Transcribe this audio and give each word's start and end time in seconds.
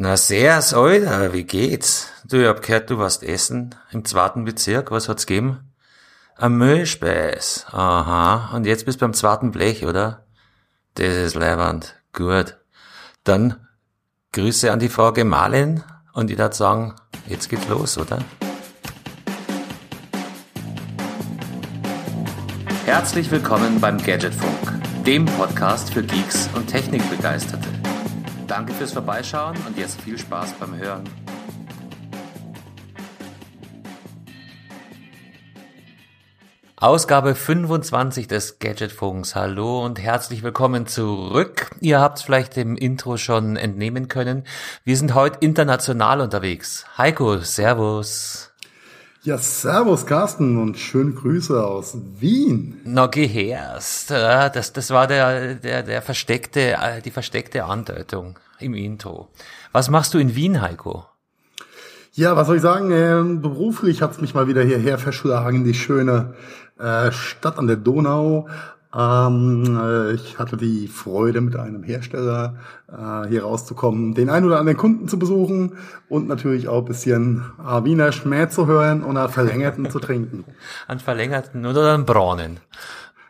Na 0.00 0.16
sehr, 0.16 0.54
Alter, 0.54 1.32
wie 1.32 1.42
geht's? 1.42 2.12
Du, 2.24 2.36
ich 2.36 2.46
hab 2.46 2.62
gehört, 2.62 2.88
du 2.88 2.98
warst 2.98 3.24
essen 3.24 3.74
im 3.90 4.04
zweiten 4.04 4.44
Bezirk. 4.44 4.92
Was 4.92 5.08
hat's 5.08 5.26
gegeben? 5.26 5.72
Ein 6.36 6.52
Müllspeis. 6.52 7.66
Aha. 7.72 8.54
Und 8.54 8.64
jetzt 8.64 8.86
bist 8.86 9.00
du 9.00 9.06
beim 9.06 9.12
zweiten 9.12 9.50
Blech, 9.50 9.84
oder? 9.84 10.24
Das 10.94 11.16
ist 11.16 11.34
leibend. 11.34 11.96
Gut. 12.12 12.58
Dann 13.24 13.56
Grüße 14.30 14.70
an 14.70 14.78
die 14.78 14.88
Frau 14.88 15.12
Gemahlin 15.12 15.82
und 16.12 16.30
ich 16.30 16.38
würde 16.38 16.54
sagen, 16.54 16.94
jetzt 17.26 17.48
geht's 17.48 17.66
los, 17.66 17.98
oder? 17.98 18.20
Herzlich 22.84 23.32
willkommen 23.32 23.80
beim 23.80 23.98
Gadgetfunk, 23.98 24.80
dem 25.04 25.24
Podcast 25.24 25.92
für 25.92 26.04
Geeks 26.04 26.48
und 26.54 26.68
Technikbegeisterte. 26.68 27.77
Danke 28.48 28.72
fürs 28.72 28.94
Vorbeischauen 28.94 29.58
und 29.66 29.76
jetzt 29.76 30.00
viel 30.00 30.18
Spaß 30.18 30.54
beim 30.54 30.74
Hören. 30.74 31.04
Ausgabe 36.76 37.34
25 37.34 38.26
des 38.26 38.58
Gadgetfunks. 38.58 39.34
Hallo 39.34 39.84
und 39.84 40.00
herzlich 40.00 40.42
willkommen 40.42 40.86
zurück. 40.86 41.70
Ihr 41.80 42.00
habt 42.00 42.18
es 42.18 42.24
vielleicht 42.24 42.56
im 42.56 42.76
Intro 42.76 43.18
schon 43.18 43.56
entnehmen 43.56 44.08
können. 44.08 44.44
Wir 44.82 44.96
sind 44.96 45.14
heute 45.14 45.38
international 45.40 46.22
unterwegs. 46.22 46.86
Heiko, 46.96 47.38
Servus. 47.40 48.47
Ja, 49.22 49.36
servus 49.36 50.06
Carsten 50.06 50.58
und 50.58 50.78
schöne 50.78 51.10
Grüße 51.10 51.64
aus 51.64 51.96
Wien. 52.20 52.80
Na, 52.84 53.06
gehörst. 53.06 54.12
Das, 54.12 54.72
das 54.72 54.90
war 54.90 55.08
der, 55.08 55.56
der, 55.56 55.82
der 55.82 56.02
versteckte, 56.02 56.76
die 57.04 57.10
versteckte 57.10 57.64
Andeutung 57.64 58.38
im 58.60 58.74
Intro. 58.74 59.28
Was 59.72 59.90
machst 59.90 60.14
du 60.14 60.18
in 60.18 60.36
Wien, 60.36 60.60
Heiko? 60.60 61.04
Ja, 62.12 62.36
was 62.36 62.46
soll 62.46 62.56
ich 62.56 62.62
sagen? 62.62 62.92
Ähm, 62.92 63.42
beruflich 63.42 64.02
hat's 64.02 64.20
mich 64.20 64.34
mal 64.34 64.46
wieder 64.46 64.62
hierher 64.62 64.98
verschlagen, 64.98 65.64
die 65.64 65.74
schöne 65.74 66.34
äh, 66.78 67.10
Stadt 67.10 67.58
an 67.58 67.66
der 67.66 67.76
Donau. 67.76 68.48
Ähm, 68.98 69.78
äh, 69.80 70.14
ich 70.14 70.40
hatte 70.40 70.56
die 70.56 70.88
Freude, 70.88 71.40
mit 71.40 71.54
einem 71.54 71.84
Hersteller 71.84 72.56
äh, 72.88 73.28
hier 73.28 73.44
rauszukommen, 73.44 74.14
den 74.14 74.28
ein 74.28 74.44
oder 74.44 74.58
anderen 74.58 74.76
Kunden 74.76 75.06
zu 75.06 75.20
besuchen 75.20 75.78
und 76.08 76.26
natürlich 76.26 76.66
auch 76.66 76.78
ein 76.78 76.84
bisschen 76.86 77.44
äh, 77.64 77.84
Wiener 77.84 78.10
Schmäh 78.10 78.48
zu 78.48 78.66
hören 78.66 79.04
und 79.04 79.16
einen 79.16 79.28
verlängerten 79.28 79.88
zu 79.88 80.00
trinken. 80.00 80.44
Einen 80.88 80.98
verlängerten 81.00 81.64
oder 81.66 81.94
einen 81.94 82.06
braunen? 82.06 82.60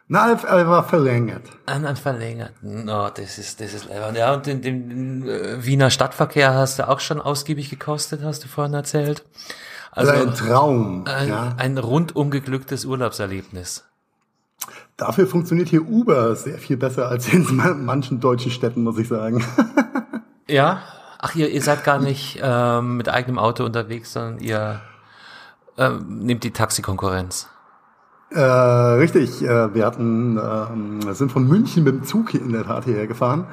Na, 0.07 0.33
er 0.33 0.69
war 0.69 0.85
verlängert. 0.85 1.43
An, 1.67 1.85
an 1.85 1.97
verlängerten. 1.97 2.89
Oh, 2.89 3.11
das 3.15 3.37
ist, 3.37 3.61
das 3.61 3.75
ist 3.75 3.89
leibend. 3.89 4.17
Ja, 4.17 4.33
und 4.33 4.47
den, 4.47 4.63
den 4.63 5.29
äh, 5.29 5.65
Wiener 5.65 5.91
Stadtverkehr 5.91 6.55
hast 6.55 6.79
du 6.79 6.89
auch 6.89 7.01
schon 7.01 7.21
ausgiebig 7.21 7.69
gekostet, 7.69 8.23
hast 8.23 8.43
du 8.43 8.49
vorhin 8.49 8.73
erzählt. 8.73 9.25
Also 9.91 10.13
ein 10.13 10.33
Traum. 10.35 11.05
Ein, 11.07 11.29
ja. 11.29 11.55
ein 11.59 11.77
rundum 11.77 12.31
geglücktes 12.31 12.87
Urlaubserlebnis. 12.87 13.88
Dafür 14.99 15.29
funktioniert 15.29 15.69
hier 15.69 15.89
Uber 15.89 16.35
sehr 16.35 16.59
viel 16.59 16.77
besser 16.77 17.09
als 17.09 17.33
in 17.33 17.47
manchen 17.85 18.19
deutschen 18.19 18.51
Städten, 18.51 18.83
muss 18.83 18.99
ich 18.99 19.07
sagen. 19.07 19.45
ja. 20.49 20.83
Ach, 21.21 21.37
ihr, 21.37 21.49
ihr 21.51 21.63
seid 21.63 21.85
gar 21.85 22.01
nicht 22.01 22.41
ähm, 22.43 22.97
mit 22.97 23.09
eigenem 23.09 23.39
Auto 23.39 23.65
unterwegs, 23.65 24.13
sondern 24.13 24.41
ihr 24.41 24.81
ähm, 25.77 26.19
nehmt 26.19 26.43
die 26.43 26.51
Taxikonkurrenz. 26.51 27.49
Äh, 28.31 28.41
richtig, 28.41 29.41
äh, 29.43 29.73
wir 29.73 29.87
hatten, 29.87 30.37
äh, 30.37 31.15
sind 31.15 31.31
von 31.31 31.47
München 31.47 31.85
mit 31.85 31.95
dem 31.95 32.05
Zug 32.05 32.35
in 32.35 32.53
der 32.53 32.65
Tat 32.65 32.85
hierher 32.85 33.07
gefahren. 33.07 33.47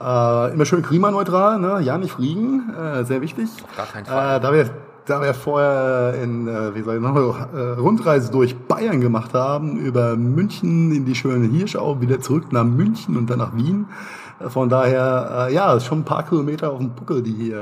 Äh, 0.00 0.52
immer 0.52 0.64
schön 0.64 0.82
klimaneutral, 0.82 1.60
ne? 1.60 1.80
ja 1.82 1.98
nicht 1.98 2.12
fliegen, 2.12 2.74
äh, 2.74 3.04
sehr 3.04 3.20
wichtig. 3.20 3.48
Auf 3.62 3.76
gar 3.76 3.86
keinen 3.86 4.06
Fall. 4.06 4.38
Äh, 4.38 4.40
da 4.40 4.52
wir 4.52 4.70
da 5.10 5.20
wir 5.20 5.34
vorher 5.34 6.14
in, 6.22 6.46
äh, 6.46 6.74
wie 6.74 6.82
soll 6.82 6.96
ich 6.96 7.02
noch, 7.02 7.52
äh, 7.52 7.60
Rundreise 7.78 8.30
durch 8.30 8.56
Bayern 8.56 9.00
gemacht 9.00 9.34
haben, 9.34 9.76
über 9.76 10.16
München 10.16 10.92
in 10.92 11.04
die 11.04 11.14
schöne 11.14 11.48
Hirschau, 11.48 12.00
wieder 12.00 12.20
zurück 12.20 12.52
nach 12.52 12.64
München 12.64 13.16
und 13.16 13.28
dann 13.28 13.38
nach 13.38 13.56
Wien. 13.56 13.86
Von 14.48 14.68
daher, 14.68 15.48
äh, 15.48 15.54
ja, 15.54 15.74
ist 15.74 15.84
schon 15.84 16.00
ein 16.00 16.04
paar 16.04 16.26
Kilometer 16.26 16.70
auf 16.70 16.78
dem 16.78 16.94
Buckel 16.94 17.22
die, 17.22 17.54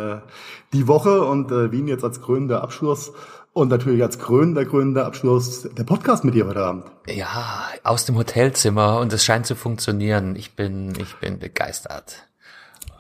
die 0.73 0.87
Woche 0.87 1.23
und 1.23 1.51
Wien 1.51 1.89
jetzt 1.89 2.05
als 2.05 2.21
krönender 2.21 2.63
Abschluss. 2.63 3.13
Und 3.53 3.71
natürlich 3.71 4.03
als 4.05 4.21
krönender, 4.21 4.65
krönender 4.65 5.07
Abschluss 5.07 5.63
der 5.63 5.83
Podcast 5.83 6.25
mit 6.25 6.35
dir 6.35 6.47
heute 6.47 6.65
Abend. 6.65 6.85
Ja, 7.09 7.65
aus 7.83 8.05
dem 8.05 8.17
Hotelzimmer 8.17 9.01
und 9.01 9.13
es 9.13 9.25
scheint 9.25 9.47
zu 9.47 9.57
funktionieren. 9.57 10.37
Ich 10.37 10.55
bin, 10.55 10.93
ich 11.01 11.17
bin 11.17 11.41
begeistert. 11.41 12.29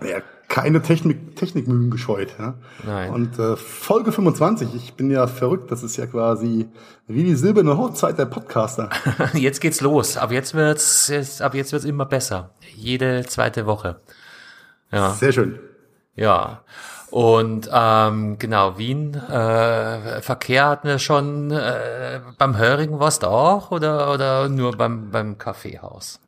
Ja, 0.01 0.21
keine 0.48 0.81
Technik, 0.81 1.36
Technikmühen 1.36 1.91
gescheut. 1.91 2.34
Ja? 2.38 2.54
Nein. 2.84 3.12
Und 3.12 3.38
äh, 3.38 3.56
Folge 3.56 4.12
25, 4.12 4.75
ich 4.75 4.94
bin 4.94 5.10
ja 5.10 5.26
verrückt, 5.26 5.70
das 5.70 5.82
ist 5.82 5.97
ja 5.97 6.06
quasi 6.06 6.66
wie 7.06 7.22
die 7.22 7.34
silberne 7.34 7.76
Hochzeit 7.76 8.19
der 8.19 8.25
Podcaster. 8.25 8.88
jetzt 9.34 9.60
geht's 9.60 9.81
los. 9.82 10.16
Ab 10.16 10.32
jetzt 10.32 10.54
wird's, 10.54 11.09
jetzt, 11.09 11.42
ab 11.42 11.54
jetzt 11.54 11.72
wird's 11.72 11.84
immer 11.84 12.06
besser. 12.06 12.50
Jede 12.75 13.25
zweite 13.26 13.66
Woche. 13.66 14.00
Ja. 14.91 15.10
Sehr 15.10 15.32
schön. 15.32 15.59
Ja. 16.16 16.62
Und 17.10 17.70
ähm, 17.72 18.38
genau, 18.38 18.76
Wien, 18.76 19.15
äh, 19.15 20.20
Verkehr 20.20 20.69
hatten 20.69 20.88
wir 20.88 20.98
schon 20.98 21.50
äh, 21.50 22.20
beim 22.36 22.56
Hörigen 22.59 22.98
warst 23.00 23.22
du 23.22 23.28
auch 23.28 23.70
oder, 23.70 24.12
oder 24.12 24.48
nur 24.48 24.76
beim, 24.76 25.10
beim 25.10 25.38
Kaffeehaus? 25.38 26.20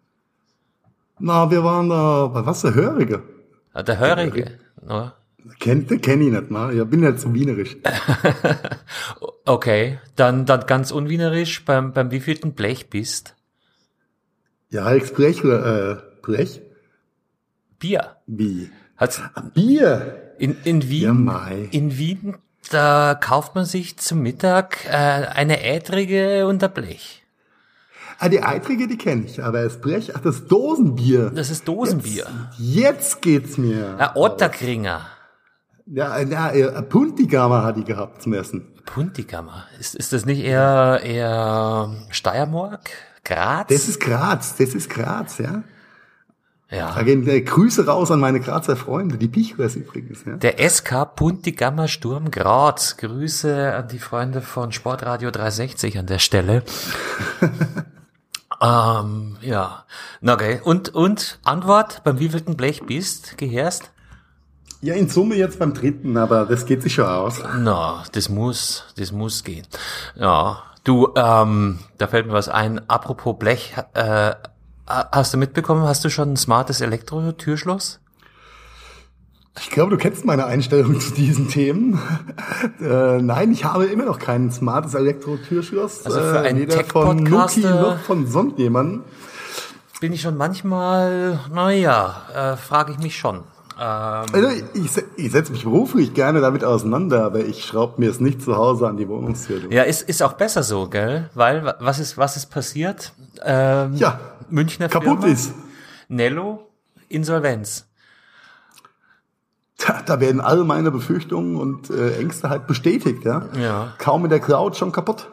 Na, 1.18 1.50
wir 1.50 1.64
waren 1.64 1.90
da 1.90 2.28
bei 2.28 2.46
was, 2.46 2.62
der 2.62 2.74
Hörige? 2.74 3.22
Ah, 3.72 3.82
der 3.82 3.98
Hörige, 3.98 4.58
ne? 4.84 5.12
Kennt, 5.58 5.88
kenn 6.02 6.20
ich 6.20 6.30
nicht, 6.32 6.50
ne? 6.50 6.72
Ich 6.72 6.84
bin 6.84 7.02
ja 7.02 7.16
zu 7.16 7.32
wienerisch. 7.32 7.76
okay, 9.46 9.98
dann, 10.16 10.44
dann 10.46 10.66
ganz 10.66 10.90
unwienerisch, 10.90 11.64
beim, 11.64 11.92
beim 11.92 12.10
wievielten 12.10 12.52
Blech 12.52 12.90
bist? 12.90 13.34
Ja, 14.70 14.84
Alex 14.84 15.12
Blech, 15.12 15.42
äh, 15.44 15.96
Blech? 16.22 16.60
Bier. 17.78 18.16
Wie? 18.26 18.70
Hat's, 18.96 19.20
Bier? 19.54 20.34
In, 20.38 20.56
in 20.64 20.88
Wien, 20.88 21.02
Ja, 21.02 21.14
Mai. 21.14 21.68
in 21.70 21.96
Wien, 21.96 22.36
da 22.70 23.14
kauft 23.14 23.54
man 23.54 23.64
sich 23.64 23.96
zum 23.98 24.22
Mittag 24.22 24.84
äh, 24.86 24.90
eine 24.90 25.62
Ätrige 25.64 26.46
und 26.46 26.62
ein 26.62 26.72
Blech. 26.72 27.19
Ah, 28.22 28.28
die 28.28 28.42
Eitrige, 28.42 28.86
die 28.86 28.98
kenne 28.98 29.24
ich, 29.24 29.42
aber 29.42 29.62
das 29.62 29.80
Blech, 29.80 30.14
ach, 30.14 30.20
das 30.20 30.46
Dosenbier. 30.46 31.30
Das 31.30 31.48
ist 31.48 31.66
Dosenbier. 31.66 32.26
Jetzt 32.58 33.22
geht's 33.22 33.56
mir. 33.56 33.96
Ein 33.96 34.10
Otterkringer. 34.14 35.06
Ja, 35.86 36.20
ja, 36.20 36.50
äh, 36.50 36.82
Puntigama 36.82 37.62
hat 37.62 37.78
die 37.78 37.84
gehabt 37.84 38.20
zum 38.20 38.34
Essen. 38.34 38.74
Puntigammer. 38.84 39.64
Ist, 39.78 39.94
ist 39.94 40.12
das 40.12 40.26
nicht 40.26 40.44
eher, 40.44 41.00
eher 41.02 41.94
Steiermark? 42.10 42.90
Graz? 43.24 43.68
Das 43.68 43.88
ist 43.88 43.98
Graz, 43.98 44.54
das 44.54 44.74
ist 44.74 44.90
Graz, 44.90 45.38
ja. 45.38 45.62
Da 46.68 46.76
ja. 46.76 47.02
gehen 47.02 47.26
äh, 47.26 47.40
Grüße 47.40 47.86
raus 47.86 48.10
an 48.10 48.20
meine 48.20 48.40
Grazer 48.40 48.76
Freunde, 48.76 49.16
die 49.16 49.28
Pichwers 49.28 49.76
übrigens, 49.76 50.26
ja. 50.26 50.36
Der 50.36 50.68
SK 50.68 51.16
Puntigammer 51.16 51.88
Sturm 51.88 52.30
Graz. 52.30 52.98
Grüße 52.98 53.74
an 53.74 53.88
die 53.88 53.98
Freunde 53.98 54.42
von 54.42 54.72
Sportradio 54.72 55.30
360 55.30 55.98
an 55.98 56.06
der 56.06 56.18
Stelle. 56.18 56.62
ähm, 58.62 59.36
ja. 59.40 59.84
Na 60.20 60.34
okay. 60.34 60.60
Und, 60.62 60.90
und 60.94 61.38
Antwort, 61.44 62.02
beim 62.04 62.18
wievielten 62.18 62.56
Blech 62.56 62.82
bist, 62.86 63.38
gehörst? 63.38 63.90
Ja, 64.82 64.94
in 64.94 65.08
Summe 65.08 65.36
jetzt 65.36 65.58
beim 65.58 65.74
dritten, 65.74 66.16
aber 66.16 66.46
das 66.46 66.64
geht 66.64 66.82
sich 66.82 66.94
schon 66.94 67.04
aus. 67.04 67.42
Na, 67.58 68.02
das 68.12 68.28
muss, 68.30 68.84
das 68.96 69.12
muss 69.12 69.44
gehen. 69.44 69.66
Ja, 70.14 70.62
du, 70.84 71.12
ähm, 71.16 71.80
da 71.98 72.06
fällt 72.06 72.26
mir 72.26 72.32
was 72.32 72.48
ein. 72.48 72.88
Apropos 72.88 73.36
Blech, 73.38 73.74
äh, 73.92 74.34
hast 74.86 75.34
du 75.34 75.38
mitbekommen, 75.38 75.82
hast 75.82 76.04
du 76.04 76.08
schon 76.08 76.32
ein 76.32 76.36
smartes 76.36 76.80
Elektro-Türschloss? 76.80 77.99
Ich 79.60 79.70
glaube, 79.70 79.90
du 79.90 79.96
kennst 79.96 80.24
meine 80.24 80.46
Einstellung 80.46 80.98
zu 81.00 81.12
diesen 81.12 81.48
Themen. 81.48 82.00
äh, 82.80 83.20
nein, 83.20 83.52
ich 83.52 83.64
habe 83.64 83.84
immer 83.86 84.04
noch 84.06 84.18
kein 84.18 84.50
smartes 84.50 84.94
Elektro-Türschloss. 84.94 86.04
Also 86.06 86.20
für 86.20 86.40
einen 86.40 86.58
äh, 86.58 86.62
weder 86.62 86.84
von 86.84 87.18
Nuki 87.18 87.60
noch 87.60 87.98
von 88.00 88.26
sonst 88.26 88.58
jemandem. 88.58 89.02
Bin 90.00 90.12
ich 90.14 90.22
schon 90.22 90.36
manchmal, 90.36 91.38
naja, 91.52 92.22
äh, 92.34 92.56
frage 92.56 92.92
ich 92.92 92.98
mich 92.98 93.18
schon. 93.18 93.36
Ähm, 93.78 94.26
Also 94.32 94.48
ich, 94.74 94.90
ich 95.16 95.30
setze 95.32 95.52
mich 95.52 95.64
beruflich 95.64 96.14
gerne 96.14 96.40
damit 96.40 96.64
auseinander, 96.64 97.24
aber 97.24 97.40
ich 97.40 97.64
schraube 97.64 98.00
mir 98.00 98.10
es 98.10 98.18
nicht 98.18 98.40
zu 98.42 98.56
Hause 98.56 98.88
an 98.88 98.96
die 98.96 99.08
Wohnungstür. 99.08 99.70
ja, 99.70 99.82
ist, 99.82 100.02
ist 100.08 100.22
auch 100.22 100.32
besser 100.34 100.62
so, 100.62 100.88
gell? 100.88 101.28
Weil, 101.34 101.64
wa- 101.64 101.76
was 101.80 101.98
ist, 101.98 102.16
was 102.16 102.36
ist 102.36 102.46
passiert? 102.46 103.12
Ähm, 103.44 103.94
Ja, 103.94 104.18
Münchner 104.48 104.88
kaputt 104.88 105.20
Firma, 105.20 105.26
ist. 105.26 105.52
Nello, 106.08 106.66
Insolvenz. 107.08 107.86
Tja, 109.80 110.02
da 110.04 110.20
werden 110.20 110.42
alle 110.42 110.64
meine 110.64 110.90
Befürchtungen 110.90 111.56
und 111.56 111.88
äh, 111.90 112.18
Ängste 112.18 112.50
halt 112.50 112.66
bestätigt, 112.66 113.24
ja. 113.24 113.48
Ja. 113.58 113.94
Kaum 113.98 114.24
in 114.24 114.30
der 114.30 114.40
Cloud 114.40 114.76
schon 114.76 114.92
kaputt. 114.92 115.28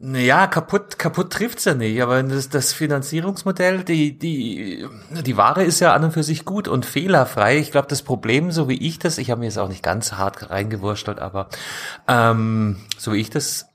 Naja, 0.00 0.48
kaputt, 0.48 0.98
kaputt 0.98 1.32
trifft's 1.32 1.64
ja 1.64 1.74
nicht, 1.74 2.02
aber 2.02 2.20
das, 2.24 2.48
das 2.48 2.72
Finanzierungsmodell, 2.72 3.84
die, 3.84 4.18
die, 4.18 4.86
die 5.24 5.36
Ware 5.36 5.62
ist 5.62 5.78
ja 5.78 5.94
an 5.94 6.02
und 6.02 6.10
für 6.10 6.24
sich 6.24 6.44
gut 6.44 6.66
und 6.66 6.84
fehlerfrei. 6.84 7.58
Ich 7.58 7.70
glaube, 7.70 7.86
das 7.86 8.02
Problem, 8.02 8.50
so 8.50 8.68
wie 8.68 8.76
ich 8.76 8.98
das, 8.98 9.18
ich 9.18 9.30
habe 9.30 9.38
mir 9.38 9.46
jetzt 9.46 9.58
auch 9.58 9.68
nicht 9.68 9.84
ganz 9.84 10.14
hart 10.14 10.50
reingewurschtelt, 10.50 11.20
aber 11.20 11.48
ähm, 12.08 12.80
so 12.98 13.12
wie 13.12 13.20
ich 13.20 13.30
das 13.30 13.66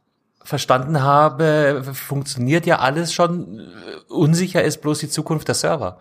verstanden 0.44 1.02
habe, 1.02 1.84
funktioniert 1.94 2.66
ja 2.66 2.80
alles 2.80 3.14
schon. 3.14 3.62
Unsicher 4.10 4.62
ist 4.62 4.82
bloß 4.82 5.00
die 5.00 5.10
Zukunft 5.10 5.48
der 5.48 5.56
Server. 5.56 6.00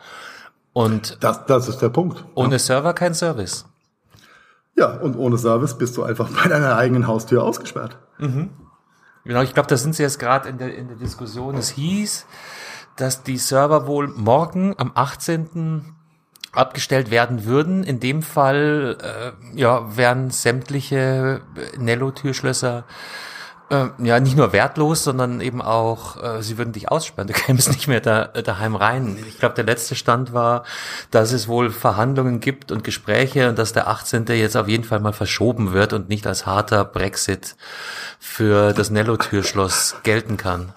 Und 0.72 1.18
das, 1.20 1.46
das 1.46 1.68
ist 1.68 1.78
der 1.78 1.90
Punkt. 1.90 2.24
Ohne 2.34 2.54
ja. 2.54 2.58
Server 2.58 2.92
kein 2.92 3.14
Service. 3.14 3.66
Ja, 4.78 4.92
und 4.92 5.16
ohne 5.16 5.36
Service 5.38 5.76
bist 5.76 5.96
du 5.96 6.04
einfach 6.04 6.30
bei 6.30 6.48
deiner 6.48 6.76
eigenen 6.76 7.08
Haustür 7.08 7.42
ausgesperrt. 7.42 7.98
Mhm. 8.18 8.50
Genau, 9.24 9.42
ich 9.42 9.52
glaube, 9.52 9.68
da 9.68 9.76
sind 9.76 9.96
sie 9.96 10.04
jetzt 10.04 10.20
gerade 10.20 10.48
in 10.48 10.56
der, 10.58 10.74
in 10.74 10.86
der 10.86 10.96
Diskussion. 10.96 11.56
Es 11.56 11.70
hieß, 11.70 12.26
dass 12.94 13.24
die 13.24 13.38
Server 13.38 13.88
wohl 13.88 14.06
morgen 14.06 14.74
am 14.78 14.92
18. 14.94 15.84
abgestellt 16.52 17.10
werden 17.10 17.44
würden. 17.44 17.82
In 17.82 17.98
dem 17.98 18.22
Fall 18.22 18.96
äh, 19.02 19.58
ja, 19.58 19.96
wären 19.96 20.30
sämtliche 20.30 21.40
Nello-Türschlösser 21.76 22.84
äh, 23.70 23.86
ja 23.98 24.20
nicht 24.20 24.36
nur 24.36 24.52
wertlos, 24.52 25.04
sondern 25.04 25.40
eben 25.40 25.60
auch, 25.60 26.22
äh, 26.22 26.42
sie 26.42 26.58
würden 26.58 26.72
dich 26.72 26.90
aussperren, 26.90 27.28
du 27.28 27.34
kämst 27.34 27.68
nicht 27.70 27.88
mehr 27.88 28.00
da, 28.00 28.30
äh, 28.34 28.42
daheim 28.42 28.76
rein. 28.76 29.18
Ich 29.28 29.38
glaube, 29.38 29.54
der 29.54 29.64
letzte 29.64 29.94
Stand 29.94 30.32
war, 30.32 30.64
dass 31.10 31.32
es 31.32 31.48
wohl 31.48 31.70
Verhandlungen 31.70 32.40
gibt 32.40 32.72
und 32.72 32.84
Gespräche 32.84 33.48
und 33.48 33.58
dass 33.58 33.72
der 33.72 33.88
18. 33.88 34.26
jetzt 34.28 34.56
auf 34.56 34.68
jeden 34.68 34.84
Fall 34.84 35.00
mal 35.00 35.12
verschoben 35.12 35.72
wird 35.72 35.92
und 35.92 36.08
nicht 36.08 36.26
als 36.26 36.46
harter 36.46 36.84
Brexit 36.84 37.56
für 38.18 38.72
das 38.72 38.90
Nello-Türschloss 38.90 39.96
gelten 40.02 40.36
kann. 40.36 40.72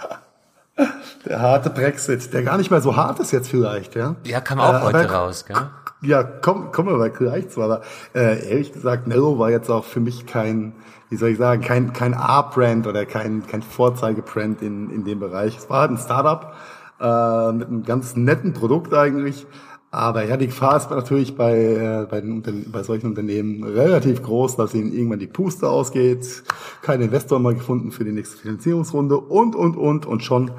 Der 1.26 1.40
harte 1.40 1.70
Brexit, 1.70 2.34
der 2.34 2.44
gar 2.44 2.58
nicht 2.58 2.72
mehr 2.72 2.82
so 2.82 2.96
hart 2.96 3.20
ist 3.20 3.32
jetzt 3.32 3.50
vielleicht, 3.50 3.96
ja? 3.96 4.16
Ja, 4.26 4.42
kam 4.42 4.60
auch 4.60 4.74
äh, 4.74 4.82
heute 4.82 5.12
raus, 5.12 5.46
gell? 5.46 5.70
Ja, 6.02 6.24
komm, 6.24 6.72
kommen 6.72 7.00
wir 7.00 7.10
gleich 7.10 7.50
zu, 7.50 7.62
aber 7.62 7.82
äh, 8.16 8.50
ehrlich 8.50 8.74
gesagt, 8.74 9.08
Nello 9.08 9.38
war 9.38 9.52
jetzt 9.52 9.70
auch 9.70 9.86
für 9.86 10.00
mich 10.00 10.26
kein 10.26 10.74
wie 11.12 11.18
soll 11.18 11.30
ich 11.30 11.38
sagen, 11.38 11.62
kein, 11.62 11.92
kein 11.92 12.14
A-Brand 12.14 12.88
oder 12.88 13.06
kein, 13.06 13.46
kein 13.46 13.62
Vorzeigebrand 13.62 14.62
in, 14.62 14.90
in 14.90 15.04
dem 15.04 15.20
Bereich. 15.20 15.58
Es 15.58 15.70
war 15.70 15.82
halt 15.82 15.92
ein 15.92 15.98
Startup 15.98 16.54
äh, 17.02 17.52
mit 17.52 17.68
einem 17.68 17.84
ganz 17.84 18.16
netten 18.16 18.54
Produkt 18.54 18.94
eigentlich. 18.94 19.46
Aber 19.94 20.24
ja, 20.24 20.38
die 20.38 20.48
Gefahr 20.48 20.78
ist 20.78 20.90
natürlich 20.90 21.36
bei, 21.36 21.54
äh, 21.54 22.08
bei, 22.10 22.22
den, 22.22 22.72
bei 22.72 22.82
solchen 22.82 23.08
Unternehmen 23.08 23.66
relativ 23.66 24.24
groß, 24.24 24.56
dass 24.56 24.74
ihnen 24.74 24.94
irgendwann 24.94 25.20
die 25.20 25.28
Puste 25.28 25.70
ausgeht, 25.70 26.44
kein 26.82 27.02
Investor 27.02 27.40
mal 27.40 27.54
gefunden 27.54 27.92
für 27.92 28.06
die 28.06 28.14
nächste 28.14 28.38
Finanzierungsrunde 28.38 29.18
und, 29.18 29.54
und, 29.54 29.76
und. 29.76 30.06
Und 30.06 30.24
schon 30.24 30.52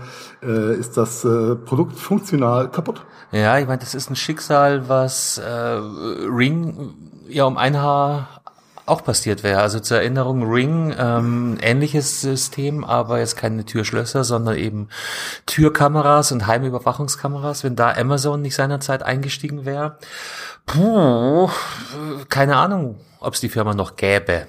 äh, 0.42 0.74
ist 0.74 0.98
das 0.98 1.24
äh, 1.24 1.56
Produkt 1.56 1.98
funktional 1.98 2.70
kaputt. 2.70 3.06
Ja, 3.30 3.58
ich 3.58 3.66
meine, 3.66 3.78
das 3.78 3.94
ist 3.94 4.10
ein 4.10 4.16
Schicksal, 4.16 4.90
was 4.90 5.38
äh, 5.38 5.48
Ring 5.48 6.92
ja 7.26 7.44
um 7.44 7.56
ein 7.56 7.80
Haar 7.80 8.41
auch 8.92 9.02
passiert 9.02 9.42
wäre. 9.42 9.60
Also 9.60 9.80
zur 9.80 9.98
Erinnerung, 9.98 10.50
Ring, 10.50 10.94
ähm, 10.98 11.58
ähnliches 11.62 12.20
System, 12.20 12.84
aber 12.84 13.18
jetzt 13.18 13.36
keine 13.36 13.64
Türschlösser, 13.64 14.22
sondern 14.22 14.56
eben 14.56 14.88
Türkameras 15.46 16.30
und 16.30 16.46
Heimüberwachungskameras. 16.46 17.64
Wenn 17.64 17.74
da 17.74 17.92
Amazon 17.92 18.42
nicht 18.42 18.54
seinerzeit 18.54 19.02
eingestiegen 19.02 19.64
wäre, 19.64 19.96
puh, 20.66 21.48
keine 22.28 22.56
Ahnung, 22.56 23.00
ob 23.18 23.34
es 23.34 23.40
die 23.40 23.48
Firma 23.48 23.72
noch 23.72 23.96
gäbe. 23.96 24.46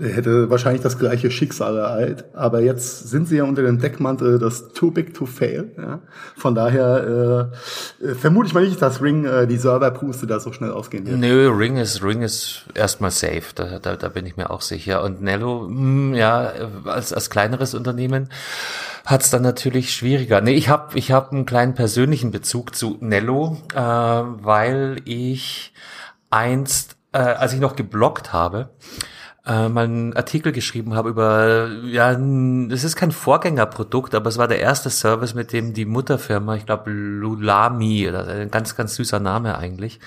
Er 0.00 0.12
hätte 0.12 0.50
wahrscheinlich 0.50 0.82
das 0.82 0.98
gleiche 0.98 1.30
Schicksal 1.30 1.76
ereilt, 1.76 2.24
aber 2.34 2.60
jetzt 2.60 3.08
sind 3.08 3.28
sie 3.28 3.36
ja 3.36 3.44
unter 3.44 3.62
dem 3.62 3.78
Deckmantel 3.78 4.38
das 4.38 4.72
Too 4.72 4.90
Big 4.90 5.14
to 5.14 5.26
Fail. 5.26 5.72
Ja? 5.76 6.00
Von 6.36 6.54
daher 6.54 7.50
äh, 8.02 8.06
äh 8.06 8.14
vermute 8.14 8.48
ich 8.48 8.54
mal 8.54 8.64
nicht, 8.64 8.80
dass 8.80 9.02
Ring 9.02 9.24
äh, 9.24 9.46
die 9.46 9.56
Serverpuste 9.56 10.26
da 10.26 10.40
so 10.40 10.52
schnell 10.52 10.72
ausgehen 10.72 11.06
wird. 11.06 11.18
Nö, 11.18 11.48
Ring 11.48 11.76
ist 11.76 12.02
Ring 12.02 12.22
ist 12.22 12.64
erstmal 12.74 13.10
safe, 13.10 13.42
da, 13.54 13.78
da, 13.78 13.96
da 13.96 14.08
bin 14.08 14.26
ich 14.26 14.36
mir 14.36 14.50
auch 14.50 14.62
sicher. 14.62 15.02
Und 15.02 15.22
Nello, 15.22 15.68
mh, 15.68 15.68
hm, 15.68 16.14
ja, 16.14 16.52
als, 16.86 17.12
als 17.12 17.30
kleineres 17.30 17.74
Unternehmen 17.74 18.30
hat's 19.04 19.30
dann 19.30 19.42
natürlich 19.42 19.92
schwieriger. 19.94 20.40
Nee, 20.40 20.54
ich 20.54 20.68
habe 20.68 20.98
ich 20.98 21.12
hab 21.12 21.30
einen 21.30 21.46
kleinen 21.46 21.74
persönlichen 21.74 22.30
Bezug 22.30 22.74
zu 22.74 22.96
Nello, 23.00 23.58
äh, 23.74 23.78
weil 23.78 24.96
ich 25.04 25.72
einst, 26.30 26.96
äh, 27.12 27.18
als 27.18 27.52
ich 27.52 27.60
noch 27.60 27.76
geblockt 27.76 28.32
habe, 28.32 28.70
äh, 29.46 29.68
mal 29.68 29.84
einen 29.84 30.16
Artikel 30.16 30.52
geschrieben 30.52 30.94
habe 30.94 31.10
über, 31.10 31.68
ja, 31.84 32.12
es 32.12 32.82
ist 32.82 32.96
kein 32.96 33.12
Vorgängerprodukt, 33.12 34.14
aber 34.14 34.28
es 34.28 34.38
war 34.38 34.48
der 34.48 34.60
erste 34.60 34.88
Service, 34.88 35.34
mit 35.34 35.52
dem 35.52 35.74
die 35.74 35.84
Mutterfirma, 35.84 36.56
ich 36.56 36.64
glaube 36.64 36.90
Lulami, 36.90 38.08
oder 38.08 38.26
ein 38.26 38.50
ganz, 38.50 38.74
ganz 38.74 38.94
süßer 38.94 39.20
Name 39.20 39.58
eigentlich, 39.58 40.00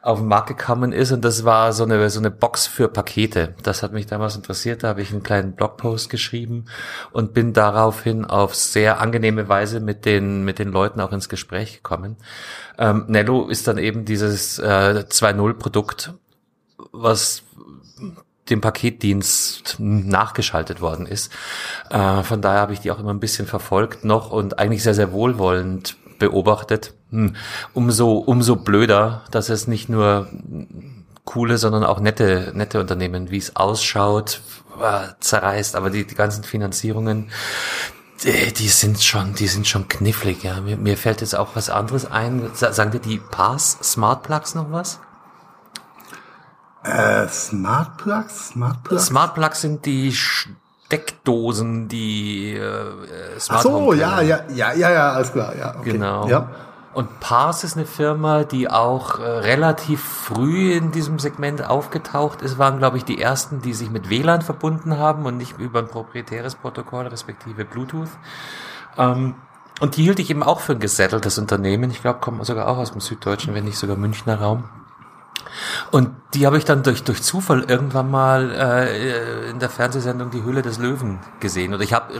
auf 0.00 0.20
den 0.20 0.28
Markt 0.28 0.48
gekommen 0.48 0.92
ist 0.92 1.12
und 1.12 1.22
das 1.26 1.44
war 1.44 1.74
so 1.74 1.84
eine, 1.84 2.08
so 2.08 2.20
eine 2.20 2.30
Box 2.30 2.66
für 2.66 2.88
Pakete. 2.88 3.54
Das 3.62 3.82
hat 3.82 3.92
mich 3.92 4.06
damals 4.06 4.34
interessiert, 4.34 4.82
da 4.82 4.88
habe 4.88 5.02
ich 5.02 5.12
einen 5.12 5.22
kleinen 5.22 5.52
Blogpost 5.52 6.08
geschrieben 6.08 6.64
und 7.12 7.34
bin 7.34 7.52
daraufhin 7.52 8.24
auf 8.24 8.54
sehr 8.54 8.98
angenehme 9.00 9.46
Weise 9.50 9.80
mit 9.80 10.06
den, 10.06 10.42
mit 10.44 10.58
den 10.58 10.72
Leuten 10.72 11.00
auch 11.02 11.12
ins 11.12 11.28
Gespräch 11.28 11.74
gekommen. 11.74 12.16
Ähm, 12.78 13.04
Nello 13.08 13.48
ist 13.48 13.68
dann 13.68 13.76
eben 13.76 14.06
dieses 14.06 14.58
äh, 14.58 15.04
2.0 15.06 15.52
Produkt, 15.52 16.14
was 16.92 17.42
dem 18.50 18.60
Paketdienst 18.60 19.76
nachgeschaltet 19.78 20.80
worden 20.80 21.06
ist. 21.06 21.32
Äh, 21.90 22.22
von 22.22 22.42
daher 22.42 22.60
habe 22.60 22.72
ich 22.72 22.80
die 22.80 22.90
auch 22.90 22.98
immer 22.98 23.14
ein 23.14 23.20
bisschen 23.20 23.46
verfolgt 23.46 24.04
noch 24.04 24.30
und 24.30 24.58
eigentlich 24.58 24.82
sehr, 24.82 24.94
sehr 24.94 25.12
wohlwollend 25.12 25.96
beobachtet. 26.18 26.94
Hm. 27.10 27.34
Umso, 27.74 28.12
umso 28.12 28.56
blöder, 28.56 29.24
dass 29.30 29.48
es 29.48 29.66
nicht 29.66 29.88
nur 29.88 30.28
coole, 31.24 31.58
sondern 31.58 31.84
auch 31.84 32.00
nette, 32.00 32.52
nette 32.54 32.80
Unternehmen, 32.80 33.30
wie 33.30 33.38
es 33.38 33.56
ausschaut, 33.56 34.40
äh, 34.80 35.08
zerreißt. 35.20 35.76
Aber 35.76 35.90
die, 35.90 36.06
die 36.06 36.14
ganzen 36.14 36.44
Finanzierungen, 36.44 37.30
die, 38.24 38.52
die 38.52 38.68
sind 38.68 39.02
schon, 39.02 39.34
die 39.34 39.46
sind 39.46 39.66
schon 39.66 39.88
knifflig. 39.88 40.42
Ja. 40.42 40.60
Mir, 40.60 40.76
mir 40.76 40.96
fällt 40.96 41.20
jetzt 41.20 41.36
auch 41.36 41.50
was 41.54 41.70
anderes 41.70 42.10
ein. 42.10 42.50
Sagen 42.54 42.90
dir 42.90 43.00
die 43.00 43.18
Pass 43.18 43.78
Smart 43.82 44.22
Plugs 44.22 44.54
noch 44.54 44.70
was? 44.70 45.00
Äh, 46.82 47.28
Smart 47.28 47.98
Plugs? 47.98 48.48
Smart 48.48 48.82
Plugs? 48.84 49.06
Smart 49.06 49.34
Plugs 49.34 49.60
sind 49.60 49.84
die 49.84 50.12
Steckdosen, 50.12 51.88
die 51.88 52.54
äh, 52.54 53.38
Smart 53.38 53.60
Ach 53.60 53.62
so, 53.62 53.92
ja, 53.92 54.20
ja, 54.22 54.40
ja, 54.48 54.72
ja, 54.72 54.90
ja, 54.90 55.12
alles 55.12 55.32
klar, 55.32 55.54
ja. 55.56 55.76
Okay. 55.78 55.92
Genau. 55.92 56.26
Ja. 56.28 56.48
Und 56.92 57.20
Pars 57.20 57.62
ist 57.62 57.76
eine 57.76 57.86
Firma, 57.86 58.42
die 58.42 58.68
auch 58.68 59.20
äh, 59.20 59.22
relativ 59.22 60.02
früh 60.02 60.72
in 60.72 60.90
diesem 60.90 61.20
Segment 61.20 61.64
aufgetaucht 61.64 62.42
ist, 62.42 62.58
waren, 62.58 62.78
glaube 62.78 62.96
ich, 62.96 63.04
die 63.04 63.20
ersten, 63.20 63.62
die 63.62 63.74
sich 63.74 63.90
mit 63.90 64.10
WLAN 64.10 64.42
verbunden 64.42 64.98
haben 64.98 65.24
und 65.24 65.36
nicht 65.36 65.58
über 65.58 65.78
ein 65.78 65.86
proprietäres 65.86 66.56
Protokoll, 66.56 67.06
respektive 67.06 67.64
Bluetooth. 67.64 68.08
Ähm, 68.98 69.36
und 69.80 69.96
die 69.96 70.02
hielt 70.02 70.18
ich 70.18 70.30
eben 70.30 70.42
auch 70.42 70.60
für 70.60 70.72
ein 70.72 70.80
gesetteltes 70.80 71.38
Unternehmen. 71.38 71.90
Ich 71.90 72.02
glaube, 72.02 72.18
kommen 72.18 72.42
sogar 72.42 72.66
auch 72.66 72.78
aus 72.78 72.90
dem 72.90 73.00
süddeutschen, 73.00 73.54
wenn 73.54 73.64
nicht 73.64 73.78
sogar 73.78 73.96
Münchner 73.96 74.40
Raum. 74.40 74.64
Und 75.90 76.10
die 76.34 76.46
habe 76.46 76.58
ich 76.58 76.64
dann 76.64 76.82
durch, 76.82 77.02
durch 77.02 77.22
Zufall 77.22 77.64
irgendwann 77.68 78.10
mal 78.10 78.50
äh, 78.50 79.50
in 79.50 79.58
der 79.58 79.68
Fernsehsendung 79.68 80.30
Die 80.30 80.42
Höhle 80.42 80.62
des 80.62 80.78
Löwen 80.78 81.18
gesehen. 81.40 81.74
Und 81.74 81.80
ich 81.82 81.92
habe 81.92 82.14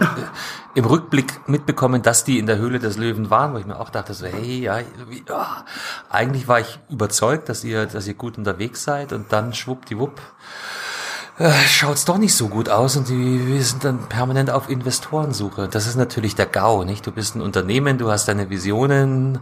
im 0.75 0.85
Rückblick 0.87 1.49
mitbekommen, 1.49 2.03
dass 2.03 2.25
die 2.25 2.39
in 2.39 2.47
der 2.47 2.59
Höhle 2.59 2.79
des 2.79 2.97
Löwen 2.97 3.31
waren, 3.31 3.55
wo 3.55 3.59
ich 3.59 3.67
mir 3.67 3.79
auch 3.79 3.91
dachte, 3.91 4.15
so, 4.15 4.27
hey, 4.27 4.61
ja, 4.61 4.81
wie, 5.09 5.25
oh, 5.31 5.63
eigentlich 6.09 6.49
war 6.49 6.61
ich 6.61 6.79
überzeugt, 6.89 7.49
dass 7.49 7.65
ihr, 7.65 7.87
dass 7.87 8.07
ihr 8.07 8.15
gut 8.15 8.39
unterwegs 8.39 8.85
seid. 8.85 9.13
Und 9.13 9.33
dann 9.33 9.53
schwuppdiwupp 9.55 10.21
äh, 11.41 11.51
schaut's 11.67 12.05
doch 12.05 12.19
nicht 12.19 12.35
so 12.35 12.49
gut 12.49 12.69
aus 12.69 12.99
und 12.99 13.09
die, 13.09 13.47
wir 13.47 13.63
sind 13.63 13.83
dann 13.83 13.99
permanent 14.11 14.51
auf 14.51 14.69
Investorensuche. 14.69 15.69
Das 15.69 15.87
ist 15.87 15.97
natürlich 15.97 16.35
der 16.35 16.45
GAU, 16.45 16.85
nicht? 16.85 17.07
Du 17.07 17.13
bist 17.13 17.35
ein 17.35 17.41
Unternehmen, 17.41 17.97
du 17.97 18.11
hast 18.11 18.29
deine 18.29 18.51
Visionen, 18.51 19.39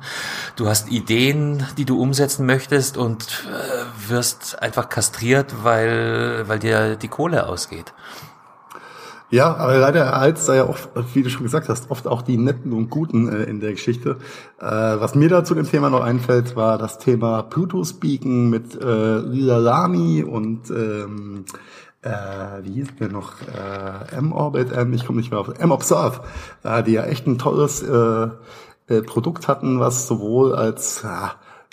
du 0.54 0.68
hast 0.68 0.92
Ideen, 0.92 1.66
die 1.76 1.84
du 1.84 2.00
umsetzen 2.00 2.46
möchtest 2.46 2.96
und 2.96 3.48
äh, 3.50 4.10
wirst 4.10 4.62
einfach 4.62 4.88
kastriert, 4.88 5.64
weil, 5.64 6.44
weil 6.46 6.60
dir 6.60 6.94
die 6.94 7.08
Kohle 7.08 7.48
ausgeht. 7.48 7.92
Ja, 9.30 9.56
aber 9.56 9.76
leider 9.76 10.04
ereilt 10.04 10.38
da 10.46 10.54
ja 10.54 10.68
oft, 10.68 10.88
wie 11.14 11.22
du 11.22 11.28
schon 11.28 11.42
gesagt 11.42 11.68
hast, 11.68 11.90
oft 11.90 12.06
auch 12.06 12.22
die 12.22 12.38
Netten 12.38 12.72
und 12.72 12.90
Guten 12.90 13.28
äh, 13.28 13.42
in 13.42 13.60
der 13.60 13.72
Geschichte. 13.72 14.18
Äh, 14.58 14.64
was 14.64 15.16
mir 15.16 15.28
da 15.28 15.44
zu 15.44 15.54
dem 15.54 15.68
Thema 15.68 15.90
noch 15.90 16.00
einfällt, 16.00 16.54
war 16.54 16.78
das 16.78 16.98
Thema 16.98 17.42
Pluto-Speaken 17.42 18.48
mit 18.48 18.80
äh, 18.80 19.18
Lila 19.18 19.58
Lami 19.58 20.22
und 20.22 20.70
ähm, 20.70 21.44
äh, 22.02 22.62
wie 22.62 22.72
hieß 22.74 22.96
der 23.00 23.08
noch, 23.08 23.34
äh, 23.42 24.16
M-Orbit, 24.16 24.72
M, 24.72 24.92
ich 24.92 25.04
komme 25.04 25.18
nicht 25.18 25.30
mehr 25.30 25.40
auf, 25.40 25.48
M-Observe, 25.58 26.20
äh, 26.62 26.82
die 26.82 26.92
ja 26.92 27.04
echt 27.04 27.26
ein 27.26 27.38
tolles 27.38 27.82
äh, 27.82 28.28
äh, 28.88 29.02
Produkt 29.02 29.48
hatten, 29.48 29.80
was 29.80 30.06
sowohl 30.06 30.54
als 30.54 31.04
äh, 31.04 31.08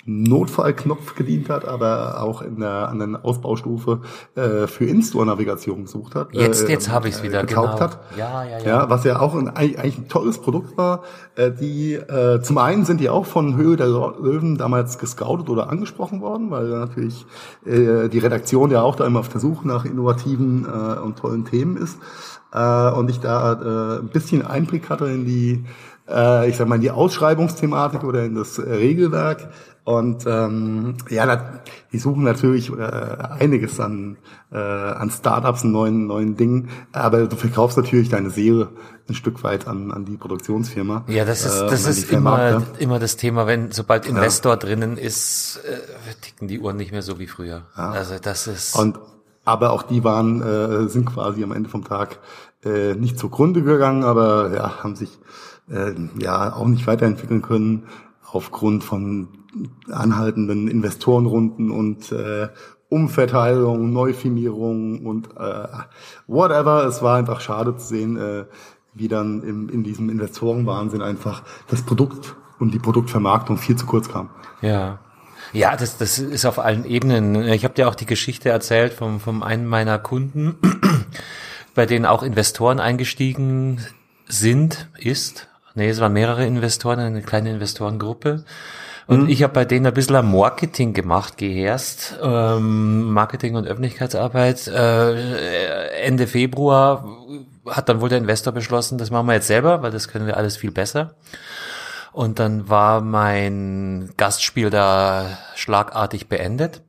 Notfallknopf 0.06 1.16
gedient 1.16 1.50
hat, 1.50 1.64
aber 1.64 2.22
auch 2.22 2.40
in 2.40 2.60
der 2.60 2.88
an 2.88 2.98
der 3.00 3.24
Ausbaustufe 3.24 4.00
äh, 4.36 4.68
für 4.68 4.84
In-Store-Navigation 4.84 5.82
gesucht 5.82 6.14
hat. 6.14 6.32
Jetzt, 6.32 6.68
äh, 6.68 6.70
jetzt 6.70 6.90
habe 6.90 7.08
ich 7.08 7.16
es 7.16 7.22
wieder 7.24 7.44
gekauft 7.44 7.78
genau. 7.78 7.80
hat. 7.80 8.00
Ja, 8.16 8.44
ja, 8.44 8.58
ja. 8.58 8.64
Ja, 8.64 8.90
was 8.90 9.02
ja 9.02 9.18
auch 9.18 9.34
ein, 9.34 9.48
eigentlich 9.48 9.98
ein 9.98 10.08
tolles 10.08 10.38
Produkt 10.38 10.76
war. 10.76 11.02
Äh, 11.34 11.50
die 11.50 11.94
äh, 11.94 12.40
zum 12.40 12.58
einen 12.58 12.84
sind 12.84 13.00
die 13.00 13.10
auch 13.10 13.26
von 13.26 13.56
Höhe 13.56 13.76
der 13.76 13.88
Löwen 13.88 14.56
damals 14.56 14.98
gescoutet 14.98 15.48
oder 15.48 15.70
angesprochen 15.70 16.20
worden, 16.20 16.50
weil 16.50 16.68
natürlich 16.68 17.26
äh, 17.64 18.08
die 18.08 18.18
Redaktion 18.20 18.70
ja 18.70 18.82
auch 18.82 18.94
da 18.94 19.06
immer 19.06 19.20
auf 19.20 19.28
der 19.28 19.40
Suche 19.40 19.66
nach 19.66 19.84
innovativen 19.84 20.66
äh, 20.66 21.00
und 21.00 21.18
tollen 21.18 21.44
Themen 21.44 21.76
ist. 21.76 21.98
Äh, 22.52 22.92
und 22.92 23.10
ich 23.10 23.18
da 23.18 23.96
äh, 23.96 23.98
ein 24.00 24.08
bisschen 24.08 24.46
Einblick 24.46 24.88
hatte 24.88 25.06
in 25.06 25.24
die 25.24 25.64
äh, 26.08 26.48
ich 26.48 26.56
sag 26.56 26.68
mal, 26.68 26.76
in 26.76 26.80
die 26.80 26.90
Ausschreibungsthematik 26.90 28.04
oder 28.04 28.24
in 28.24 28.34
das 28.34 28.58
äh, 28.58 28.72
Regelwerk. 28.72 29.48
Und 29.86 30.26
ähm, 30.26 30.96
ja, 31.10 31.60
die 31.92 31.98
suchen 32.00 32.24
natürlich 32.24 32.72
äh, 32.72 32.82
einiges 33.38 33.78
an, 33.78 34.16
äh, 34.50 34.56
an 34.58 35.10
Startups 35.10 35.62
und 35.62 35.70
neuen, 35.70 36.08
neuen 36.08 36.36
Dingen, 36.36 36.70
aber 36.90 37.28
du 37.28 37.36
verkaufst 37.36 37.76
natürlich 37.76 38.08
deine 38.08 38.30
Seele 38.30 38.70
ein 39.08 39.14
Stück 39.14 39.44
weit 39.44 39.68
an, 39.68 39.92
an 39.92 40.04
die 40.04 40.16
Produktionsfirma. 40.16 41.04
Ja, 41.06 41.24
das 41.24 41.44
ist, 41.44 41.60
äh, 41.60 41.70
das 41.70 41.84
an 41.84 41.90
ist 41.92 42.10
immer, 42.10 42.62
immer 42.80 42.98
das 42.98 43.16
Thema, 43.16 43.46
wenn, 43.46 43.70
sobald 43.70 44.06
Investor 44.06 44.56
drinnen 44.56 44.98
ist, 44.98 45.60
äh, 45.64 46.14
ticken 46.20 46.48
die 46.48 46.58
Uhren 46.58 46.76
nicht 46.76 46.90
mehr 46.90 47.02
so 47.02 47.20
wie 47.20 47.28
früher. 47.28 47.62
Also 47.76 48.16
das 48.20 48.48
ist, 48.48 48.74
Und 48.74 48.98
aber 49.44 49.70
auch 49.70 49.84
die 49.84 50.02
waren 50.02 50.42
äh, 50.42 50.88
sind 50.88 51.06
quasi 51.06 51.44
am 51.44 51.52
Ende 51.52 51.70
vom 51.70 51.84
Tag 51.84 52.18
äh, 52.64 52.94
nicht 52.94 53.20
zugrunde 53.20 53.62
gegangen, 53.62 54.02
aber 54.02 54.52
ja 54.52 54.82
haben 54.82 54.96
sich 54.96 55.16
äh, 55.70 55.92
ja 56.20 56.56
auch 56.56 56.66
nicht 56.66 56.88
weiterentwickeln 56.88 57.42
können 57.42 57.84
aufgrund 58.32 58.82
von 58.82 59.28
anhaltenden 59.90 60.68
Investorenrunden 60.68 61.70
und 61.70 62.12
äh, 62.12 62.48
Umverteilung, 62.88 63.92
Neufirmierung 63.92 65.04
und 65.04 65.28
äh, 65.36 65.66
whatever. 66.26 66.86
Es 66.86 67.02
war 67.02 67.16
einfach 67.16 67.40
schade 67.40 67.76
zu 67.76 67.86
sehen, 67.86 68.16
äh, 68.16 68.44
wie 68.94 69.08
dann 69.08 69.42
im, 69.42 69.68
in 69.68 69.82
diesem 69.82 70.08
Investorenwahnsinn 70.08 71.02
einfach 71.02 71.42
das 71.68 71.82
Produkt 71.82 72.36
und 72.58 72.72
die 72.72 72.78
Produktvermarktung 72.78 73.58
viel 73.58 73.76
zu 73.76 73.86
kurz 73.86 74.08
kam. 74.08 74.30
Ja. 74.62 75.00
Ja, 75.52 75.76
das, 75.76 75.96
das 75.96 76.18
ist 76.18 76.44
auf 76.44 76.58
allen 76.58 76.84
Ebenen. 76.84 77.36
Ich 77.48 77.64
habe 77.64 77.74
dir 77.74 77.88
auch 77.88 77.94
die 77.94 78.06
Geschichte 78.06 78.48
erzählt 78.48 78.92
vom, 78.92 79.20
vom 79.20 79.42
einen 79.42 79.66
meiner 79.66 79.98
Kunden, 79.98 80.56
bei 81.74 81.86
denen 81.86 82.04
auch 82.04 82.22
Investoren 82.22 82.80
eingestiegen 82.80 83.80
sind, 84.26 84.88
ist. 84.98 85.48
Nee, 85.74 85.88
es 85.88 86.00
waren 86.00 86.12
mehrere 86.12 86.46
Investoren, 86.46 86.98
eine 86.98 87.22
kleine 87.22 87.50
Investorengruppe. 87.50 88.44
Und 89.06 89.28
ich 89.28 89.44
habe 89.44 89.52
bei 89.52 89.64
denen 89.64 89.86
ein 89.86 89.94
bisschen 89.94 90.16
am 90.16 90.32
Marketing 90.32 90.92
gemacht, 90.92 91.38
geherst, 91.38 92.18
ähm, 92.20 93.12
Marketing 93.12 93.54
und 93.54 93.66
Öffentlichkeitsarbeit. 93.66 94.66
Äh, 94.66 96.02
Ende 96.02 96.26
Februar 96.26 97.06
hat 97.66 97.88
dann 97.88 98.00
wohl 98.00 98.08
der 98.08 98.18
Investor 98.18 98.52
beschlossen, 98.52 98.98
das 98.98 99.10
machen 99.10 99.26
wir 99.26 99.34
jetzt 99.34 99.46
selber, 99.46 99.82
weil 99.82 99.92
das 99.92 100.08
können 100.08 100.26
wir 100.26 100.36
alles 100.36 100.56
viel 100.56 100.72
besser. 100.72 101.14
Und 102.12 102.40
dann 102.40 102.68
war 102.68 103.00
mein 103.00 104.10
Gastspiel 104.16 104.70
da 104.70 105.38
schlagartig 105.54 106.28
beendet. 106.28 106.82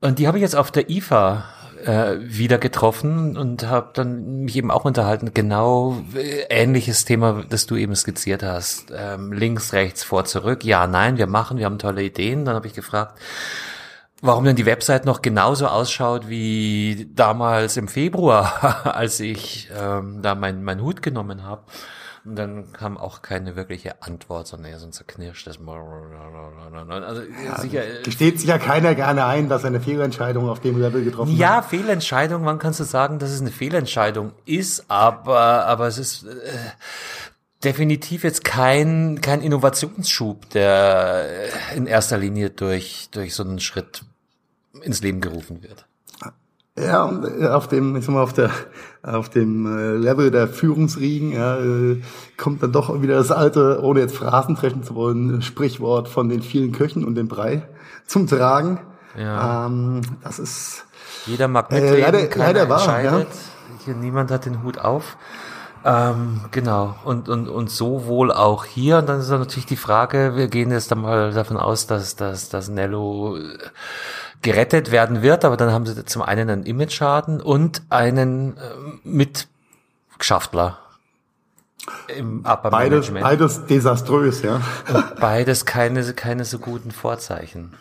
Und 0.00 0.18
die 0.18 0.26
habe 0.26 0.38
ich 0.38 0.42
jetzt 0.42 0.56
auf 0.56 0.70
der 0.70 0.88
IFA 0.88 1.44
äh, 1.86 2.16
wieder 2.20 2.58
getroffen 2.58 3.36
und 3.36 3.66
habe 3.66 3.90
dann 3.94 4.40
mich 4.40 4.56
eben 4.56 4.70
auch 4.70 4.84
unterhalten. 4.84 5.32
Genau 5.34 6.02
äh, 6.14 6.44
ähnliches 6.48 7.04
Thema, 7.04 7.44
das 7.48 7.66
du 7.66 7.76
eben 7.76 7.94
skizziert 7.94 8.42
hast. 8.42 8.92
Ähm, 8.96 9.32
links, 9.32 9.72
rechts, 9.72 10.04
vor, 10.04 10.24
zurück. 10.24 10.64
Ja, 10.64 10.86
nein, 10.86 11.18
wir 11.18 11.26
machen, 11.26 11.58
wir 11.58 11.66
haben 11.66 11.78
tolle 11.78 12.02
Ideen. 12.02 12.44
Dann 12.44 12.54
habe 12.54 12.66
ich 12.66 12.74
gefragt, 12.74 13.18
warum 14.22 14.44
denn 14.44 14.56
die 14.56 14.66
Website 14.66 15.04
noch 15.04 15.22
genauso 15.22 15.66
ausschaut 15.66 16.28
wie 16.28 17.10
damals 17.14 17.76
im 17.76 17.88
Februar, 17.88 18.86
als 18.94 19.20
ich 19.20 19.70
ähm, 19.78 20.22
da 20.22 20.34
mein, 20.34 20.62
mein 20.62 20.82
Hut 20.82 21.02
genommen 21.02 21.44
habe. 21.44 21.62
Und 22.24 22.36
dann 22.36 22.72
kam 22.72 22.98
auch 22.98 23.22
keine 23.22 23.56
wirkliche 23.56 24.02
Antwort, 24.02 24.46
sondern 24.46 24.72
eher 24.72 24.78
so 24.78 24.86
ein 24.86 24.92
zerknirschtes. 24.92 25.58
Also 25.58 27.22
sicher. 27.62 27.84
äh, 27.84 28.02
Gesteht 28.02 28.38
sich 28.40 28.48
ja 28.48 28.58
keiner 28.58 28.94
gerne 28.94 29.24
ein, 29.24 29.48
dass 29.48 29.62
er 29.64 29.68
eine 29.68 29.80
Fehlentscheidung 29.80 30.48
auf 30.48 30.60
dem 30.60 30.78
Level 30.78 31.02
getroffen 31.02 31.32
hat. 31.32 31.38
Ja, 31.38 31.62
Fehlentscheidung. 31.62 32.44
Wann 32.44 32.58
kannst 32.58 32.78
du 32.80 32.84
sagen, 32.84 33.18
dass 33.18 33.30
es 33.30 33.40
eine 33.40 33.50
Fehlentscheidung 33.50 34.32
ist? 34.44 34.90
Aber, 34.90 35.64
aber 35.64 35.86
es 35.86 35.96
ist 35.96 36.24
äh, 36.24 36.28
definitiv 37.64 38.24
jetzt 38.24 38.44
kein 38.44 39.20
kein 39.22 39.40
Innovationsschub, 39.40 40.50
der 40.50 41.26
äh, 41.72 41.76
in 41.76 41.86
erster 41.86 42.18
Linie 42.18 42.50
durch 42.50 43.08
durch 43.12 43.34
so 43.34 43.44
einen 43.44 43.60
Schritt 43.60 44.02
ins 44.82 45.00
Leben 45.02 45.20
gerufen 45.20 45.62
wird. 45.62 45.86
Ja, 46.82 47.04
und 47.04 47.24
äh, 47.40 47.48
auf 47.48 47.68
dem, 47.68 47.96
ich 47.96 48.04
sag 48.04 48.14
mal, 48.14 48.22
auf 48.22 48.32
der, 48.32 48.50
auf 49.02 49.28
dem 49.28 49.66
äh, 49.66 49.96
Level 49.96 50.30
der 50.30 50.48
Führungsriegen 50.48 51.32
ja, 51.32 51.58
äh, 51.58 52.00
kommt 52.36 52.62
dann 52.62 52.72
doch 52.72 53.02
wieder 53.02 53.16
das 53.16 53.30
alte, 53.30 53.80
ohne 53.82 54.00
jetzt 54.00 54.16
Phrasen 54.16 54.56
treffen 54.56 54.82
zu 54.82 54.94
wollen, 54.94 55.42
Sprichwort 55.42 56.08
von 56.08 56.28
den 56.28 56.42
vielen 56.42 56.72
Köchen 56.72 57.04
und 57.04 57.14
dem 57.16 57.28
Brei 57.28 57.62
zum 58.06 58.26
Tragen. 58.26 58.80
Ja. 59.18 59.66
Ähm, 59.66 60.00
das 60.22 60.38
ist 60.38 60.84
Jeder 61.26 61.48
mag 61.48 61.70
Äh, 61.72 61.80
mitreden, 61.80 62.00
leider- 62.00 62.26
keiner 62.28 62.46
leider 62.46 62.68
wahr, 62.68 62.78
entscheidet. 62.78 63.28
Hier 63.84 63.94
niemand 63.94 64.30
hat 64.30 64.46
den 64.46 64.62
Hut 64.62 64.78
auf. 64.78 65.16
Ähm, 65.82 66.42
genau. 66.50 66.94
Und, 67.04 67.30
und, 67.30 67.48
und 67.48 67.70
so 67.70 68.04
wohl 68.06 68.30
auch 68.30 68.66
hier. 68.66 68.98
Und 68.98 69.08
dann 69.08 69.20
ist 69.20 69.30
dann 69.30 69.40
natürlich 69.40 69.64
die 69.64 69.76
Frage, 69.76 70.36
wir 70.36 70.48
gehen 70.48 70.70
jetzt 70.70 70.90
dann 70.92 71.00
mal 71.00 71.32
davon 71.32 71.56
aus, 71.56 71.86
dass, 71.86 72.16
dass, 72.16 72.50
dass 72.50 72.68
Nello 72.68 73.38
äh, 73.38 73.40
gerettet 74.42 74.90
werden 74.90 75.22
wird, 75.22 75.44
aber 75.44 75.56
dann 75.56 75.72
haben 75.72 75.86
sie 75.86 76.04
zum 76.04 76.22
einen 76.22 76.48
einen 76.48 76.62
Image-Schaden 76.64 77.40
und 77.40 77.82
einen 77.90 78.56
äh, 78.56 78.60
Mitgeschaftler 79.04 80.78
im 82.16 82.40
Upper 82.40 82.70
beides, 82.70 83.10
Management. 83.10 83.22
beides 83.24 83.66
desaströs, 83.66 84.42
ja. 84.42 84.60
Beides 85.20 85.64
keine, 85.64 86.02
keine 86.12 86.44
so 86.44 86.58
guten 86.58 86.90
Vorzeichen. 86.90 87.72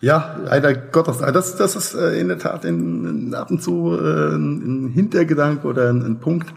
Ja, 0.00 0.36
leider 0.44 0.74
Gottes. 0.74 1.22
Also 1.22 1.32
Das, 1.32 1.56
das 1.56 1.76
ist 1.76 1.94
äh, 1.94 2.20
in 2.20 2.28
der 2.28 2.38
Tat 2.38 2.64
in, 2.64 3.28
in, 3.28 3.34
ab 3.34 3.50
und 3.50 3.62
zu 3.62 3.98
äh, 3.98 4.34
ein 4.34 4.90
Hintergedanke 4.92 5.66
oder 5.66 5.88
ein, 5.88 6.02
ein 6.04 6.20
Punkt 6.20 6.50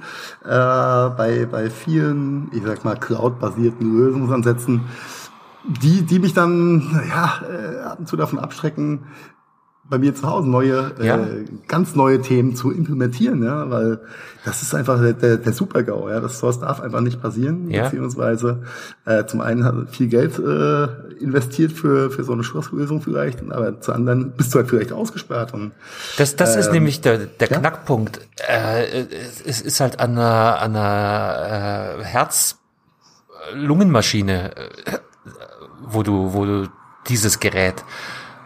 äh, 0.43 0.47
bei, 0.47 1.47
bei 1.49 1.69
vielen, 1.69 2.51
ich 2.53 2.63
sag 2.63 2.83
mal, 2.83 2.97
cloud-basierten 2.97 3.97
Lösungsansätzen, 3.97 4.81
die, 5.67 6.03
die 6.03 6.19
mich 6.19 6.33
dann 6.33 6.81
ja, 7.09 7.41
äh, 7.49 7.79
ab 7.81 7.99
und 7.99 8.07
zu 8.07 8.15
davon 8.15 8.39
abschrecken, 8.39 9.07
bei 9.89 9.97
mir 9.99 10.13
zu 10.13 10.27
Hause 10.27 10.49
neue, 10.49 10.91
Ja. 11.01 11.15
äh, 11.17 11.45
ganz 11.69 11.95
neue 11.95 12.19
Themen 12.21 12.57
zu 12.57 12.71
implementieren, 12.71 13.41
ja, 13.41 13.69
weil 13.69 14.01
das 14.43 14.61
ist 14.61 14.75
einfach 14.75 14.99
der, 14.99 15.13
der, 15.13 15.37
der 15.37 15.53
Super-GAU, 15.53 16.09
ja, 16.09 16.19
das 16.19 16.39
sowas 16.39 16.59
darf 16.59 16.81
einfach 16.81 16.99
nicht 16.99 17.21
passieren, 17.21 17.69
Ja. 17.69 17.83
beziehungsweise 17.85 18.63
äh, 19.05 19.23
zum 19.27 19.39
einen 19.39 19.63
hat 19.63 19.75
viel 19.91 20.07
Geld 20.09 20.37
äh, 20.39 20.87
investiert 21.23 21.71
für, 21.71 22.11
für 22.11 22.25
so 22.25 22.33
eine 22.33 22.43
Schlusslösung 22.43 23.01
vielleicht, 23.01 23.49
aber 23.49 23.79
zu 23.79 23.93
anderen 23.93 24.33
bist 24.33 24.53
du 24.53 24.59
halt 24.59 24.67
vielleicht 24.67 24.91
ausgesperrt 24.91 25.53
und 25.53 25.71
Das, 26.17 26.35
das 26.35 26.57
ist 26.57 26.67
Ähm, 26.67 26.73
nämlich 26.73 26.99
der, 26.99 27.19
der 27.19 27.47
ja. 27.49 27.57
Knackpunkt. 27.59 28.19
Äh, 28.45 29.05
es 29.45 29.61
ist 29.61 29.79
halt 29.79 30.01
an 30.01 30.17
einer, 30.17 30.59
an 30.61 30.75
einer 30.75 31.99
äh, 31.99 32.03
Herz-Lungenmaschine, 32.03 34.51
äh, 34.57 34.97
wo 35.89 36.03
du, 36.03 36.33
wo 36.33 36.45
du 36.45 36.69
dieses 37.07 37.39
Gerät 37.39 37.83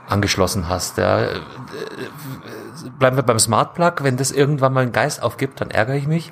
angeschlossen 0.07 0.67
hast. 0.67 0.98
Ja. 0.98 1.25
Bleiben 3.00 3.15
wir 3.15 3.24
beim 3.24 3.39
Smart 3.39 3.74
Plug. 3.75 3.93
Wenn 4.01 4.17
das 4.17 4.31
irgendwann 4.31 4.74
mal 4.74 4.81
einen 4.81 4.91
Geist 4.91 5.21
aufgibt, 5.24 5.62
dann 5.62 5.71
ärgere 5.71 5.95
ich 5.95 6.07
mich. 6.07 6.31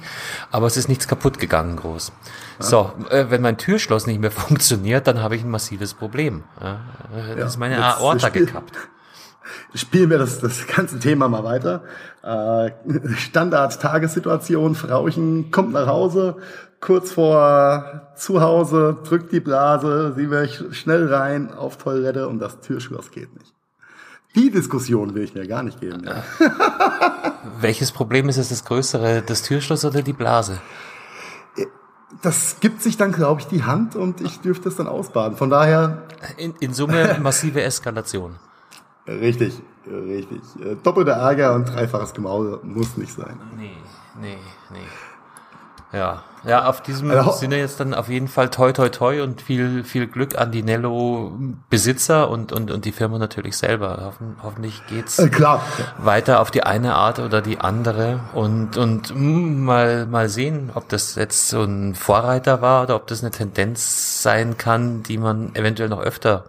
Aber 0.52 0.68
es 0.68 0.76
ist 0.78 0.90
nichts 0.90 1.08
kaputt 1.08 1.40
gegangen 1.40 1.76
groß. 1.78 2.12
So, 2.60 2.92
äh, 3.10 3.28
wenn 3.30 3.42
mein 3.42 3.58
Türschloss 3.58 4.06
nicht 4.08 4.20
mehr 4.20 4.32
funktioniert, 4.48 5.08
dann 5.08 5.22
habe 5.22 5.36
ich 5.36 5.44
ein 5.44 5.50
massives 5.50 5.94
Problem. 5.94 6.44
Ja. 6.62 6.80
Äh, 7.16 7.40
Ja, 7.40 7.46
ist 7.46 7.58
meine 7.58 7.84
Aorta 7.84 8.28
spiel- 8.28 8.46
gekappt. 8.48 8.76
spielen 9.74 10.10
wir 10.10 10.18
das, 10.18 10.40
das 10.40 10.68
ganze 10.68 11.00
Thema 11.00 11.30
mal 11.30 11.44
weiter. 11.44 11.84
Äh, 12.22 12.72
Standard-Tagessituation, 13.16 14.76
Frauchen 14.76 15.52
kommt 15.52 15.72
nach 15.74 15.88
Hause, 15.88 16.38
kurz 16.82 17.12
vor 17.12 18.12
zu 18.16 18.42
Hause, 18.42 18.98
drückt 19.04 19.32
die 19.32 19.40
Blase, 19.40 20.14
sie 20.16 20.30
will 20.30 20.50
schnell 20.74 21.14
rein 21.14 21.54
auf 21.54 21.78
Toilette 21.78 22.28
und 22.28 22.40
das 22.40 22.60
Türschloss 22.62 23.12
geht 23.12 23.34
nicht. 23.38 23.54
Die 24.36 24.52
Diskussion 24.52 25.16
will 25.16 25.24
ich 25.24 25.34
mir 25.34 25.48
gar 25.48 25.64
nicht 25.64 25.80
geben. 25.82 26.04
Ja. 26.06 26.24
Welches 27.62 27.92
Problem 27.92 28.30
ist 28.30 28.38
es 28.38 28.50
das 28.50 28.64
größere, 28.64 29.22
das 29.24 29.42
Türschloss 29.44 29.84
oder 29.86 30.02
die 30.02 30.14
Blase? 30.14 30.60
Das 32.22 32.60
gibt 32.60 32.82
sich 32.82 32.98
dann, 32.98 33.12
glaube 33.12 33.42
ich, 33.42 33.48
die 33.48 33.64
Hand 33.64 33.96
und 33.96 34.22
ich 34.22 34.40
dürfte 34.42 34.70
es 34.70 34.76
dann 34.76 34.88
ausbaden. 34.88 35.38
Von 35.38 35.50
daher, 35.50 36.04
In, 36.38 36.54
in 36.60 36.74
Summe 36.74 37.18
massive 37.22 37.62
Eskalation. 37.62 38.36
richtig, 39.08 39.62
richtig. 39.88 40.42
Doppelter 40.84 41.14
Ärger 41.14 41.54
und 41.54 41.66
dreifaches 41.66 42.14
Gemaul 42.14 42.60
muss 42.64 42.98
nicht 42.98 43.14
sein. 43.14 43.40
Nee, 43.56 43.78
nee, 44.20 44.38
nee. 44.72 45.98
Ja, 45.98 46.24
ja, 46.46 46.66
auf 46.66 46.82
diesem 46.82 47.12
Also- 47.12 47.32
Sinne 47.34 47.58
jetzt 47.58 47.80
dann 47.80 47.94
auf 47.94 48.10
jeden 48.10 48.28
Fall 48.28 48.50
toi 48.50 48.72
toi 48.72 48.90
toi 48.90 49.22
und 49.22 49.42
viel, 49.42 49.84
viel 49.84 50.08
Glück 50.08 50.38
an 50.38 50.52
die 50.52 50.64
Nello-Besitzer 50.64 52.30
und, 52.30 52.52
und, 52.52 52.72
und 52.72 52.86
die 52.86 52.92
Firma 52.92 53.18
natürlich 53.18 53.58
selber. 53.58 54.00
Hoffen, 54.06 54.38
hoffentlich 54.42 54.82
geht's 54.88 55.20
Äh, 55.20 55.30
klar. 55.30 55.62
weiter 55.98 56.40
auf 56.40 56.52
die 56.52 56.64
eine 56.64 56.96
Art 56.96 57.20
oder 57.20 57.42
die 57.42 57.60
andere 57.60 58.20
und, 58.34 58.78
und 58.78 59.14
mm, 59.16 59.64
mal, 59.64 60.06
mal 60.06 60.30
sehen, 60.30 60.72
ob 60.76 60.90
das 60.90 61.16
jetzt 61.16 61.50
so 61.50 61.64
ein 61.64 61.96
Vorreiter 61.96 62.62
war 62.62 62.84
oder 62.84 62.96
ob 62.96 63.08
das 63.08 63.22
eine 63.22 63.32
Tendenz 63.32 64.22
sein 64.24 64.58
kann, 64.58 65.04
die 65.04 65.18
man 65.18 65.56
eventuell 65.56 65.90
noch 65.90 66.02
öfter 66.02 66.46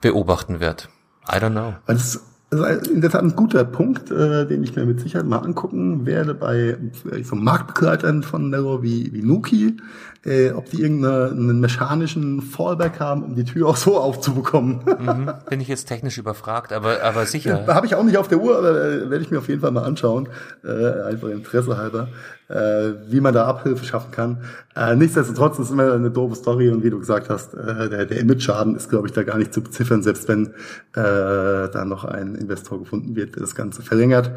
beobachten 0.00 0.60
wird. 0.60 0.88
I 1.28 1.36
don't 1.36 1.50
know. 1.50 1.74
Ist 1.86 2.20
also 2.52 2.90
in 2.90 3.00
der 3.00 3.10
Tat 3.10 3.22
ein 3.22 3.34
guter 3.34 3.64
Punkt, 3.64 4.10
äh, 4.10 4.46
den 4.46 4.62
ich 4.62 4.76
mir 4.76 4.84
mit 4.84 5.00
Sicherheit 5.00 5.26
mal 5.26 5.38
angucken 5.38 6.04
werde 6.04 6.34
bei 6.34 6.76
äh, 7.10 7.22
so 7.22 7.34
Marktbegleitern 7.34 8.22
von 8.22 8.50
Nero 8.50 8.82
wie, 8.82 9.12
wie 9.12 9.22
Nuki, 9.22 9.78
äh, 10.24 10.50
ob 10.52 10.70
die 10.70 10.80
irgendeinen 10.80 11.60
mechanischen 11.60 12.42
Fallback 12.42 13.00
haben, 13.00 13.24
um 13.24 13.34
die 13.34 13.44
Tür 13.44 13.68
auch 13.68 13.76
so 13.76 13.98
aufzubekommen. 13.98 14.80
Mhm. 14.84 15.32
Bin 15.48 15.60
ich 15.60 15.68
jetzt 15.68 15.86
technisch 15.86 16.18
überfragt, 16.18 16.72
aber, 16.72 17.02
aber 17.02 17.26
sicher. 17.26 17.66
Habe 17.66 17.86
ich 17.86 17.94
auch 17.94 18.04
nicht 18.04 18.16
auf 18.16 18.28
der 18.28 18.38
Uhr, 18.38 18.56
aber 18.56 18.70
äh, 18.70 19.10
werde 19.10 19.24
ich 19.24 19.30
mir 19.30 19.38
auf 19.38 19.48
jeden 19.48 19.60
Fall 19.60 19.72
mal 19.72 19.82
anschauen, 19.82 20.28
äh, 20.64 21.02
einfach 21.02 21.28
Interesse 21.28 21.76
halber, 21.76 22.08
äh, 22.48 22.92
wie 23.08 23.20
man 23.20 23.34
da 23.34 23.46
Abhilfe 23.46 23.84
schaffen 23.84 24.12
kann. 24.12 24.38
Äh, 24.76 24.94
nichtsdestotrotz 24.94 25.58
ist 25.58 25.70
immer 25.70 25.92
eine 25.92 26.10
doofe 26.10 26.36
Story 26.36 26.70
und 26.70 26.84
wie 26.84 26.90
du 26.90 27.00
gesagt 27.00 27.28
hast, 27.28 27.54
äh, 27.54 27.88
der, 27.88 28.06
der 28.06 28.20
Image-Schaden 28.20 28.76
ist, 28.76 28.90
glaube 28.90 29.08
ich, 29.08 29.12
da 29.12 29.24
gar 29.24 29.38
nicht 29.38 29.52
zu 29.52 29.60
beziffern, 29.60 30.02
selbst 30.02 30.28
wenn 30.28 30.46
äh, 30.46 30.52
da 30.94 31.84
noch 31.84 32.04
ein 32.04 32.36
Investor 32.36 32.78
gefunden 32.78 33.16
wird, 33.16 33.34
der 33.34 33.42
das 33.42 33.56
Ganze 33.56 33.82
verlängert. 33.82 34.30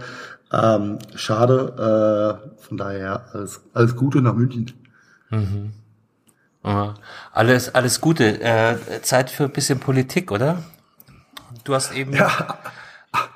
Ähm, 0.51 0.97
schade, 1.15 2.39
äh, 2.47 2.63
von 2.63 2.77
daher 2.77 3.25
alles, 3.33 3.61
alles 3.73 3.95
Gute 3.95 4.21
nach 4.21 4.33
München. 4.33 4.71
Ja. 6.63 6.95
Alles, 7.31 7.73
alles 7.75 8.01
Gute. 8.01 8.41
Äh, 8.41 8.77
Zeit 9.01 9.29
für 9.29 9.43
ein 9.45 9.51
bisschen 9.51 9.79
Politik, 9.79 10.31
oder? 10.31 10.63
Du 11.63 11.73
hast 11.73 11.95
eben. 11.95 12.13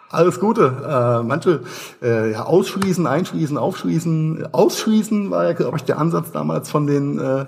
Alles 0.09 0.39
Gute. 0.39 1.19
Äh, 1.21 1.23
manche 1.23 1.61
äh, 2.01 2.31
ja, 2.31 2.43
ausschließen, 2.45 3.05
einschließen, 3.05 3.57
aufschließen. 3.57 4.53
Ausschließen 4.53 5.29
war 5.29 5.45
ja, 5.45 5.53
glaube 5.53 5.77
ich, 5.77 5.83
der 5.83 5.99
Ansatz 5.99 6.31
damals 6.31 6.69
von 6.69 6.87
den 6.87 7.19
äh, 7.19 7.45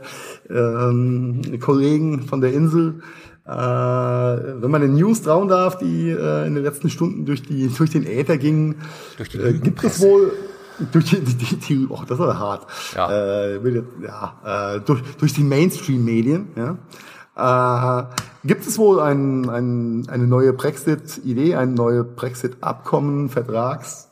ähm, 0.50 1.60
Kollegen 1.60 2.22
von 2.28 2.42
der 2.42 2.54
Insel. 2.54 3.02
Äh, 3.48 3.52
wenn 3.52 4.70
man 4.70 4.82
den 4.82 4.94
News 4.94 5.24
trauen 5.24 5.48
darf, 5.48 5.80
die 5.80 6.12
äh, 6.12 6.46
in 6.46 6.54
den 6.54 6.64
letzten 6.64 6.92
Stunden 6.92 7.26
durch 7.26 7.42
die 7.42 7.68
durch 7.78 7.90
den 7.90 8.06
Äther 8.06 8.38
gingen, 8.38 8.76
äh, 9.18 9.54
gibt 9.54 9.84
es 9.84 10.00
wohl 10.00 10.32
durch 10.92 11.06
die, 11.06 11.22
die, 11.22 11.36
die, 11.36 11.56
die 11.58 11.88
oh, 11.90 12.04
das 12.08 12.20
war 12.20 12.38
hart. 12.38 12.68
Ja. 12.96 13.10
Äh, 13.12 13.56
jetzt- 13.58 13.88
ja, 14.02 14.76
äh, 14.76 14.80
durch, 14.82 15.02
durch 15.18 15.34
die 15.34 15.44
Mainstream-Medien, 15.44 16.48
ja. 16.56 16.78
Äh, 17.36 18.04
gibt 18.44 18.68
es 18.68 18.78
wohl 18.78 19.00
ein, 19.00 19.50
ein, 19.50 20.08
eine 20.10 20.28
neue 20.28 20.54
Brexit-Idee, 20.54 21.56
ein 21.56 21.74
neue 21.74 22.04
Brexit-Abkommen, 22.04 23.30
Vertrags, 23.30 24.10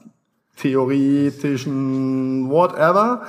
theoretischen 0.59 2.49
whatever, 2.49 3.23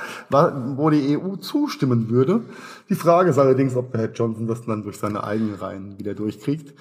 wo 0.75 0.89
die 0.89 1.17
EU 1.17 1.35
zustimmen 1.37 2.09
würde. 2.09 2.41
Die 2.89 2.95
Frage 2.95 3.29
ist 3.29 3.39
allerdings, 3.39 3.75
ob 3.75 3.95
Herr 3.95 4.11
Johnson 4.11 4.47
das 4.47 4.65
dann 4.65 4.83
durch 4.83 4.97
seine 4.97 5.23
eigenen 5.23 5.55
Reihen 5.55 5.97
wieder 5.97 6.13
durchkriegt. 6.13 6.73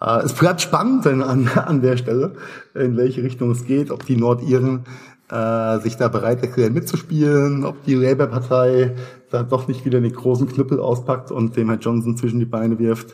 Äh, 0.00 0.20
es 0.24 0.32
bleibt 0.32 0.60
spannend 0.62 1.06
an, 1.06 1.48
an 1.48 1.82
der 1.82 1.96
Stelle, 1.96 2.36
in 2.74 2.96
welche 2.96 3.22
Richtung 3.22 3.50
es 3.50 3.64
geht, 3.66 3.90
ob 3.90 4.06
die 4.06 4.16
Nordiren 4.16 4.84
äh, 5.30 5.78
sich 5.80 5.96
da 5.96 6.08
bereit 6.08 6.42
erklären 6.42 6.72
mitzuspielen, 6.72 7.64
ob 7.64 7.84
die 7.84 7.94
Labour-Partei 7.94 8.94
da 9.30 9.42
doch 9.42 9.68
nicht 9.68 9.84
wieder 9.84 10.00
den 10.00 10.12
großen 10.12 10.48
Knüppel 10.48 10.80
auspackt 10.80 11.30
und 11.30 11.56
dem 11.56 11.68
Herr 11.68 11.78
Johnson 11.78 12.16
zwischen 12.16 12.38
die 12.38 12.46
Beine 12.46 12.78
wirft. 12.78 13.12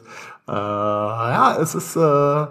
Äh, 0.49 0.53
ja, 0.53 1.57
es 1.61 1.75
ist, 1.75 1.97
äh, 1.97 2.47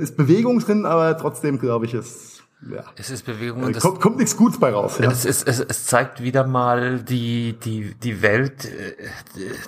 ist 0.00 0.16
Bewegung 0.16 0.60
drin, 0.60 0.86
aber 0.86 1.16
trotzdem 1.16 1.58
glaube 1.58 1.84
ich, 1.84 1.94
es 1.94 2.36
ja, 2.70 2.82
Es 2.96 3.10
ist 3.10 3.26
Bewegung 3.26 3.68
äh, 3.68 3.72
kommt, 3.74 4.00
kommt 4.00 4.16
nichts 4.16 4.36
Gutes 4.36 4.58
bei 4.58 4.72
raus. 4.72 4.98
Ja. 4.98 5.10
es, 5.10 5.24
ist, 5.24 5.46
es, 5.46 5.60
es 5.60 5.84
zeigt 5.84 6.22
wieder 6.22 6.46
mal 6.46 7.00
die, 7.00 7.54
die, 7.62 7.94
die 8.02 8.22
Welt, 8.22 8.64
äh, 8.64 8.94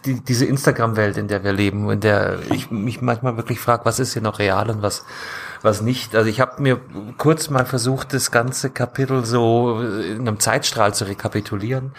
die, 0.06 0.20
diese 0.24 0.46
Instagram-Welt, 0.46 1.18
in 1.18 1.28
der 1.28 1.44
wir 1.44 1.52
leben, 1.52 1.88
in 1.90 2.00
der 2.00 2.38
ich 2.50 2.70
mich 2.70 3.02
manchmal 3.02 3.36
wirklich 3.36 3.60
frage, 3.60 3.84
was 3.84 4.00
ist 4.00 4.14
hier 4.14 4.22
noch 4.22 4.38
real 4.38 4.70
und 4.70 4.80
was, 4.80 5.04
was 5.62 5.82
nicht. 5.82 6.14
Also 6.14 6.28
ich 6.28 6.40
habe 6.40 6.62
mir 6.62 6.80
kurz 7.16 7.50
mal 7.50 7.66
versucht, 7.66 8.12
das 8.12 8.30
ganze 8.30 8.70
Kapitel 8.70 9.24
so 9.24 9.80
in 9.80 10.20
einem 10.20 10.40
Zeitstrahl 10.40 10.94
zu 10.94 11.04
rekapitulieren. 11.04 11.92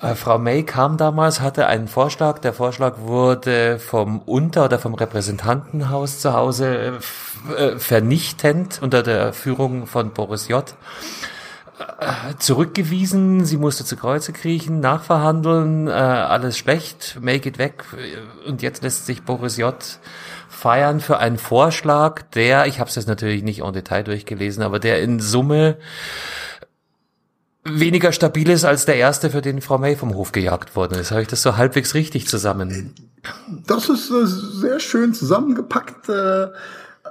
Äh, 0.00 0.14
Frau 0.14 0.38
May 0.38 0.62
kam 0.62 0.96
damals, 0.96 1.40
hatte 1.40 1.66
einen 1.66 1.88
Vorschlag. 1.88 2.38
Der 2.40 2.52
Vorschlag 2.52 2.98
wurde 2.98 3.78
vom 3.78 4.20
Unter- 4.20 4.66
oder 4.66 4.78
vom 4.78 4.94
Repräsentantenhaus 4.94 6.20
zu 6.20 6.32
Hause 6.32 7.00
äh, 7.48 7.52
äh, 7.52 7.78
vernichtend 7.78 8.80
unter 8.82 9.02
der 9.02 9.32
Führung 9.32 9.86
von 9.86 10.12
Boris 10.12 10.48
J 10.48 10.64
zurückgewiesen, 12.38 13.44
sie 13.44 13.58
musste 13.58 13.84
zu 13.84 13.96
Kreuze 13.96 14.32
kriechen, 14.32 14.80
nachverhandeln, 14.80 15.88
äh, 15.88 15.90
alles 15.90 16.56
schlecht, 16.56 17.18
make 17.20 17.48
it 17.48 17.58
weg. 17.58 17.84
Und 18.46 18.62
jetzt 18.62 18.82
lässt 18.82 19.06
sich 19.06 19.22
Boris 19.22 19.56
J. 19.58 19.74
feiern 20.66 20.98
für 20.98 21.18
einen 21.18 21.38
Vorschlag, 21.38 22.22
der, 22.34 22.66
ich 22.66 22.80
habe 22.80 22.90
es 22.90 22.96
jetzt 22.96 23.06
natürlich 23.06 23.44
nicht 23.44 23.60
en 23.60 23.72
Detail 23.72 24.02
durchgelesen, 24.02 24.64
aber 24.64 24.80
der 24.80 25.00
in 25.00 25.20
Summe 25.20 25.76
weniger 27.62 28.10
stabil 28.10 28.50
ist 28.50 28.64
als 28.64 28.84
der 28.84 28.96
erste, 28.96 29.30
für 29.30 29.42
den 29.42 29.60
Frau 29.60 29.78
May 29.78 29.94
vom 29.94 30.16
Hof 30.16 30.32
gejagt 30.32 30.74
worden 30.74 30.98
ist. 30.98 31.12
Habe 31.12 31.22
ich 31.22 31.28
das 31.28 31.42
so 31.42 31.56
halbwegs 31.56 31.94
richtig 31.94 32.26
zusammen? 32.26 32.92
Das 33.68 33.88
ist 33.88 34.10
äh, 34.10 34.26
sehr 34.26 34.80
schön 34.80 35.14
zusammengepackt. 35.14 36.08
Äh, 36.08 36.48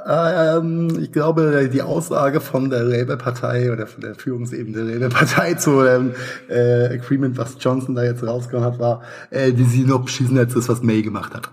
ähm, 0.05 0.99
ich 1.01 1.13
glaube, 1.13 1.69
die 1.71 1.81
Aussage 1.81 2.41
von 2.41 2.69
der 2.69 2.83
Labour-Partei 2.83 3.71
oder 3.71 3.87
von 3.87 4.01
der 4.01 4.15
Führungsebene 4.15 4.83
der 4.83 4.99
Labour-Partei 4.99 5.53
zu 5.53 5.81
dem 5.81 6.13
äh, 6.49 6.95
Agreement, 6.95 7.37
was 7.37 7.55
Johnson 7.57 7.95
da 7.95 8.03
jetzt 8.03 8.21
rausgehauen 8.21 8.65
hat, 8.65 8.79
war, 8.79 9.01
die 9.31 9.63
sie 9.63 9.85
noch 9.85 10.03
beschissen 10.03 10.37
als 10.37 10.53
das, 10.53 10.67
was 10.67 10.83
May 10.83 11.01
gemacht 11.01 11.33
hat. 11.33 11.51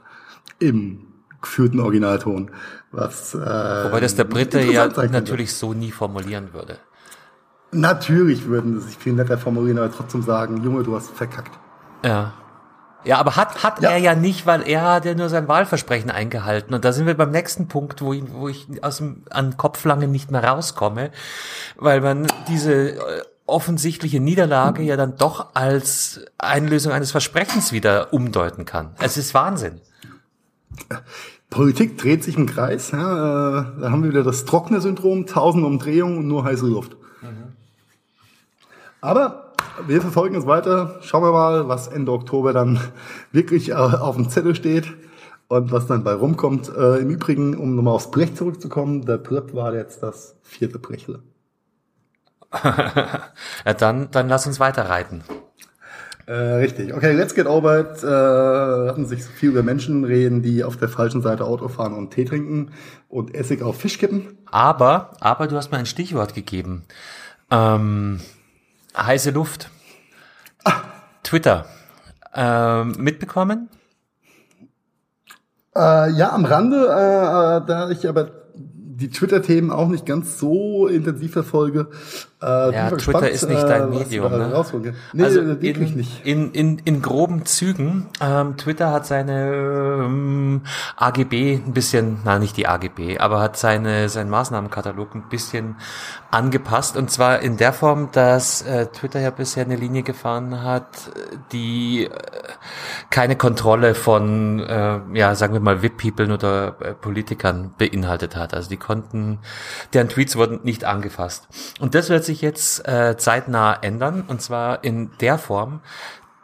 Im 0.58 1.11
geführten 1.42 1.80
Originalton. 1.80 2.50
Was, 2.90 3.34
äh, 3.34 3.38
Wobei 3.38 4.00
das 4.00 4.14
der 4.14 4.24
Brite 4.24 4.60
ja 4.60 4.86
natürlich 4.88 5.54
so 5.54 5.72
nie 5.74 5.90
formulieren 5.90 6.52
würde. 6.52 6.78
Natürlich 7.70 8.46
würden 8.46 8.80
sie 8.80 8.88
sich 8.88 8.98
viel 8.98 9.14
netter 9.14 9.38
formulieren, 9.38 9.78
aber 9.78 9.90
trotzdem 9.90 10.22
sagen, 10.22 10.62
Junge, 10.62 10.82
du 10.82 10.94
hast 10.94 11.10
verkackt. 11.10 11.58
Ja. 12.04 12.34
Ja, 13.04 13.18
aber 13.18 13.34
hat, 13.34 13.64
hat 13.64 13.82
Ja. 13.82 13.90
er 13.90 13.96
ja 13.96 14.14
nicht, 14.14 14.46
weil 14.46 14.62
er 14.68 14.82
hat 14.82 15.04
ja 15.06 15.14
nur 15.14 15.28
sein 15.28 15.48
Wahlversprechen 15.48 16.10
eingehalten. 16.10 16.72
Und 16.74 16.84
da 16.84 16.92
sind 16.92 17.06
wir 17.06 17.14
beim 17.16 17.30
nächsten 17.30 17.66
Punkt, 17.66 18.00
wo 18.02 18.12
ich, 18.12 18.22
wo 18.32 18.48
ich 18.48 18.66
aus 18.84 18.98
dem, 18.98 19.24
an 19.30 19.56
Kopflangen 19.56 20.12
nicht 20.12 20.30
mehr 20.30 20.44
rauskomme, 20.44 21.10
weil 21.76 22.00
man 22.00 22.26
diese 22.48 22.90
äh, 22.90 22.98
offensichtliche 23.46 24.20
Niederlage 24.20 24.82
ja 24.82 24.96
dann 24.96 25.16
doch 25.16 25.54
als 25.54 26.20
Einlösung 26.38 26.92
eines 26.92 27.10
Versprechens 27.10 27.72
wieder 27.72 28.12
umdeuten 28.12 28.66
kann. 28.66 28.94
Es 29.00 29.16
ist 29.16 29.34
Wahnsinn. 29.34 29.80
Politik 31.50 31.98
dreht 31.98 32.24
sich 32.24 32.36
im 32.36 32.46
Kreis. 32.46 32.92
Ja, 32.92 32.98
äh, 32.98 33.80
da 33.80 33.90
haben 33.90 34.02
wir 34.02 34.10
wieder 34.10 34.24
das 34.24 34.44
trockene 34.44 34.80
Syndrom, 34.80 35.26
tausend 35.26 35.64
Umdrehungen 35.64 36.18
und 36.18 36.28
nur 36.28 36.44
heiße 36.44 36.66
Luft. 36.66 36.96
Aber 39.02 39.52
wir 39.86 40.00
verfolgen 40.00 40.36
es 40.36 40.46
weiter. 40.46 40.98
Schauen 41.02 41.24
wir 41.24 41.32
mal, 41.32 41.68
was 41.68 41.88
Ende 41.88 42.12
Oktober 42.12 42.52
dann 42.52 42.80
wirklich 43.32 43.70
äh, 43.70 43.74
auf 43.74 44.16
dem 44.16 44.30
Zettel 44.30 44.54
steht 44.54 44.92
und 45.48 45.72
was 45.72 45.86
dann 45.86 46.04
bei 46.04 46.14
rumkommt. 46.14 46.74
Äh, 46.74 46.98
Im 46.98 47.10
Übrigen, 47.10 47.56
um 47.56 47.74
nochmal 47.74 47.94
aufs 47.94 48.10
Brech 48.10 48.34
zurückzukommen, 48.34 49.04
der 49.04 49.18
Brett 49.18 49.54
war 49.54 49.74
jetzt 49.74 50.02
das 50.02 50.36
vierte 50.42 50.78
Brechle. 50.78 51.22
Ja, 53.64 53.74
dann, 53.74 54.10
dann 54.10 54.28
lass 54.28 54.46
uns 54.46 54.60
weiterreiten. 54.60 55.22
Äh, 56.26 56.32
richtig. 56.32 56.94
Okay, 56.94 57.12
let's 57.12 57.34
get 57.34 57.46
over 57.46 57.80
it. 57.80 58.02
Äh, 58.02 58.06
lassen 58.06 59.06
sich 59.06 59.24
so 59.24 59.30
viel 59.30 59.50
über 59.50 59.62
Menschen 59.62 60.04
reden, 60.04 60.42
die 60.42 60.62
auf 60.64 60.76
der 60.76 60.88
falschen 60.88 61.22
Seite 61.22 61.44
Auto 61.44 61.68
fahren 61.68 61.94
und 61.94 62.10
Tee 62.10 62.24
trinken 62.24 62.70
und 63.08 63.34
Essig 63.34 63.62
auf 63.62 63.80
Fisch 63.80 63.98
kippen. 63.98 64.38
Aber, 64.50 65.10
aber 65.20 65.48
du 65.48 65.56
hast 65.56 65.72
mir 65.72 65.78
ein 65.78 65.86
Stichwort 65.86 66.34
gegeben. 66.34 66.84
Ähm, 67.50 68.20
heiße 68.96 69.30
Luft. 69.30 69.70
Twitter. 71.22 71.66
Ähm, 72.34 72.94
mitbekommen? 72.98 73.68
Äh, 75.74 76.10
ja, 76.12 76.32
am 76.32 76.44
Rande, 76.44 76.76
äh, 76.76 77.56
äh, 77.56 77.66
da 77.66 77.90
ich 77.90 78.08
aber 78.08 78.30
die 78.54 79.10
Twitter-Themen 79.10 79.70
auch 79.70 79.88
nicht 79.88 80.06
ganz 80.06 80.38
so 80.38 80.86
intensiv 80.86 81.32
verfolge. 81.32 81.88
Äh, 82.42 82.74
ja, 82.74 82.88
Twitter 82.88 82.96
gespannt, 82.96 83.28
ist 83.28 83.48
nicht 83.48 83.62
dein 83.62 83.82
äh, 83.82 83.98
Medium. 83.98 84.32
Ne? 84.32 84.64
Nee, 85.12 85.22
also 85.22 85.62
wirklich 85.62 85.90
in, 85.92 85.96
nicht. 85.96 86.26
In, 86.26 86.52
in, 86.52 86.78
in 86.78 87.02
groben 87.02 87.44
Zügen. 87.46 88.08
Ähm, 88.20 88.56
Twitter 88.56 88.90
hat 88.90 89.06
seine 89.06 89.52
ähm, 90.04 90.62
AGB 90.96 91.60
ein 91.64 91.72
bisschen, 91.72 92.18
na 92.24 92.38
nicht 92.38 92.56
die 92.56 92.66
AGB, 92.66 93.18
aber 93.18 93.40
hat 93.40 93.56
seine 93.56 94.08
seinen 94.08 94.30
Maßnahmenkatalog 94.30 95.14
ein 95.14 95.28
bisschen 95.28 95.76
angepasst. 96.30 96.96
Und 96.96 97.10
zwar 97.10 97.40
in 97.40 97.56
der 97.56 97.72
Form, 97.72 98.08
dass 98.12 98.62
äh, 98.62 98.86
Twitter 98.86 99.20
ja 99.20 99.30
bisher 99.30 99.64
eine 99.64 99.76
Linie 99.76 100.02
gefahren 100.02 100.62
hat, 100.62 100.86
die 101.52 102.06
äh, 102.06 102.10
keine 103.10 103.36
Kontrolle 103.36 103.94
von, 103.94 104.60
äh, 104.60 105.00
ja, 105.12 105.34
sagen 105.34 105.52
wir 105.52 105.60
mal, 105.60 105.82
VIP-People 105.82 106.32
oder 106.32 106.76
äh, 106.80 106.94
Politikern 106.94 107.74
beinhaltet 107.76 108.36
hat. 108.36 108.54
Also 108.54 108.68
die 108.68 108.78
konnten, 108.78 109.38
deren 109.92 110.08
Tweets 110.08 110.36
wurden 110.36 110.60
nicht 110.62 110.84
angefasst. 110.84 111.48
Und 111.80 111.94
das 111.94 112.08
wird 112.08 112.24
sich 112.24 112.31
jetzt 112.40 112.86
äh, 112.88 113.16
zeitnah 113.18 113.74
ändern. 113.82 114.24
Und 114.26 114.40
zwar 114.40 114.82
in 114.84 115.10
der 115.20 115.38
Form, 115.38 115.80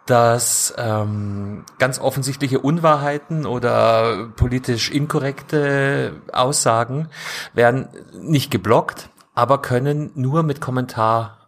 dass 0.06 0.74
ähm, 0.78 1.64
ganz 1.78 1.98
offensichtliche 1.98 2.60
Unwahrheiten 2.60 3.44
oder 3.46 4.28
politisch 4.36 4.90
inkorrekte 4.90 6.12
Aussagen 6.32 7.08
werden 7.52 7.88
nicht 8.12 8.50
geblockt, 8.50 9.10
aber 9.34 9.60
können 9.60 10.10
nur 10.14 10.42
mit 10.42 10.60
Kommentar 10.60 11.38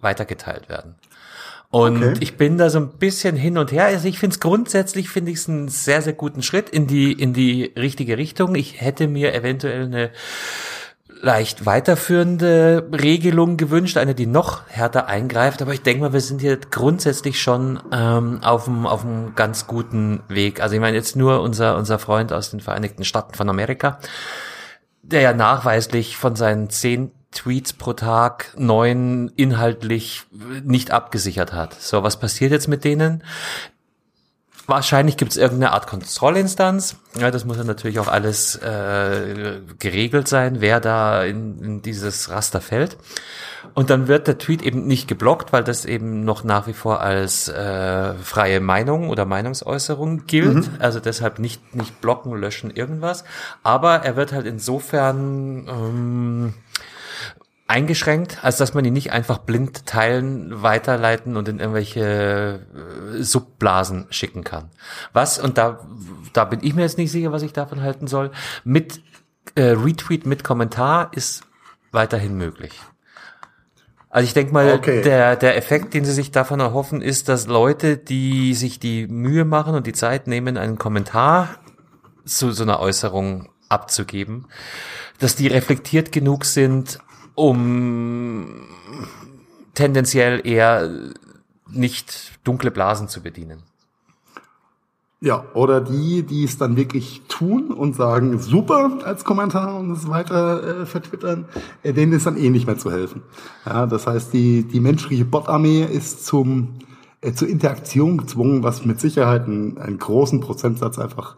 weitergeteilt 0.00 0.68
werden. 0.68 0.94
Und 1.70 2.04
okay. 2.04 2.14
ich 2.20 2.36
bin 2.36 2.56
da 2.56 2.70
so 2.70 2.78
ein 2.78 2.90
bisschen 2.90 3.34
hin 3.34 3.58
und 3.58 3.72
her. 3.72 3.86
Also 3.86 4.06
ich 4.06 4.20
finde 4.20 4.34
es 4.34 4.40
grundsätzlich 4.40 5.08
finde 5.08 5.32
ich 5.32 5.38
es 5.38 5.48
einen 5.48 5.66
sehr 5.66 6.02
sehr 6.02 6.12
guten 6.12 6.40
Schritt 6.40 6.70
in 6.70 6.86
die 6.86 7.12
in 7.12 7.32
die 7.32 7.72
richtige 7.76 8.16
Richtung. 8.16 8.54
Ich 8.54 8.80
hätte 8.80 9.08
mir 9.08 9.34
eventuell 9.34 9.86
eine 9.86 10.12
leicht 11.20 11.66
weiterführende 11.66 12.88
Regelung 12.92 13.56
gewünscht, 13.56 13.96
eine, 13.96 14.14
die 14.14 14.26
noch 14.26 14.66
härter 14.68 15.06
eingreift. 15.06 15.62
Aber 15.62 15.72
ich 15.72 15.82
denke 15.82 16.02
mal, 16.02 16.12
wir 16.12 16.20
sind 16.20 16.40
hier 16.40 16.58
grundsätzlich 16.58 17.40
schon 17.40 17.80
ähm, 17.92 18.40
auf 18.42 18.68
einem 18.68 19.34
ganz 19.34 19.66
guten 19.66 20.22
Weg. 20.28 20.60
Also 20.60 20.74
ich 20.74 20.80
meine 20.80 20.96
jetzt 20.96 21.16
nur 21.16 21.40
unser 21.40 21.76
unser 21.76 21.98
Freund 21.98 22.32
aus 22.32 22.50
den 22.50 22.60
Vereinigten 22.60 23.04
Staaten 23.04 23.34
von 23.34 23.48
Amerika, 23.48 23.98
der 25.02 25.20
ja 25.20 25.32
nachweislich 25.32 26.16
von 26.16 26.36
seinen 26.36 26.70
zehn 26.70 27.10
Tweets 27.34 27.72
pro 27.72 27.92
Tag 27.92 28.54
neun 28.56 29.30
inhaltlich 29.36 30.22
nicht 30.62 30.92
abgesichert 30.92 31.52
hat. 31.52 31.74
So, 31.74 32.02
was 32.02 32.18
passiert 32.18 32.52
jetzt 32.52 32.68
mit 32.68 32.84
denen? 32.84 33.24
Wahrscheinlich 34.66 35.16
gibt 35.16 35.32
es 35.32 35.36
irgendeine 35.36 35.72
Art 35.72 35.86
Kontrollinstanz. 35.86 36.96
Ja, 37.18 37.30
das 37.30 37.44
muss 37.44 37.58
ja 37.58 37.64
natürlich 37.64 37.98
auch 37.98 38.08
alles 38.08 38.56
äh, 38.56 39.60
geregelt 39.78 40.26
sein, 40.26 40.60
wer 40.60 40.80
da 40.80 41.22
in, 41.22 41.62
in 41.62 41.82
dieses 41.82 42.30
Raster 42.30 42.60
fällt. 42.60 42.96
Und 43.74 43.90
dann 43.90 44.08
wird 44.08 44.26
der 44.26 44.38
Tweet 44.38 44.62
eben 44.62 44.86
nicht 44.86 45.08
geblockt, 45.08 45.52
weil 45.52 45.64
das 45.64 45.84
eben 45.84 46.24
noch 46.24 46.44
nach 46.44 46.66
wie 46.66 46.72
vor 46.72 47.00
als 47.00 47.48
äh, 47.48 48.14
freie 48.14 48.60
Meinung 48.60 49.08
oder 49.08 49.24
Meinungsäußerung 49.24 50.26
gilt. 50.26 50.54
Mhm. 50.54 50.76
Also 50.78 51.00
deshalb 51.00 51.38
nicht 51.38 51.74
nicht 51.74 52.00
blocken, 52.00 52.34
löschen, 52.34 52.70
irgendwas. 52.70 53.24
Aber 53.62 53.96
er 53.96 54.16
wird 54.16 54.32
halt 54.32 54.46
insofern 54.46 55.66
ähm, 55.68 56.54
eingeschränkt, 57.66 58.44
als 58.44 58.58
dass 58.58 58.74
man 58.74 58.84
ihn 58.84 58.92
nicht 58.92 59.12
einfach 59.12 59.38
blind 59.38 59.86
teilen, 59.86 60.62
weiterleiten 60.62 61.36
und 61.36 61.48
in 61.48 61.60
irgendwelche 61.60 62.60
äh, 63.14 63.22
Subblasen 63.22 64.06
schicken 64.10 64.44
kann. 64.44 64.70
Was, 65.12 65.38
und 65.38 65.56
da, 65.56 65.80
da 66.32 66.44
bin 66.44 66.60
ich 66.62 66.74
mir 66.74 66.82
jetzt 66.82 66.98
nicht 66.98 67.10
sicher, 67.10 67.32
was 67.32 67.42
ich 67.42 67.52
davon 67.52 67.80
halten 67.80 68.06
soll, 68.06 68.30
mit 68.64 69.02
äh, 69.54 69.70
Retweet 69.70 70.26
mit 70.26 70.44
Kommentar 70.44 71.10
ist 71.12 71.44
weiterhin 71.90 72.36
möglich. 72.36 72.80
Also 74.10 74.26
ich 74.26 74.34
denke 74.34 74.52
mal, 74.52 74.74
okay. 74.74 75.02
der, 75.02 75.34
der 75.34 75.56
Effekt, 75.56 75.94
den 75.94 76.04
sie 76.04 76.12
sich 76.12 76.30
davon 76.30 76.60
erhoffen, 76.60 77.02
ist, 77.02 77.28
dass 77.28 77.46
Leute, 77.46 77.96
die 77.96 78.54
sich 78.54 78.78
die 78.78 79.08
Mühe 79.08 79.44
machen 79.44 79.74
und 79.74 79.86
die 79.86 79.92
Zeit 79.92 80.28
nehmen, 80.28 80.56
einen 80.56 80.78
Kommentar 80.78 81.48
zu 82.24 82.52
so 82.52 82.62
einer 82.62 82.78
Äußerung 82.78 83.48
abzugeben, 83.68 84.46
dass 85.18 85.34
die 85.34 85.48
reflektiert 85.48 86.12
genug 86.12 86.44
sind, 86.44 87.00
um 87.34 88.46
tendenziell 89.74 90.46
eher 90.46 90.90
nicht 91.70 92.38
dunkle 92.44 92.70
Blasen 92.70 93.08
zu 93.08 93.22
bedienen. 93.22 93.62
Ja, 95.20 95.46
oder 95.54 95.80
die, 95.80 96.22
die 96.22 96.44
es 96.44 96.58
dann 96.58 96.76
wirklich 96.76 97.22
tun 97.28 97.70
und 97.70 97.96
sagen, 97.96 98.38
super 98.40 98.98
als 99.04 99.24
Kommentar 99.24 99.78
und 99.78 99.90
es 99.90 100.06
weiter 100.06 100.82
äh, 100.82 100.86
vertwittern, 100.86 101.46
äh, 101.82 101.94
denen 101.94 102.12
ist 102.12 102.26
dann 102.26 102.36
eh 102.36 102.50
nicht 102.50 102.66
mehr 102.66 102.76
zu 102.76 102.92
helfen. 102.92 103.22
Ja, 103.64 103.86
das 103.86 104.06
heißt, 104.06 104.34
die, 104.34 104.64
die 104.64 104.80
menschliche 104.80 105.24
Bot-Armee 105.24 105.82
ist 105.82 106.26
zum, 106.26 106.74
äh, 107.22 107.32
zur 107.32 107.48
Interaktion 107.48 108.18
gezwungen, 108.18 108.62
was 108.62 108.84
mit 108.84 109.00
Sicherheit 109.00 109.46
einen, 109.46 109.78
einen 109.78 109.96
großen 109.96 110.40
Prozentsatz 110.40 110.98
einfach 110.98 111.36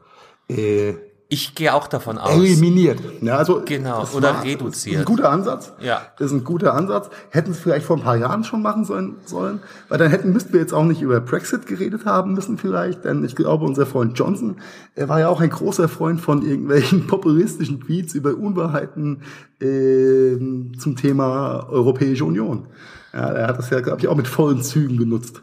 äh, 0.49 0.95
ich 1.29 1.57
gehe 1.57 1.75
auch 1.75 1.89
davon 1.89 2.19
aus. 2.19 2.37
Eliminiert. 2.37 3.01
Ja, 3.21 3.37
also 3.37 3.63
genau, 3.65 4.07
oder 4.15 4.35
war, 4.35 4.45
reduziert. 4.45 4.73
Das 4.75 4.85
ist 4.85 4.97
ein 4.99 5.05
guter 5.05 5.31
Ansatz. 5.31 5.73
Ja. 5.81 6.03
Das 6.19 6.29
ist 6.29 6.33
ein 6.33 6.45
guter 6.45 6.75
Ansatz. 6.75 7.11
Hätten 7.31 7.51
es 7.51 7.59
vielleicht 7.59 7.85
vor 7.85 7.97
ein 7.97 8.03
paar 8.03 8.17
Jahren 8.17 8.45
schon 8.45 8.63
machen 8.63 8.85
sollen, 8.85 9.17
sollen, 9.25 9.61
weil 9.89 9.99
dann 9.99 10.11
hätten 10.11 10.33
müssten 10.33 10.53
wir 10.53 10.61
jetzt 10.61 10.73
auch 10.73 10.85
nicht 10.85 11.03
über 11.03 11.21
Brexit 11.21 11.67
geredet 11.67 12.05
haben 12.05 12.35
müssen 12.35 12.59
vielleicht, 12.59 13.05
denn 13.05 13.25
ich 13.25 13.35
glaube, 13.35 13.65
unser 13.65 13.87
Freund 13.87 14.17
Johnson, 14.17 14.59
er 14.95 15.09
war 15.09 15.19
ja 15.19 15.29
auch 15.29 15.41
ein 15.41 15.51
großer 15.51 15.89
Freund 15.89 16.21
von 16.21 16.43
irgendwelchen 16.43 17.07
populistischen 17.09 17.81
Tweets 17.81 18.15
über 18.15 18.37
Unwahrheiten 18.37 19.23
äh, 19.61 20.37
zum 20.79 20.95
Thema 20.97 21.67
Europäische 21.69 22.25
Union. 22.25 22.69
Ja, 23.13 23.31
er 23.31 23.49
hat 23.49 23.59
das 23.59 23.71
ja, 23.71 23.81
glaube 23.81 24.01
ich, 24.01 24.07
auch 24.07 24.17
mit 24.17 24.29
vollen 24.29 24.63
Zügen 24.63 24.97
genutzt. 24.97 25.43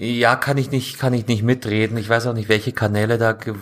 Ja, 0.00 0.36
kann 0.36 0.58
ich 0.58 0.70
nicht, 0.70 1.00
kann 1.00 1.12
ich 1.12 1.26
nicht 1.26 1.42
mitreden. 1.42 1.96
Ich 1.98 2.08
weiß 2.08 2.28
auch 2.28 2.32
nicht, 2.32 2.48
welche 2.48 2.70
Kanäle 2.70 3.18
da 3.18 3.32
ge 3.32 3.52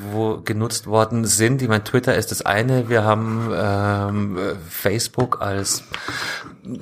genutzt 0.44 0.86
worden 0.86 1.24
sind. 1.24 1.62
Ich 1.62 1.68
meine, 1.68 1.82
Twitter 1.82 2.14
ist 2.14 2.30
das 2.30 2.44
eine. 2.44 2.90
Wir 2.90 3.04
haben 3.04 3.50
ähm, 3.56 4.38
Facebook 4.68 5.40
als 5.40 5.82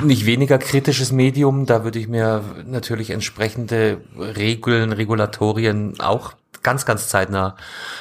nicht 0.03 0.27
weniger 0.27 0.59
kritisches 0.59 1.13
Medium. 1.13 1.67
Da 1.67 1.85
würde 1.85 1.99
ich 1.99 2.09
mir 2.09 2.43
natürlich 2.67 3.11
entsprechende 3.11 3.99
Regeln, 4.19 4.93
Regulatorien 4.93 5.95
auch 6.01 6.35
ganz, 6.63 6.87
ganz 6.87 7.09
zeitnah 7.09 7.57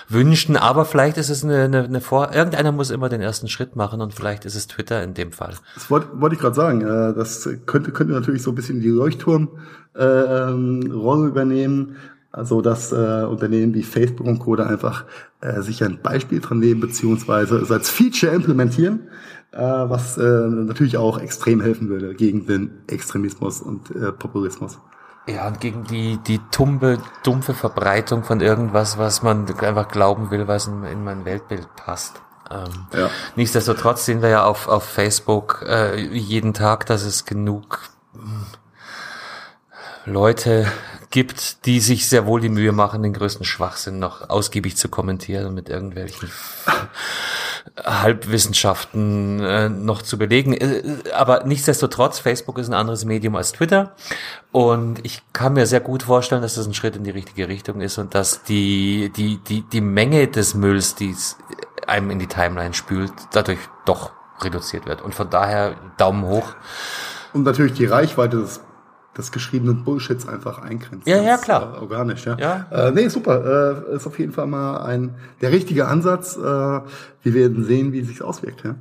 wünschen. 0.10 0.58
Aber 0.58 0.86
vielleicht 0.86 1.18
ist 1.18 1.30
es 1.30 1.44
eine, 1.44 1.66
eine, 1.66 1.84
eine 1.84 2.02
Vor... 2.02 2.34
Irgendeiner 2.34 2.72
muss 2.72 2.90
immer 2.90 3.10
den 3.10 3.22
ersten 3.22 3.48
Schritt 3.50 3.76
machen 3.76 4.02
und 4.02 4.14
vielleicht 4.14 4.46
ist 4.46 4.56
es 4.56 4.68
Twitter 4.68 5.04
in 5.04 5.14
dem 5.14 5.32
Fall. 5.32 5.54
Das 5.76 5.92
wollte, 5.92 6.08
wollte 6.20 6.36
ich 6.36 6.42
gerade 6.42 6.56
sagen. 6.56 6.82
Äh, 6.82 7.14
das 7.14 7.48
könnte, 7.66 7.92
könnte 7.92 8.14
natürlich 8.14 8.42
so 8.42 8.52
ein 8.52 8.56
bisschen 8.56 8.82
die 8.82 8.90
Leuchtturm 8.90 9.50
äh, 9.96 10.04
ähm, 10.04 10.82
übernehmen. 10.82 11.98
Also 12.32 12.62
dass 12.62 12.92
äh, 12.92 13.26
Unternehmen 13.30 13.76
wie 13.76 13.84
Facebook 13.84 14.26
und 14.26 14.40
Co. 14.40 14.56
da 14.56 14.66
einfach 14.66 15.06
äh, 15.42 15.62
sich 15.62 15.84
ein 15.84 16.00
Beispiel 16.02 16.40
dran 16.40 16.58
nehmen, 16.58 16.82
beziehungsweise 16.82 17.58
es 17.58 17.70
als 17.70 17.92
Feature 17.92 18.34
implementieren, 18.34 19.02
was 19.62 20.18
äh, 20.18 20.22
natürlich 20.22 20.98
auch 20.98 21.20
extrem 21.20 21.62
helfen 21.62 21.90
würde 21.90 22.16
gegen 22.16 22.46
den 22.46 22.84
Extremismus 22.88 23.62
und 23.62 23.92
äh, 23.92 24.12
Populismus. 24.12 24.80
Ja, 25.28 25.48
und 25.48 25.62
gegen 25.62 25.86
die, 25.86 26.18
die 26.18 26.40
tumbe, 26.52 27.00
dumpfe 27.24 27.54
Verbreitung 27.54 28.24
von 28.24 28.42
irgendwas, 28.42 28.98
was 28.98 29.22
man 29.24 29.48
einfach 29.60 29.88
glauben 29.88 30.32
will, 30.32 30.48
was 30.48 30.68
in, 30.68 30.84
in 30.84 31.04
mein 31.04 31.24
Weltbild 31.24 31.68
passt. 31.76 32.22
Ähm, 32.52 32.88
ja. 32.94 33.10
Nichtsdestotrotz 33.36 34.06
sehen 34.06 34.22
wir 34.22 34.30
ja 34.30 34.44
auf, 34.44 34.68
auf 34.68 34.84
Facebook 34.84 35.64
äh, 35.66 35.98
jeden 35.98 36.54
Tag, 36.54 36.86
dass 36.88 37.04
es 37.04 37.26
genug 37.26 37.80
Leute 40.06 40.68
gibt, 41.10 41.66
die 41.66 41.80
sich 41.80 42.10
sehr 42.10 42.26
wohl 42.26 42.42
die 42.42 42.50
Mühe 42.50 42.72
machen, 42.74 43.04
den 43.04 43.14
größten 43.14 43.46
Schwachsinn 43.46 44.00
noch 44.00 44.30
ausgiebig 44.30 44.76
zu 44.76 44.90
kommentieren 44.90 45.46
und 45.46 45.54
mit 45.54 45.70
irgendwelchen 45.70 46.30
Halbwissenschaften 47.84 49.40
äh, 49.40 49.70
noch 49.70 50.02
zu 50.02 50.18
belegen. 50.18 50.54
Äh, 50.54 50.84
aber 51.14 51.44
nichtsdestotrotz, 51.46 52.20
Facebook 52.20 52.58
ist 52.58 52.70
ein 52.70 52.74
anderes 52.74 53.06
Medium 53.06 53.36
als 53.36 53.52
Twitter. 53.52 53.96
Und 54.52 55.04
ich 55.06 55.22
kann 55.34 55.54
mir 55.54 55.66
sehr 55.66 55.80
gut 55.80 56.04
vorstellen, 56.04 56.42
dass 56.42 56.56
das 56.56 56.68
ein 56.68 56.74
Schritt 56.74 56.96
in 56.96 57.04
die 57.04 57.12
richtige 57.12 57.48
Richtung 57.48 57.82
ist 57.82 57.98
und 57.98 58.14
dass 58.14 58.44
die, 58.44 59.12
die, 59.16 59.38
die, 59.38 59.62
die 59.62 59.82
Menge 59.82 60.28
des 60.28 60.54
Mülls, 60.54 60.96
die 60.96 61.16
einem 61.88 62.12
in 62.12 62.20
die 62.20 62.28
Timeline 62.28 62.74
spült, 62.74 63.14
dadurch 63.32 63.60
doch 63.86 64.12
reduziert 64.42 64.86
wird. 64.86 65.02
Und 65.02 65.16
von 65.16 65.30
daher 65.30 65.76
Daumen 65.98 66.24
hoch. 66.26 66.56
Und 67.34 67.44
natürlich 67.44 67.74
die 67.74 67.86
Reichweite 67.86 68.38
des 68.38 68.62
des 69.18 69.32
geschriebenen 69.32 69.84
Bullshits 69.84 70.28
einfach 70.28 70.60
eingrenzt. 70.60 71.08
Ja, 71.08 71.22
ja, 71.22 71.38
klar. 71.38 71.76
Äh, 71.76 71.82
organisch, 71.82 72.26
ja. 72.26 72.38
ja. 72.38 72.66
Äh, 72.72 72.92
nee, 72.92 73.08
super. 73.08 73.86
Äh, 73.92 73.96
ist 73.96 74.08
auf 74.08 74.18
jeden 74.20 74.32
Fall 74.32 74.48
mal 74.48 74.78
ein 74.78 75.16
der 75.42 75.52
richtige 75.52 75.88
Ansatz. 75.88 76.36
Äh, 76.36 76.40
wir 76.40 77.34
werden 77.34 77.64
sehen, 77.64 77.94
wie 77.94 78.04
sich's 78.04 78.22
auswirkt, 78.22 78.64
ja. 78.64 78.76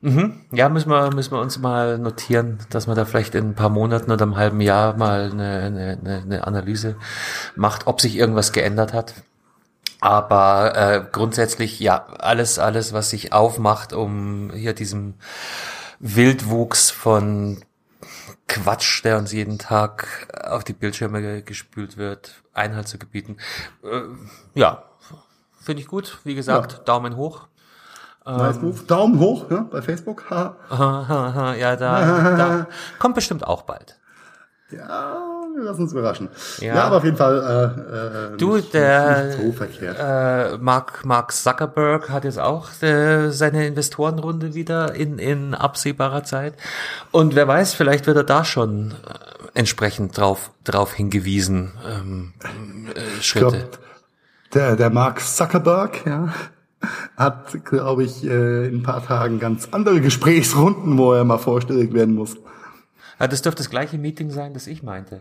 Mhm. 0.00 0.34
Ja, 0.52 0.68
müssen 0.68 0.90
wir, 0.90 1.12
müssen 1.12 1.32
wir 1.32 1.40
uns 1.40 1.58
mal 1.58 1.98
notieren, 1.98 2.58
dass 2.70 2.86
man 2.86 2.96
da 2.96 3.04
vielleicht 3.04 3.34
in 3.34 3.48
ein 3.48 3.54
paar 3.54 3.68
Monaten 3.68 4.10
oder 4.12 4.22
einem 4.22 4.36
halben 4.36 4.60
Jahr 4.60 4.96
mal 4.96 5.30
eine, 5.32 5.98
eine, 6.02 6.22
eine 6.22 6.46
Analyse 6.46 6.96
macht, 7.56 7.86
ob 7.86 8.00
sich 8.00 8.16
irgendwas 8.16 8.52
geändert 8.52 8.92
hat. 8.92 9.14
Aber 10.00 10.76
äh, 10.76 11.04
grundsätzlich, 11.10 11.80
ja, 11.80 12.06
alles, 12.18 12.60
alles, 12.60 12.92
was 12.92 13.10
sich 13.10 13.32
aufmacht, 13.32 13.92
um 13.92 14.52
hier 14.54 14.72
diesem 14.72 15.14
Wildwuchs 15.98 16.92
von 16.92 17.58
Quatsch, 18.48 19.04
der 19.04 19.18
uns 19.18 19.32
jeden 19.32 19.58
Tag 19.58 20.28
auf 20.42 20.64
die 20.64 20.72
Bildschirme 20.72 21.42
gespült 21.42 21.96
wird, 21.96 22.42
Einhalt 22.54 22.88
zu 22.88 22.98
gebieten. 22.98 23.36
Äh, 23.84 24.00
ja, 24.54 24.84
finde 25.60 25.82
ich 25.82 25.88
gut. 25.88 26.18
Wie 26.24 26.34
gesagt, 26.34 26.72
ja. 26.72 26.78
Daumen 26.80 27.16
hoch. 27.16 27.46
Nice 28.24 28.60
move. 28.60 28.82
Daumen 28.84 29.18
hoch 29.18 29.50
ja, 29.50 29.60
bei 29.70 29.80
Facebook. 29.80 30.24
ja, 30.30 31.76
da, 31.76 31.76
da 31.76 32.66
kommt 32.98 33.14
bestimmt 33.14 33.46
auch 33.46 33.62
bald. 33.62 33.98
Ja, 34.70 35.27
wir 35.58 35.64
lassen 35.64 35.82
uns 35.82 35.92
überraschen. 35.92 36.28
Ja, 36.60 36.74
ja 36.74 36.84
aber 36.84 36.96
auf 36.98 37.04
jeden 37.04 37.16
Fall. 37.16 37.74
Äh, 38.30 38.34
äh, 38.34 38.36
du, 38.36 38.56
nicht, 38.56 38.74
der 38.74 39.24
nicht 39.24 39.38
so 39.38 39.52
verkehrt. 39.52 39.96
Äh, 39.98 40.58
Mark, 40.58 41.04
Mark 41.04 41.32
Zuckerberg 41.32 42.10
hat 42.10 42.24
jetzt 42.24 42.38
auch 42.38 42.70
äh, 42.82 43.30
seine 43.30 43.66
Investorenrunde 43.66 44.54
wieder 44.54 44.94
in, 44.94 45.18
in 45.18 45.54
absehbarer 45.54 46.24
Zeit. 46.24 46.54
Und 47.10 47.34
wer 47.34 47.46
weiß, 47.46 47.74
vielleicht 47.74 48.06
wird 48.06 48.16
er 48.16 48.24
da 48.24 48.44
schon 48.44 48.92
äh, 49.06 49.58
entsprechend 49.58 50.16
drauf, 50.16 50.50
drauf 50.64 50.94
hingewiesen. 50.94 51.72
Ähm, 51.86 52.34
äh, 52.94 53.22
Schritte. 53.22 53.48
Glaub, 53.50 53.78
der, 54.54 54.76
der 54.76 54.90
Mark 54.90 55.20
Zuckerberg, 55.20 56.06
ja, 56.06 56.32
hat, 57.16 57.64
glaube 57.64 58.04
ich, 58.04 58.24
äh, 58.24 58.68
in 58.68 58.76
ein 58.76 58.82
paar 58.82 59.04
Tagen 59.04 59.38
ganz 59.38 59.68
andere 59.72 60.00
Gesprächsrunden, 60.00 60.96
wo 60.96 61.12
er 61.12 61.24
mal 61.24 61.38
vorstellig 61.38 61.92
werden 61.92 62.14
muss. 62.14 62.36
Ja, 63.18 63.26
das 63.26 63.42
dürfte 63.42 63.62
das 63.62 63.70
gleiche 63.70 63.98
Meeting 63.98 64.30
sein, 64.30 64.54
das 64.54 64.66
ich 64.66 64.82
meinte. 64.82 65.20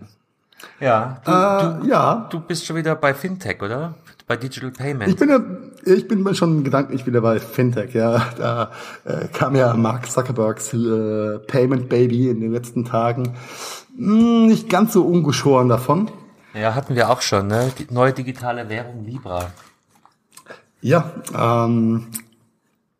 Ja, 0.79 1.21
du, 1.25 1.31
äh, 1.31 1.81
du, 1.81 1.87
ja. 1.87 2.27
du 2.29 2.39
bist 2.39 2.65
schon 2.65 2.75
wieder 2.75 2.95
bei 2.95 3.13
Fintech, 3.13 3.61
oder? 3.61 3.95
Bei 4.27 4.35
Digital 4.35 4.71
Payment. 4.71 5.09
Ich 5.09 5.15
bin 5.15 5.29
ja, 5.29 5.39
ich 5.85 6.07
bin 6.07 6.35
schon 6.35 6.63
gedanklich 6.63 7.05
wieder 7.05 7.21
bei 7.21 7.39
Fintech, 7.39 7.93
ja. 7.93 8.21
Da 8.37 8.71
äh, 9.05 9.27
kam 9.31 9.55
ja 9.55 9.73
Mark 9.73 10.11
Zuckerbergs 10.11 10.73
äh, 10.73 11.39
Payment 11.47 11.87
Baby 11.87 12.29
in 12.29 12.41
den 12.41 12.51
letzten 12.51 12.83
Tagen 12.83 13.35
hm, 13.95 14.47
nicht 14.47 14.69
ganz 14.69 14.93
so 14.93 15.05
ungeschoren 15.05 15.69
davon. 15.69 16.11
Ja, 16.53 16.75
hatten 16.75 16.95
wir 16.95 17.09
auch 17.09 17.21
schon, 17.21 17.47
ne? 17.47 17.71
Die 17.77 17.87
neue 17.93 18.13
digitale 18.13 18.67
Währung 18.67 19.05
Libra. 19.05 19.51
Ja, 20.81 21.11
ähm, 21.33 22.07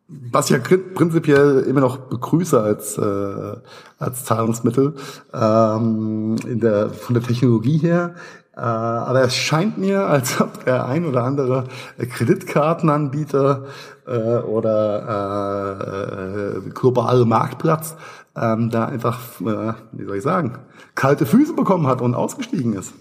was 0.08 0.50
ich 0.50 0.56
ja 0.56 0.76
prinzipiell 0.94 1.60
immer 1.68 1.80
noch 1.80 1.98
begrüße 1.98 2.58
als, 2.58 2.96
äh, 2.96 3.56
als 3.98 4.24
Zahlungsmittel 4.24 4.94
ähm, 5.34 6.36
in 6.46 6.60
der, 6.60 6.90
von 6.90 7.14
der 7.14 7.22
Technologie 7.22 7.78
her. 7.78 8.14
Äh, 8.56 8.60
aber 8.60 9.22
es 9.22 9.34
scheint 9.34 9.76
mir, 9.76 10.06
als 10.06 10.40
ob 10.40 10.64
der 10.64 10.86
ein 10.86 11.04
oder 11.04 11.24
andere 11.24 11.64
Kreditkartenanbieter 11.98 13.66
äh, 14.06 14.38
oder 14.38 15.76
äh, 15.84 16.56
äh, 16.56 16.70
globale 16.70 17.26
Marktplatz 17.26 17.94
ähm, 18.34 18.70
da 18.70 18.86
einfach, 18.86 19.18
äh, 19.40 19.74
wie 19.92 20.04
soll 20.04 20.16
ich 20.16 20.22
sagen, 20.22 20.58
kalte 20.94 21.26
Füße 21.26 21.52
bekommen 21.52 21.86
hat 21.86 22.00
und 22.00 22.14
ausgestiegen 22.14 22.72
ist 22.72 22.94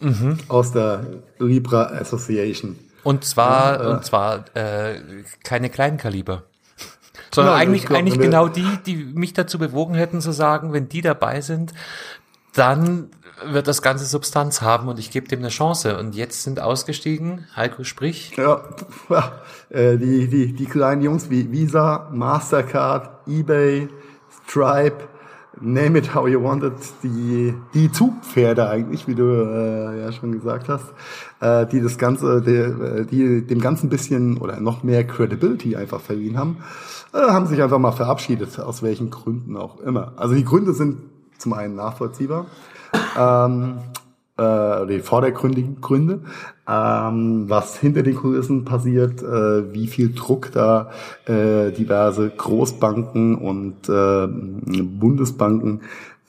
mhm. 0.00 0.38
aus 0.46 0.70
der 0.70 1.04
Libra 1.38 1.86
Association. 1.86 2.76
Und 3.02 3.24
zwar, 3.24 3.82
ja, 3.82 3.90
und 3.90 4.04
zwar 4.04 4.44
äh, 4.54 5.00
keine 5.44 5.70
kleinen 5.70 5.98
Kaliber. 5.98 6.42
Sondern 7.32 7.54
ja, 7.54 7.60
eigentlich, 7.60 7.86
glaub, 7.86 7.98
eigentlich 7.98 8.18
genau 8.18 8.48
die, 8.48 8.78
die 8.86 8.96
mich 8.96 9.32
dazu 9.32 9.58
bewogen 9.58 9.94
hätten 9.94 10.20
zu 10.20 10.32
sagen, 10.32 10.72
wenn 10.72 10.88
die 10.88 11.00
dabei 11.00 11.40
sind, 11.40 11.72
dann 12.54 13.10
wird 13.44 13.68
das 13.68 13.82
ganze 13.82 14.04
Substanz 14.04 14.62
haben 14.62 14.88
und 14.88 14.98
ich 14.98 15.10
gebe 15.10 15.28
dem 15.28 15.40
eine 15.40 15.48
Chance. 15.48 15.98
Und 15.98 16.14
jetzt 16.14 16.42
sind 16.42 16.60
ausgestiegen, 16.60 17.46
Heiko 17.54 17.84
sprich. 17.84 18.32
Ja, 18.36 18.62
ja 19.08 19.32
äh, 19.70 19.96
die, 19.96 20.28
die, 20.28 20.52
die 20.52 20.66
kleinen 20.66 21.02
Jungs 21.02 21.30
wie 21.30 21.50
Visa, 21.50 22.08
Mastercard, 22.12 23.28
Ebay, 23.28 23.88
Stripe, 24.44 25.08
name 25.60 25.98
it 25.98 26.14
how 26.14 26.26
you 26.28 26.42
want 26.42 26.62
it, 26.64 26.72
die, 27.02 27.54
die 27.74 27.90
Zugpferde 27.90 28.68
eigentlich, 28.68 29.06
wie 29.06 29.14
du 29.14 29.24
äh, 29.24 30.00
ja 30.00 30.12
schon 30.12 30.32
gesagt 30.32 30.68
hast, 30.68 30.86
äh, 31.40 31.66
die 31.66 31.80
das 31.80 31.98
Ganze, 31.98 32.42
die, 32.42 32.52
äh, 32.52 33.04
die 33.04 33.46
dem 33.46 33.60
Ganzen 33.60 33.88
bisschen 33.88 34.38
oder 34.38 34.60
noch 34.60 34.82
mehr 34.82 35.06
Credibility 35.06 35.76
einfach 35.76 36.00
verliehen 36.00 36.38
haben, 36.38 36.58
äh, 37.12 37.18
haben 37.18 37.46
sich 37.46 37.62
einfach 37.62 37.78
mal 37.78 37.92
verabschiedet, 37.92 38.58
aus 38.58 38.82
welchen 38.82 39.10
Gründen 39.10 39.56
auch 39.56 39.80
immer. 39.80 40.12
Also 40.16 40.34
die 40.34 40.44
Gründe 40.44 40.72
sind 40.72 40.98
zum 41.38 41.52
einen 41.52 41.74
nachvollziehbar. 41.74 42.46
Ähm, 43.16 43.78
äh, 44.38 44.86
die 44.86 45.00
vordergründigen 45.00 45.80
Gründe, 45.80 46.20
ähm, 46.68 47.44
was 47.48 47.76
hinter 47.76 48.02
den 48.02 48.14
Kulissen 48.14 48.64
passiert, 48.64 49.22
äh, 49.22 49.72
wie 49.72 49.88
viel 49.88 50.14
Druck 50.14 50.52
da 50.52 50.90
äh, 51.26 51.72
diverse 51.72 52.30
Großbanken 52.30 53.34
und 53.34 53.88
äh, 53.88 54.26
Bundesbanken 54.28 55.80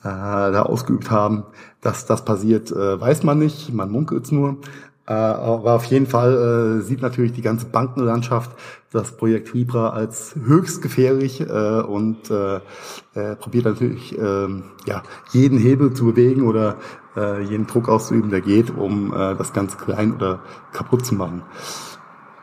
äh, 0.02 0.04
da 0.04 0.62
ausgeübt 0.62 1.10
haben. 1.10 1.44
Dass 1.82 2.04
das 2.04 2.24
passiert, 2.24 2.72
äh, 2.72 3.00
weiß 3.00 3.22
man 3.22 3.38
nicht, 3.38 3.72
man 3.72 3.90
munkelt 3.90 4.24
es 4.24 4.32
nur. 4.32 4.56
Äh, 5.10 5.14
aber 5.14 5.74
auf 5.74 5.86
jeden 5.86 6.06
Fall 6.06 6.78
äh, 6.78 6.82
sieht 6.82 7.02
natürlich 7.02 7.32
die 7.32 7.42
ganze 7.42 7.66
Bankenlandschaft 7.66 8.52
das 8.92 9.16
Projekt 9.16 9.52
Libra 9.52 9.90
als 9.90 10.36
höchst 10.36 10.82
gefährlich 10.82 11.40
äh, 11.40 11.80
und 11.80 12.28
probiert 13.40 13.64
natürlich 13.64 14.16
äh, 14.16 14.48
ja, 14.86 15.02
jeden 15.32 15.58
Hebel 15.58 15.92
zu 15.94 16.06
bewegen 16.06 16.46
oder 16.46 16.76
jeden 17.16 17.66
Druck 17.66 17.88
auszuüben, 17.88 18.30
der 18.30 18.40
geht, 18.40 18.70
um 18.70 19.10
das 19.10 19.52
Ganze 19.52 19.76
klein 19.76 20.14
oder 20.14 20.38
kaputt 20.72 21.04
zu 21.04 21.16
machen. 21.16 21.42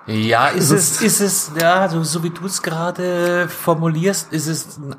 Ja, 0.07 0.49
ist, 0.49 0.71
ist 0.71 1.01
es, 1.01 1.01
ist 1.01 1.21
es, 1.21 1.51
ja, 1.59 1.87
so, 1.87 2.03
so 2.03 2.21
wie 2.21 2.31
du 2.31 2.45
es 2.45 2.61
gerade 2.61 3.47
formulierst, 3.47 4.33
ist 4.33 4.47
es 4.47 4.77
ein 4.77 4.97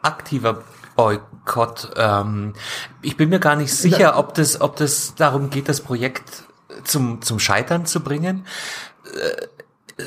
aktiver 0.00 0.62
Boykott. 0.96 1.90
Ähm, 1.96 2.54
ich 3.02 3.18
bin 3.18 3.28
mir 3.28 3.40
gar 3.40 3.56
nicht 3.56 3.74
sicher, 3.74 4.16
ob 4.18 4.32
das, 4.32 4.62
ob 4.62 4.76
das 4.76 5.14
darum 5.14 5.50
geht, 5.50 5.68
das 5.68 5.82
Projekt 5.82 6.44
zum, 6.84 7.22
zum 7.22 7.38
Scheitern 7.38 7.86
zu 7.86 8.00
bringen. 8.00 8.46
Äh, 9.04 9.46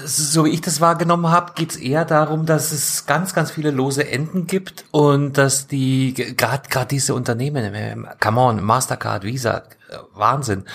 so 0.05 0.45
wie 0.45 0.49
ich 0.49 0.61
das 0.61 0.81
wahrgenommen 0.81 1.29
habe, 1.29 1.53
geht 1.55 1.71
es 1.71 1.77
eher 1.77 2.03
darum, 2.03 2.45
dass 2.45 2.71
es 2.71 3.05
ganz, 3.05 3.33
ganz 3.33 3.51
viele 3.51 3.71
lose 3.71 4.09
Enden 4.09 4.45
gibt 4.45 4.85
und 4.91 5.37
dass 5.37 5.67
die, 5.67 6.13
gerade 6.13 6.67
gerade 6.69 6.87
diese 6.87 7.13
Unternehmen, 7.13 7.73
äh, 7.73 7.95
come 8.21 8.41
on, 8.41 8.63
Mastercard, 8.63 9.23
Visa, 9.23 9.59
äh, 9.89 9.97
Wahnsinn, 10.13 10.65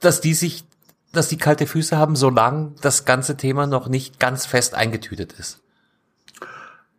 dass 0.00 0.20
die 0.20 0.34
sich, 0.34 0.64
dass 1.12 1.28
die 1.28 1.36
kalte 1.36 1.66
Füße 1.66 1.96
haben, 1.96 2.16
solange 2.16 2.72
das 2.80 3.04
ganze 3.04 3.36
Thema 3.36 3.66
noch 3.66 3.88
nicht 3.88 4.18
ganz 4.18 4.46
fest 4.46 4.74
eingetütet 4.74 5.34
ist. 5.34 5.60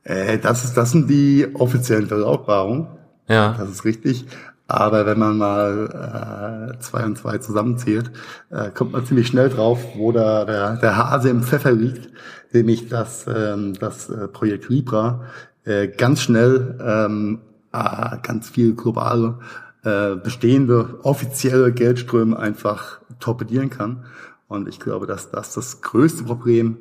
Äh, 0.04 0.38
das 0.38 0.64
ist, 0.64 0.78
das 0.78 0.92
sind 0.92 1.10
die 1.10 1.48
offiziellen 1.56 2.08
Verlautbarungen. 2.08 2.88
Ja. 3.28 3.56
Das 3.58 3.70
ist 3.70 3.86
richtig. 3.86 4.26
Aber 4.68 5.06
wenn 5.06 5.20
man 5.20 5.38
mal 5.38 6.74
äh, 6.76 6.80
zwei 6.80 7.04
und 7.06 7.18
zwei 7.18 7.38
zusammenzählt, 7.38 8.12
äh, 8.50 8.72
kommt 8.72 8.94
man 8.94 9.06
ziemlich 9.06 9.28
schnell 9.28 9.50
drauf, 9.50 9.80
wo 9.96 10.12
da 10.12 10.46
der, 10.46 10.78
der 10.78 10.98
Hase 10.98 11.30
im 11.30 11.44
Pfeffer 11.44 11.74
liegt, 11.74 12.10
nämlich 12.54 12.88
dass 12.88 13.26
ähm, 13.28 13.74
das 13.80 14.10
äh, 14.10 14.28
Projekt 14.28 14.70
Libra 14.70 15.26
äh, 15.66 15.90
ganz 15.90 16.22
schnell 16.22 16.80
ähm, 16.82 17.42
äh, 17.74 18.18
ganz 18.24 18.50
viel 18.50 18.74
globale 18.74 19.40
äh, 19.84 20.16
bestehende 20.16 21.00
offizielle 21.04 21.74
Geldströme 21.74 22.38
einfach 22.40 23.00
torpedieren 23.20 23.70
kann. 23.70 24.06
Und 24.48 24.70
ich 24.70 24.80
glaube, 24.80 25.08
dass 25.08 25.30
das 25.30 25.54
das 25.54 25.82
größte 25.82 26.24
Problem 26.24 26.78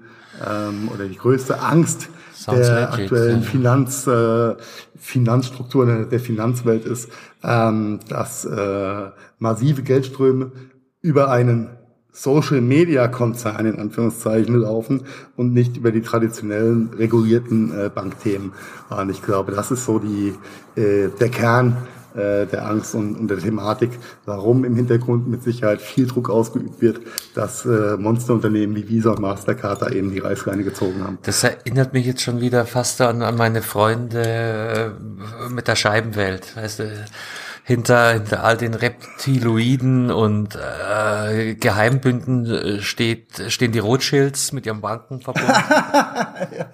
ähm, 0.46 0.88
oder 0.94 1.06
die 1.06 1.16
größte 1.16 1.60
Angst 1.60 2.08
Sounds 2.44 2.66
der 2.66 2.90
legit, 2.90 3.00
aktuellen 3.04 3.42
ja. 3.42 3.46
Finanz, 3.48 4.06
äh, 4.06 4.54
Finanzstruktur 4.96 5.86
der, 5.86 6.04
der 6.04 6.20
Finanzwelt 6.20 6.84
ist, 6.84 7.10
ähm, 7.42 8.00
dass 8.08 8.44
äh, 8.44 9.10
massive 9.38 9.82
Geldströme 9.82 10.52
über 11.00 11.30
einen 11.30 11.70
Social 12.12 12.60
Media 12.60 13.08
Konzern 13.08 13.64
in 13.64 13.78
Anführungszeichen 13.78 14.54
laufen 14.54 15.02
und 15.36 15.54
nicht 15.54 15.78
über 15.78 15.92
die 15.92 16.02
traditionellen 16.02 16.90
regulierten 16.92 17.72
äh, 17.72 17.88
Bankthemen. 17.88 18.52
Und 18.90 19.10
ich 19.10 19.22
glaube, 19.22 19.52
das 19.52 19.70
ist 19.70 19.86
so 19.86 19.98
die 19.98 20.34
äh, 20.78 21.08
der 21.08 21.28
Kern 21.30 21.76
äh, 22.14 22.46
der 22.46 22.66
Angst 22.66 22.94
und, 22.94 23.16
und 23.16 23.28
der 23.28 23.38
Thematik, 23.38 23.90
warum 24.24 24.64
im 24.64 24.76
Hintergrund 24.76 25.28
mit 25.28 25.42
Sicherheit 25.42 25.80
viel 25.80 26.06
Druck 26.06 26.30
ausgeübt 26.30 26.80
wird, 26.80 27.00
dass 27.34 27.64
äh, 27.64 27.96
Monsterunternehmen 27.96 28.76
wie 28.76 28.88
Visa 28.88 29.10
und 29.10 29.20
Mastercard 29.20 29.82
da 29.82 29.88
eben 29.88 30.10
die 30.10 30.18
Reißleine 30.18 30.64
gezogen 30.64 31.04
haben. 31.04 31.18
Das 31.22 31.42
erinnert 31.44 31.92
mich 31.92 32.06
jetzt 32.06 32.22
schon 32.22 32.40
wieder 32.40 32.66
fast 32.66 33.00
an, 33.00 33.22
an 33.22 33.36
meine 33.36 33.62
Freunde 33.62 34.22
äh, 34.22 35.48
mit 35.50 35.68
der 35.68 35.76
Scheibenwelt, 35.76 36.56
weißt 36.56 36.78
du 36.80 37.04
hinter, 37.64 38.12
hinter 38.12 38.44
all 38.44 38.56
den 38.56 38.74
Reptiloiden 38.74 40.10
und 40.10 40.56
äh, 40.56 41.54
Geheimbünden 41.54 42.46
äh, 42.46 42.80
steht, 42.80 43.44
stehen 43.48 43.72
die 43.72 43.78
Rothschilds 43.78 44.52
mit 44.52 44.66
ihrem 44.66 44.80
Bankenverbund. 44.80 45.46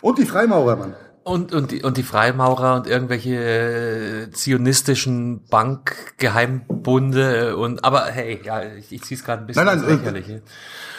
Und 0.00 0.18
die 0.18 0.26
Freimaurer, 0.26 0.76
Mann. 0.76 0.94
Und, 1.24 1.54
und, 1.54 1.70
die, 1.70 1.82
und 1.82 1.96
die 1.96 2.02
Freimaurer 2.02 2.74
und 2.74 2.88
irgendwelche 2.88 3.36
äh, 3.36 4.30
zionistischen 4.32 5.44
Bankgeheimbunde 5.48 7.56
und 7.56 7.84
aber 7.84 8.06
hey, 8.06 8.40
ja, 8.44 8.60
ich, 8.62 8.90
ich 8.90 9.02
ziehe 9.02 9.18
es 9.18 9.24
gerade 9.24 9.42
ein 9.42 9.46
bisschen 9.46 9.64
Nein, 9.64 9.78
nein, 9.78 9.88
äh, 9.88 9.94
Lächerliche. 9.94 10.42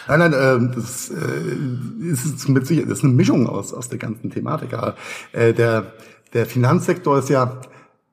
Nein, 0.07 0.19
nein, 0.19 0.33
äh, 0.33 0.59
das, 0.75 1.09
äh, 1.09 2.07
ist 2.09 2.47
mit 2.47 2.65
Sicherheit, 2.65 2.89
das 2.89 2.99
ist 2.99 3.03
eine 3.03 3.13
Mischung 3.13 3.47
aus, 3.47 3.73
aus 3.73 3.89
der 3.89 3.99
ganzen 3.99 4.29
Thematik. 4.29 4.73
Aber, 4.73 4.95
äh, 5.33 5.53
der, 5.53 5.91
der 6.33 6.45
Finanzsektor 6.45 7.19
ist 7.19 7.27
ja, 7.29 7.59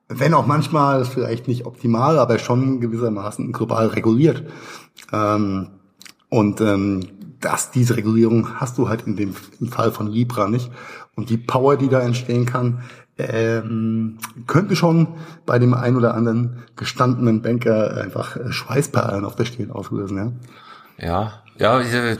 wenn 0.09 0.33
auch 0.33 0.45
manchmal 0.45 1.05
vielleicht 1.05 1.47
nicht 1.47 1.65
optimal, 1.65 2.19
aber 2.19 2.39
schon 2.39 2.81
gewissermaßen 2.81 3.53
global 3.53 3.87
reguliert. 3.87 4.43
Ähm, 5.13 5.69
und 6.27 6.59
ähm, 6.61 7.07
dass 7.41 7.71
diese 7.71 7.97
Regulierung 7.97 8.59
hast 8.59 8.77
du 8.77 8.87
halt 8.87 9.07
in 9.07 9.15
dem 9.15 9.35
im 9.59 9.67
Fall 9.67 9.91
von 9.91 10.07
Libra 10.07 10.47
nicht. 10.47 10.71
Und 11.21 11.29
die 11.29 11.37
Power, 11.37 11.77
die 11.77 11.87
da 11.87 11.99
entstehen 11.99 12.47
kann, 12.47 12.81
ähm, 13.19 14.17
könnte 14.47 14.75
schon 14.75 15.19
bei 15.45 15.59
dem 15.59 15.75
einen 15.75 15.97
oder 15.97 16.15
anderen 16.15 16.63
gestandenen 16.75 17.43
Banker 17.43 17.95
einfach 17.95 18.37
Schweißperlen 18.49 19.23
auf 19.23 19.35
der 19.35 19.45
Stirn 19.45 19.69
auslösen. 19.69 20.39
Ja. 20.97 21.43
Ja, 21.59 21.79
ja, 21.79 22.15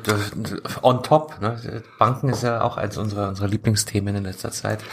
on 0.83 1.01
top. 1.01 1.41
Ne? 1.41 1.81
Banken 1.97 2.29
ist 2.29 2.43
ja 2.43 2.61
auch 2.61 2.77
eins 2.77 2.95
unserer, 2.99 3.29
unserer 3.29 3.47
Lieblingsthemen 3.47 4.15
in 4.15 4.23
letzter 4.23 4.51
Zeit. 4.51 4.83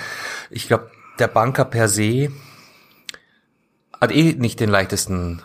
Ich 0.48 0.68
glaube, 0.68 0.90
der 1.18 1.28
Banker 1.28 1.66
per 1.66 1.86
se 1.86 2.30
hat 4.00 4.10
eh 4.10 4.32
nicht 4.32 4.58
den 4.60 4.70
leichtesten 4.70 5.42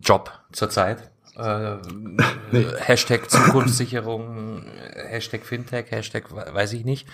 Job 0.00 0.32
zurzeit. 0.52 1.10
Äh, 1.36 1.76
Nee. 2.52 2.66
Hashtag 2.78 3.28
Zukunftssicherung, 3.30 4.62
Hashtag 5.08 5.44
Fintech, 5.44 5.90
Hashtag 5.90 6.24
weiß 6.32 6.72
ich 6.74 6.84
nicht. 6.84 7.06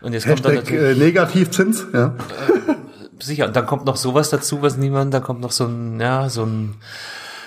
Und 0.00 0.12
jetzt 0.12 0.26
kommt 0.26 0.44
dann 0.44 0.52
Hashtag 0.54 0.72
natürlich, 0.74 0.96
äh, 0.98 1.04
Negativzins, 1.04 1.86
ja. 1.92 2.14
sicher, 3.20 3.46
und 3.46 3.56
dann 3.56 3.66
kommt 3.66 3.84
noch 3.84 3.96
sowas 3.96 4.30
dazu, 4.30 4.62
was 4.62 4.76
niemand, 4.76 5.14
dann 5.14 5.22
kommt 5.22 5.40
noch 5.40 5.52
so 5.52 5.66
ein, 5.66 6.00
ja, 6.00 6.28
so 6.28 6.44
ein, 6.44 6.74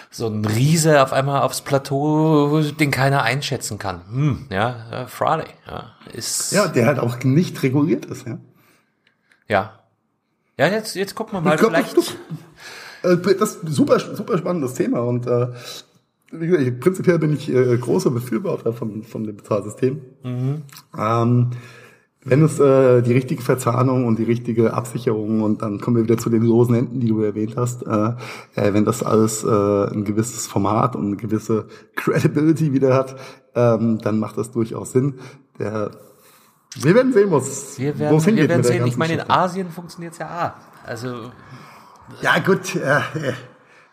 so 0.10 0.27
ein 0.27 0.45
Riese 0.45 1.03
auf 1.03 1.12
einmal 1.12 1.41
aufs 1.41 1.62
Plateau, 1.62 2.62
den 2.62 2.91
keiner 2.91 3.23
einschätzen 3.23 3.77
kann. 3.77 4.01
Hm, 4.10 4.47
ja, 4.49 5.03
äh, 5.03 5.08
Friday, 5.08 5.47
ja, 5.67 5.91
ist, 6.13 6.53
Ja, 6.53 6.67
der 6.67 6.88
halt 6.88 6.99
auch 6.99 7.21
nicht 7.23 7.62
reguliert 7.63 8.06
ist, 8.06 8.25
ja. 8.25 8.38
ja. 9.47 9.73
Ja, 10.58 10.67
jetzt, 10.67 10.95
jetzt 10.95 11.13
gucken 11.13 11.34
wir 11.34 11.41
mal, 11.41 11.58
glaub, 11.58 11.71
vielleicht, 11.71 11.95
das, 11.97 12.15
äh, 13.03 13.36
das 13.36 13.56
ist 13.58 13.75
super, 13.75 13.99
super 13.99 14.38
spannendes 14.38 14.73
Thema 14.73 15.01
und 15.01 15.27
äh, 15.27 15.47
prinzipiell 16.31 17.19
bin 17.19 17.33
ich 17.33 17.53
äh, 17.53 17.77
großer 17.77 18.11
Befürworter 18.11 18.73
von, 18.73 19.03
von 19.03 19.23
dem 19.23 19.37
Bezahlsystem. 19.37 20.01
Ähm, 20.97 21.51
wenn 22.29 22.43
es 22.43 22.59
äh, 22.59 23.01
die 23.01 23.13
richtige 23.13 23.41
Verzahnung 23.41 24.05
und 24.05 24.19
die 24.19 24.23
richtige 24.23 24.73
Absicherung 24.73 25.41
und 25.41 25.61
dann 25.61 25.79
kommen 25.79 25.95
wir 25.95 26.03
wieder 26.03 26.17
zu 26.17 26.29
den 26.29 26.43
losen 26.43 26.75
Enden, 26.75 26.99
die 26.99 27.07
du 27.07 27.21
erwähnt 27.21 27.55
hast, 27.55 27.83
äh, 27.87 28.15
äh, 28.55 28.73
wenn 28.73 28.83
das 28.83 29.01
alles 29.01 29.45
äh, 29.45 29.47
ein 29.47 30.03
gewisses 30.03 30.45
Format 30.45 30.97
und 30.97 31.05
eine 31.05 31.15
gewisse 31.15 31.67
Credibility 31.95 32.73
wieder 32.73 32.93
hat, 32.93 33.15
ähm, 33.55 33.99
dann 33.99 34.19
macht 34.19 34.37
das 34.37 34.51
durchaus 34.51 34.91
Sinn. 34.91 35.19
Der, 35.57 35.91
wir 36.81 36.95
werden 36.95 37.13
sehen, 37.13 37.31
wo 37.31 37.37
es 37.37 37.79
wir 37.79 37.97
werden, 37.97 38.17
es 38.17 38.25
wir 38.25 38.33
hingeht 38.33 38.49
werden 38.49 38.63
sehen. 38.63 38.85
Ich 38.87 38.97
meine, 38.97 39.13
in. 39.13 39.29
Asien 39.29 39.69
funktioniert's 39.69 40.17
ja 40.17 40.27
auch. 40.27 40.87
Also, 40.87 41.31
Ja 42.21 42.39
gut, 42.39 42.75
äh, 42.75 42.97
äh, 42.97 43.33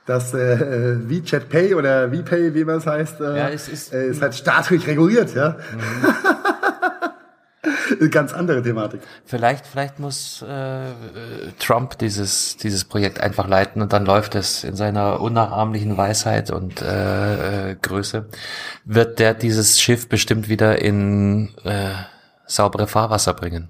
das 0.06 0.34
äh, 0.34 1.08
WeChat 1.08 1.48
Pay 1.48 1.74
oder 1.74 2.12
WePay, 2.12 2.54
wie 2.54 2.64
man 2.64 2.76
es 2.78 2.86
heißt, 2.86 3.20
äh, 3.20 3.36
Ja, 3.38 3.48
es 3.48 3.68
ist- 3.68 3.92
äh, 3.94 4.06
ist 4.08 4.20
halt 4.22 4.34
staatlich 4.34 4.86
reguliert, 4.86 5.34
ja. 5.34 5.56
Ganz 8.10 8.34
andere 8.34 8.62
Thematik. 8.62 9.00
Vielleicht, 9.24 9.66
vielleicht 9.66 9.98
muss 9.98 10.44
äh, 10.46 10.88
äh, 10.90 10.92
Trump 11.58 11.96
dieses 11.98 12.56
dieses 12.58 12.84
Projekt 12.84 13.20
einfach 13.20 13.48
leiten 13.48 13.80
und 13.80 13.92
dann 13.94 14.04
läuft 14.04 14.34
es 14.34 14.64
in 14.64 14.76
seiner 14.76 15.20
unnachahmlichen 15.20 15.96
Weisheit 15.96 16.50
und 16.50 16.82
äh, 16.82 17.70
äh, 17.70 17.76
Größe 17.80 18.26
wird 18.84 19.18
der 19.18 19.32
dieses 19.32 19.80
Schiff 19.80 20.08
bestimmt 20.08 20.48
wieder 20.50 20.82
in 20.82 21.54
äh, 21.64 21.90
saubere 22.46 22.86
Fahrwasser 22.86 23.32
bringen. 23.32 23.68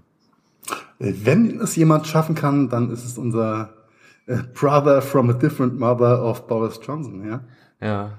Äh, 0.98 1.12
Wenn 1.22 1.60
es 1.60 1.76
jemand 1.76 2.06
schaffen 2.08 2.34
kann, 2.34 2.68
dann 2.68 2.90
ist 2.90 3.04
es 3.04 3.16
unser 3.18 3.62
äh, 3.62 3.83
Brother 4.26 5.02
from 5.02 5.28
a 5.30 5.34
different 5.34 5.78
mother 5.78 6.06
of 6.06 6.46
Boris 6.46 6.78
Johnson, 6.82 7.28
ja. 7.28 7.40
Ja. 7.80 8.18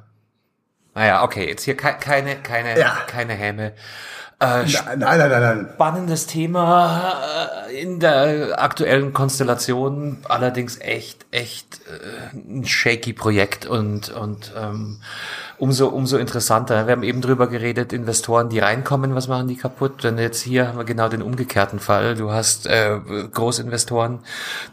Naja, 0.94 1.24
okay, 1.24 1.48
jetzt 1.48 1.64
hier 1.64 1.76
ke 1.76 1.98
keine 2.00 2.36
keine 2.42 2.80
Ja. 2.80 2.98
keine 3.08 3.34
Häme. 3.34 3.74
Äh, 4.38 4.66
Nein, 4.66 5.00
nein, 5.00 5.18
nein, 5.18 5.30
nein. 5.30 5.70
spannendes 5.76 6.28
Thema 6.28 7.14
äh, 7.70 7.82
in 7.82 8.02
der 8.02 8.62
aktuellen 8.62 9.14
Konstellation, 9.14 10.18
allerdings 10.28 10.78
echt, 10.82 11.26
echt 11.32 11.80
äh, 11.88 12.36
ein 12.36 12.66
shaky 12.66 13.14
Projekt 13.14 13.66
und, 13.66 14.10
und 14.10 14.52
ähm, 14.58 15.00
umso, 15.58 15.88
umso 15.88 16.18
interessanter. 16.18 16.86
Wir 16.86 16.92
haben 16.92 17.04
eben 17.04 17.22
drüber 17.22 17.48
geredet, 17.48 17.94
Investoren, 17.94 18.50
die 18.50 18.60
reinkommen, 18.60 19.16
was 19.16 19.30
machen 19.30 19.48
die 19.48 19.56
kaputt? 19.56 20.04
Denn 20.04 20.18
jetzt 20.18 20.42
hier 20.42 20.68
haben 20.68 20.78
wir 20.78 20.84
genau 20.84 21.08
den 21.08 21.22
umgekehrten 21.22 21.80
Fall. 21.80 22.16
Du 22.16 22.32
hast 22.32 22.68
äh, 22.68 23.00
Großinvestoren, 23.32 24.20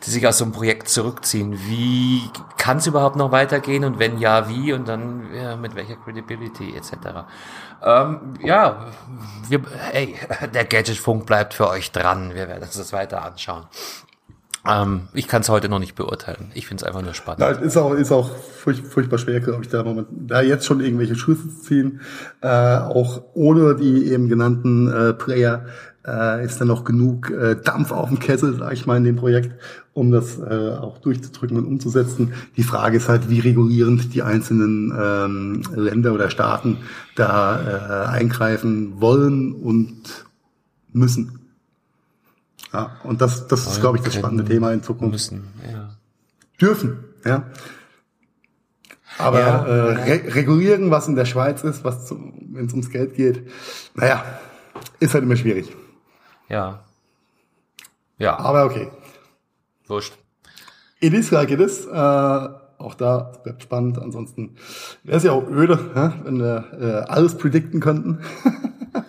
die 0.05 0.11
sich 0.11 0.27
aus 0.27 0.39
so 0.39 0.45
einem 0.45 0.53
Projekt 0.53 0.89
zurückziehen. 0.89 1.57
Wie 1.69 2.23
kann 2.59 2.79
es 2.79 2.89
überhaupt 2.89 3.15
noch 3.15 3.31
weitergehen 3.31 3.85
und 3.85 4.01
wenn 4.01 4.19
ja, 4.19 4.49
wie? 4.49 4.73
Und 4.73 4.89
dann 4.89 5.33
ja, 5.35 5.55
mit 5.57 5.77
welcher 5.77 5.97
Credibility 5.97 6.75
etc. 6.77 7.27
Ähm, 7.85 8.35
ja, 8.45 8.87
wir, 9.49 9.61
hey, 9.91 10.15
der 10.55 10.65
Gadgetfunk 10.65 11.27
bleibt 11.27 11.55
für 11.55 11.69
euch 11.69 11.93
dran. 11.93 12.35
Wir 12.35 12.49
werden 12.49 12.63
uns 12.63 12.77
das 12.77 12.93
weiter 12.93 13.25
anschauen. 13.25 13.65
Ähm, 14.69 15.09
ich 15.13 15.27
kann 15.27 15.43
es 15.43 15.49
heute 15.49 15.69
noch 15.69 15.81
nicht 15.81 15.97
beurteilen. 15.97 16.53
Ich 16.55 16.69
finde 16.69 16.83
es 16.83 16.87
einfach 16.87 17.03
nur 17.03 17.15
spannend. 17.15 17.41
Na, 17.41 17.49
ist 17.49 17.77
auch, 17.77 17.95
ist 17.95 18.13
auch 18.13 18.31
furch, 18.37 18.81
furchtbar 18.83 19.19
schwer, 19.19 19.41
glaube 19.41 19.65
ich, 19.65 19.69
da, 19.69 19.83
Moment, 19.83 20.09
da 20.11 20.41
jetzt 20.41 20.67
schon 20.67 20.81
irgendwelche 20.81 21.17
Schlüsse 21.17 21.49
zu 21.49 21.63
ziehen. 21.63 22.01
Äh, 22.41 22.49
auch 22.49 23.23
ohne 23.35 23.75
die 23.75 24.13
eben 24.13 24.29
genannten 24.29 24.89
äh, 24.93 25.15
Player 25.15 25.67
äh, 26.07 26.45
ist 26.45 26.61
da 26.61 26.65
noch 26.65 26.85
genug 26.85 27.31
äh, 27.31 27.57
Dampf 27.63 27.93
auf 27.93 28.09
dem 28.09 28.19
Kessel, 28.19 28.57
sag 28.59 28.73
ich 28.73 28.87
mal, 28.87 28.97
in 28.97 29.05
dem 29.05 29.17
Projekt, 29.17 29.53
um 29.95 30.11
das 30.11 30.39
äh, 30.39 30.77
auch 30.81 30.99
durchzudrücken 30.99 31.57
und 31.57 31.67
umzusetzen. 31.67 32.33
Die 32.57 32.63
Frage 32.65 32.97
ist 32.97 33.09
halt, 33.09 33.31
wie 33.31 33.41
regulierend 33.41 34.13
die 34.15 34.23
einzelnen 34.23 34.93
ähm, 34.99 35.63
Länder 35.75 36.13
oder 36.13 36.31
Staaten 36.31 36.79
da 37.15 38.05
äh, 38.07 38.07
eingreifen 38.09 39.01
wollen 39.01 39.53
und 39.53 40.27
müssen. 40.93 41.39
Ja, 42.73 42.97
und 43.05 43.21
das, 43.21 43.47
das 43.49 43.67
ist, 43.67 43.81
glaube 43.81 43.99
ich, 43.99 44.03
das 44.05 44.15
spannende 44.15 44.45
Thema 44.45 44.73
in 44.73 44.83
Zukunft 44.83 45.13
müssen. 45.13 45.45
Ja. 45.71 45.91
dürfen. 46.61 46.99
Ja. 47.25 47.45
Aber 49.19 49.41
Ja. 49.41 49.67
äh, 49.67 50.21
re 50.23 50.35
regulieren, 50.35 50.91
was 50.91 51.07
in 51.07 51.15
der 51.15 51.27
Schweiz 51.27 51.63
ist, 51.65 51.85
was 51.85 52.11
wenn 52.51 52.67
es 52.67 52.73
ums 52.73 52.89
Geld 52.91 53.15
geht, 53.15 53.47
naja, 53.95 54.25
ist 55.01 55.13
halt 55.13 55.25
immer 55.25 55.37
schwierig. 55.37 55.77
Ja. 56.53 56.85
Ja, 58.19 58.39
Aber 58.39 58.67
okay. 58.67 58.91
wurscht. 59.89 60.13
It 61.01 61.15
is 61.15 61.31
like 61.33 61.51
it 61.51 61.59
is. 61.59 61.87
Äh, 61.87 61.91
auch 61.91 62.95
da 62.95 63.33
es 63.33 63.43
bleibt 63.43 63.63
spannend. 63.63 63.99
Ansonsten 63.99 64.57
wäre 65.03 65.17
es 65.17 65.25
ja 65.25 65.33
auch 65.33 65.49
öde, 65.49 65.79
wenn 66.25 66.39
wir 66.39 66.65
äh, 66.79 67.11
alles 67.11 67.37
predikten 67.37 67.81
könnten. 67.81 68.21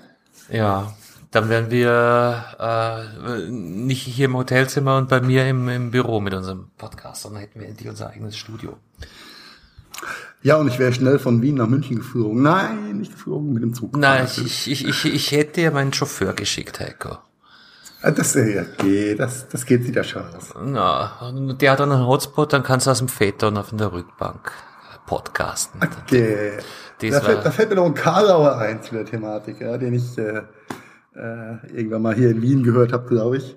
Ja, 0.49 0.93
dann 1.31 1.49
wären 1.49 1.71
wir 1.71 2.45
äh, 2.59 3.49
nicht 3.49 4.03
hier 4.03 4.25
im 4.25 4.37
Hotelzimmer 4.37 4.97
und 4.97 5.09
bei 5.09 5.19
mir 5.19 5.47
im, 5.47 5.67
im 5.67 5.89
Büro 5.89 6.19
mit 6.19 6.33
unserem 6.35 6.67
Podcast, 6.77 7.23
sondern 7.23 7.41
hätten 7.41 7.59
wir 7.59 7.67
endlich 7.67 7.89
unser 7.89 8.09
eigenes 8.11 8.37
Studio. 8.37 8.77
ja, 10.43 10.57
und 10.57 10.67
ich 10.67 10.77
wäre 10.77 10.93
schnell 10.93 11.17
von 11.17 11.41
Wien 11.41 11.55
nach 11.55 11.67
München 11.67 11.95
geflogen. 11.95 12.43
Nein, 12.43 12.99
nicht 12.99 13.13
geflogen 13.13 13.51
mit 13.53 13.63
dem 13.63 13.73
Zug. 13.73 13.97
Nein, 13.97 14.27
ich, 14.27 14.69
ich, 14.69 14.87
ich, 14.87 15.05
ich 15.05 15.31
hätte 15.31 15.61
dir 15.61 15.71
meinen 15.71 15.93
Chauffeur 15.93 16.33
geschickt, 16.33 16.79
Heiko. 16.79 17.17
Ah, 18.03 18.11
Das, 18.11 18.35
äh, 18.35 18.65
okay, 18.77 19.15
das, 19.15 19.47
das 19.47 19.65
geht 19.65 19.87
wieder 19.87 20.03
schon 20.03 20.23
aus. 20.35 20.53
Na, 20.61 21.19
und 21.21 21.61
der 21.61 21.71
hat 21.71 21.79
dann 21.79 21.91
einen 21.91 22.05
Hotspot, 22.05 22.51
dann 22.51 22.61
kannst 22.61 22.85
du 22.85 22.91
aus 22.91 22.99
dem 22.99 23.07
Phaeton 23.07 23.57
auf 23.57 23.69
der 23.71 23.91
Rückbank 23.93 24.51
podcasten. 25.05 25.79
Okay. 25.81 26.51
Das 26.99 27.11
Da 27.11 27.21
fällt, 27.21 27.45
da 27.45 27.51
fällt 27.51 27.69
mir 27.69 27.75
noch 27.75 27.85
ein 27.85 27.93
Karlauer 27.93 28.57
ein 28.57 28.81
zu 28.83 28.93
der 28.93 29.05
Thematik, 29.05 29.59
ja, 29.61 29.77
den 29.77 29.93
ich 29.93 30.17
äh, 30.17 30.41
äh, 31.15 31.57
irgendwann 31.73 32.01
mal 32.01 32.13
hier 32.13 32.29
in 32.31 32.41
Wien 32.41 32.63
gehört 32.63 32.93
habe, 32.93 33.07
glaube 33.07 33.37
ich. 33.37 33.55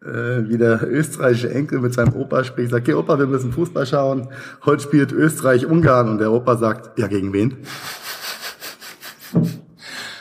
Äh, 0.00 0.48
wie 0.48 0.58
der 0.58 0.82
österreichische 0.88 1.50
Enkel 1.52 1.80
mit 1.80 1.92
seinem 1.92 2.14
Opa 2.14 2.44
spricht, 2.44 2.70
sagt, 2.70 2.86
okay, 2.88 2.94
Opa, 2.94 3.18
wir 3.18 3.26
müssen 3.26 3.52
Fußball 3.52 3.84
schauen. 3.84 4.28
Heute 4.64 4.82
spielt 4.82 5.10
Österreich-Ungarn 5.10 6.08
und 6.08 6.18
der 6.18 6.30
Opa 6.30 6.56
sagt, 6.56 6.96
ja, 6.98 7.08
gegen 7.08 7.32
wen? 7.32 7.56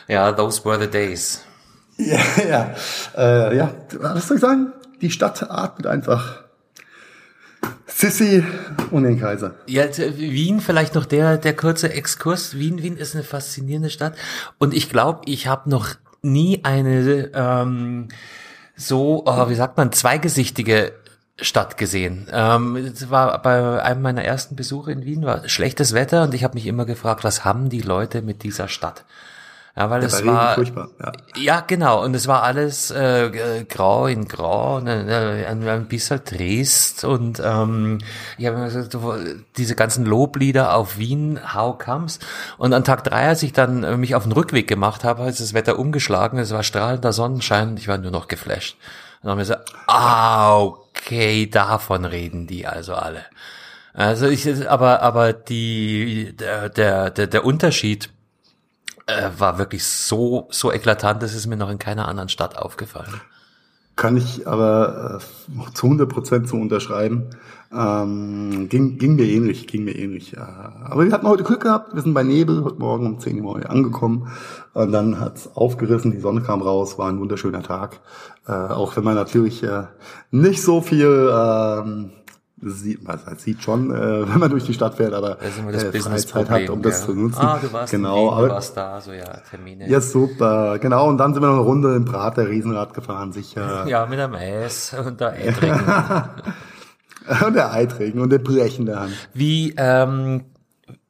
Ja, 0.08 0.32
those 0.32 0.63
were 0.66 0.80
the 0.80 0.88
days. 0.88 1.44
Ja, 2.06 2.20
ja. 2.48 2.76
Äh, 3.18 3.58
ja, 3.58 3.74
was 4.00 4.28
soll 4.28 4.38
ich 4.38 4.42
sagen? 4.42 4.72
Die 5.02 5.10
Stadt 5.10 5.50
atmet 5.50 5.88
einfach 5.88 6.44
Sissi 7.88 8.44
und 8.92 9.04
den 9.04 9.20
Kaiser. 9.20 9.56
Ja, 9.66 9.86
Wien 9.98 10.62
vielleicht 10.62 10.94
noch 10.94 11.06
der 11.06 11.38
der 11.38 11.56
kurze 11.56 11.92
Exkurs. 11.92 12.56
Wien, 12.56 12.84
Wien 12.84 12.98
ist 12.98 13.16
eine 13.16 13.24
faszinierende 13.24 13.90
Stadt 13.90 14.14
und 14.60 14.76
ich 14.76 14.90
glaube, 14.90 15.22
ich 15.26 15.48
habe 15.48 15.70
noch 15.70 15.96
nie 16.22 16.64
eine 16.64 17.32
ähm, 17.34 18.10
so, 18.76 19.24
oh, 19.26 19.50
wie 19.50 19.56
sagt 19.56 19.78
man, 19.78 19.92
zweigesichtige 19.92 20.94
Stadt 21.40 21.78
gesehen. 21.78 22.28
Ähm, 22.32 22.76
es 22.76 23.10
war 23.10 23.42
bei 23.42 23.82
einem 23.82 24.02
meiner 24.02 24.24
ersten 24.24 24.56
Besuche 24.56 24.92
in 24.92 25.06
Wien 25.06 25.24
war 25.24 25.48
schlechtes 25.50 25.94
Wetter 25.94 26.24
und 26.24 26.34
ich 26.34 26.44
habe 26.44 26.56
mich 26.56 26.68
immer 26.68 26.86
gefragt, 26.86 27.24
was 27.24 27.46
haben 27.46 27.70
die 27.70 27.82
Leute 27.82 28.22
mit 28.22 28.44
dieser 28.44 28.68
Stadt? 28.68 29.06
Ja, 29.78 29.91
weil 29.91 30.01
ja, 30.01 30.07
es 30.07 30.25
war 30.25 30.55
furchtbar. 30.55 30.89
Ja. 30.99 31.11
ja, 31.36 31.59
genau. 31.61 32.03
Und 32.03 32.15
es 32.15 32.28
war 32.28 32.41
alles 32.41 32.89
äh, 32.89 33.63
grau 33.69 34.07
in 34.07 34.28
grau, 34.28 34.80
ne, 34.80 35.45
ein, 35.47 35.67
ein 35.67 35.88
bisschen 35.88 36.25
trist. 36.25 37.03
Und 37.05 37.39
ähm, 37.45 37.99
ich 38.39 38.47
habe 38.47 38.57
mir 38.57 38.65
gesagt, 38.65 38.97
diese 39.55 39.75
ganzen 39.75 40.03
Loblieder 40.03 40.75
auf 40.75 40.97
Wien, 40.97 41.39
how 41.53 41.78
comes? 41.78 42.17
Und 42.57 42.73
an 42.73 42.86
Tag 42.86 43.03
drei, 43.03 43.28
als 43.28 43.43
ich 43.43 43.53
dann 43.53 43.84
äh, 43.84 43.97
mich 43.97 44.15
auf 44.15 44.23
den 44.23 44.32
Rückweg 44.32 44.67
gemacht 44.67 45.03
habe, 45.03 45.30
ist 45.30 45.41
das 45.41 45.53
Wetter 45.53 45.78
umgeschlagen. 45.78 46.39
Es 46.39 46.51
war 46.51 46.63
strahlender 46.63 47.13
Sonnenschein 47.13 47.78
ich 47.78 47.88
war 47.88 47.99
nur 47.99 48.11
noch 48.11 48.28
geflasht. 48.28 48.78
Und 49.21 49.25
dann 49.25 49.32
haben 49.32 49.38
wir 49.38 49.43
gesagt, 49.43 49.71
ah, 49.86 50.57
okay, 50.59 51.47
davon 51.47 52.03
reden 52.05 52.47
die 52.47 52.65
also 52.65 52.95
alle. 52.95 53.25
Also 53.93 54.28
ich, 54.28 54.67
aber, 54.67 55.03
aber 55.03 55.34
die, 55.34 56.36
der, 56.36 56.69
der, 56.69 57.11
der 57.11 57.45
Unterschied 57.45 58.09
äh, 59.08 59.30
war 59.38 59.58
wirklich 59.58 59.84
so, 59.86 60.47
so 60.51 60.72
eklatant, 60.72 61.24
das 61.24 61.34
ist 61.34 61.47
mir 61.47 61.58
noch 61.58 61.70
in 61.70 61.80
keiner 61.80 62.08
anderen 62.08 62.30
Stadt 62.30 62.58
aufgefallen. 62.58 63.22
Kann 63.95 64.16
ich 64.16 64.47
aber 64.47 65.20
äh, 65.20 65.74
zu 65.74 65.88
100 65.88 66.08
Prozent 66.08 66.47
so 66.47 66.58
unterschreiben. 66.58 67.32
Ähm, 67.74 68.70
ging, 68.70 68.99
ging 68.99 69.16
mir 69.16 69.26
ähnlich, 69.26 69.66
ging 69.66 69.86
mir 69.86 69.95
ähnlich. 69.95 70.34
Ja. 70.34 70.74
Aber 70.86 71.03
wir 71.03 71.12
hatten 71.12 71.28
heute 71.28 71.43
Glück 71.43 71.62
gehabt, 71.62 71.95
wir 71.95 72.01
sind 72.03 72.14
bei 72.14 72.22
Nebel, 72.22 72.64
heute 72.64 72.78
Morgen 72.78 73.08
um 73.08 73.20
10 73.20 73.41
Uhr 73.41 73.68
angekommen. 73.68 74.28
Und 74.74 74.91
dann 74.91 75.20
hat's 75.20 75.49
aufgerissen, 75.55 76.12
die 76.12 76.20
Sonne 76.20 76.41
kam 76.41 76.62
raus, 76.62 76.99
war 76.99 77.10
ein 77.10 77.20
wunderschöner 77.20 77.64
Tag. 77.64 77.99
Äh, 78.47 78.51
auch 78.51 78.95
wenn 78.95 79.03
man 79.03 79.16
natürlich 79.16 79.64
äh, 79.64 79.86
nicht 80.30 80.62
so 80.62 80.82
viel 80.82 81.30
ähm, 82.62 82.70
sieht, 82.70 83.03
man 83.03 83.20
halt 83.26 83.39
sieht 83.39 83.62
schon, 83.62 83.91
äh, 83.91 83.95
wenn 84.30 84.39
man 84.39 84.49
durch 84.49 84.66
die 84.66 84.74
Stadt 84.74 84.95
fährt, 84.95 85.14
aber 85.14 85.41
äh, 85.41 85.49
Freizeit 85.99 86.49
hat, 86.49 86.70
um 86.70 86.82
das 86.82 87.01
ja. 87.01 87.05
zu 87.05 87.14
nutzen. 87.14 87.41
Ah, 87.41 87.60
du 87.62 87.72
warst 87.72 87.91
genau, 87.91 88.38
Wien, 88.38 88.47
du 88.47 88.53
warst 88.53 88.78
da, 88.78 89.01
so 89.01 89.12
ja, 89.12 89.38
Termine. 89.49 89.89
Ja, 89.89 90.01
super, 90.01 90.80
genau. 90.80 91.08
Und 91.08 91.18
dann 91.18 91.34
sind 91.34 91.43
wir 91.43 91.47
noch 91.47 91.55
eine 91.55 91.64
Runde 91.64 91.95
im 91.95 92.05
Prater 92.05 92.47
Riesenrad 92.47 92.93
gefahren, 92.93 93.32
sicher. 93.32 93.86
Ja, 93.88 94.05
mit 94.05 94.20
einem 94.20 94.36
Eis 94.36 94.95
und 95.05 95.20
der 95.22 95.34
Eitringen. 95.34 95.80
und 97.45 97.55
der 97.55 97.74
Eitringen 97.74 98.20
und 98.20 98.30
der 98.32 98.39
Brechen 98.39 98.86
der 98.86 98.99
Hand. 99.01 99.14
Wie, 99.34 99.74
ähm, 99.78 100.45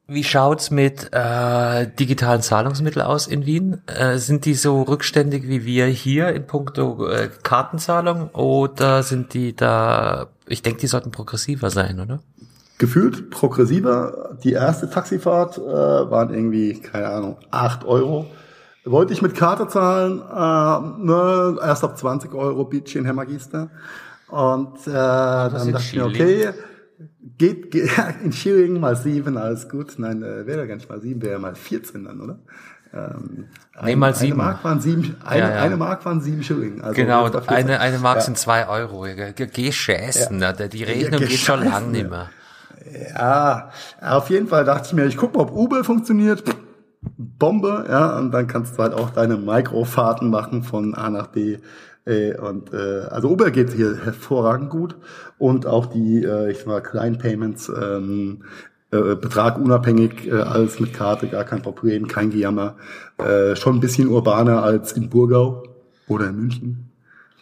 wie 0.07 0.23
schaut's 0.23 0.71
mit 0.71 1.09
äh, 1.11 1.87
digitalen 1.99 2.41
Zahlungsmitteln 2.41 3.05
aus 3.05 3.27
in 3.27 3.45
Wien? 3.45 3.81
Äh, 3.87 4.17
sind 4.17 4.45
die 4.45 4.53
so 4.53 4.83
rückständig 4.83 5.47
wie 5.47 5.65
wir 5.65 5.85
hier 5.87 6.29
in 6.29 6.45
puncto 6.45 7.07
äh, 7.07 7.29
Kartenzahlung 7.43 8.29
oder 8.29 9.03
sind 9.03 9.33
die 9.33 9.55
da? 9.55 10.27
Ich 10.47 10.61
denke, 10.61 10.79
die 10.79 10.87
sollten 10.87 11.11
progressiver 11.11 11.69
sein, 11.69 11.99
oder? 11.99 12.19
Gefühlt 12.77 13.29
progressiver. 13.29 14.37
Die 14.43 14.53
erste 14.53 14.89
Taxifahrt 14.89 15.57
äh, 15.57 15.61
waren 15.61 16.33
irgendwie 16.33 16.79
keine 16.79 17.07
Ahnung 17.09 17.37
acht 17.51 17.85
Euro. 17.85 18.27
Wollte 18.85 19.13
ich 19.13 19.21
mit 19.21 19.35
Karte 19.35 19.67
zahlen, 19.67 20.21
äh, 20.21 21.05
ne, 21.05 21.57
erst 21.61 21.83
ab 21.83 21.97
20 21.97 22.33
Euro 22.33 22.63
Bietchen 22.65 23.03
Herr 23.03 23.13
Magister. 23.13 23.69
Und 24.29 24.87
äh, 24.87 24.91
dann 24.91 25.71
dachte 25.71 25.77
ich 25.79 25.95
mir, 25.95 26.05
okay, 26.05 26.53
Geht, 27.37 27.71
geht 27.71 27.89
in 28.23 28.31
Schilling 28.31 28.79
mal 28.79 28.95
sieben, 28.95 29.37
alles 29.37 29.69
gut. 29.69 29.95
Nein, 29.97 30.23
äh, 30.23 30.47
wäre 30.47 30.61
ja 30.61 30.65
gar 30.65 30.75
nicht 30.75 30.89
mal 30.89 31.01
sieben, 31.01 31.21
wäre 31.21 31.33
ja 31.33 31.39
mal 31.39 31.55
14 31.55 32.05
dann, 32.05 32.21
oder? 32.21 32.39
Ähm, 32.93 33.45
nee, 33.83 33.95
mal 33.95 34.13
sieben. 34.15 34.39
Eine 34.39 34.51
Mark 34.51 34.63
waren 34.63 34.79
sieben, 34.79 35.15
eine, 35.25 35.39
ja, 35.39 35.49
ja. 35.49 35.61
eine 35.61 35.77
Mark 35.77 36.05
waren 36.05 36.21
sieben 36.21 36.43
Schilling. 36.43 36.81
Also 36.81 36.95
genau, 36.95 37.29
eine, 37.47 37.79
eine 37.79 37.99
Mark 37.99 38.17
ja. 38.17 38.21
sind 38.21 38.37
zwei 38.37 38.67
Euro. 38.67 39.05
Geh 39.35 39.71
scheißen, 39.71 40.39
ja. 40.39 40.53
die 40.53 40.83
Rechnung 40.83 41.19
geht 41.19 41.31
schon 41.31 41.63
lang 41.63 41.91
nicht 41.91 42.09
mehr. 42.09 42.29
Ja, 43.15 43.69
auf 44.01 44.29
jeden 44.29 44.47
Fall 44.47 44.63
dachte 44.63 44.87
ich 44.87 44.93
mir, 44.93 45.05
ich 45.05 45.17
guck 45.17 45.35
mal, 45.35 45.41
ob 45.41 45.51
Uber 45.51 45.83
funktioniert. 45.83 46.43
Bombe, 47.17 47.85
ja, 47.87 48.17
und 48.17 48.31
dann 48.31 48.47
kannst 48.47 48.77
du 48.77 48.83
halt 48.83 48.93
auch 48.93 49.11
deine 49.11 49.37
Mikrofahrten 49.37 50.29
machen 50.29 50.63
von 50.63 50.95
A 50.95 51.09
nach 51.09 51.27
B 51.27 51.57
äh, 52.07 52.35
und 52.37 52.73
äh, 52.73 53.01
also 53.09 53.29
Uber 53.29 53.51
geht 53.51 53.73
hier 53.73 53.97
hervorragend 54.03 54.69
gut 54.69 54.95
und 55.37 55.65
auch 55.65 55.87
die, 55.87 56.23
äh, 56.23 56.51
ich 56.51 56.59
sag 56.59 56.67
mal, 56.67 56.81
kleinen 56.81 57.17
Payments, 57.17 57.69
ähm, 57.69 58.43
äh, 58.91 59.15
Betrag 59.15 59.57
unabhängig, 59.57 60.27
äh, 60.27 60.41
alles 60.41 60.79
mit 60.79 60.93
Karte, 60.93 61.27
gar 61.27 61.43
kein 61.43 61.61
Problem, 61.61 62.07
kein 62.07 62.31
Gejammer. 62.31 62.77
Äh, 63.17 63.55
schon 63.55 63.77
ein 63.77 63.79
bisschen 63.79 64.07
urbaner 64.07 64.63
als 64.63 64.93
in 64.93 65.09
Burgau 65.09 65.63
oder 66.07 66.29
in 66.29 66.37
München. 66.37 66.89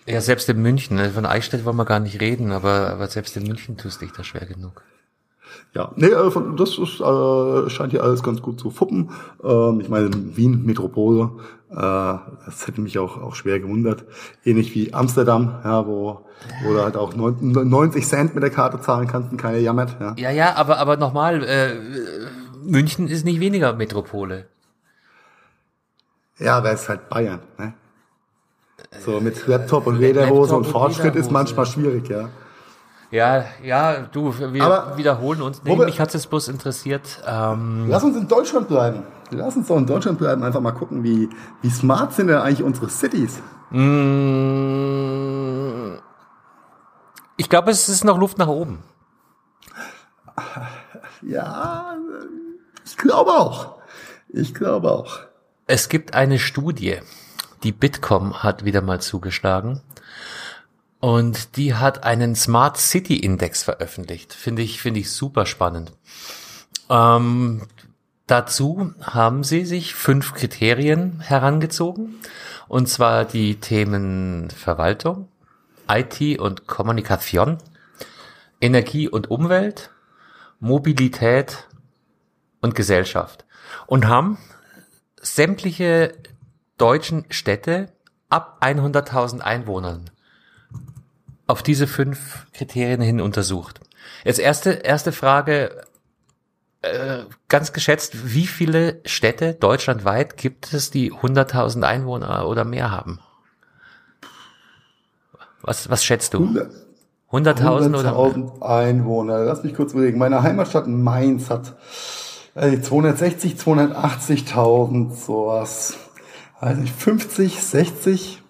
Ja, 0.07 0.21
selbst 0.21 0.49
in 0.49 0.61
München, 0.61 0.97
ne, 0.97 1.09
von 1.09 1.25
Eichstätt 1.25 1.65
wollen 1.65 1.77
wir 1.77 1.85
gar 1.85 1.99
nicht 1.99 2.21
reden, 2.21 2.51
aber, 2.51 2.89
aber 2.91 3.07
selbst 3.07 3.35
in 3.37 3.43
München 3.43 3.77
tust 3.77 4.01
dich 4.01 4.11
da 4.11 4.23
schwer 4.23 4.45
genug. 4.45 4.83
Ja, 5.73 5.91
nee, 5.95 6.07
äh, 6.07 6.31
das 6.57 6.77
ist, 6.77 7.01
äh, 7.01 7.69
scheint 7.69 7.91
hier 7.91 8.03
alles 8.03 8.23
ganz 8.23 8.41
gut 8.41 8.59
zu 8.59 8.69
fuppen. 8.69 9.11
Ähm, 9.43 9.79
ich 9.81 9.89
meine, 9.89 10.09
Wien, 10.35 10.65
Metropole, 10.65 11.31
äh, 11.69 11.75
das 11.75 12.67
hätte 12.67 12.81
mich 12.81 12.97
auch, 12.97 13.21
auch 13.21 13.35
schwer 13.35 13.59
gewundert. 13.59 14.05
Ähnlich 14.45 14.73
wie 14.73 14.93
Amsterdam, 14.93 15.59
ja, 15.63 15.85
wo, 15.85 16.21
wo 16.63 16.73
du 16.73 16.81
halt 16.81 16.95
auch 16.95 17.13
90 17.15 18.07
Cent 18.07 18.35
mit 18.35 18.43
der 18.43 18.51
Karte 18.51 18.79
zahlen 18.79 19.07
kannst 19.07 19.31
und 19.31 19.37
keine 19.37 19.59
jammert. 19.59 19.97
Ja, 19.99 20.15
ja, 20.17 20.31
ja 20.31 20.55
aber, 20.55 20.77
aber 20.77 20.97
nochmal, 20.97 21.43
äh, 21.43 21.75
München 22.63 23.07
ist 23.07 23.25
nicht 23.25 23.39
weniger 23.39 23.73
Metropole. 23.73 24.47
Ja, 26.39 26.61
da 26.61 26.69
ist 26.69 26.89
halt 26.89 27.09
Bayern, 27.09 27.39
ne? 27.57 27.73
So 28.99 29.19
mit 29.19 29.47
Laptop 29.47 29.87
und 29.87 29.99
Lederhose 29.99 30.55
und 30.55 30.65
Fortschritt 30.65 31.15
ist 31.15 31.31
manchmal 31.31 31.65
schwierig, 31.65 32.09
ja. 32.09 32.29
Ja, 33.15 33.45
ja, 33.63 34.01
du, 34.11 34.37
wir 34.37 34.61
Aber 34.61 34.97
wiederholen 34.97 35.41
uns. 35.41 35.63
Nee, 35.63 35.77
mich 35.77 36.01
hat 36.01 36.13
es 36.13 36.27
bloß 36.27 36.49
interessiert. 36.49 37.23
Ähm, 37.25 37.85
lass 37.87 38.03
uns 38.03 38.17
in 38.17 38.27
Deutschland 38.27 38.67
bleiben. 38.67 39.03
Lass 39.31 39.55
uns 39.55 39.69
doch 39.69 39.77
in 39.77 39.85
Deutschland 39.85 40.19
bleiben, 40.19 40.43
einfach 40.43 40.59
mal 40.59 40.73
gucken, 40.73 41.01
wie, 41.05 41.29
wie 41.61 41.69
smart 41.69 42.11
sind 42.11 42.27
denn 42.27 42.39
eigentlich 42.39 42.61
unsere 42.61 42.89
Cities? 42.89 43.41
Mm, 43.69 44.75
ich 47.37 47.47
glaube, 47.49 47.71
es 47.71 47.87
ist 47.87 48.03
noch 48.03 48.17
Luft 48.17 48.37
nach 48.37 48.49
oben. 48.49 48.83
Ja, 51.21 51.95
ich 52.85 52.97
glaube 52.97 53.31
auch. 53.31 53.77
Ich 54.27 54.53
glaube 54.53 54.91
auch. 54.91 55.19
Es 55.65 55.87
gibt 55.89 56.13
eine 56.13 56.37
Studie, 56.37 56.99
die 57.63 57.71
Bitkom 57.71 58.43
hat 58.43 58.65
wieder 58.65 58.81
mal 58.81 59.01
zugeschlagen. 59.01 59.81
Und 61.05 61.55
die 61.57 61.75
hat 61.75 62.03
einen 62.03 62.33
Smart 62.33 62.77
City 62.77 63.17
Index 63.17 63.61
veröffentlicht. 63.61 64.33
Finde 64.33 64.63
ich, 64.63 64.81
finde 64.81 65.01
ich 65.01 65.11
super 65.11 65.45
spannend. 65.45 65.91
Ähm, 66.89 67.67
dazu 68.25 68.91
haben 69.03 69.43
sie 69.43 69.65
sich 69.65 69.93
fünf 69.93 70.33
Kriterien 70.33 71.19
herangezogen. 71.19 72.15
Und 72.67 72.89
zwar 72.89 73.23
die 73.23 73.59
Themen 73.59 74.49
Verwaltung, 74.49 75.27
IT 75.87 76.39
und 76.39 76.65
Kommunikation, 76.65 77.59
Energie 78.59 79.07
und 79.07 79.29
Umwelt, 79.29 79.91
Mobilität 80.59 81.67
und 82.61 82.73
Gesellschaft. 82.73 83.45
Und 83.85 84.07
haben 84.07 84.39
sämtliche 85.21 86.17
deutschen 86.79 87.25
Städte 87.29 87.93
ab 88.29 88.57
100.000 88.63 89.41
Einwohnern 89.41 90.09
auf 91.47 91.63
diese 91.63 91.87
fünf 91.87 92.47
Kriterien 92.53 93.01
hin 93.01 93.21
untersucht. 93.21 93.79
Jetzt 94.23 94.39
erste, 94.39 94.71
erste 94.71 95.11
Frage, 95.11 95.83
äh, 96.81 97.23
ganz 97.47 97.73
geschätzt, 97.73 98.33
wie 98.33 98.47
viele 98.47 99.01
Städte 99.05 99.53
deutschlandweit 99.53 100.37
gibt 100.37 100.73
es, 100.73 100.91
die 100.91 101.11
100.000 101.11 101.83
Einwohner 101.83 102.47
oder 102.47 102.63
mehr 102.63 102.91
haben? 102.91 103.19
Was, 105.61 105.89
was 105.89 106.03
schätzt 106.05 106.33
du? 106.35 106.47
100.000 107.31 107.97
oder 107.97 108.13
100.000 108.13 108.61
Einwohner. 108.61 109.39
Lass 109.39 109.63
mich 109.63 109.73
kurz 109.73 109.93
überlegen. 109.93 110.19
Meine 110.19 110.43
Heimatstadt 110.43 110.87
Mainz 110.87 111.49
hat 111.49 111.75
260, 112.53 113.53
äh, 113.53 113.55
280.000, 113.57 115.15
sowas. 115.15 115.97
Also 116.59 116.83
50, 116.83 117.61
60, 117.61 118.43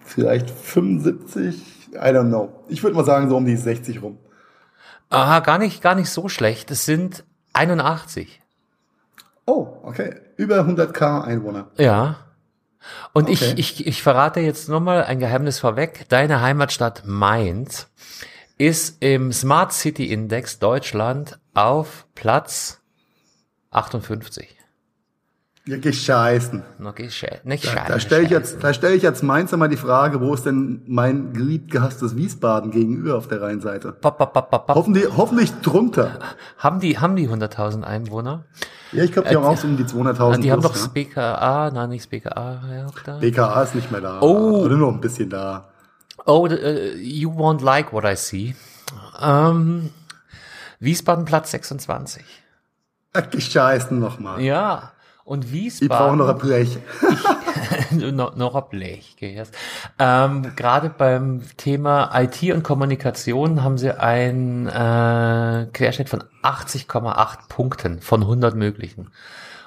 vielleicht 0.00 0.50
75. 0.50 1.75
I 1.96 2.12
don't 2.12 2.28
know. 2.28 2.64
Ich 2.68 2.82
würde 2.82 2.96
mal 2.96 3.04
sagen, 3.04 3.28
so 3.28 3.36
um 3.36 3.44
die 3.44 3.56
60 3.56 4.02
rum. 4.02 4.18
Aha, 5.08 5.40
gar 5.40 5.58
nicht, 5.58 5.82
gar 5.82 5.94
nicht 5.94 6.10
so 6.10 6.28
schlecht. 6.28 6.70
Es 6.70 6.84
sind 6.84 7.24
81. 7.52 8.40
Oh, 9.46 9.78
okay. 9.82 10.16
Über 10.36 10.60
100k 10.60 11.22
Einwohner. 11.22 11.68
Ja. 11.76 12.16
Und 13.12 13.24
okay. 13.24 13.54
ich, 13.56 13.58
ich, 13.58 13.86
ich 13.86 14.02
verrate 14.02 14.40
jetzt 14.40 14.68
nochmal 14.68 15.04
ein 15.04 15.18
Geheimnis 15.18 15.58
vorweg. 15.58 16.06
Deine 16.08 16.40
Heimatstadt 16.40 17.04
Mainz 17.06 17.88
ist 18.58 19.02
im 19.02 19.32
Smart 19.32 19.72
City 19.72 20.12
Index 20.12 20.58
Deutschland 20.58 21.38
auf 21.54 22.06
Platz 22.14 22.80
58. 23.70 24.56
Ja, 25.68 25.78
gescheißen. 25.78 26.62
Noch 26.78 26.94
gesche 26.94 27.40
nicht 27.42 27.66
Da, 27.66 27.70
scheiße. 27.70 27.92
da 27.92 27.98
stelle 27.98 28.22
ich 28.22 28.30
jetzt, 28.30 28.62
da 28.62 28.72
stelle 28.72 28.94
ich 28.94 29.02
jetzt 29.02 29.24
Mainz 29.24 29.52
immer 29.52 29.66
die 29.66 29.76
Frage, 29.76 30.20
wo 30.20 30.32
ist 30.32 30.46
denn 30.46 30.82
mein 30.86 31.32
geliebt 31.32 31.72
gehasstes 31.72 32.14
Wiesbaden 32.14 32.70
gegenüber 32.70 33.16
auf 33.16 33.26
der 33.26 33.42
Rheinseite? 33.42 33.90
Pop, 33.90 34.16
pop, 34.16 34.32
pop, 34.32 34.48
pop, 34.48 34.66
pop. 34.68 34.76
Hoffentlich, 34.76 35.06
hoffentlich 35.16 35.52
drunter. 35.62 36.20
Haben 36.56 36.78
die, 36.78 36.98
haben 36.98 37.16
die 37.16 37.28
100.000 37.28 37.82
Einwohner? 37.82 38.44
Ja, 38.92 39.02
ich 39.02 39.10
glaube, 39.10 39.28
die 39.28 39.34
haben 39.34 39.44
auch 39.44 39.56
so 39.56 39.66
um 39.66 39.76
die 39.76 39.82
200.000. 39.82 40.38
Die 40.38 40.52
haben 40.52 40.62
doch 40.62 40.72
das 40.72 40.88
BKA, 40.88 41.72
nein, 41.72 41.88
nicht 41.88 42.04
das 42.04 42.10
BKA, 42.10 42.60
ja, 42.72 42.86
da. 43.04 43.18
BKA 43.18 43.62
ist 43.64 43.74
nicht 43.74 43.90
mehr 43.90 44.00
da. 44.00 44.20
Oh. 44.20 44.60
Oder 44.60 44.76
nur 44.76 44.92
noch 44.92 44.94
ein 44.94 45.00
bisschen 45.00 45.28
da. 45.30 45.68
Oh, 46.26 46.46
uh, 46.46 46.48
you 46.96 47.30
won't 47.30 47.64
like 47.64 47.92
what 47.92 48.04
I 48.04 48.14
see. 48.14 48.54
Ähm, 49.20 49.90
Wiesbaden 50.78 51.24
Platz 51.24 51.50
26. 51.50 52.24
Ach, 53.14 53.30
gescheißen 53.30 53.98
nochmal. 53.98 54.40
Ja. 54.40 54.92
Und 55.26 55.52
Die 55.52 55.88
brauchen 55.88 56.18
noch 56.18 56.28
ein 56.28 56.40
Wiesbaden, 56.40 56.78
Blech. 57.90 58.12
noch, 58.14 58.36
noch 58.36 58.54
ein 58.54 58.62
Blech, 58.70 59.16
gehörst. 59.18 59.52
Ähm, 59.98 60.52
Gerade 60.54 60.88
beim 60.88 61.42
Thema 61.56 62.12
IT 62.14 62.44
und 62.54 62.62
Kommunikation 62.62 63.64
haben 63.64 63.76
sie 63.76 63.90
einen 63.90 64.68
äh, 64.68 65.66
Querschnitt 65.72 66.08
von 66.08 66.22
80,8 66.44 67.48
Punkten 67.48 68.00
von 68.02 68.22
100 68.22 68.54
möglichen 68.54 69.10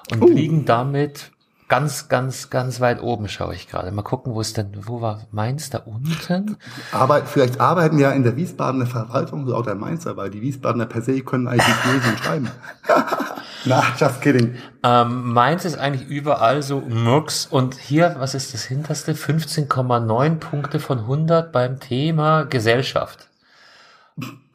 und 0.10 0.34
liegen 0.34 0.64
damit 0.64 1.32
ganz, 1.70 2.10
ganz, 2.10 2.50
ganz 2.50 2.82
weit 2.82 3.02
oben, 3.02 3.30
schaue 3.30 3.54
ich 3.54 3.70
gerade. 3.70 3.92
Mal 3.92 4.02
gucken, 4.02 4.34
wo 4.34 4.42
ist 4.42 4.58
denn, 4.58 4.72
wo 4.82 5.02
war 5.02 5.22
Mainz 5.32 5.70
da 5.70 5.78
unten? 5.78 6.58
Aber 6.92 7.24
vielleicht 7.26 7.62
arbeiten 7.62 8.00
ja 8.00 8.12
in 8.12 8.24
der 8.24 8.36
Wiesbadener 8.36 8.88
Verwaltung 8.88 9.48
lauter 9.48 9.76
Mainzer, 9.76 10.18
weil 10.18 10.30
die 10.30 10.42
Wiesbadener 10.42 10.88
per 10.88 11.02
se 11.02 11.22
können 11.22 11.48
eigentlich 11.48 11.68
nicht 11.68 11.86
lesen 11.86 12.10
und 12.10 12.20
schreiben. 12.20 12.52
Na, 13.66 13.84
just 13.98 14.22
kidding. 14.22 14.56
Ähm, 14.84 15.34
Mainz 15.34 15.64
ist 15.66 15.78
eigentlich 15.78 16.08
überall 16.10 16.64
so 16.64 16.82
Murks 16.82 17.46
und 17.46 17.76
hier, 17.76 18.16
was 18.18 18.34
ist 18.34 18.54
das 18.54 18.64
hinterste? 18.64 19.14
15,9 19.14 20.36
Punkte 20.36 20.80
von 20.80 21.00
100 21.00 21.52
beim 21.52 21.80
Thema 21.80 22.44
Gesellschaft. 22.46 23.30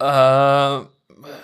Äh, 0.01 0.79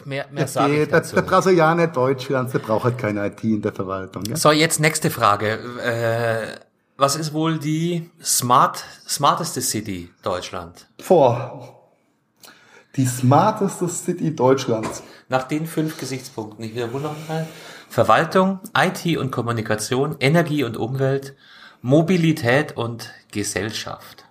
mehr 0.05 0.27
mehr 0.31 0.47
sage 0.47 0.83
ich 0.83 0.89
der, 0.89 1.01
dazu. 1.01 1.15
der 1.15 1.23
Brasilianer 1.23 1.87
Deutschlands, 1.89 2.53
der 2.53 2.59
braucht 2.61 2.85
halt 2.85 2.99
keine 2.99 3.27
IT 3.27 3.43
in 3.45 3.63
der 3.63 3.73
Verwaltung. 3.73 4.25
Ja? 4.25 4.37
So, 4.37 4.53
jetzt 4.53 4.81
nächste 4.81 5.11
Frage. 5.11 5.59
Äh, 5.83 6.59
was 6.97 7.17
ist 7.17 7.33
wohl 7.33 7.59
die 7.59 8.11
smart, 8.23 8.85
smarteste 9.09 9.63
City 9.63 10.11
Deutschland? 10.23 10.87
Vor. 11.01 11.89
Die 12.97 13.07
smarteste 13.07 13.89
City 13.89 14.37
Deutschlands. 14.37 15.03
Nach 15.31 15.45
den 15.45 15.67
fünf 15.67 15.99
Gesichtspunkten, 15.99 16.65
ich 16.65 16.75
wiederhole 16.75 17.05
nochmal. 17.05 17.47
Verwaltung, 17.89 18.61
IT 18.77 19.17
und 19.17 19.31
Kommunikation, 19.31 20.17
Energie 20.21 20.63
und 20.63 20.77
Umwelt, 20.77 21.37
Mobilität 21.81 22.77
und 22.77 23.11
Gesellschaft. 23.33 24.27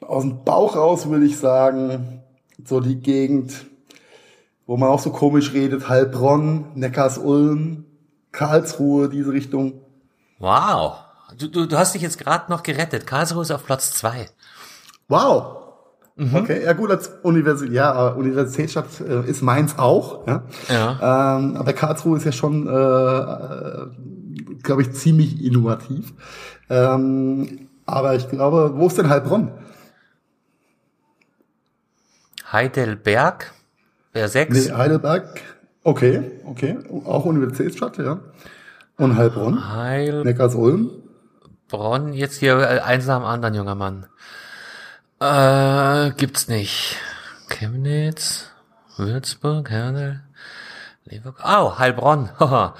Aus 0.00 0.24
dem 0.24 0.42
Bauch 0.44 0.74
raus 0.74 1.08
würde 1.08 1.26
ich 1.26 1.38
sagen, 1.38 2.23
so 2.64 2.80
die 2.80 3.00
Gegend, 3.00 3.66
wo 4.66 4.76
man 4.76 4.88
auch 4.88 5.00
so 5.00 5.10
komisch 5.10 5.52
redet, 5.52 5.88
Heilbronn, 5.88 6.66
Neckars-Ulm, 6.74 7.84
Karlsruhe, 8.32 9.08
diese 9.08 9.32
Richtung. 9.32 9.80
Wow. 10.38 10.96
Du, 11.38 11.48
du, 11.48 11.66
du 11.66 11.76
hast 11.78 11.94
dich 11.94 12.02
jetzt 12.02 12.18
gerade 12.18 12.50
noch 12.50 12.62
gerettet. 12.62 13.06
Karlsruhe 13.06 13.42
ist 13.42 13.50
auf 13.50 13.64
Platz 13.64 13.92
zwei. 13.92 14.26
Wow. 15.08 15.64
Okay, 16.16 16.62
ja 16.64 16.74
gut, 16.74 16.90
als 16.92 17.10
Universität, 17.24 17.74
ja, 17.74 17.92
aber 17.92 18.16
Universitätsstadt 18.16 19.00
äh, 19.00 19.28
ist 19.28 19.42
Mainz 19.42 19.74
auch, 19.78 20.24
ja. 20.28 20.44
Ja. 20.68 21.38
Ähm, 21.38 21.56
aber 21.56 21.72
Karlsruhe 21.72 22.16
ist 22.18 22.24
ja 22.24 22.30
schon, 22.30 22.68
äh, 22.68 22.70
äh, 22.70 23.86
glaube 24.62 24.82
ich, 24.82 24.92
ziemlich 24.92 25.44
innovativ. 25.44 26.14
Ähm, 26.70 27.68
aber 27.84 28.14
ich 28.14 28.28
glaube, 28.28 28.74
wo 28.76 28.86
ist 28.86 28.96
denn 28.96 29.08
Heilbronn? 29.08 29.50
Heidelberg 32.54 33.52
wäre 34.12 34.28
sechs. 34.28 34.66
Nee, 34.68 34.72
Heidelberg. 34.72 35.40
Okay, 35.82 36.40
okay, 36.46 36.78
auch 37.04 37.26
Universitätsstadt, 37.26 37.98
ja. 37.98 38.20
Und 38.96 39.16
Heilbronn, 39.16 39.70
Heilbronn, 39.74 40.22
Neckars-Ulm. 40.22 40.90
jetzt 42.12 42.36
hier 42.38 42.58
äh, 42.60 42.78
eins 42.80 43.06
nach 43.06 43.18
dem 43.18 43.24
anderen, 43.26 43.54
junger 43.54 43.74
Mann. 43.74 44.06
Äh, 45.20 46.12
gibt's 46.16 46.48
nicht. 46.48 46.96
Chemnitz, 47.48 48.50
Würzburg, 48.96 49.68
Herne, 49.68 50.22
Leverkusen. 51.04 51.44
Oh, 51.46 51.76
Heilbronn. 51.78 52.30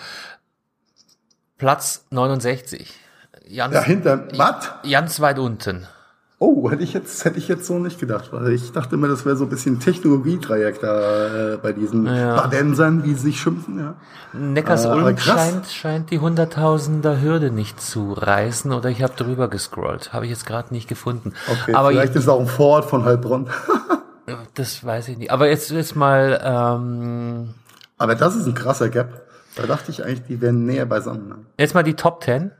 Platz 1.59 2.07
69. 2.11 2.93
Ganz, 3.57 3.75
Ja, 3.75 3.83
hinter, 3.83 4.29
was? 4.37 4.70
ganz 4.89 5.20
weit 5.20 5.39
unten. 5.39 5.87
Oh, 6.41 6.68
hätte 6.68 6.82
ich 6.82 6.93
jetzt, 6.93 7.24
hätte 7.24 7.39
ich 7.39 7.47
jetzt 7.49 7.64
so 7.64 7.78
nicht 7.78 8.01
gedacht, 8.01 8.32
weil 8.32 8.53
ich 8.53 8.72
dachte 8.72 8.97
immer, 8.97 9.07
das 9.09 9.24
wäre 9.24 9.37
so 9.37 9.45
ein 9.45 9.51
bisschen 9.51 9.78
Technologiedreieck 9.80 10.80
da 10.80 11.53
äh, 11.55 11.57
bei 11.59 11.72
diesen 11.72 12.07
Ja. 12.07 12.35
Badensern, 12.37 13.05
wie 13.05 13.14
sie 13.14 13.20
sich 13.30 13.41
schimpfen, 13.41 13.78
ja. 13.78 13.95
Äh, 14.35 14.39
Neckars-Ulm 14.39 15.14
krass. 15.16 15.24
scheint, 15.51 15.66
scheint 15.68 16.11
die 16.11 16.18
Hunderttausender 16.18 17.20
Hürde 17.22 17.51
nicht 17.51 17.80
zu 17.80 18.12
reißen 18.12 18.72
oder 18.72 18.91
ich 18.91 19.03
habe 19.03 19.14
drüber 19.14 19.49
gescrollt. 19.49 20.12
Habe 20.12 20.24
ich 20.26 20.32
jetzt 20.32 20.45
gerade 20.45 20.74
nicht 20.74 20.89
gefunden. 20.89 21.32
Okay, 21.51 21.72
Aber 21.74 21.91
vielleicht 21.91 22.14
ist 22.16 22.24
es 22.24 22.28
auch 22.28 22.41
ein 22.41 22.49
Vorort 22.49 22.85
von 22.85 23.05
Heilbronn. 23.05 23.49
das 24.55 24.85
weiß 24.85 25.09
ich 25.09 25.18
nicht. 25.18 25.30
Aber 25.30 25.49
jetzt 25.49 25.70
jetzt 25.70 25.95
mal 25.95 26.41
ähm, 26.45 27.55
Aber 27.97 28.16
das 28.16 28.35
ist 28.35 28.47
ein 28.47 28.55
krasser 28.55 28.89
Gap. 28.89 29.22
Da 29.57 29.66
dachte 29.66 29.93
ich 29.93 30.05
eigentlich, 30.05 30.24
die 30.24 30.41
wären 30.41 30.66
näher 30.66 30.85
beisammen. 30.85 31.28
ne? 31.28 31.37
jetzt 31.59 31.74
mal 31.74 31.85
die 31.85 31.95
Top 31.95 32.24
10. 32.24 32.51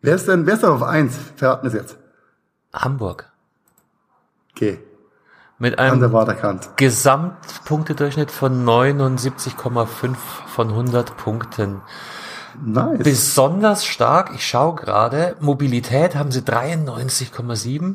Wer 0.00 0.16
ist 0.16 0.26
denn, 0.26 0.46
wer 0.46 0.54
ist 0.54 0.64
denn 0.64 0.70
auf 0.70 0.82
eins? 0.82 1.16
Verraten 1.36 1.62
wir 1.62 1.68
es 1.68 1.74
jetzt. 1.74 1.96
Hamburg 2.72 3.30
Okay, 4.54 4.78
mit 5.58 5.78
einem. 5.78 5.94
Gesamtpunktedurchschnitt 6.76 8.30
von 8.30 8.64
79,5 8.66 10.16
von 10.46 10.68
100 10.68 11.16
Punkten. 11.16 11.80
Nice. 12.62 12.98
Besonders 13.02 13.86
stark, 13.86 14.32
ich 14.34 14.46
schaue 14.46 14.74
gerade, 14.74 15.36
Mobilität 15.40 16.14
haben 16.16 16.30
sie 16.30 16.40
93,7, 16.40 17.94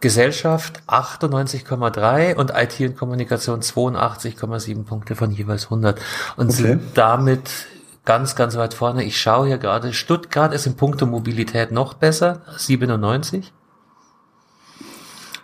Gesellschaft 0.00 0.82
98,3 0.86 2.34
und 2.36 2.52
IT 2.54 2.80
und 2.80 2.96
Kommunikation 2.96 3.60
82,7 3.60 4.84
Punkte 4.84 5.16
von 5.16 5.32
jeweils 5.32 5.64
100 5.64 6.00
und 6.36 6.50
Okay. 6.50 6.62
sind 6.62 6.96
damit 6.96 7.50
ganz, 8.04 8.36
ganz 8.36 8.56
weit 8.56 8.74
vorne. 8.74 9.02
Ich 9.04 9.20
schaue 9.20 9.48
hier 9.48 9.58
gerade, 9.58 9.92
Stuttgart 9.92 10.54
ist 10.54 10.66
in 10.66 10.76
puncto 10.76 11.04
Mobilität 11.06 11.72
noch 11.72 11.94
besser, 11.94 12.42
97. 12.56 13.52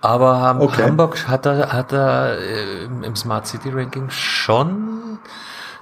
Aber 0.06 0.60
Okay. 0.60 0.84
Hamburg 0.84 1.26
hat 1.26 1.46
da, 1.46 1.72
hat 1.72 1.90
da 1.92 2.34
äh, 2.34 2.84
im- 2.84 3.16
Smart 3.16 3.46
City 3.46 3.70
Ranking 3.70 4.08
schon 4.10 5.18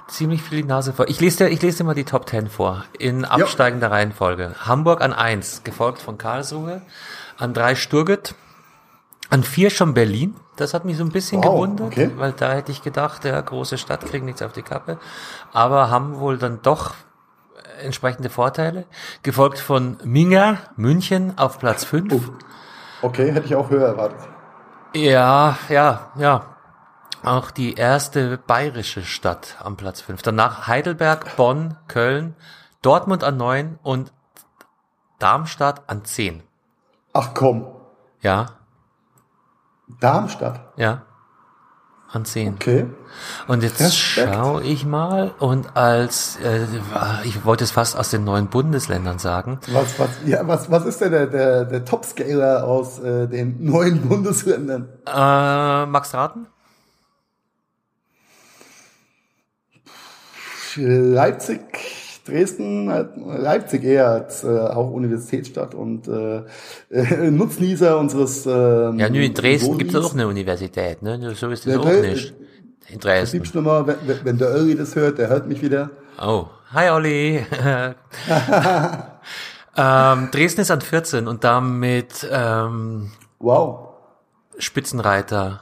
ziemlich 0.07 0.41
viel 0.41 0.61
die 0.63 0.67
Nase 0.67 0.93
vor. 0.93 1.07
Ich 1.07 1.19
lese 1.19 1.45
dir, 1.45 1.49
ich 1.51 1.61
lese 1.61 1.79
dir 1.79 1.83
mal 1.83 1.93
die 1.95 2.05
Top 2.05 2.27
10 2.27 2.47
vor. 2.49 2.85
In 2.97 3.23
absteigender 3.25 3.91
Reihenfolge. 3.91 4.55
Hamburg 4.65 5.01
an 5.01 5.13
1, 5.13 5.63
gefolgt 5.63 5.99
von 6.01 6.17
Karlsruhe. 6.17 6.81
An 7.37 7.53
3 7.53 7.75
Sturget. 7.75 8.33
An 9.29 9.43
4 9.43 9.69
schon 9.69 9.93
Berlin. 9.93 10.35
Das 10.55 10.73
hat 10.73 10.85
mich 10.85 10.97
so 10.97 11.03
ein 11.03 11.09
bisschen 11.11 11.43
Wow, 11.43 11.53
gewundert, 11.53 11.87
okay. 11.87 12.11
weil 12.15 12.31
da 12.31 12.53
hätte 12.53 12.71
ich 12.71 12.81
gedacht, 12.81 13.25
ja, 13.25 13.39
große 13.41 13.77
Stadt 13.77 14.05
kriegen 14.05 14.25
nichts 14.25 14.41
auf 14.41 14.53
die 14.53 14.61
Kappe. 14.63 14.97
Aber 15.53 15.89
haben 15.91 16.19
wohl 16.19 16.37
dann 16.37 16.61
doch 16.63 16.93
entsprechende 17.83 18.29
Vorteile. 18.29 18.85
Gefolgt 19.21 19.59
von 19.59 19.97
Minga, 20.03 20.57
München 20.77 21.37
auf 21.37 21.59
Platz 21.59 21.83
5. 21.83 22.13
Oh. 22.13 22.21
Okay, 23.05 23.31
hätte 23.31 23.45
ich 23.45 23.55
auch 23.55 23.69
höher 23.69 23.87
erwartet. 23.87 24.19
Ja, 24.95 25.57
ja, 25.69 26.11
ja. 26.15 26.41
Auch 27.23 27.51
die 27.51 27.73
erste 27.75 28.37
bayerische 28.37 29.03
Stadt 29.03 29.57
am 29.63 29.77
Platz 29.77 30.01
5. 30.01 30.21
Danach 30.23 30.67
Heidelberg, 30.67 31.35
Bonn, 31.35 31.77
Köln, 31.87 32.35
Dortmund 32.81 33.23
an 33.23 33.37
9 33.37 33.79
und 33.83 34.11
Darmstadt 35.19 35.83
an 35.87 36.03
10. 36.03 36.41
Ach 37.13 37.33
komm, 37.33 37.67
Ja, 38.21 38.47
Darmstadt. 39.99 40.59
ja. 40.77 41.03
An 42.15 42.23
10. 42.25 42.53
Okay. 42.55 42.85
Und 43.47 43.61
jetzt 43.63 43.81
Respekt. 43.81 44.33
schaue 44.33 44.63
ich 44.63 44.85
mal 44.85 45.33
und 45.39 45.75
als, 45.75 46.37
äh, 46.43 46.65
ich 47.25 47.43
wollte 47.45 47.63
es 47.65 47.71
fast 47.71 47.97
aus 47.97 48.09
den 48.09 48.23
neuen 48.23 48.47
Bundesländern 48.47 49.19
sagen, 49.19 49.59
Was, 49.71 49.99
was, 49.99 50.09
ja, 50.25 50.47
was, 50.47 50.71
was 50.71 50.85
ist 50.85 51.01
denn 51.01 51.11
der, 51.11 51.27
der, 51.27 51.65
der 51.65 51.83
Topscaler 51.85 52.63
aus 52.65 52.99
äh, 52.99 53.27
den 53.27 53.63
neuen 53.65 54.01
Bundesländern? 54.07 54.87
äh, 55.05 55.85
Max 55.85 56.13
Raten? 56.13 56.47
Leipzig, 60.77 61.59
Dresden, 62.25 62.89
äh, 62.89 63.05
Leipzig 63.37 63.83
eher 63.83 64.07
als 64.09 64.43
äh, 64.43 64.47
auch 64.47 64.89
Universitätsstadt 64.91 65.75
und 65.75 66.07
äh, 66.07 66.41
äh, 66.89 67.31
Nutznießer 67.31 67.97
unseres. 67.97 68.45
Ähm, 68.45 68.99
Ja, 68.99 69.09
nö, 69.09 69.23
in 69.23 69.33
Dresden 69.33 69.77
gibt 69.77 69.93
es 69.93 70.03
auch 70.03 70.13
eine 70.13 70.27
Universität, 70.27 71.01
ne? 71.01 71.33
So 71.35 71.49
ist 71.49 71.65
es 71.67 71.73
Ja, 71.73 71.79
auch 71.79 71.85
nicht. 71.85 72.33
In 72.89 72.99
Dresden. 72.99 73.37
Liebst 73.37 73.55
nochmal, 73.55 73.87
wenn, 73.87 73.97
wenn 74.23 74.37
der 74.37 74.49
Öri 74.49 74.75
das 74.75 74.95
hört, 74.95 75.17
der 75.17 75.29
hört 75.29 75.47
mich 75.47 75.61
wieder. 75.61 75.89
Oh, 76.21 76.45
Hi 76.71 76.89
Olli. 76.89 77.37
ähm, 79.77 80.29
Dresden 80.31 80.61
ist 80.61 80.71
an 80.71 80.81
14 80.81 81.27
und 81.27 81.43
damit 81.43 82.27
ähm, 82.29 83.11
Wow. 83.39 83.89
Spitzenreiter. 84.57 85.61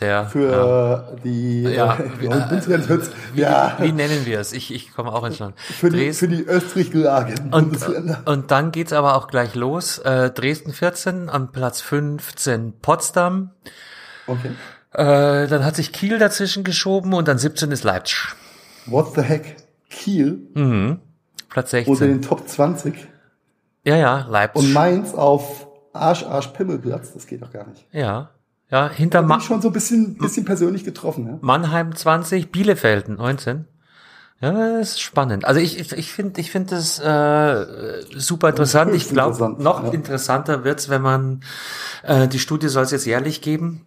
Der 0.00 0.26
Für 0.26 1.16
die, 1.22 1.62
Ja, 1.62 1.94
äh, 1.94 2.20
wird's- 2.88 3.10
wie, 3.32 3.40
ja, 3.40 3.76
wie 3.80 3.92
nennen 3.92 4.26
wir 4.26 4.40
es? 4.40 4.52
Ich, 4.52 4.74
ich 4.74 4.92
komme 4.92 5.12
auch 5.12 5.22
ins 5.24 5.36
Stand. 5.36 5.58
für 5.60 5.88
die, 5.88 6.12
für 6.12 6.26
die 6.26 6.46
östlich 6.48 6.90
gelagerten 6.90 7.52
Und, 7.54 7.78
und 8.26 8.50
dann 8.50 8.72
geht's 8.72 8.92
aber 8.92 9.14
auch 9.14 9.28
gleich 9.28 9.54
los. 9.54 9.98
Äh, 9.98 10.30
Dresden 10.30 10.72
14, 10.72 11.28
am 11.30 11.52
Platz 11.52 11.80
15 11.80 12.80
Potsdam. 12.80 13.50
Okay. 14.26 14.50
Äh, 14.92 15.46
dann 15.46 15.64
hat 15.64 15.76
sich 15.76 15.92
Kiel 15.92 16.18
dazwischen 16.18 16.64
geschoben 16.64 17.12
und 17.14 17.28
dann 17.28 17.38
17 17.38 17.70
ist 17.70 17.84
Leipzig. 17.84 18.34
What 18.86 19.14
the 19.14 19.22
heck? 19.22 19.56
Kiel 19.90 20.40
Mhm. 20.54 20.98
Platz 21.50 21.72
unter 21.72 21.84
16. 21.86 22.08
den 22.08 22.22
Top 22.22 22.48
20 22.48 23.06
Ja, 23.84 23.94
ja, 23.94 24.26
Leipzig. 24.28 24.60
und 24.66 24.72
Mainz 24.72 25.14
auf 25.14 25.68
Arsch, 25.92 26.24
Arsch, 26.24 26.48
Pimmelplatz. 26.48 27.12
Das 27.12 27.28
geht 27.28 27.42
doch 27.42 27.52
gar 27.52 27.64
nicht. 27.68 27.86
ja, 27.92 28.30
ja, 28.70 28.88
hinter 28.88 29.20
Bin 29.20 29.28
Ma 29.28 29.38
ich 29.38 29.44
schon 29.44 29.60
so 29.60 29.68
ein 29.68 29.72
bisschen, 29.72 30.16
bisschen 30.16 30.44
persönlich 30.44 30.84
getroffen. 30.84 31.26
Ja? 31.26 31.38
Mannheim 31.40 31.94
20, 31.94 32.50
Bielefeld 32.50 33.08
19. 33.08 33.66
Ja, 34.40 34.78
das 34.78 34.90
ist 34.90 35.00
spannend. 35.00 35.44
Also 35.44 35.60
ich, 35.60 35.92
ich, 35.92 36.12
finde 36.12 36.40
ich 36.40 36.50
finde 36.50 36.74
das 36.74 36.98
äh, 36.98 38.02
super 38.16 38.50
interessant. 38.50 38.94
Ich 38.94 39.08
glaube, 39.08 39.56
noch 39.62 39.84
ja. 39.84 39.90
interessanter 39.92 40.64
wird's, 40.64 40.88
wenn 40.88 41.02
man 41.02 41.40
äh, 42.02 42.28
die 42.28 42.38
Studie 42.38 42.68
soll 42.68 42.82
es 42.82 42.90
jetzt 42.90 43.06
jährlich 43.06 43.40
geben. 43.40 43.86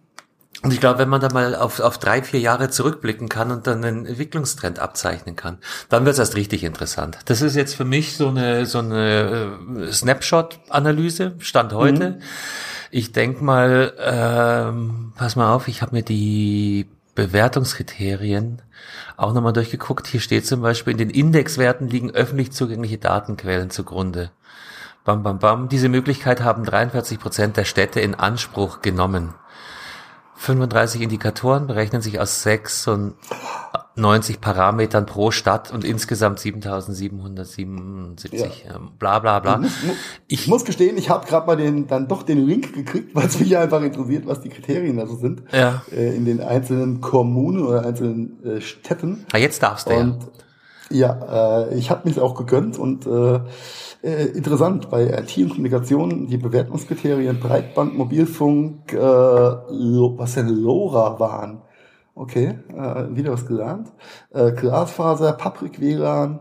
Und 0.62 0.72
ich 0.72 0.80
glaube, 0.80 0.98
wenn 0.98 1.08
man 1.08 1.20
da 1.20 1.28
mal 1.32 1.54
auf, 1.54 1.78
auf 1.78 1.98
drei, 1.98 2.22
vier 2.22 2.40
Jahre 2.40 2.68
zurückblicken 2.70 3.28
kann 3.28 3.52
und 3.52 3.68
dann 3.68 3.84
einen 3.84 4.06
Entwicklungstrend 4.06 4.80
abzeichnen 4.80 5.36
kann, 5.36 5.58
dann 5.88 6.04
wird's 6.04 6.18
erst 6.18 6.34
richtig 6.34 6.64
interessant. 6.64 7.18
Das 7.26 7.42
ist 7.42 7.54
jetzt 7.54 7.76
für 7.76 7.84
mich 7.84 8.16
so 8.16 8.28
eine, 8.28 8.66
so 8.66 8.78
eine 8.80 9.52
äh, 9.78 9.92
Snapshot-Analyse, 9.92 11.36
Stand 11.38 11.72
heute. 11.74 12.10
Mhm. 12.10 12.22
Ich 12.90 13.12
denk 13.12 13.42
mal, 13.42 13.94
ähm, 13.98 15.12
pass 15.16 15.36
mal 15.36 15.52
auf, 15.52 15.68
ich 15.68 15.82
habe 15.82 15.94
mir 15.94 16.02
die 16.02 16.86
Bewertungskriterien 17.14 18.62
auch 19.16 19.32
nochmal 19.34 19.52
durchgeguckt. 19.52 20.06
Hier 20.06 20.20
steht 20.20 20.46
zum 20.46 20.62
Beispiel, 20.62 20.92
in 20.92 20.98
den 20.98 21.10
Indexwerten 21.10 21.88
liegen 21.88 22.10
öffentlich 22.12 22.52
zugängliche 22.52 22.98
Datenquellen 22.98 23.70
zugrunde. 23.70 24.30
Bam, 25.04 25.22
bam, 25.22 25.38
bam. 25.38 25.68
Diese 25.68 25.88
Möglichkeit 25.88 26.42
haben 26.42 26.64
43 26.64 27.18
Prozent 27.18 27.56
der 27.56 27.64
Städte 27.64 28.00
in 28.00 28.14
Anspruch 28.14 28.82
genommen. 28.82 29.34
35 30.36 31.02
Indikatoren 31.02 31.66
berechnen 31.66 32.00
sich 32.00 32.20
aus 32.20 32.42
96 33.98 34.40
Parametern 34.40 35.06
pro 35.06 35.30
Stadt 35.30 35.72
und 35.72 35.84
insgesamt 35.84 36.38
7777, 36.38 38.66
ähm, 38.68 38.90
bla 38.98 39.18
bla 39.18 39.40
bla. 39.40 39.62
Ich 40.28 40.46
muss 40.46 40.64
gestehen, 40.64 40.96
ich 40.96 41.10
habe 41.10 41.26
gerade 41.26 41.46
mal 41.46 41.56
den, 41.56 41.86
dann 41.86 42.08
doch 42.08 42.22
den 42.22 42.46
Link 42.46 42.74
gekriegt, 42.74 43.10
weil 43.14 43.26
es 43.26 43.40
mich 43.40 43.56
einfach 43.56 43.82
interessiert, 43.82 44.26
was 44.26 44.40
die 44.40 44.48
Kriterien 44.48 44.96
da 44.96 45.06
so 45.06 45.16
sind. 45.16 45.42
Ja. 45.52 45.82
Äh, 45.92 46.16
in 46.16 46.24
den 46.24 46.40
einzelnen 46.40 47.00
Kommunen 47.00 47.66
oder 47.66 47.84
einzelnen 47.84 48.42
äh, 48.44 48.60
Städten. 48.60 49.26
Ah, 49.32 49.38
jetzt 49.38 49.62
darfst 49.62 49.88
du 49.88 49.92
ja. 49.92 50.00
Und 50.00 50.18
ja, 50.90 51.66
äh, 51.66 51.78
ich 51.78 51.90
habe 51.90 52.08
mich 52.08 52.18
auch 52.18 52.34
gegönnt 52.34 52.78
und 52.78 53.06
äh, 53.06 53.40
äh, 54.02 54.26
interessant 54.28 54.90
bei 54.90 55.04
IT 55.04 55.36
und 55.38 55.50
Kommunikation 55.50 56.28
die 56.28 56.38
Bewertungskriterien 56.38 57.40
Breitband, 57.40 57.96
Mobilfunk, 57.96 58.92
äh, 58.92 58.98
was 58.98 60.34
denn 60.34 60.48
LoRa 60.48 61.18
waren. 61.18 61.62
Okay, 62.18 62.58
äh, 62.76 63.14
wieder 63.14 63.32
was 63.32 63.46
gelernt. 63.46 63.92
Äh, 64.30 64.50
Glasfaser, 64.50 65.34
Paprik 65.34 65.80
WLAN 65.80 66.40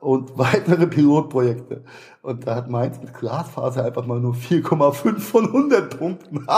und 0.00 0.38
weitere 0.38 0.86
Pilotprojekte. 0.86 1.84
Und 2.22 2.46
da 2.46 2.54
hat 2.54 2.70
Mainz 2.70 2.98
mit 2.98 3.12
Glasfaser 3.12 3.84
einfach 3.84 4.06
mal 4.06 4.20
nur 4.20 4.32
4,5 4.32 5.18
von 5.18 5.44
100 5.46 5.98
Punkten. 5.98 6.46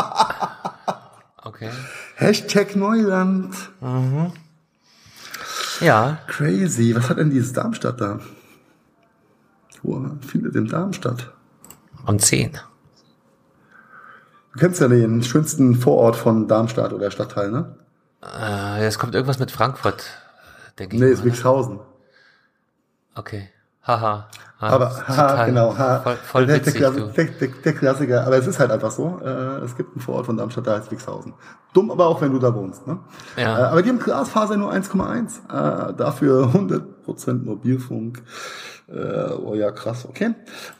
Okay. 1.42 1.70
Hashtag 2.16 2.76
Neuland. 2.76 3.54
Ja, 5.80 6.18
Crazy. 6.26 6.94
Was 6.94 7.08
hat 7.08 7.16
denn 7.16 7.30
dieses 7.30 7.54
Darmstadt 7.54 7.98
da? 7.98 8.20
Wo 9.82 10.04
findet 10.20 10.54
denn 10.54 10.66
Darmstadt? 10.66 11.32
um 12.06 12.18
10. 12.18 12.52
Du 14.52 14.58
kennst 14.58 14.82
ja 14.82 14.88
den 14.88 15.22
schönsten 15.22 15.76
Vorort 15.76 16.16
von 16.16 16.46
Darmstadt 16.46 16.92
oder 16.92 17.10
Stadtteil, 17.10 17.50
ne? 17.50 17.74
Äh, 18.22 18.84
es 18.84 18.98
kommt 18.98 19.14
irgendwas 19.14 19.38
mit 19.38 19.50
Frankfurt, 19.50 20.04
denke 20.78 20.96
ich. 20.96 21.02
Nee, 21.02 21.08
ist 21.08 21.24
ne? 21.24 21.30
Wixhausen. 21.30 21.80
Okay. 23.14 23.48
Haha. 23.86 24.28
Ha, 24.60 24.68
Aber, 24.68 25.08
ha, 25.08 25.46
genau, 25.46 25.76
ha. 25.76 26.00
Voll, 26.00 26.16
voll 26.16 26.46
der, 26.46 26.56
witzig, 26.56 26.80
der, 26.80 26.90
der, 26.90 27.48
der 27.48 27.72
Klassiker. 27.72 28.26
Aber 28.26 28.36
es 28.36 28.46
ist 28.46 28.60
halt 28.60 28.70
einfach 28.70 28.90
so. 28.90 29.18
Äh, 29.24 29.64
es 29.64 29.74
gibt 29.74 29.94
einen 29.94 30.02
Vorort 30.02 30.26
von 30.26 30.36
Darmstadt, 30.36 30.66
da 30.66 30.76
heißt 30.76 30.90
Wixhausen. 30.90 31.32
Dumm 31.72 31.90
aber 31.90 32.06
auch, 32.06 32.20
wenn 32.20 32.30
du 32.32 32.38
da 32.38 32.54
wohnst, 32.54 32.86
ne? 32.86 32.98
Ja. 33.38 33.58
Äh, 33.58 33.62
aber 33.62 33.82
die 33.82 33.88
haben 33.88 33.98
Glasfaser 33.98 34.58
nur 34.58 34.70
1,1. 34.70 35.90
Äh, 35.90 35.94
dafür 35.94 36.50
100% 36.52 36.82
Mobilfunk. 37.44 38.22
Äh, 38.88 39.32
oh 39.34 39.54
ja, 39.54 39.70
krass, 39.70 40.04
okay. 40.08 40.30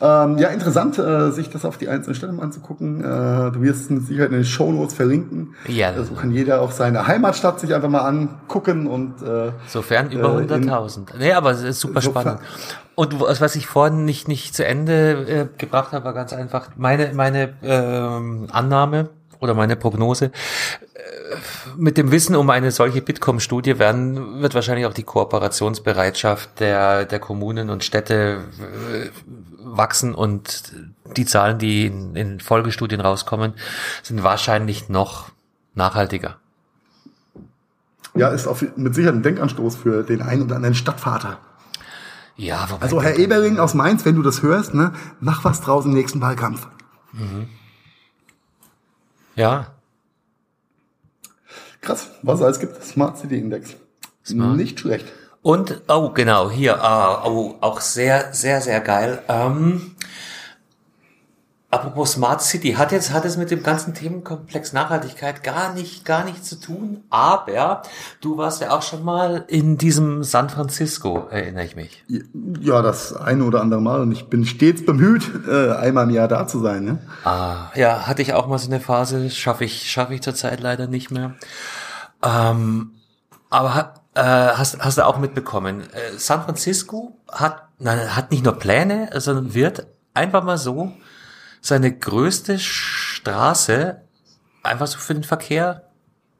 Ähm, 0.00 0.36
ja, 0.38 0.48
interessant, 0.48 0.98
äh, 0.98 1.30
sich 1.30 1.48
das 1.48 1.64
auf 1.64 1.78
die 1.78 1.88
einzelnen 1.88 2.16
Städte 2.16 2.32
mal 2.32 2.42
anzugucken. 2.42 3.00
Äh, 3.04 3.04
du 3.52 3.62
wirst 3.62 3.82
es 3.82 3.90
mit 3.90 4.06
Sicherheit 4.06 4.30
in 4.30 4.36
den 4.36 4.44
Shownotes 4.44 4.94
verlinken. 4.94 5.54
Ja. 5.68 5.92
So 6.02 6.14
kann 6.14 6.32
jeder 6.32 6.60
auch 6.60 6.72
seine 6.72 7.06
Heimatstadt 7.06 7.60
sich 7.60 7.72
einfach 7.72 7.88
mal 7.88 8.00
angucken 8.00 8.88
und 8.88 9.22
äh, 9.22 9.52
Sofern 9.68 10.10
über 10.10 10.40
Äh, 10.40 10.42
in- 10.42 10.68
100.000. 10.68 11.06
Nee, 11.18 11.32
aber 11.32 11.52
es 11.52 11.62
ist 11.62 11.80
super 11.80 11.96
Insofern- 12.00 12.22
spannend. 12.22 12.40
Und 12.96 13.20
was 13.20 13.40
was 13.40 13.54
ich 13.56 13.66
vorhin 13.68 14.04
nicht, 14.04 14.26
nicht 14.28 14.54
zu 14.56 14.66
Ende 14.66 15.12
äh, 15.12 15.46
gebracht 15.56 15.92
habe, 15.92 16.04
war 16.04 16.12
ganz 16.12 16.32
einfach 16.32 16.70
meine, 16.76 17.12
meine 17.14 17.54
ähm, 17.62 18.48
Annahme 18.50 19.08
oder 19.38 19.54
meine 19.54 19.76
Prognose. 19.76 20.26
Äh, 20.26 20.30
mit 21.76 21.96
dem 21.96 22.10
Wissen 22.10 22.36
um 22.36 22.50
eine 22.50 22.70
solche 22.70 23.02
Bitkom-Studie 23.02 23.78
werden, 23.78 24.40
wird 24.42 24.54
wahrscheinlich 24.54 24.86
auch 24.86 24.94
die 24.94 25.02
Kooperationsbereitschaft 25.02 26.60
der, 26.60 27.04
der 27.04 27.18
Kommunen 27.18 27.70
und 27.70 27.84
Städte 27.84 28.44
äh, 28.58 29.08
wachsen 29.62 30.14
und 30.14 30.72
die 31.16 31.26
Zahlen, 31.26 31.58
die 31.58 31.86
in, 31.86 32.16
in 32.16 32.40
Folgestudien 32.40 33.00
rauskommen, 33.00 33.54
sind 34.02 34.22
wahrscheinlich 34.22 34.88
noch 34.88 35.30
nachhaltiger. 35.74 36.38
ja, 38.14 38.28
ist 38.28 38.46
auf, 38.46 38.64
mit 38.76 38.94
Sicherheit 38.94 39.16
ein 39.16 39.22
Denkanstoß 39.22 39.76
für 39.76 40.02
den 40.02 40.22
einen 40.22 40.42
oder 40.42 40.56
anderen 40.56 40.74
Stadtvater. 40.74 41.38
Ja, 42.36 42.66
Also 42.80 43.02
Herr 43.02 43.18
Eberling 43.18 43.58
aus 43.58 43.74
Mainz, 43.74 44.04
wenn 44.04 44.14
du 44.14 44.22
das 44.22 44.42
hörst, 44.42 44.72
ne, 44.74 44.92
mach 45.20 45.44
was 45.44 45.60
draus 45.60 45.84
im 45.84 45.92
nächsten 45.92 46.20
Wahlkampf. 46.20 46.66
ja, 49.36 49.66
Krass, 51.80 52.10
was 52.22 52.40
es 52.40 52.44
alles 52.44 52.60
gibt. 52.60 52.82
Smart 52.84 53.18
City 53.18 53.38
Index. 53.38 53.76
Smart. 54.24 54.56
Nicht 54.56 54.80
schlecht. 54.80 55.06
Und, 55.42 55.80
oh, 55.88 56.10
genau, 56.10 56.50
hier, 56.50 56.82
ah, 56.82 57.24
oh, 57.26 57.56
auch 57.62 57.80
sehr, 57.80 58.32
sehr, 58.32 58.60
sehr 58.60 58.80
geil. 58.80 59.22
Ähm, 59.28 59.96
apropos 61.70 62.12
Smart 62.12 62.42
City, 62.42 62.72
hat 62.72 62.90
jetzt, 62.90 63.12
hat 63.12 63.24
es 63.24 63.36
mit 63.36 63.50
dem 63.50 63.62
ganzen 63.62 63.94
Themenkomplex 63.94 64.72
Nachhaltigkeit 64.72 65.44
gar 65.44 65.72
nicht, 65.72 66.04
gar 66.04 66.24
nichts 66.24 66.48
zu 66.48 66.56
tun, 66.56 67.04
aber 67.10 67.82
du 68.20 68.36
warst 68.36 68.60
ja 68.60 68.72
auch 68.72 68.82
schon 68.82 69.04
mal 69.04 69.44
in 69.46 69.78
diesem 69.78 70.24
San 70.24 70.50
Francisco, 70.50 71.28
erinnere 71.30 71.64
ich 71.64 71.76
mich. 71.76 72.04
Ja, 72.60 72.82
das 72.82 73.14
eine 73.14 73.44
oder 73.44 73.60
andere 73.60 73.80
Mal 73.80 74.00
und 74.00 74.10
ich 74.10 74.28
bin 74.28 74.44
stets 74.44 74.84
bemüht, 74.84 75.30
äh, 75.48 75.72
einmal 75.72 76.08
im 76.08 76.14
Jahr 76.14 76.28
da 76.28 76.46
zu 76.46 76.60
sein. 76.60 76.84
Ne? 76.84 76.98
Ah, 77.24 77.70
ja, 77.76 78.06
hatte 78.06 78.22
ich 78.22 78.34
auch 78.34 78.48
mal 78.48 78.58
so 78.58 78.66
eine 78.66 78.80
Phase, 78.80 79.30
schaffe 79.30 79.64
ich, 79.64 79.90
schaffe 79.90 80.14
ich 80.14 80.22
zurzeit 80.22 80.60
leider 80.60 80.88
nicht 80.88 81.12
mehr. 81.12 81.34
Ähm, 82.22 82.92
aber 83.48 83.94
äh, 84.14 84.22
hast, 84.22 84.80
hast 84.80 84.98
du 84.98 85.06
auch 85.06 85.18
mitbekommen, 85.18 85.82
äh, 85.82 86.18
San 86.18 86.42
Francisco 86.42 87.16
hat, 87.30 87.62
nein, 87.78 88.16
hat 88.16 88.32
nicht 88.32 88.44
nur 88.44 88.58
Pläne, 88.58 89.10
sondern 89.14 89.54
wird 89.54 89.86
einfach 90.14 90.42
mal 90.42 90.58
so 90.58 90.92
seine 91.60 91.96
größte 91.96 92.58
Straße 92.58 94.00
einfach 94.62 94.86
so 94.86 94.98
für 94.98 95.14
den 95.14 95.24
Verkehr, 95.24 95.88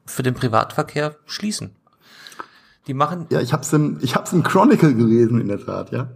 für 0.05 0.23
den 0.23 0.33
Privatverkehr 0.33 1.15
schließen. 1.25 1.75
Die 2.87 2.93
machen, 2.93 3.27
Ja, 3.29 3.39
ich 3.41 3.53
hab's 3.53 3.71
im, 3.73 3.99
ich 4.01 4.15
hab's 4.15 4.33
im 4.33 4.43
Chronicle 4.43 4.93
gelesen 4.95 5.39
in 5.39 5.47
der 5.47 5.63
Tat, 5.63 5.91
ja. 5.91 6.09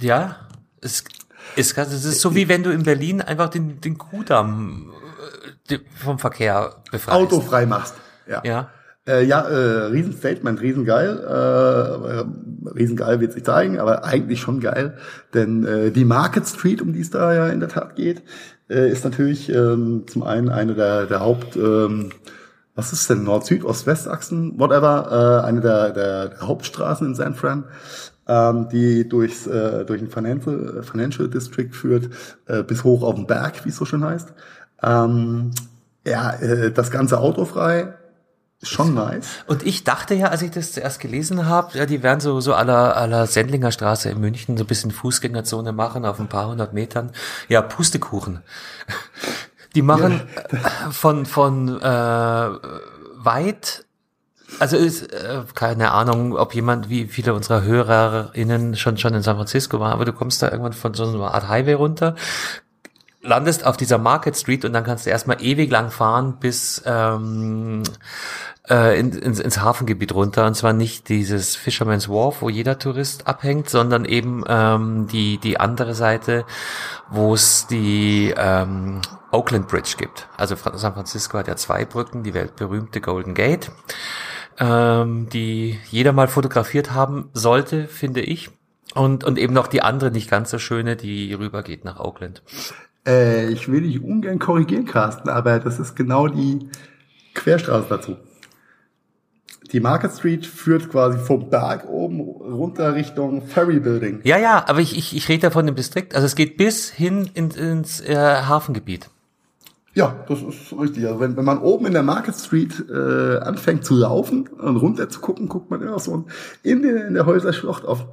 ja, 0.00 0.36
es 0.80 1.04
ist, 1.56 1.74
ganz- 1.74 1.92
es 1.92 2.04
ist 2.04 2.20
so 2.20 2.34
wie 2.34 2.48
wenn 2.48 2.62
du 2.62 2.70
in 2.70 2.82
Berlin 2.82 3.22
einfach 3.22 3.48
den, 3.48 3.80
den 3.80 3.96
Kudamm 3.96 4.92
äh, 5.70 5.78
vom 5.96 6.18
Verkehr 6.18 6.82
befreist. 6.90 7.16
Autofrei 7.16 7.66
machst. 7.66 7.94
Ja. 8.26 8.42
Ja. 8.44 8.70
Äh, 9.08 9.24
ja, 9.24 9.40
äh, 9.40 9.86
Riesenstatement, 9.86 10.60
riesengeil. 10.60 11.18
Äh, 11.18 12.20
äh, 12.20 12.24
riesengeil 12.74 13.20
wird 13.20 13.32
sich 13.32 13.44
zeigen, 13.44 13.78
aber 13.78 14.04
eigentlich 14.04 14.40
schon 14.40 14.60
geil. 14.60 14.96
Denn 15.32 15.64
äh, 15.64 15.90
die 15.90 16.04
Market 16.04 16.46
Street, 16.46 16.82
um 16.82 16.92
die 16.92 17.00
es 17.00 17.10
da 17.10 17.32
ja 17.32 17.48
in 17.48 17.60
der 17.60 17.70
Tat 17.70 17.96
geht, 17.96 18.22
äh, 18.68 18.90
ist 18.90 19.04
natürlich 19.04 19.48
ähm, 19.48 20.04
zum 20.06 20.22
einen 20.22 20.50
eine 20.50 20.74
der, 20.74 21.06
der 21.06 21.20
Haupt, 21.20 21.56
ähm, 21.56 22.10
was 22.74 22.92
ist 22.92 23.10
denn, 23.10 23.24
Nord-Süd, 23.24 23.64
Ost-West-Achsen, 23.64 24.58
whatever, 24.58 25.42
äh, 25.42 25.46
eine 25.46 25.60
der, 25.60 25.90
der, 25.90 26.28
der 26.28 26.40
Hauptstraßen 26.40 27.06
in 27.06 27.14
San 27.14 27.34
Fran, 27.34 27.64
ähm, 28.28 28.68
die 28.70 29.08
durchs, 29.08 29.46
äh, 29.46 29.84
durch 29.84 30.00
den 30.00 30.10
Financial, 30.10 30.82
Financial 30.82 31.28
District 31.28 31.72
führt, 31.72 32.10
äh, 32.46 32.62
bis 32.62 32.84
hoch 32.84 33.02
auf 33.02 33.16
den 33.16 33.26
Berg, 33.26 33.64
wie 33.64 33.70
es 33.70 33.76
so 33.76 33.84
schön 33.84 34.04
heißt. 34.04 34.32
Ähm, 34.82 35.50
ja, 36.06 36.32
äh, 36.34 36.70
das 36.70 36.90
ganze 36.90 37.18
autofrei, 37.18 37.94
Schon 38.62 38.92
nice. 38.92 39.26
Und 39.46 39.64
ich 39.64 39.84
dachte 39.84 40.14
ja, 40.14 40.26
als 40.26 40.42
ich 40.42 40.50
das 40.50 40.72
zuerst 40.72 41.00
gelesen 41.00 41.46
habe, 41.46 41.78
ja, 41.78 41.86
die 41.86 42.02
werden 42.02 42.20
so 42.20 42.40
so 42.40 42.52
aller 42.52 42.94
aller 42.94 43.26
Sendlinger 43.26 43.72
Straße 43.72 44.10
in 44.10 44.20
München 44.20 44.58
so 44.58 44.64
ein 44.64 44.66
bisschen 44.66 44.90
Fußgängerzone 44.90 45.72
machen 45.72 46.04
auf 46.04 46.20
ein 46.20 46.28
paar 46.28 46.48
hundert 46.48 46.74
Metern. 46.74 47.12
Ja, 47.48 47.62
Pustekuchen. 47.62 48.42
Die 49.74 49.82
machen 49.82 50.22
ja. 50.52 50.90
von 50.90 51.26
von 51.26 51.80
äh, 51.80 52.50
weit 53.16 53.86
also 54.58 54.76
ist 54.76 55.12
äh, 55.12 55.42
keine 55.54 55.92
Ahnung, 55.92 56.36
ob 56.36 56.54
jemand 56.54 56.90
wie 56.90 57.06
viele 57.06 57.34
unserer 57.34 57.62
HörerInnen 57.62 58.76
schon 58.76 58.98
schon 58.98 59.14
in 59.14 59.22
San 59.22 59.36
Francisco 59.36 59.80
waren, 59.80 59.92
aber 59.92 60.04
du 60.04 60.12
kommst 60.12 60.42
da 60.42 60.50
irgendwann 60.50 60.72
von 60.72 60.92
so 60.92 61.06
einer 61.06 61.32
Art 61.32 61.48
Highway 61.48 61.74
runter, 61.74 62.16
landest 63.22 63.66
auf 63.66 63.76
dieser 63.76 63.98
Market 63.98 64.36
Street 64.36 64.64
und 64.64 64.72
dann 64.72 64.84
kannst 64.84 65.06
du 65.06 65.10
erstmal 65.10 65.42
ewig 65.42 65.70
lang 65.70 65.90
fahren 65.90 66.38
bis 66.40 66.82
ähm, 66.86 67.82
äh, 68.68 68.98
in, 68.98 69.12
ins, 69.12 69.40
ins 69.40 69.60
Hafengebiet 69.60 70.14
runter. 70.14 70.46
Und 70.46 70.54
zwar 70.54 70.72
nicht 70.72 71.08
dieses 71.08 71.56
Fisherman's 71.56 72.08
Wharf, 72.08 72.40
wo 72.40 72.48
jeder 72.48 72.78
Tourist 72.78 73.26
abhängt, 73.26 73.68
sondern 73.68 74.04
eben 74.04 74.44
ähm, 74.48 75.06
die, 75.08 75.38
die 75.38 75.60
andere 75.60 75.94
Seite, 75.94 76.44
wo 77.10 77.34
es 77.34 77.66
die 77.66 78.32
ähm, 78.36 79.02
Oakland 79.30 79.68
Bridge 79.68 79.94
gibt. 79.98 80.28
Also 80.36 80.56
San 80.56 80.94
Francisco 80.94 81.38
hat 81.38 81.48
ja 81.48 81.56
zwei 81.56 81.84
Brücken, 81.84 82.22
die 82.22 82.34
weltberühmte 82.34 83.00
Golden 83.00 83.34
Gate, 83.34 83.70
ähm, 84.58 85.28
die 85.28 85.78
jeder 85.90 86.12
mal 86.12 86.28
fotografiert 86.28 86.92
haben 86.92 87.28
sollte, 87.34 87.86
finde 87.86 88.22
ich. 88.22 88.50
Und, 88.94 89.22
und 89.22 89.38
eben 89.38 89.54
noch 89.54 89.68
die 89.68 89.82
andere, 89.82 90.10
nicht 90.10 90.28
ganz 90.28 90.50
so 90.50 90.58
schöne, 90.58 90.96
die 90.96 91.32
rübergeht 91.32 91.84
nach 91.84 92.00
Oakland. 92.00 92.42
Äh, 93.06 93.50
ich 93.50 93.70
will 93.70 93.82
dich 93.82 94.02
ungern 94.02 94.38
korrigieren, 94.38 94.84
Carsten, 94.84 95.28
aber 95.28 95.58
das 95.58 95.78
ist 95.78 95.94
genau 95.94 96.28
die 96.28 96.68
Querstraße 97.34 97.86
dazu. 97.88 98.16
Die 99.72 99.80
Market 99.80 100.12
Street 100.12 100.46
führt 100.46 100.90
quasi 100.90 101.18
vom 101.18 101.48
Berg 101.48 101.88
oben 101.88 102.20
runter 102.20 102.94
Richtung 102.94 103.42
Ferry 103.42 103.78
Building. 103.78 104.20
Ja, 104.24 104.36
ja, 104.36 104.64
aber 104.66 104.80
ich, 104.80 104.98
ich, 104.98 105.16
ich 105.16 105.28
rede 105.28 105.42
da 105.42 105.50
von 105.50 105.64
dem 105.64 105.76
Distrikt. 105.76 106.14
Also 106.14 106.26
es 106.26 106.34
geht 106.34 106.56
bis 106.56 106.90
hin 106.90 107.30
in, 107.34 107.50
ins 107.50 108.00
äh, 108.00 108.16
Hafengebiet. 108.16 109.10
Ja, 109.94 110.24
das 110.28 110.42
ist 110.42 110.72
richtig. 110.78 111.06
Also 111.06 111.20
wenn, 111.20 111.36
wenn 111.36 111.44
man 111.44 111.58
oben 111.58 111.86
in 111.86 111.92
der 111.92 112.02
Market 112.02 112.34
Street 112.34 112.84
äh, 112.88 113.38
anfängt 113.38 113.84
zu 113.84 113.94
laufen 113.94 114.48
und 114.48 114.76
runter 114.76 115.08
zu 115.08 115.20
gucken, 115.20 115.48
guckt 115.48 115.70
man 115.70 115.82
immer 115.82 115.98
so 115.98 116.26
in, 116.62 116.82
der, 116.82 117.06
in 117.06 117.14
der 117.14 117.26
Häuserschlucht 117.26 117.84
auf, 117.84 118.06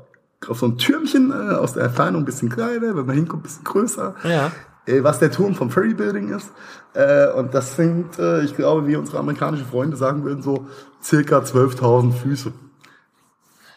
auf 0.47 0.59
so 0.59 0.67
ein 0.67 0.77
Türmchen 0.77 1.31
äh, 1.31 1.55
aus 1.55 1.73
der 1.73 1.85
Entfernung 1.85 2.21
ein 2.21 2.25
bisschen 2.25 2.49
kleiner, 2.49 2.95
wenn 2.95 3.05
man 3.05 3.15
hinkommt, 3.15 3.41
ein 3.41 3.47
bisschen 3.47 3.63
größer. 3.63 4.15
Ja. 4.23 4.51
Äh, 4.87 5.03
was 5.03 5.19
der 5.19 5.31
Turm 5.31 5.53
vom 5.53 5.69
Ferry 5.69 5.93
Building 5.93 6.29
ist. 6.29 6.51
Äh, 6.93 7.27
und 7.31 7.53
das 7.53 7.75
sind, 7.75 8.17
äh, 8.17 8.41
ich 8.41 8.55
glaube, 8.55 8.87
wie 8.87 8.95
unsere 8.95 9.19
amerikanischen 9.19 9.67
Freunde 9.67 9.97
sagen 9.97 10.23
würden, 10.23 10.41
so 10.41 10.65
circa 11.03 11.39
12.000 11.39 12.13
Füße. 12.13 12.53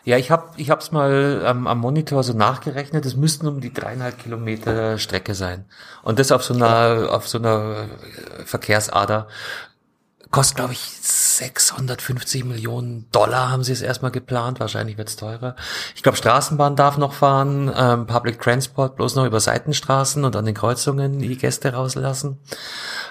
Ja, 0.05 0.17
ich 0.17 0.31
habe 0.31 0.45
ich 0.57 0.71
hab's 0.71 0.93
mal 0.93 1.43
ähm, 1.45 1.67
am 1.67 1.79
Monitor 1.79 2.23
so 2.23 2.33
nachgerechnet. 2.33 3.05
Es 3.05 3.17
müssten 3.17 3.47
um 3.47 3.61
die 3.61 3.73
dreieinhalb 3.73 4.19
Kilometer 4.19 4.97
Strecke 4.97 5.35
sein 5.35 5.67
und 6.03 6.19
das 6.19 6.33
auf 6.33 6.43
so 6.43 6.55
einer 6.55 7.11
auf 7.13 7.29
so 7.29 7.37
einer 7.37 7.85
Verkehrsader 8.47 9.29
kostet, 10.31 10.57
glaube 10.57 10.73
ich, 10.73 10.81
650 10.81 12.45
Millionen 12.45 13.07
Dollar 13.11 13.51
haben 13.51 13.65
sie 13.65 13.73
es 13.73 13.83
erstmal 13.83 14.11
geplant. 14.11 14.61
Wahrscheinlich 14.61 14.97
wird 14.97 15.09
es 15.09 15.17
teurer. 15.17 15.57
Ich 15.97 16.03
glaube, 16.03 16.19
Straßenbahn 16.19 16.77
darf 16.77 16.99
noch 16.99 17.13
fahren, 17.13 17.73
ähm, 17.77 18.07
Public 18.07 18.41
Transport 18.41 18.97
bloß 18.97 19.17
noch 19.17 19.27
über 19.27 19.41
Seitenstraßen 19.41 20.25
und 20.25 20.37
an 20.37 20.45
den 20.45 20.55
Kreuzungen 20.55 21.19
die 21.19 21.37
Gäste 21.37 21.73
rauslassen. 21.73 22.39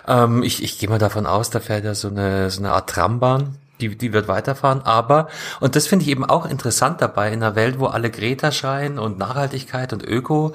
Ähm, 0.08 0.44
ich 0.44 0.64
ich 0.64 0.80
gehe 0.80 0.90
mal 0.90 1.00
davon 1.00 1.26
aus, 1.26 1.50
da 1.50 1.60
fährt 1.60 1.84
ja 1.84 1.94
so 1.94 2.08
eine, 2.08 2.50
so 2.50 2.62
eine 2.62 2.72
Art 2.72 2.90
Trambahn. 2.90 3.58
Die, 3.82 3.98
die 3.98 4.12
wird 4.12 4.28
weiterfahren, 4.28 4.82
aber, 4.82 5.30
und 5.62 5.78
das 5.78 5.88
finde 5.88 6.04
ich 6.04 6.12
eben 6.12 6.26
auch 6.26 6.46
interessant 6.46 7.00
dabei, 7.00 7.32
in 7.32 7.42
einer 7.42 7.56
Welt, 7.56 7.80
wo 7.80 7.86
alle 7.86 8.12
Greta 8.12 8.52
schreien 8.52 9.00
und 9.00 9.18
Nachhaltigkeit 9.18 9.94
und 9.94 10.04
Öko, 10.04 10.54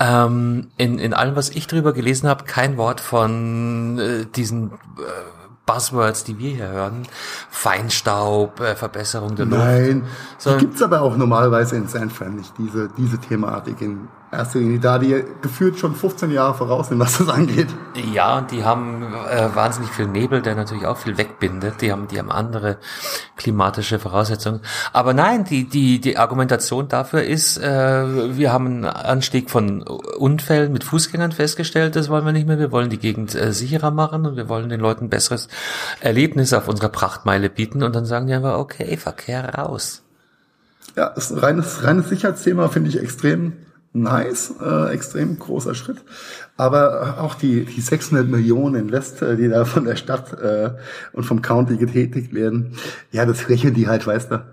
ähm, 0.00 0.66
in, 0.76 0.98
in 0.98 1.14
allem, 1.14 1.36
was 1.36 1.50
ich 1.50 1.68
drüber 1.68 1.92
gelesen 1.92 2.28
habe, 2.28 2.42
kein 2.42 2.76
Wort 2.76 3.00
von 3.00 4.00
äh, 4.00 4.26
diesen 4.26 4.72
äh, 4.72 5.35
Buzzwords, 5.66 6.24
die 6.24 6.38
wir 6.38 6.50
hier 6.50 6.68
hören. 6.68 7.02
Feinstaub, 7.50 8.60
äh, 8.60 8.76
Verbesserung 8.76 9.34
der 9.34 9.46
Luft. 9.46 9.58
Nein, 9.58 10.04
die 10.44 10.56
gibt's 10.58 10.80
aber 10.80 11.02
auch 11.02 11.16
normalerweise 11.16 11.76
in 11.76 11.88
San 11.88 12.08
Fran 12.08 12.36
nicht, 12.36 12.52
diese, 12.56 12.88
diese 12.96 13.18
Thematik 13.18 13.80
in 13.80 14.08
erster 14.36 14.58
Linie, 14.58 14.78
da 14.78 14.98
die 14.98 15.24
gefühlt 15.42 15.78
schon 15.78 15.94
15 15.94 16.30
Jahre 16.30 16.54
voraus 16.54 16.88
sind, 16.88 16.98
was 16.98 17.18
das 17.18 17.28
angeht. 17.28 17.68
Ja, 18.12 18.38
und 18.38 18.50
die 18.50 18.64
haben 18.64 19.02
äh, 19.02 19.54
wahnsinnig 19.54 19.90
viel 19.90 20.06
Nebel, 20.06 20.42
der 20.42 20.54
natürlich 20.54 20.86
auch 20.86 20.96
viel 20.96 21.18
wegbindet. 21.18 21.80
Die 21.80 21.90
haben, 21.90 22.08
die 22.08 22.18
haben 22.18 22.30
andere 22.30 22.78
klimatische 23.36 23.98
Voraussetzungen. 23.98 24.60
Aber 24.92 25.14
nein, 25.14 25.44
die, 25.44 25.64
die, 25.64 26.00
die 26.00 26.18
Argumentation 26.18 26.88
dafür 26.88 27.22
ist, 27.22 27.58
äh, 27.58 28.36
wir 28.36 28.52
haben 28.52 28.66
einen 28.66 28.84
Anstieg 28.84 29.50
von 29.50 29.82
Unfällen 29.82 30.72
mit 30.72 30.84
Fußgängern 30.84 31.32
festgestellt, 31.32 31.96
das 31.96 32.08
wollen 32.08 32.24
wir 32.24 32.32
nicht 32.32 32.46
mehr. 32.46 32.58
Wir 32.58 32.72
wollen 32.72 32.90
die 32.90 32.98
Gegend 32.98 33.34
äh, 33.34 33.52
sicherer 33.52 33.90
machen 33.90 34.26
und 34.26 34.36
wir 34.36 34.48
wollen 34.48 34.68
den 34.68 34.80
Leuten 34.80 35.08
besseres 35.08 35.48
Erlebnis 36.00 36.52
auf 36.52 36.68
unserer 36.68 36.90
Prachtmeile 36.90 37.50
bieten. 37.50 37.82
Und 37.82 37.94
dann 37.94 38.04
sagen 38.04 38.26
die 38.26 38.34
einfach, 38.34 38.58
okay, 38.58 38.96
Verkehr 38.96 39.54
raus. 39.54 40.02
Ja, 40.96 41.08
ist 41.08 41.30
ein 41.30 41.38
reines, 41.38 41.84
reines 41.84 42.08
Sicherheitsthema, 42.08 42.68
finde 42.68 42.88
ich 42.88 42.98
extrem 42.98 43.52
nice, 44.02 44.54
äh, 44.60 44.92
extrem 44.92 45.38
großer 45.38 45.74
Schritt. 45.74 45.98
Aber 46.56 47.20
auch 47.20 47.34
die, 47.34 47.64
die 47.64 47.80
600 47.80 48.26
Millionen 48.28 48.74
Invest, 48.74 49.20
die 49.20 49.48
da 49.48 49.64
von 49.64 49.84
der 49.84 49.96
Stadt 49.96 50.32
äh, 50.40 50.70
und 51.12 51.24
vom 51.24 51.42
County 51.42 51.76
getätigt 51.76 52.32
werden, 52.32 52.76
ja, 53.12 53.26
das 53.26 53.48
rechnen 53.48 53.74
die 53.74 53.88
halt, 53.88 54.06
weißt 54.06 54.30
du, 54.30 54.44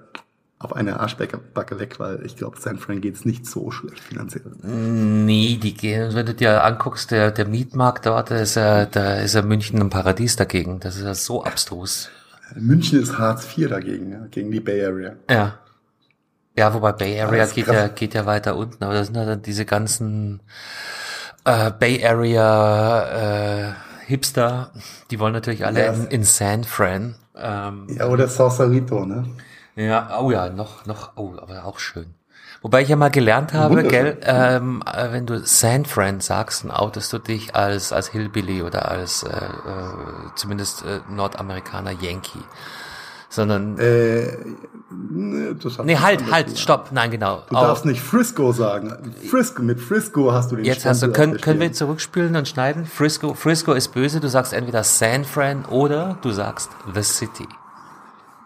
auf 0.63 0.75
eine 0.75 0.99
Arschbacke 0.99 1.79
weg, 1.79 1.99
weil 1.99 2.25
ich 2.25 2.35
glaube, 2.35 2.57
San 2.59 2.77
Fran 2.77 3.01
geht's 3.01 3.25
nicht 3.25 3.45
so 3.45 3.71
schlecht 3.71 3.99
finanziell. 3.99 4.43
Nee, 4.63 5.59
die 5.61 5.73
gehen, 5.73 6.13
wenn 6.15 6.25
du 6.25 6.33
dir 6.33 6.63
anguckst, 6.63 7.11
der, 7.11 7.31
der 7.31 7.47
Mietmarkt 7.47 8.05
dort, 8.05 8.31
da 8.31 8.37
ist 8.37 8.55
ja, 8.55 8.85
da 8.85 9.15
ist 9.15 9.35
ja 9.35 9.41
München 9.41 9.81
ein 9.81 9.89
Paradies 9.89 10.35
dagegen. 10.35 10.79
Das 10.79 10.95
ist 10.95 11.03
ja 11.03 11.13
so 11.13 11.43
abstrus. 11.43 12.09
München 12.55 13.01
ist 13.01 13.17
Hartz 13.17 13.45
IV 13.57 13.69
dagegen, 13.69 14.11
ja, 14.11 14.25
gegen 14.31 14.51
die 14.51 14.59
Bay 14.59 14.85
Area. 14.85 15.15
Ja. 15.29 15.59
Ja, 16.55 16.73
wobei 16.73 16.91
Bay 16.91 17.19
Area 17.19 17.45
geht 17.45 17.67
ja, 17.67 17.87
geht 17.87 18.13
ja 18.13 18.25
weiter 18.25 18.55
unten, 18.55 18.83
aber 18.83 18.93
das 18.93 19.07
sind 19.07 19.15
ja 19.15 19.25
dann 19.25 19.41
diese 19.41 19.65
ganzen 19.65 20.41
äh, 21.45 21.71
Bay 21.71 22.05
Area 22.05 23.69
äh, 23.69 23.73
Hipster, 24.05 24.71
die 25.09 25.19
wollen 25.19 25.33
natürlich 25.33 25.65
alle 25.65 25.85
yes. 25.85 25.97
in, 25.97 26.05
in, 26.07 26.23
San 26.23 26.63
Fran. 26.63 27.15
Ähm, 27.35 27.87
ja, 27.89 28.07
oder 28.07 28.27
Sausalito, 28.27 29.05
ne? 29.05 29.25
Ja, 29.75 30.19
oh 30.19 30.29
ja, 30.29 30.49
noch, 30.49 30.85
noch, 30.85 31.13
oh, 31.15 31.33
aber 31.41 31.65
auch 31.65 31.79
schön. 31.79 32.13
Wobei 32.61 32.81
ich 32.81 32.89
ja 32.89 32.95
mal 32.95 33.09
gelernt 33.09 33.53
habe, 33.53 33.83
gell, 33.83 34.19
ähm, 34.21 34.83
äh, 34.85 35.11
wenn 35.11 35.25
du 35.25 35.45
San 35.45 35.85
Fran 35.85 36.21
sagst, 36.21 36.63
dann 36.63 36.71
outest 36.71 37.11
du 37.11 37.17
dich 37.17 37.55
als, 37.55 37.91
als 37.91 38.09
Hillbilly 38.09 38.61
oder 38.61 38.89
als 38.89 39.23
äh, 39.23 39.29
äh, 39.29 40.35
zumindest 40.35 40.85
äh, 40.85 40.99
Nordamerikaner 41.09 41.91
Yankee 41.91 42.39
sondern 43.33 43.79
äh, 43.79 44.37
nee, 44.91 45.55
das 45.61 45.79
nee 45.79 45.97
halt 45.97 46.31
halt 46.31 46.57
stopp 46.57 46.89
nein 46.91 47.09
genau. 47.09 47.43
Du 47.49 47.55
Auch. 47.55 47.63
darfst 47.63 47.85
nicht 47.85 48.01
Frisco 48.01 48.51
sagen. 48.51 48.93
Frisco 49.29 49.63
mit 49.63 49.79
Frisco 49.79 50.31
hast 50.31 50.51
du 50.51 50.57
den 50.57 50.65
jetzt 50.65 50.85
hast 50.85 51.01
du 51.01 51.11
können, 51.11 51.41
können 51.41 51.59
wir 51.59 51.71
zurückspielen 51.73 52.35
und 52.35 52.47
schneiden? 52.47 52.85
Frisco 52.85 53.33
Frisco 53.33 53.73
ist 53.73 53.89
böse 53.89 54.19
du 54.19 54.29
sagst 54.29 54.53
entweder 54.53 54.83
San 54.83 55.23
Fran 55.25 55.65
oder 55.65 56.17
du 56.21 56.31
sagst 56.31 56.69
the 56.93 57.01
City 57.01 57.47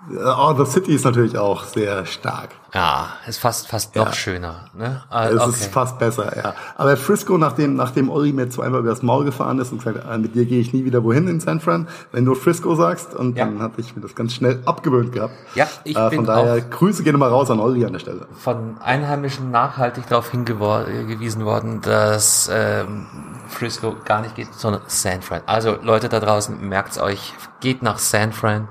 Oh, 0.10 0.53
The 0.58 0.66
City 0.70 0.95
ist 0.95 1.05
natürlich 1.05 1.38
auch 1.38 1.66
sehr 1.66 2.05
stark. 2.05 2.49
Ja, 2.74 3.08
ist 3.28 3.39
fast 3.39 3.68
fast 3.68 3.95
noch 3.95 4.08
ja. 4.08 4.14
schöner. 4.14 4.66
Ne? 4.74 5.01
Ah, 5.10 5.28
es 5.28 5.39
okay. 5.39 5.49
ist 5.49 5.74
fast 5.74 5.99
besser, 5.99 6.36
ja. 6.36 6.53
Aber 6.76 6.95
Frisco, 6.95 7.38
nachdem 7.38 7.76
nachdem 7.76 8.10
Ori 8.10 8.32
mir 8.32 8.49
zweimal 8.49 8.82
übers 8.82 9.01
Maul 9.01 9.26
gefahren 9.26 9.60
ist 9.60 9.72
und 9.72 9.80
gesagt, 9.84 10.05
ah, 10.05 10.18
mit 10.18 10.36
dir 10.36 10.45
gehe 10.45 10.60
ich 10.60 10.74
nie 10.74 10.86
wieder 10.86 11.03
wohin 11.03 11.28
in 11.28 11.39
San 11.39 11.60
Fran, 11.60 11.88
wenn 12.12 12.24
du 12.24 12.36
Frisco 12.36 12.76
sagst, 12.76 13.16
und 13.16 13.38
ja. 13.38 13.45
dann 13.45 13.62
hatte 13.62 13.82
ich 13.82 13.95
mir 13.95 14.01
das 14.01 14.16
ganz 14.16 14.34
schnell 14.34 14.62
abgewöhnt 14.66 15.12
gehabt. 15.12 15.34
Ja, 15.55 15.68
ich 15.84 15.97
äh, 15.97 16.10
bin 16.10 16.20
Von 16.20 16.26
daher 16.26 16.62
Grüße 16.62 17.03
gehen 17.03 17.18
mal 17.18 17.30
raus 17.30 17.49
an 17.49 17.60
Ori 17.60 17.86
an 17.86 17.93
der 17.93 17.99
Stelle. 17.99 18.28
Von 18.38 18.78
Einheimischen 18.82 19.51
nachhaltig 19.51 20.08
darauf 20.08 20.32
hingewiesen 20.32 21.45
worden, 21.45 21.82
dass 21.82 22.49
ähm, 22.53 23.08
Frisco 23.47 23.95
gar 24.05 24.22
nicht 24.22 24.36
geht, 24.36 24.53
sondern 24.53 24.82
San 24.88 25.22
Fran. 25.22 25.41
Also 25.45 25.78
Leute 25.82 26.10
da 26.10 26.20
draußen, 26.20 26.68
merkt's 26.68 26.99
euch, 26.99 27.34
geht 27.60 27.82
nach 27.82 27.97
San 27.97 28.34
Fran 28.34 28.68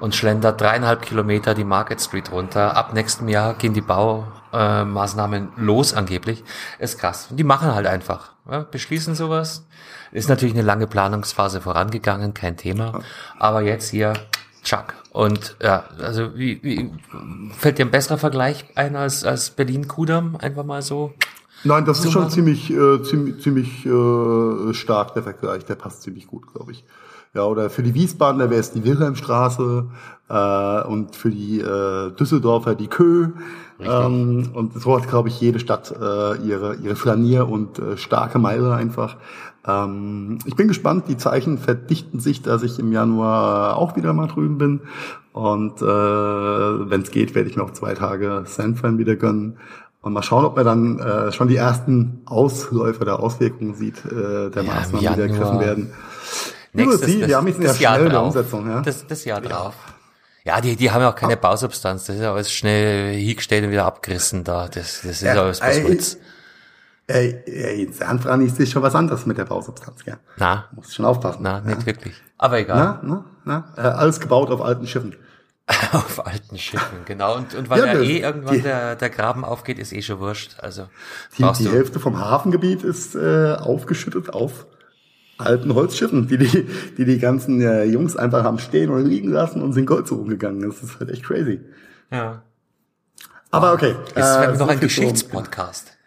und 0.00 0.14
schlendert 0.14 0.60
dreieinhalb 0.60 1.02
Kilometer 1.02 1.54
die 1.54 1.64
Market 1.64 2.00
Street 2.00 2.30
runter. 2.30 2.76
Ab 2.76 2.94
nächstem 2.94 3.28
Jahr 3.28 3.54
gehen 3.54 3.74
die 3.74 3.80
Bau, 3.80 4.28
äh, 4.52 4.84
los 5.56 5.94
angeblich. 5.94 6.44
Ist 6.78 6.98
krass. 6.98 7.28
Die 7.30 7.44
machen 7.44 7.74
halt 7.74 7.86
einfach. 7.86 8.32
Ja, 8.50 8.60
beschließen 8.60 9.14
sowas. 9.14 9.66
Ist 10.12 10.28
natürlich 10.28 10.54
eine 10.54 10.64
lange 10.64 10.86
Planungsphase 10.86 11.60
vorangegangen, 11.60 12.32
kein 12.32 12.56
Thema. 12.56 13.00
Aber 13.38 13.60
jetzt 13.62 13.90
hier, 13.90 14.14
tschack. 14.62 14.94
Und 15.10 15.56
ja, 15.62 15.84
also 16.00 16.36
wie, 16.36 16.62
wie 16.62 16.90
fällt 17.56 17.78
dir 17.78 17.84
ein 17.84 17.90
besserer 17.90 18.18
Vergleich 18.18 18.64
ein 18.74 18.96
als, 18.96 19.24
als 19.24 19.50
Berlin-Kudam? 19.50 20.36
Einfach 20.36 20.64
mal 20.64 20.82
so. 20.82 21.12
Nein, 21.64 21.84
das 21.84 22.04
ist 22.04 22.12
schon 22.12 22.22
machen? 22.22 22.32
ziemlich, 22.34 22.70
äh, 22.70 23.02
ziemlich, 23.02 23.42
ziemlich 23.42 23.84
äh, 23.84 24.74
stark, 24.74 25.14
der 25.14 25.24
Vergleich. 25.24 25.64
Der 25.64 25.74
passt 25.74 26.02
ziemlich 26.02 26.26
gut, 26.26 26.52
glaube 26.52 26.72
ich. 26.72 26.84
Ja, 27.38 27.44
oder 27.44 27.70
für 27.70 27.84
die 27.84 27.94
Wiesbadener 27.94 28.50
wäre 28.50 28.58
es 28.58 28.72
die 28.72 28.82
Wilhelmstraße 28.82 29.86
äh, 30.28 30.82
und 30.88 31.14
für 31.14 31.30
die 31.30 31.60
äh, 31.60 32.10
Düsseldorfer 32.10 32.74
die 32.74 32.88
Kö. 32.88 33.28
Ähm, 33.78 34.50
und 34.54 34.72
so 34.72 34.96
hat, 34.96 35.08
glaube 35.08 35.28
ich, 35.28 35.40
jede 35.40 35.60
Stadt 35.60 35.92
äh, 35.92 36.36
ihre, 36.38 36.74
ihre 36.82 36.96
Flanier- 36.96 37.48
und 37.48 37.78
äh, 37.78 37.96
starke 37.96 38.40
Meile 38.40 38.74
einfach. 38.74 39.18
Ähm, 39.64 40.40
ich 40.46 40.56
bin 40.56 40.66
gespannt, 40.66 41.04
die 41.06 41.16
Zeichen 41.16 41.58
verdichten 41.58 42.18
sich, 42.18 42.42
dass 42.42 42.64
ich 42.64 42.80
im 42.80 42.90
Januar 42.90 43.76
auch 43.76 43.94
wieder 43.94 44.12
mal 44.14 44.26
drüben 44.26 44.58
bin. 44.58 44.80
Und 45.32 45.80
äh, 45.80 45.84
wenn 45.86 47.02
es 47.02 47.12
geht, 47.12 47.36
werde 47.36 47.48
ich 47.48 47.56
mir 47.56 47.62
auch 47.62 47.70
zwei 47.70 47.94
Tage 47.94 48.42
San 48.46 48.74
Fran 48.74 48.98
wieder 48.98 49.14
gönnen. 49.14 49.58
Und 50.00 50.12
mal 50.12 50.24
schauen, 50.24 50.44
ob 50.44 50.56
man 50.56 50.64
dann 50.64 50.98
äh, 50.98 51.30
schon 51.30 51.46
die 51.46 51.56
ersten 51.56 52.22
Ausläufer 52.24 53.04
der 53.04 53.20
Auswirkungen 53.20 53.74
sieht, 53.74 54.04
äh, 54.06 54.50
der 54.50 54.64
Ja, 54.64 54.74
Maßnahmen, 54.74 55.14
die 55.14 55.20
ergriffen 55.20 55.60
werden. 55.60 55.92
Nächstes, 56.72 57.06
Sie, 57.06 57.26
wir 57.26 57.36
haben 57.36 57.46
jetzt 57.46 57.60
ja 57.60 57.66
das 57.68 57.80
Jahr 57.80 57.94
schnell 57.94 58.06
in 58.06 58.12
der 58.12 58.20
drauf. 58.20 58.34
Umsetzung. 58.36 58.70
Ja? 58.70 58.80
Das, 58.82 59.06
das 59.06 59.24
Jahr 59.24 59.40
drauf. 59.40 59.74
Ja, 60.44 60.60
die, 60.60 60.76
die 60.76 60.90
haben 60.90 61.02
ja 61.02 61.10
auch 61.10 61.14
keine 61.16 61.36
Bausubstanz. 61.36 62.06
Das 62.06 62.16
ist 62.16 62.22
ja 62.22 62.32
alles 62.32 62.50
schnell 62.52 63.14
hingestellt 63.14 63.64
und 63.64 63.70
wieder 63.70 63.84
abgerissen 63.84 64.44
da. 64.44 64.66
Das, 64.68 65.00
das 65.02 65.04
ist 65.04 65.22
Ja, 65.22 65.32
alles 65.42 65.60
was 65.60 65.76
ey, 65.76 65.82
Holz. 65.84 66.16
Ey, 67.06 67.42
ey, 67.46 67.82
in 67.84 67.92
San 67.92 68.18
Fran 68.20 68.44
ist 68.44 68.60
das 68.60 68.68
schon 68.70 68.82
was 68.82 68.94
anderes 68.94 69.24
mit 69.26 69.38
der 69.38 69.44
Bausubstanz, 69.46 70.04
gell? 70.04 70.18
Na, 70.36 70.66
Muss 70.72 70.94
schon 70.94 71.04
aufpassen. 71.06 71.38
na, 71.42 71.60
nicht 71.60 71.86
wirklich. 71.86 72.14
Aber 72.36 72.58
egal. 72.58 72.98
Na, 73.02 73.24
na, 73.44 73.64
na? 73.76 73.82
Äh, 73.82 73.88
alles 73.88 74.20
gebaut 74.20 74.50
auf 74.50 74.60
alten 74.60 74.86
Schiffen. 74.86 75.16
Auf 75.92 76.26
alten 76.26 76.56
Schiffen, 76.56 77.04
genau. 77.04 77.36
Und, 77.36 77.54
und 77.54 77.68
weil 77.68 77.80
Ja, 77.80 77.86
ja, 77.88 77.92
das- 77.94 78.02
eh 78.04 78.18
irgendwann 78.20 78.54
die- 78.54 78.62
der, 78.62 78.96
der 78.96 79.10
Graben 79.10 79.44
aufgeht, 79.44 79.78
ist 79.78 79.92
eh 79.92 80.00
schon 80.00 80.18
wurscht. 80.18 80.56
Also 80.60 80.88
Die, 81.36 81.42
die. 81.58 81.68
Hälfte 81.68 82.00
vom 82.00 82.18
Hafengebiet 82.18 82.82
ist 82.82 83.14
äh, 83.14 83.52
aufgeschüttet 83.54 84.30
auf 84.32 84.64
alten 85.38 85.74
Holzschiffen, 85.74 86.26
die 86.28 86.38
die, 86.38 86.66
die, 86.98 87.04
die 87.04 87.18
ganzen 87.18 87.60
äh, 87.60 87.84
Jungs 87.84 88.16
einfach 88.16 88.42
haben 88.44 88.58
stehen 88.58 88.90
und 88.90 89.04
liegen 89.06 89.30
lassen 89.30 89.62
und 89.62 89.72
sind 89.72 89.86
Gold 89.86 90.06
suchen 90.06 90.28
gegangen. 90.28 90.60
Das 90.62 90.82
ist 90.82 90.98
halt 91.00 91.10
echt 91.10 91.24
crazy. 91.24 91.60
Ja. 92.10 92.42
Aber 93.50 93.72
okay. 93.72 93.94
Jetzt 94.08 94.16
werden 94.16 94.52
wir 94.52 94.56
so 94.58 94.64
noch 94.64 94.70
ein 94.72 94.78
viel 94.78 94.88
zum- 94.88 95.02
Geschichtspodcast. 95.04 95.97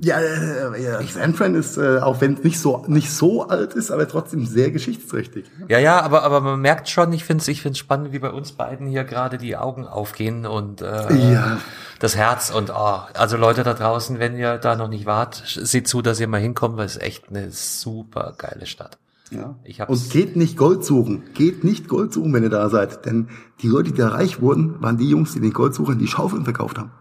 Ja, 0.00 0.18
äh, 0.20 0.82
ja 0.82 1.02
San 1.02 1.34
Fran 1.34 1.54
ist, 1.56 1.76
äh, 1.76 1.98
auch 1.98 2.20
wenn 2.20 2.34
es 2.34 2.44
nicht 2.44 2.60
so, 2.60 2.84
nicht 2.86 3.10
so 3.12 3.48
alt 3.48 3.74
ist, 3.74 3.90
aber 3.90 4.06
trotzdem 4.06 4.46
sehr 4.46 4.70
geschichtsträchtig. 4.70 5.46
Ja, 5.68 5.78
ja, 5.78 6.00
aber, 6.02 6.22
aber 6.22 6.40
man 6.40 6.60
merkt 6.60 6.88
schon, 6.88 7.12
ich 7.12 7.24
finde 7.24 7.42
es 7.42 7.48
ich 7.48 7.62
find's 7.62 7.78
spannend, 7.78 8.12
wie 8.12 8.18
bei 8.20 8.30
uns 8.30 8.52
beiden 8.52 8.86
hier 8.86 9.02
gerade 9.04 9.38
die 9.38 9.56
Augen 9.56 9.86
aufgehen 9.86 10.46
und 10.46 10.82
äh, 10.82 11.32
Ja. 11.32 11.58
das 11.98 12.14
Herz 12.16 12.50
und 12.50 12.70
oh, 12.70 12.98
also 13.14 13.36
Leute 13.36 13.64
da 13.64 13.74
draußen, 13.74 14.18
wenn 14.20 14.36
ihr 14.36 14.58
da 14.58 14.76
noch 14.76 14.88
nicht 14.88 15.04
wart, 15.06 15.42
seht 15.46 15.88
zu, 15.88 16.00
dass 16.00 16.20
ihr 16.20 16.28
mal 16.28 16.40
hinkommt, 16.40 16.76
weil 16.76 16.86
es 16.86 16.96
ist 16.96 17.02
echt 17.02 17.28
eine 17.30 17.50
super 17.50 18.34
geile 18.38 18.66
Stadt. 18.66 18.98
Ja. 19.30 19.56
Ich 19.64 19.80
hab's- 19.80 19.90
Und 19.90 20.10
geht 20.10 20.36
nicht 20.36 20.56
Gold 20.56 20.84
suchen. 20.84 21.24
Geht 21.34 21.62
nicht 21.64 21.88
Gold 21.88 22.12
suchen, 22.12 22.32
wenn 22.32 22.44
ihr 22.44 22.48
da 22.50 22.68
seid. 22.70 23.04
Denn 23.04 23.28
die 23.62 23.66
Leute, 23.68 23.90
die 23.92 23.98
da 23.98 24.08
reich 24.08 24.40
wurden, 24.40 24.80
waren 24.80 24.96
die 24.96 25.08
Jungs, 25.10 25.32
die 25.34 25.40
den 25.40 25.52
Goldsuchern 25.52 25.98
die 25.98 26.06
Schaufeln 26.06 26.44
verkauft 26.44 26.78
haben. 26.78 26.92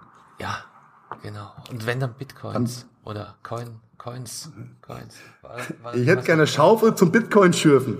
Genau. 1.23 1.51
Und 1.69 1.85
wenn 1.85 1.99
dann 1.99 2.13
Bitcoins 2.13 2.85
oder 3.03 3.35
Coin, 3.43 3.79
Coins, 3.97 4.51
Coins. 4.81 5.15
War- 5.41 5.57
war- 5.83 5.95
Ich 5.95 6.07
hätte 6.07 6.23
gerne 6.23 6.47
Schaufel 6.47 6.95
zum 6.95 7.11
Bitcoin 7.11 7.53
schürfen. 7.53 7.97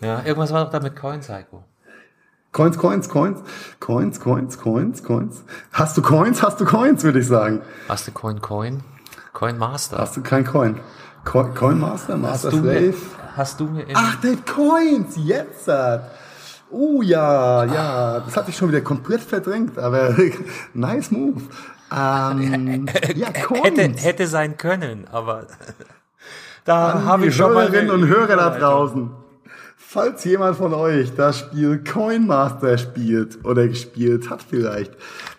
Ja, 0.00 0.22
irgendwas 0.24 0.52
war 0.52 0.64
doch 0.64 0.70
da 0.70 0.80
mit 0.80 0.94
Coins, 0.96 1.28
Heiko. 1.28 1.64
Coins, 2.52 2.78
Coins, 2.78 3.08
Coins, 3.08 3.40
Coins, 3.80 4.20
Coins, 4.20 4.58
Coins, 4.58 5.02
Coins. 5.04 5.42
Hast 5.72 5.96
du 5.96 6.02
Coins, 6.02 6.42
hast 6.42 6.60
du 6.60 6.64
Coins, 6.64 7.02
würde 7.04 7.18
ich 7.20 7.26
sagen. 7.26 7.60
Hast 7.88 8.06
du 8.08 8.12
Coin 8.12 8.40
Coin? 8.40 8.82
Coin 9.32 9.58
Master. 9.58 9.98
Hast 9.98 10.16
du 10.16 10.22
kein 10.22 10.44
Coin. 10.44 10.80
Co 11.24 11.44
Coin 11.52 11.78
Master, 11.78 12.16
Master 12.16 12.48
hast 12.48 12.56
du 12.56 12.62
mir, 12.62 12.92
Slave. 12.92 12.94
hast 13.36 13.60
du 13.60 13.64
mir 13.66 13.82
im, 13.82 13.94
Ach, 13.94 14.20
der 14.20 14.36
Coins, 14.36 15.14
jetzt. 15.16 15.68
Oh 16.70 17.02
ja, 17.02 17.64
ja, 17.64 18.20
das 18.20 18.36
hatte 18.36 18.50
ich 18.50 18.56
schon 18.56 18.68
wieder 18.68 18.80
komplett 18.82 19.20
verdrängt, 19.22 19.78
aber 19.78 20.14
nice 20.74 21.10
move. 21.10 21.42
Ähm, 21.94 22.86
ja, 23.14 23.30
Coins. 23.32 23.78
hätte, 23.78 24.02
hätte 24.02 24.26
sein 24.26 24.56
können, 24.56 25.06
aber 25.10 25.46
da 26.64 26.90
An 26.90 27.04
habe 27.04 27.22
die 27.22 27.28
ich 27.28 27.36
schon 27.36 27.54
mal 27.54 27.68
Hörerinnen 27.70 27.90
und 27.90 28.08
Hörer 28.08 28.36
da 28.36 28.50
draußen. 28.50 29.10
Falls 29.90 30.22
jemand 30.24 30.54
von 30.56 30.74
euch 30.74 31.14
das 31.14 31.38
Spiel 31.38 31.82
Coin 31.82 32.26
Master 32.26 32.76
spielt 32.76 33.42
oder 33.42 33.66
gespielt 33.66 34.28
hat 34.28 34.42
vielleicht, 34.42 34.92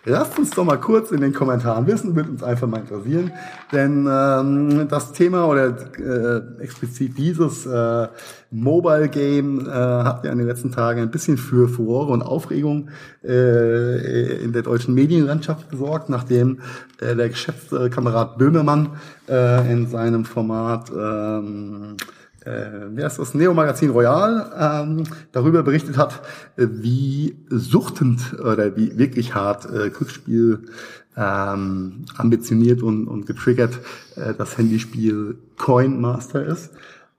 lasst 0.04 0.36
uns 0.40 0.50
doch 0.50 0.64
mal 0.64 0.76
kurz 0.76 1.12
in 1.12 1.20
den 1.20 1.32
Kommentaren 1.32 1.86
wissen, 1.86 2.16
wird 2.16 2.28
uns 2.28 2.42
einfach 2.42 2.66
mal 2.66 2.80
interessieren. 2.80 3.30
Denn 3.70 4.08
ähm, 4.10 4.88
das 4.88 5.12
Thema 5.12 5.46
oder 5.46 5.76
äh, 6.00 6.62
explizit 6.64 7.16
dieses 7.16 7.64
äh, 7.64 8.08
Mobile 8.50 9.08
Game 9.08 9.68
äh, 9.68 9.70
hat 9.70 10.24
ja 10.24 10.32
in 10.32 10.38
den 10.38 10.48
letzten 10.48 10.72
Tagen 10.72 11.00
ein 11.00 11.12
bisschen 11.12 11.36
für 11.36 11.68
Furore 11.68 12.10
und 12.10 12.22
Aufregung 12.22 12.88
äh, 13.22 14.42
in 14.42 14.52
der 14.52 14.62
deutschen 14.62 14.94
Medienlandschaft 14.94 15.70
gesorgt, 15.70 16.08
nachdem 16.08 16.58
äh, 17.00 17.14
der 17.14 17.28
geschätzte 17.28 17.88
Kamerad 17.88 18.36
Böhmermann 18.36 18.96
äh, 19.28 19.70
in 19.70 19.86
seinem 19.86 20.24
Format 20.24 20.90
ähm, 20.90 21.96
äh, 22.50 22.96
wie 22.96 23.04
heißt 23.04 23.18
das, 23.18 23.34
Neo-Magazin 23.34 23.90
Royal 23.90 24.50
ähm, 24.58 25.04
darüber 25.32 25.62
berichtet 25.62 25.96
hat, 25.96 26.22
äh, 26.56 26.66
wie 26.70 27.36
suchtend 27.48 28.38
oder 28.40 28.76
wie 28.76 28.98
wirklich 28.98 29.34
hart 29.34 29.66
äh, 29.66 29.90
Glücksspiel 29.90 30.60
ähm, 31.16 32.04
ambitioniert 32.16 32.82
und, 32.82 33.08
und 33.08 33.26
getriggert 33.26 33.78
äh, 34.16 34.34
das 34.36 34.56
Handyspiel 34.58 35.38
Coin 35.56 36.00
Master 36.00 36.44
ist. 36.44 36.70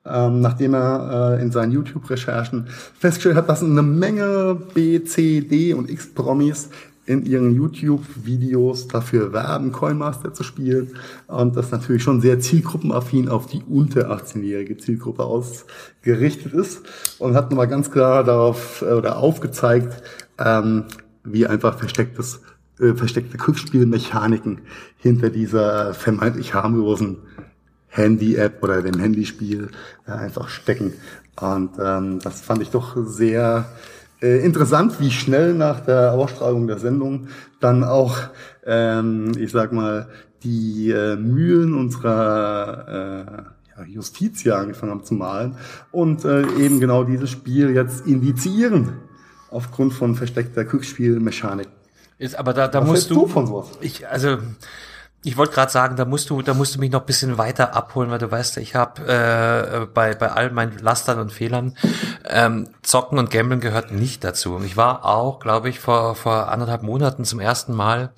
Ähm, 0.03 0.41
nachdem 0.41 0.73
er 0.73 1.37
äh, 1.37 1.41
in 1.43 1.51
seinen 1.51 1.71
YouTube-Recherchen 1.73 2.65
festgestellt 2.97 3.35
hat, 3.35 3.47
dass 3.49 3.61
eine 3.61 3.83
Menge 3.83 4.57
B, 4.73 5.03
C, 5.03 5.41
D 5.41 5.75
und 5.75 5.91
X-Promis 5.91 6.69
in 7.05 7.25
ihren 7.25 7.55
YouTube-Videos 7.55 8.87
dafür 8.87 9.33
werben, 9.33 9.71
Coinmaster 9.71 10.33
zu 10.33 10.43
spielen 10.43 10.95
und 11.27 11.55
das 11.55 11.71
natürlich 11.71 12.03
schon 12.03 12.21
sehr 12.21 12.39
zielgruppenaffin 12.39 13.27
auf 13.27 13.47
die 13.47 13.63
unter 13.67 14.11
18-jährige 14.11 14.77
Zielgruppe 14.77 15.23
ausgerichtet 15.23 16.53
ist 16.53 16.83
und 17.19 17.35
hat 17.35 17.49
nochmal 17.49 17.67
ganz 17.67 17.89
klar 17.91 18.23
darauf 18.23 18.81
äh, 18.81 18.93
oder 18.93 19.17
aufgezeigt, 19.17 20.03
ähm, 20.37 20.85
wie 21.23 21.47
einfach 21.47 21.77
verstecktes 21.77 22.41
äh, 22.79 22.93
versteckte 22.93 23.37
Glücksspielmechaniken 23.37 24.61
hinter 24.97 25.29
dieser 25.29 25.93
vermeintlich 25.93 26.53
harmlosen 26.53 27.17
Handy-App 27.87 28.63
oder 28.63 28.81
dem 28.81 28.99
Handyspiel 28.99 29.69
äh, 30.07 30.11
einfach 30.11 30.49
stecken. 30.49 30.93
Und 31.39 31.71
ähm, 31.79 32.19
das 32.19 32.41
fand 32.41 32.61
ich 32.61 32.69
doch 32.69 32.95
sehr 33.05 33.65
äh, 34.21 34.45
interessant, 34.45 34.99
wie 34.99 35.11
schnell 35.11 35.53
nach 35.53 35.79
der 35.81 36.13
Ausstrahlung 36.13 36.67
der 36.67 36.79
Sendung 36.79 37.27
dann 37.59 37.83
auch, 37.83 38.17
ähm, 38.65 39.31
ich 39.37 39.51
sag 39.51 39.71
mal, 39.71 40.09
die 40.43 40.91
äh, 40.91 41.15
Mühlen 41.15 41.73
unserer 41.73 42.87
äh, 42.87 43.79
ja, 43.81 43.85
Justiz 43.85 44.41
hier 44.41 44.57
angefangen 44.57 44.91
haben 44.91 45.03
zu 45.03 45.13
malen 45.13 45.55
und 45.91 46.25
äh, 46.25 46.41
eben 46.57 46.79
genau 46.79 47.03
dieses 47.03 47.29
Spiel 47.29 47.71
jetzt 47.71 48.07
indizieren 48.07 48.93
aufgrund 49.49 49.93
von 49.93 50.15
versteckter 50.15 50.63
Glücksspielmechanik. 50.65 51.67
Ist, 52.17 52.35
aber 52.35 52.53
da, 52.53 52.67
da 52.67 52.81
Was 52.81 52.87
musst 52.87 53.09
du, 53.09 53.15
du 53.15 53.27
von 53.27 53.47
sowas? 53.47 53.69
ich, 53.81 54.07
also, 54.07 54.37
ich 55.23 55.37
wollte 55.37 55.53
gerade 55.53 55.71
sagen, 55.71 55.95
da 55.95 56.05
musst 56.05 56.29
du, 56.29 56.41
da 56.41 56.53
musst 56.53 56.75
du 56.75 56.79
mich 56.79 56.91
noch 56.91 57.01
bisschen 57.01 57.37
weiter 57.37 57.75
abholen, 57.75 58.09
weil 58.09 58.17
du 58.17 58.31
weißt, 58.31 58.57
ich 58.57 58.75
habe 58.75 59.01
äh, 59.03 59.85
bei 59.85 60.15
bei 60.15 60.31
all 60.31 60.49
meinen 60.51 60.79
Lastern 60.79 61.19
und 61.19 61.31
Fehlern 61.31 61.77
ähm, 62.27 62.69
Zocken 62.81 63.19
und 63.19 63.29
Gamblen 63.29 63.59
gehört 63.59 63.91
nicht 63.91 64.23
dazu. 64.23 64.59
Ich 64.65 64.77
war 64.77 65.05
auch, 65.05 65.39
glaube 65.39 65.69
ich, 65.69 65.79
vor 65.79 66.15
vor 66.15 66.49
anderthalb 66.49 66.81
Monaten 66.81 67.23
zum 67.23 67.39
ersten 67.39 67.73
Mal 67.73 68.11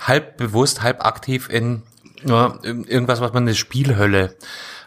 halb 0.00 0.36
bewusst, 0.36 0.82
halb 0.82 1.04
aktiv 1.04 1.48
in, 1.48 1.82
ja, 2.24 2.54
in 2.62 2.84
irgendwas, 2.84 3.20
was 3.20 3.32
man 3.32 3.44
eine 3.44 3.54
Spielhölle 3.54 4.34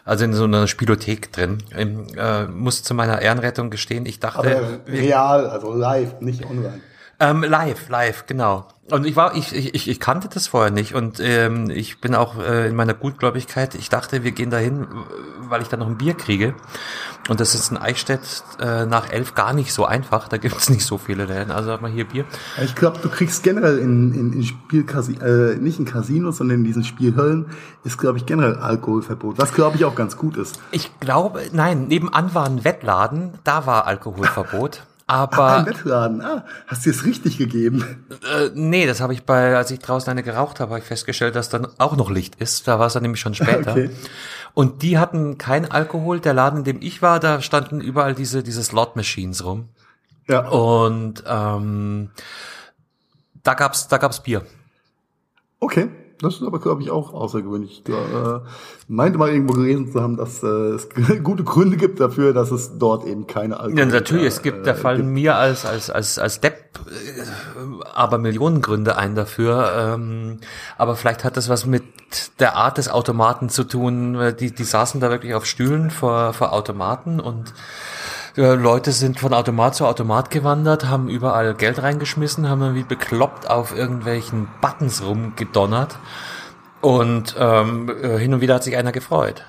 also 0.04 0.24
in 0.24 0.34
so 0.34 0.44
einer 0.44 0.66
Spielothek 0.66 1.32
drin. 1.32 1.62
Ich, 1.70 2.16
äh, 2.18 2.46
muss 2.46 2.82
zu 2.82 2.94
meiner 2.94 3.22
Ehrenrettung 3.22 3.70
gestehen, 3.70 4.04
ich 4.06 4.20
dachte, 4.20 4.38
Aber 4.38 4.80
real, 4.86 5.46
also 5.48 5.72
live, 5.72 6.20
nicht 6.20 6.44
online. 6.44 6.80
Ähm, 7.20 7.42
live, 7.42 7.88
live, 7.88 8.26
genau. 8.26 8.68
Und 8.90 9.06
ich 9.06 9.16
war, 9.16 9.34
ich, 9.34 9.54
ich, 9.54 9.88
ich 9.88 10.00
kannte 10.00 10.28
das 10.28 10.46
vorher 10.46 10.70
nicht 10.70 10.94
und 10.94 11.18
ähm, 11.18 11.70
ich 11.70 12.02
bin 12.02 12.14
auch 12.14 12.38
äh, 12.38 12.68
in 12.68 12.76
meiner 12.76 12.92
Gutgläubigkeit, 12.92 13.74
ich 13.74 13.88
dachte, 13.88 14.24
wir 14.24 14.32
gehen 14.32 14.50
dahin, 14.50 14.86
weil 15.48 15.62
ich 15.62 15.68
dann 15.68 15.80
noch 15.80 15.86
ein 15.86 15.96
Bier 15.96 16.12
kriege. 16.12 16.54
Und 17.30 17.40
das 17.40 17.54
ist 17.54 17.70
in 17.70 17.78
Eichstätt 17.78 18.20
äh, 18.60 18.84
nach 18.84 19.10
elf 19.10 19.34
gar 19.34 19.54
nicht 19.54 19.72
so 19.72 19.86
einfach. 19.86 20.28
Da 20.28 20.36
gibt's 20.36 20.68
nicht 20.68 20.84
so 20.84 20.98
viele 20.98 21.24
Läden. 21.24 21.50
Also 21.50 21.72
hat 21.72 21.80
man 21.80 21.90
hier 21.90 22.04
Bier. 22.04 22.26
Ich 22.62 22.74
glaube, 22.74 22.98
du 23.02 23.08
kriegst 23.08 23.42
generell 23.42 23.78
in, 23.78 24.12
in, 24.12 24.32
in 24.34 24.42
Spielcasinos, 24.42 25.22
äh, 25.22 25.56
nicht 25.56 25.78
in 25.78 25.86
Casinos, 25.86 26.36
sondern 26.36 26.58
in 26.58 26.64
diesen 26.64 26.84
Spielhöllen, 26.84 27.46
ist, 27.84 27.96
glaube 27.96 28.18
ich, 28.18 28.26
generell 28.26 28.56
Alkoholverbot. 28.56 29.38
Was, 29.38 29.54
glaube 29.54 29.76
ich, 29.76 29.86
auch 29.86 29.94
ganz 29.94 30.18
gut 30.18 30.36
ist. 30.36 30.60
Ich 30.70 30.90
glaube, 31.00 31.40
nein, 31.52 31.88
nebenan 31.88 32.34
war 32.34 32.44
ein 32.44 32.64
Wettladen, 32.64 33.32
da 33.44 33.64
war 33.64 33.86
Alkoholverbot. 33.86 34.82
Aber 35.06 35.38
ah, 35.38 35.58
ein 35.58 35.66
Wettladen, 35.66 36.22
ah, 36.22 36.46
hast 36.66 36.86
du 36.86 36.90
es 36.90 37.04
richtig 37.04 37.36
gegeben? 37.36 38.06
Äh, 38.10 38.50
nee, 38.54 38.86
das 38.86 39.02
habe 39.02 39.12
ich 39.12 39.24
bei, 39.24 39.54
als 39.54 39.70
ich 39.70 39.78
draußen 39.78 40.10
eine 40.10 40.22
geraucht 40.22 40.60
habe, 40.60 40.70
habe 40.70 40.78
ich 40.78 40.86
festgestellt, 40.86 41.36
dass 41.36 41.50
dann 41.50 41.66
auch 41.78 41.94
noch 41.96 42.10
Licht 42.10 42.36
ist. 42.36 42.66
Da 42.66 42.78
war 42.78 42.86
es 42.86 42.94
dann 42.94 43.02
nämlich 43.02 43.20
schon 43.20 43.34
später. 43.34 43.72
Okay. 43.72 43.90
Und 44.54 44.82
die 44.82 44.96
hatten 44.98 45.36
kein 45.36 45.70
Alkohol. 45.70 46.20
Der 46.20 46.32
Laden, 46.32 46.60
in 46.60 46.64
dem 46.64 46.80
ich 46.80 47.02
war, 47.02 47.20
da 47.20 47.42
standen 47.42 47.82
überall 47.82 48.14
diese, 48.14 48.42
diese 48.42 48.62
Slot-Machines 48.62 49.44
rum. 49.44 49.68
Ja. 50.26 50.48
Und 50.48 51.22
ähm, 51.26 52.10
da 53.42 53.54
gab's, 53.54 53.88
da 53.88 53.98
gab's 53.98 54.22
Bier. 54.22 54.46
Okay. 55.60 55.90
Das 56.20 56.34
ist 56.36 56.42
aber, 56.42 56.60
glaube 56.60 56.82
ich, 56.82 56.90
auch 56.90 57.12
außergewöhnlich. 57.12 57.82
Ich 57.84 57.92
äh, 57.92 58.40
meinte 58.88 59.18
mal 59.18 59.30
irgendwo 59.30 59.54
gelesen 59.54 59.90
zu 59.90 60.00
haben, 60.00 60.16
dass 60.16 60.42
äh, 60.42 60.46
es 60.46 60.88
gute 61.22 61.44
Gründe 61.44 61.76
gibt 61.76 62.00
dafür, 62.00 62.32
dass 62.32 62.50
es 62.50 62.78
dort 62.78 63.06
eben 63.06 63.26
keine 63.26 63.58
Alkohol 63.58 63.78
Ja, 63.78 63.86
natürlich, 63.86 64.26
es 64.26 64.42
gibt, 64.42 64.58
äh, 64.58 64.62
da 64.62 64.74
fallen 64.74 64.98
gibt. 65.02 65.10
mir 65.10 65.36
als, 65.36 65.66
als, 65.66 65.90
als, 65.90 66.18
als 66.18 66.40
Depp 66.40 66.78
äh, 66.86 67.84
aber 67.94 68.18
Millionen 68.18 68.62
Gründe 68.62 68.96
ein 68.96 69.14
dafür. 69.14 69.72
Ähm, 69.76 70.38
aber 70.78 70.96
vielleicht 70.96 71.24
hat 71.24 71.36
das 71.36 71.48
was 71.48 71.66
mit 71.66 71.84
der 72.38 72.56
Art 72.56 72.78
des 72.78 72.88
Automaten 72.88 73.48
zu 73.48 73.64
tun. 73.64 74.34
Die, 74.38 74.52
die 74.52 74.64
saßen 74.64 75.00
da 75.00 75.10
wirklich 75.10 75.34
auf 75.34 75.46
Stühlen 75.46 75.90
vor, 75.90 76.32
vor 76.32 76.52
Automaten 76.52 77.20
und 77.20 77.52
Leute 78.36 78.90
sind 78.90 79.20
von 79.20 79.32
Automat 79.32 79.76
zu 79.76 79.86
Automat 79.86 80.30
gewandert, 80.30 80.86
haben 80.86 81.08
überall 81.08 81.54
Geld 81.54 81.80
reingeschmissen, 81.80 82.48
haben 82.48 82.60
dann 82.60 82.74
wie 82.74 82.82
bekloppt 82.82 83.48
auf 83.48 83.76
irgendwelchen 83.76 84.48
Buttons 84.60 85.04
rumgedonnert. 85.04 85.96
Und 86.80 87.36
ähm, 87.38 87.90
äh, 88.02 88.18
hin 88.18 88.34
und 88.34 88.40
wieder 88.40 88.56
hat 88.56 88.64
sich 88.64 88.76
einer 88.76 88.92
gefreut. 88.92 89.44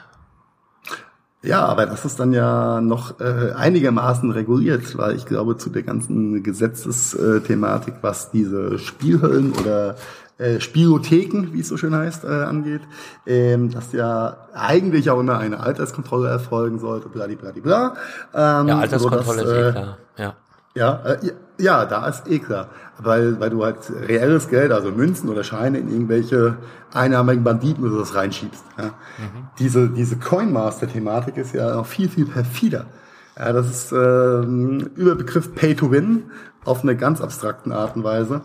Ja, 1.42 1.66
aber 1.66 1.86
das 1.86 2.06
ist 2.06 2.20
dann 2.20 2.34
ja 2.34 2.82
noch 2.82 3.20
äh, 3.20 3.52
einigermaßen 3.54 4.32
reguliert, 4.32 4.98
weil 4.98 5.16
ich 5.16 5.26
glaube, 5.26 5.58
zu 5.58 5.70
der 5.70 5.84
ganzen 5.84 6.42
Gesetzesthematik, 6.42 7.96
was 8.02 8.32
diese 8.32 8.80
Spielhöllen 8.80 9.54
oder 9.54 9.96
äh, 10.38 10.60
Spielotheken, 10.60 11.54
wie 11.54 11.62
es 11.62 11.68
so 11.68 11.78
schön 11.78 11.96
heißt, 11.96 12.26
äh, 12.26 12.28
angeht, 12.28 12.82
ähm, 13.26 13.72
dass 13.72 13.92
ja 13.94 14.38
eigentlich 14.54 15.10
auch 15.10 15.20
immer 15.20 15.38
eine 15.38 15.62
Alterskontrolle 15.62 16.30
erfolgen 16.30 16.80
sollte, 16.80 17.10
bladibladibla. 17.10 17.96
Ähm, 18.34 18.68
ja, 18.68 18.80
Alterskontrolle 18.80 19.40
sodass, 19.40 19.58
ist 19.58 19.68
eh 19.68 19.72
klar, 19.72 19.98
ja. 20.18 20.36
Ja, 20.76 21.02
äh, 21.06 21.32
ja, 21.58 21.86
da 21.86 22.06
ist 22.08 22.28
eh 22.28 22.40
klar. 22.40 22.68
Weil, 22.98 23.40
weil 23.40 23.50
du 23.50 23.64
halt 23.64 23.78
reelles 23.90 24.50
Geld, 24.50 24.72
also 24.72 24.92
Münzen 24.92 25.30
oder 25.30 25.44
Scheine 25.44 25.80
in 25.80 25.90
irgendwelche 25.90 26.58
einarmigen 26.94 27.44
Banditen 27.44 27.86
oder 27.86 28.00
das 28.00 28.16
reinschiebst. 28.16 28.64
Ja. 28.78 28.84
Mhm. 28.84 29.48
Diese, 29.60 29.90
diese 29.90 30.18
Coinmaster-Thematik 30.18 31.38
ist 31.38 31.54
ja 31.54 31.76
noch 31.76 31.86
viel, 31.86 32.10
viel 32.10 32.26
perfider. 32.26 32.86
Ja, 33.38 33.54
das 33.54 33.70
ist 33.70 33.92
ähm, 33.92 34.92
Überbegriff 34.96 35.56
Pay 35.56 35.76
to 35.76 35.92
Win 35.92 36.24
auf 36.64 36.84
eine 36.84 36.96
ganz 36.96 37.22
abstrakten 37.22 37.72
Art 37.72 37.96
und 37.96 38.04
Weise. 38.04 38.42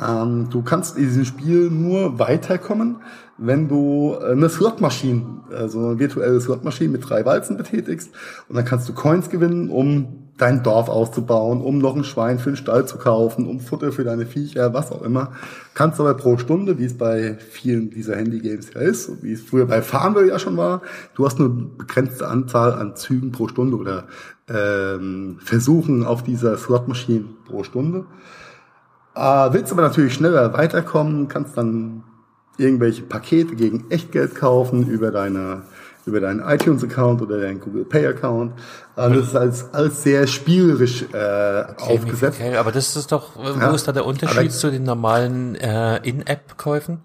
Ähm, 0.00 0.48
du 0.50 0.62
kannst 0.62 0.96
in 0.96 1.04
diesem 1.04 1.24
Spiel 1.24 1.70
nur 1.70 2.18
weiterkommen, 2.18 2.96
wenn 3.38 3.68
du 3.68 4.16
eine 4.18 4.48
Slotmaschine, 4.48 5.24
also 5.50 5.88
eine 5.88 5.98
virtuelle 5.98 6.40
Slotmaschine 6.40 6.90
mit 6.90 7.08
drei 7.08 7.24
Walzen 7.24 7.56
betätigst 7.56 8.10
und 8.48 8.56
dann 8.56 8.64
kannst 8.64 8.88
du 8.88 8.92
Coins 8.92 9.30
gewinnen, 9.30 9.70
um 9.70 10.30
dein 10.40 10.62
Dorf 10.62 10.88
auszubauen, 10.88 11.60
um 11.60 11.78
noch 11.78 11.94
ein 11.94 12.04
Schwein 12.04 12.38
für 12.38 12.50
den 12.50 12.56
Stall 12.56 12.86
zu 12.86 12.96
kaufen, 12.96 13.46
um 13.46 13.60
Futter 13.60 13.92
für 13.92 14.04
deine 14.04 14.24
Viecher, 14.24 14.72
was 14.72 14.90
auch 14.90 15.02
immer. 15.02 15.32
Kannst 15.74 16.00
aber 16.00 16.14
pro 16.14 16.38
Stunde, 16.38 16.78
wie 16.78 16.86
es 16.86 16.96
bei 16.96 17.36
vielen 17.38 17.90
dieser 17.90 18.16
Handy-Games 18.16 18.72
ja 18.74 18.80
ist, 18.80 19.22
wie 19.22 19.32
es 19.32 19.42
früher 19.42 19.66
bei 19.66 19.82
Farmville 19.82 20.28
ja 20.28 20.38
schon 20.38 20.56
war, 20.56 20.82
du 21.14 21.26
hast 21.26 21.38
nur 21.38 21.76
begrenzte 21.76 22.26
Anzahl 22.26 22.72
an 22.72 22.96
Zügen 22.96 23.32
pro 23.32 23.48
Stunde 23.48 23.76
oder 23.76 24.04
ähm, 24.48 25.38
Versuchen 25.44 26.04
auf 26.06 26.22
dieser 26.22 26.56
Slotmaschine 26.56 27.24
pro 27.46 27.62
Stunde. 27.62 28.06
Äh, 29.14 29.52
willst 29.52 29.72
aber 29.72 29.82
natürlich 29.82 30.14
schneller 30.14 30.52
weiterkommen, 30.52 31.28
kannst 31.28 31.56
dann 31.56 32.04
irgendwelche 32.56 33.02
Pakete 33.02 33.56
gegen 33.56 33.90
Echtgeld 33.90 34.34
kaufen 34.34 34.88
über 34.88 35.10
deine 35.10 35.62
über 36.06 36.20
deinen 36.20 36.40
iTunes-Account 36.40 37.20
oder 37.22 37.40
deinen 37.40 37.60
Google 37.60 37.84
Pay-Account. 37.84 38.52
Äh, 38.96 39.10
das 39.10 39.28
ist 39.28 39.36
alles, 39.36 39.64
alles 39.72 40.02
sehr 40.02 40.26
spielerisch 40.26 41.02
äh, 41.02 41.06
okay, 41.06 41.74
aufgesetzt. 41.78 42.40
Okay, 42.40 42.56
aber 42.56 42.72
das 42.72 42.96
ist 42.96 43.12
doch, 43.12 43.36
wo 43.36 43.42
ja, 43.42 43.74
ist 43.74 43.86
da 43.86 43.92
der 43.92 44.06
Unterschied 44.06 44.52
zu 44.52 44.70
den 44.70 44.84
normalen 44.84 45.54
äh, 45.56 45.98
In-App-Käufen? 46.08 47.02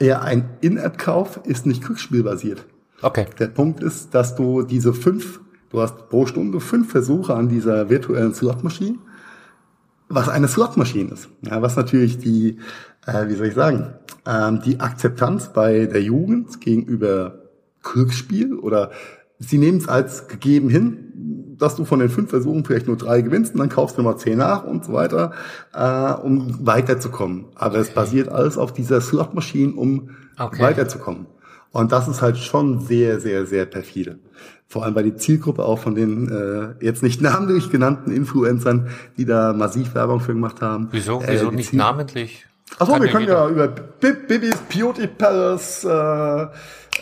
Ja, 0.00 0.20
ein 0.20 0.50
In-App-Kauf 0.60 1.40
ist 1.44 1.64
nicht 1.64 1.84
Glücksspielbasiert. 1.84 2.64
Okay. 3.02 3.26
Der 3.38 3.46
Punkt 3.48 3.82
ist, 3.82 4.14
dass 4.14 4.34
du 4.36 4.62
diese 4.62 4.92
fünf, 4.92 5.40
du 5.70 5.80
hast 5.80 6.08
pro 6.08 6.26
Stunde 6.26 6.60
fünf 6.60 6.90
Versuche 6.90 7.34
an 7.34 7.48
dieser 7.48 7.88
virtuellen 7.88 8.34
Slot-Maschine 8.34 8.98
was 10.08 10.28
eine 10.28 10.48
Slotmaschine 10.48 11.12
ist. 11.12 11.28
Ja, 11.42 11.62
was 11.62 11.76
natürlich 11.76 12.18
die, 12.18 12.58
äh, 13.06 13.28
wie 13.28 13.34
soll 13.34 13.46
ich 13.46 13.54
sagen, 13.54 13.94
ähm, 14.26 14.60
die 14.64 14.80
Akzeptanz 14.80 15.52
bei 15.52 15.86
der 15.86 16.02
Jugend 16.02 16.60
gegenüber 16.60 17.38
Glücksspiel 17.82 18.54
oder 18.54 18.90
sie 19.38 19.58
nehmen 19.58 19.78
es 19.78 19.88
als 19.88 20.28
gegeben 20.28 20.68
hin, 20.68 21.54
dass 21.58 21.76
du 21.76 21.84
von 21.84 22.00
den 22.00 22.08
fünf 22.08 22.30
Versuchen 22.30 22.64
vielleicht 22.64 22.86
nur 22.86 22.96
drei 22.96 23.22
gewinnst 23.22 23.54
und 23.54 23.60
dann 23.60 23.68
kaufst 23.68 23.96
du 23.96 24.02
mal 24.02 24.16
zehn 24.16 24.38
nach 24.38 24.64
und 24.64 24.84
so 24.84 24.92
weiter, 24.92 25.32
äh, 25.72 26.12
um 26.12 26.66
weiterzukommen. 26.66 27.46
Aber 27.54 27.78
es 27.78 27.90
basiert 27.90 28.28
alles 28.28 28.58
auf 28.58 28.72
dieser 28.72 29.00
Slotmaschine, 29.00 29.72
um 29.74 30.10
okay. 30.38 30.62
weiterzukommen. 30.62 31.26
Und 31.76 31.92
das 31.92 32.08
ist 32.08 32.22
halt 32.22 32.38
schon 32.38 32.80
sehr, 32.80 33.20
sehr, 33.20 33.44
sehr 33.44 33.66
perfide. 33.66 34.18
Vor 34.66 34.84
allem, 34.84 34.94
weil 34.94 35.04
die 35.04 35.16
Zielgruppe 35.16 35.64
auch 35.64 35.78
von 35.78 35.94
den 35.94 36.28
äh, 36.28 36.84
jetzt 36.84 37.02
nicht 37.02 37.20
namentlich 37.30 37.70
genannten 37.70 38.10
Influencern, 38.10 38.88
die 39.18 39.26
da 39.26 39.52
massiv 39.52 39.94
Werbung 39.94 40.20
für 40.20 40.32
gemacht 40.32 40.62
haben. 40.62 40.88
Wieso? 40.90 41.20
Äh, 41.20 41.32
Wieso 41.32 41.50
nicht 41.50 41.70
Ziel 41.70 41.78
namentlich? 41.78 42.46
Achso, 42.78 43.00
wir 43.00 43.08
können 43.08 43.28
ja 43.28 43.48
über 43.48 43.68
Bibis 43.68 44.56
Beauty 44.72 45.06
Palace, 45.06 45.84
äh, 45.84 46.46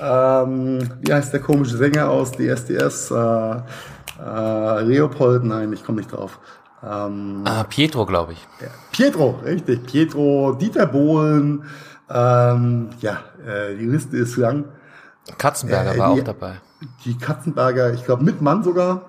ähm, 0.00 0.78
wie 1.00 1.12
heißt 1.12 1.32
der 1.32 1.40
komische 1.40 1.76
Sänger 1.76 2.10
aus 2.10 2.32
DSDS? 2.32 3.12
Äh, 3.12 3.14
äh, 3.14 4.82
Leopold, 4.82 5.44
nein, 5.44 5.72
ich 5.72 5.84
komme 5.84 5.98
nicht 5.98 6.12
drauf. 6.12 6.38
Ähm, 6.82 7.42
ah, 7.44 7.64
Pietro, 7.64 8.04
glaube 8.04 8.32
ich. 8.32 8.46
Pietro, 8.92 9.40
richtig. 9.44 9.86
Pietro, 9.86 10.52
Dieter 10.60 10.86
Bohlen, 10.86 11.64
ähm, 12.10 12.90
ja, 13.00 13.20
äh, 13.46 13.76
die 13.76 13.86
Liste 13.86 14.16
ist 14.16 14.36
lang. 14.36 14.64
Katzenberger 15.38 15.94
äh, 15.94 15.98
war 15.98 16.10
auch 16.10 16.22
dabei. 16.22 16.60
Die 17.04 17.16
Katzenberger, 17.16 17.94
ich 17.94 18.04
glaube 18.04 18.24
mit 18.24 18.42
Mann 18.42 18.62
sogar. 18.62 19.06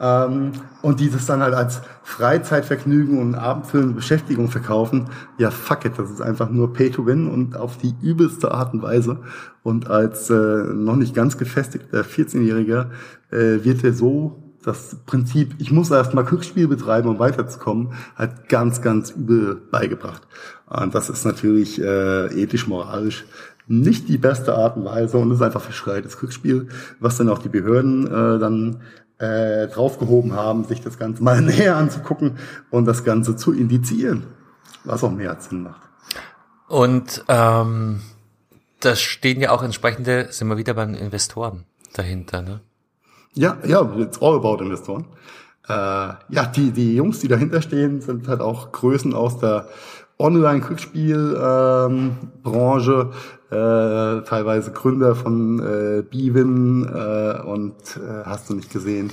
Ähm, 0.00 0.52
und 0.80 1.00
dieses 1.00 1.26
dann 1.26 1.42
halt 1.42 1.54
als 1.54 1.80
Freizeitvergnügen 2.04 3.18
und 3.18 3.34
abendfüllende 3.34 3.94
Beschäftigung 3.94 4.48
verkaufen, 4.48 5.08
ja 5.38 5.50
fuck 5.50 5.84
it, 5.84 5.98
das 5.98 6.10
ist 6.10 6.22
einfach 6.22 6.50
nur 6.50 6.72
Pay 6.72 6.90
to 6.90 7.04
Win 7.04 7.28
und 7.28 7.56
auf 7.56 7.78
die 7.78 7.94
übelste 8.00 8.52
Art 8.52 8.72
und 8.72 8.82
Weise. 8.82 9.20
Und 9.62 9.90
als 9.90 10.30
äh, 10.30 10.34
noch 10.34 10.96
nicht 10.96 11.14
ganz 11.14 11.36
gefestigter 11.36 12.02
14-Jähriger 12.02 12.90
äh, 13.30 13.64
wird 13.64 13.82
er 13.82 13.92
so 13.92 14.47
das 14.64 14.96
Prinzip, 15.06 15.54
ich 15.58 15.70
muss 15.70 15.90
erst 15.90 16.14
mal 16.14 16.24
Glücksspiel 16.24 16.68
betreiben, 16.68 17.08
um 17.08 17.18
weiterzukommen, 17.18 17.94
halt 18.16 18.48
ganz, 18.48 18.82
ganz 18.82 19.10
übel 19.10 19.54
beigebracht. 19.54 20.22
Und 20.66 20.94
das 20.94 21.08
ist 21.08 21.24
natürlich 21.24 21.80
äh, 21.80 22.26
ethisch, 22.42 22.66
moralisch 22.66 23.24
nicht 23.68 24.08
die 24.08 24.18
beste 24.18 24.54
Art 24.54 24.76
und 24.76 24.84
Weise 24.86 25.18
und 25.18 25.30
ist 25.30 25.42
einfach 25.42 25.60
verschreites 25.60 26.18
Glücksspiel, 26.18 26.68
was 27.00 27.18
dann 27.18 27.28
auch 27.28 27.38
die 27.38 27.50
Behörden 27.50 28.06
äh, 28.06 28.38
dann 28.38 28.80
äh, 29.18 29.68
draufgehoben 29.68 30.32
haben, 30.32 30.64
sich 30.64 30.80
das 30.80 30.98
Ganze 30.98 31.22
mal 31.22 31.40
näher 31.42 31.76
anzugucken 31.76 32.38
und 32.70 32.86
das 32.86 33.04
Ganze 33.04 33.36
zu 33.36 33.52
indizieren, 33.52 34.24
was 34.84 35.04
auch 35.04 35.12
mehr 35.12 35.36
Sinn 35.40 35.64
macht. 35.64 35.82
Und 36.66 37.24
ähm, 37.28 38.00
da 38.80 38.96
stehen 38.96 39.40
ja 39.40 39.50
auch 39.50 39.62
entsprechende, 39.62 40.28
sind 40.30 40.48
wir 40.48 40.56
wieder 40.56 40.74
beim 40.74 40.94
Investoren 40.94 41.64
dahinter, 41.94 42.42
ne? 42.42 42.60
Ja, 43.34 43.56
ja, 43.66 43.82
it's 43.98 44.20
all 44.20 44.36
about 44.36 44.62
Investoren. 44.62 45.06
Äh, 45.68 45.72
ja, 45.72 46.46
die, 46.54 46.70
die 46.70 46.94
Jungs, 46.96 47.20
die 47.20 47.28
dahinter 47.28 47.62
stehen, 47.62 48.00
sind 48.00 48.26
halt 48.26 48.40
auch 48.40 48.72
Größen 48.72 49.14
aus 49.14 49.38
der 49.38 49.68
Online-Glücksspiel-Branche, 50.18 53.10
ähm, 53.50 53.50
äh, 53.50 54.22
teilweise 54.24 54.72
Gründer 54.72 55.14
von 55.14 55.60
äh, 55.60 56.02
Bivin 56.02 56.84
äh, 56.84 57.40
und 57.42 57.76
äh, 57.96 58.24
hast 58.24 58.50
du 58.50 58.54
nicht 58.54 58.72
gesehen, 58.72 59.12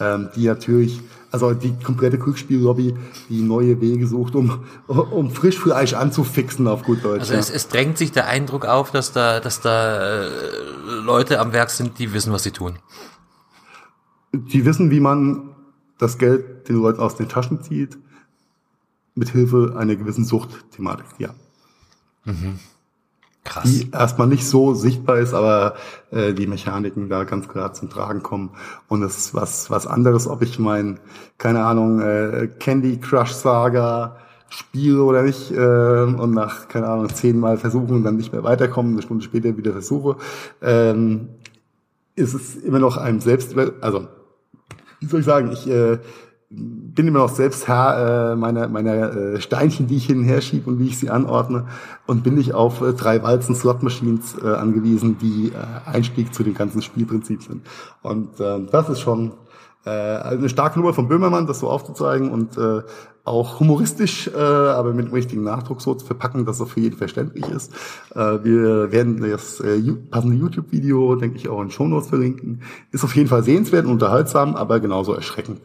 ähm, 0.00 0.30
die 0.34 0.46
natürlich, 0.46 1.02
also 1.30 1.52
die 1.52 1.78
komplette 1.78 2.16
Glücksspiel-Lobby, 2.18 2.96
die 3.28 3.42
neue 3.42 3.78
Wege 3.80 4.06
sucht, 4.06 4.34
um, 4.34 4.64
um 4.86 5.30
frisch 5.30 5.58
Fleisch 5.58 5.92
anzufixen 5.94 6.66
auf 6.68 6.84
gut 6.84 7.04
Deutsch. 7.04 7.20
Also 7.20 7.34
es, 7.34 7.50
es 7.50 7.68
drängt 7.68 7.98
sich 7.98 8.12
der 8.12 8.26
Eindruck 8.26 8.64
auf, 8.64 8.92
dass 8.92 9.12
da, 9.12 9.40
dass 9.40 9.60
da 9.60 10.24
äh, 10.24 10.30
Leute 11.04 11.38
am 11.40 11.52
Werk 11.52 11.68
sind, 11.70 11.98
die 11.98 12.14
wissen, 12.14 12.32
was 12.32 12.44
sie 12.44 12.52
tun. 12.52 12.78
Die 14.38 14.64
wissen, 14.64 14.90
wie 14.90 15.00
man 15.00 15.54
das 15.98 16.18
Geld 16.18 16.68
den 16.68 16.76
Leuten 16.76 17.00
aus 17.00 17.16
den 17.16 17.28
Taschen 17.28 17.62
zieht, 17.62 17.98
mit 19.14 19.30
Hilfe 19.30 19.74
einer 19.76 19.96
gewissen 19.96 20.24
Suchtthematik, 20.24 21.06
ja. 21.18 21.30
Mhm. 22.24 22.58
Krass. 23.44 23.64
Die 23.64 23.90
erstmal 23.92 24.26
nicht 24.26 24.44
so 24.44 24.74
sichtbar 24.74 25.18
ist, 25.18 25.32
aber 25.32 25.76
äh, 26.10 26.34
die 26.34 26.48
Mechaniken 26.48 27.08
da 27.08 27.22
ganz 27.22 27.48
klar 27.48 27.72
zum 27.72 27.88
Tragen 27.88 28.22
kommen. 28.22 28.50
Und 28.88 29.02
es 29.04 29.16
ist 29.16 29.34
was, 29.34 29.70
was 29.70 29.86
anderes, 29.86 30.26
ob 30.26 30.42
ich 30.42 30.58
mein, 30.58 30.98
keine 31.38 31.64
Ahnung, 31.64 32.00
äh, 32.00 32.48
Candy 32.58 32.98
Crush 32.98 33.32
Saga 33.32 34.16
spiele 34.48 35.02
oder 35.02 35.22
nicht 35.22 35.52
äh, 35.52 36.02
und 36.02 36.32
nach, 36.32 36.66
keine 36.68 36.88
Ahnung, 36.88 37.08
zehnmal 37.08 37.56
versuchen 37.56 37.94
und 37.94 38.04
dann 38.04 38.16
nicht 38.16 38.32
mehr 38.32 38.42
weiterkommen, 38.42 38.92
eine 38.92 39.02
Stunde 39.02 39.24
später 39.24 39.56
wieder 39.56 39.72
versuche, 39.72 40.16
ähm, 40.60 41.28
ist 42.16 42.34
es 42.34 42.56
immer 42.56 42.78
noch 42.80 42.96
einem 42.96 43.20
selbst, 43.20 43.56
also 43.80 44.08
wie 45.06 45.10
soll 45.10 45.20
ich 45.20 45.26
sagen, 45.26 45.52
ich 45.52 45.68
äh, 45.68 45.98
bin 46.48 47.08
immer 47.08 47.20
noch 47.20 47.28
selbst 47.28 47.66
Herr 47.68 48.32
äh, 48.32 48.36
meiner, 48.36 48.68
meiner 48.68 49.16
äh, 49.16 49.40
Steinchen, 49.40 49.86
die 49.86 49.96
ich 49.96 50.06
hin 50.06 50.18
und 50.18 50.24
her 50.24 50.40
schiebe 50.40 50.70
und 50.70 50.78
wie 50.78 50.88
ich 50.88 50.98
sie 50.98 51.10
anordne 51.10 51.66
und 52.06 52.22
bin 52.22 52.34
nicht 52.34 52.54
auf 52.54 52.80
äh, 52.80 52.92
drei 52.92 53.22
Walzen 53.22 53.54
Slot 53.54 53.82
Machines 53.82 54.36
äh, 54.42 54.48
angewiesen, 54.48 55.18
die 55.18 55.52
äh, 55.52 55.90
Einstieg 55.90 56.34
zu 56.34 56.42
dem 56.42 56.54
ganzen 56.54 56.82
Spielprinzip 56.82 57.42
sind. 57.42 57.66
Und 58.02 58.40
äh, 58.40 58.60
das 58.70 58.88
ist 58.88 59.00
schon 59.00 59.32
äh, 59.86 59.90
eine 59.90 60.48
starke 60.48 60.78
Nummer 60.78 60.92
von 60.92 61.08
Böhmermann, 61.08 61.46
das 61.46 61.60
so 61.60 61.70
aufzuzeigen 61.70 62.30
und 62.30 62.58
äh, 62.58 62.82
auch 63.24 63.60
humoristisch, 63.60 64.28
äh, 64.28 64.38
aber 64.38 64.92
mit 64.92 65.06
dem 65.06 65.12
richtigen 65.12 65.42
Nachdruck 65.42 65.80
so 65.80 65.94
zu 65.94 66.06
verpacken, 66.06 66.44
dass 66.44 66.60
es 66.60 66.70
für 66.70 66.80
jeden 66.80 66.96
verständlich 66.96 67.46
ist. 67.48 67.72
Äh, 68.14 68.44
wir 68.44 68.92
werden 68.92 69.20
das 69.20 69.60
äh, 69.60 69.80
passende 70.10 70.36
YouTube-Video, 70.36 71.16
denke 71.16 71.36
ich, 71.36 71.48
auch 71.48 71.60
in 71.60 71.70
Shownotes 71.70 72.08
verlinken. 72.08 72.62
Ist 72.92 73.04
auf 73.04 73.16
jeden 73.16 73.28
Fall 73.28 73.42
sehenswert 73.42 73.84
und 73.84 73.92
unterhaltsam, 73.92 74.54
aber 74.54 74.78
genauso 74.78 75.12
erschreckend. 75.12 75.60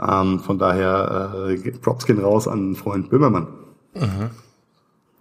Ähm, 0.00 0.40
von 0.40 0.58
daher 0.58 1.48
äh, 1.48 1.70
Props 1.72 2.06
gehen 2.06 2.20
raus 2.20 2.46
an 2.46 2.76
Freund 2.76 3.10
Böhmermann. 3.10 3.48
Mhm. 3.94 4.30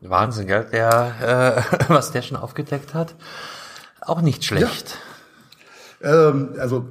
Wahnsinn, 0.01 0.47
gell? 0.47 0.67
Der, 0.71 1.65
äh, 1.67 1.87
was 1.87 2.11
der 2.11 2.21
schon 2.21 2.37
aufgedeckt 2.37 2.93
hat, 2.93 3.15
auch 4.01 4.21
nicht 4.21 4.45
schlecht. 4.45 4.97
Ja. 6.01 6.29
Ähm, 6.29 6.49
also 6.59 6.85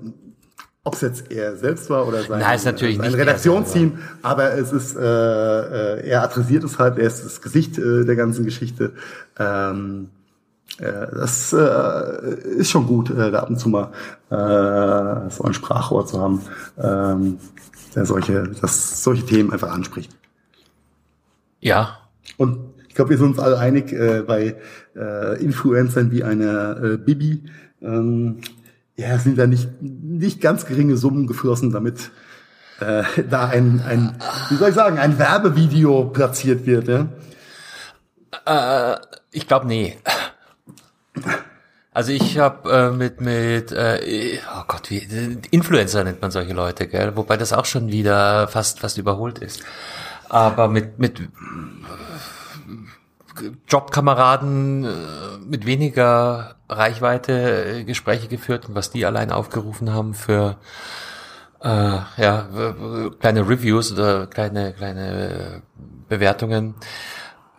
ob 0.85 0.95
es 0.95 1.01
jetzt 1.01 1.31
er 1.31 1.57
selbst 1.57 1.91
war 1.91 2.07
oder 2.07 2.23
sein, 2.23 2.41
Nein, 2.41 2.57
ist 2.57 2.65
natürlich 2.65 2.97
sein 2.97 3.11
nicht 3.11 3.19
Redaktionsteam, 3.19 3.99
aber 4.23 4.55
es 4.55 4.73
ist, 4.73 4.97
äh, 4.97 5.01
äh, 5.01 6.09
er 6.09 6.23
adressiert 6.23 6.65
es 6.65 6.79
halt, 6.79 6.99
er 6.99 7.07
ist 7.07 7.25
das 7.25 7.43
Gesicht 7.43 7.79
äh, 7.79 8.05
der 8.05 8.17
ganzen 8.17 8.45
Geschichte. 8.45 8.93
Ähm, 9.39 10.09
äh, 10.79 11.07
das 11.13 11.53
äh, 11.53 12.57
ist 12.57 12.71
schon 12.71 12.87
gut, 12.87 13.11
äh, 13.11 13.31
da 13.31 13.41
ab 13.41 13.51
und 13.51 13.59
zu 13.59 13.69
mal 13.69 13.93
äh, 14.31 15.31
so 15.31 15.45
ein 15.45 15.55
Sprachrohr 15.55 16.07
zu 16.07 16.21
haben, 16.21 16.43
ähm, 16.79 17.39
der 17.95 18.07
solche, 18.07 18.45
das 18.61 19.03
solche 19.03 19.27
Themen 19.27 19.53
einfach 19.53 19.71
anspricht. 19.71 20.17
Ja. 21.61 21.99
Und 22.37 22.59
ich 22.89 22.95
glaube, 22.95 23.11
wir 23.11 23.19
sind 23.19 23.29
uns 23.29 23.39
alle 23.39 23.59
einig 23.59 23.93
äh, 23.93 24.23
bei 24.27 24.57
äh, 24.97 25.43
Influencern 25.43 26.11
wie 26.11 26.23
einer 26.23 26.83
äh, 26.83 26.97
Bibi. 26.97 27.45
Ähm, 27.81 28.41
ja, 28.99 29.17
sind 29.17 29.39
da 29.39 29.47
nicht, 29.47 29.81
nicht 29.81 30.41
ganz 30.41 30.67
geringe 30.67 30.97
Summen 30.97 31.29
geflossen, 31.29 31.71
damit 31.71 32.11
äh, 32.81 33.05
da 33.31 33.47
ein, 33.47 33.81
ein, 33.87 34.17
wie 34.51 34.57
soll 34.57 34.71
ich 34.71 34.75
sagen, 34.75 34.99
ein 34.99 35.19
Werbevideo 35.19 36.07
platziert 36.07 36.67
wird. 36.67 36.89
Ja? 36.89 37.09
Äh, 38.45 38.99
ich 39.31 39.47
glaube, 39.47 39.69
nee. 39.69 39.97
Also 41.93 42.11
ich 42.13 42.39
habe 42.39 42.71
äh, 42.71 42.91
mit 42.91 43.21
mit 43.21 43.73
äh, 43.73 44.39
oh 44.57 44.65
Gott, 44.67 44.91
wie 44.91 45.39
Influencer 45.51 46.03
nennt 46.05 46.21
man 46.21 46.31
solche 46.31 46.53
Leute, 46.53 46.87
gell? 46.87 47.17
Wobei 47.17 47.37
das 47.37 47.53
auch 47.53 47.65
schon 47.65 47.89
wieder 47.89 48.47
fast 48.49 48.81
fast 48.81 48.99
überholt 48.99 49.39
ist. 49.39 49.63
Aber 50.29 50.69
mit 50.69 50.99
mit 50.99 51.21
Jobkameraden 53.69 54.85
äh, 54.85 54.89
mit 55.47 55.67
weniger 55.67 56.57
Reichweite 56.69 57.81
äh, 57.81 57.85
Gespräche 57.85 58.29
geführt 58.29 58.69
und 58.69 58.75
was 58.75 58.91
die 58.91 59.07
allein 59.07 59.33
aufgerufen 59.33 59.93
haben 59.93 60.15
für 60.15 60.57
äh, 61.61 61.69
ja, 61.69 62.47
kleine 63.19 63.49
Reviews 63.49 63.93
oder 63.93 64.27
kleine, 64.27 64.73
kleine 64.75 65.63
Bewertungen, 66.09 66.75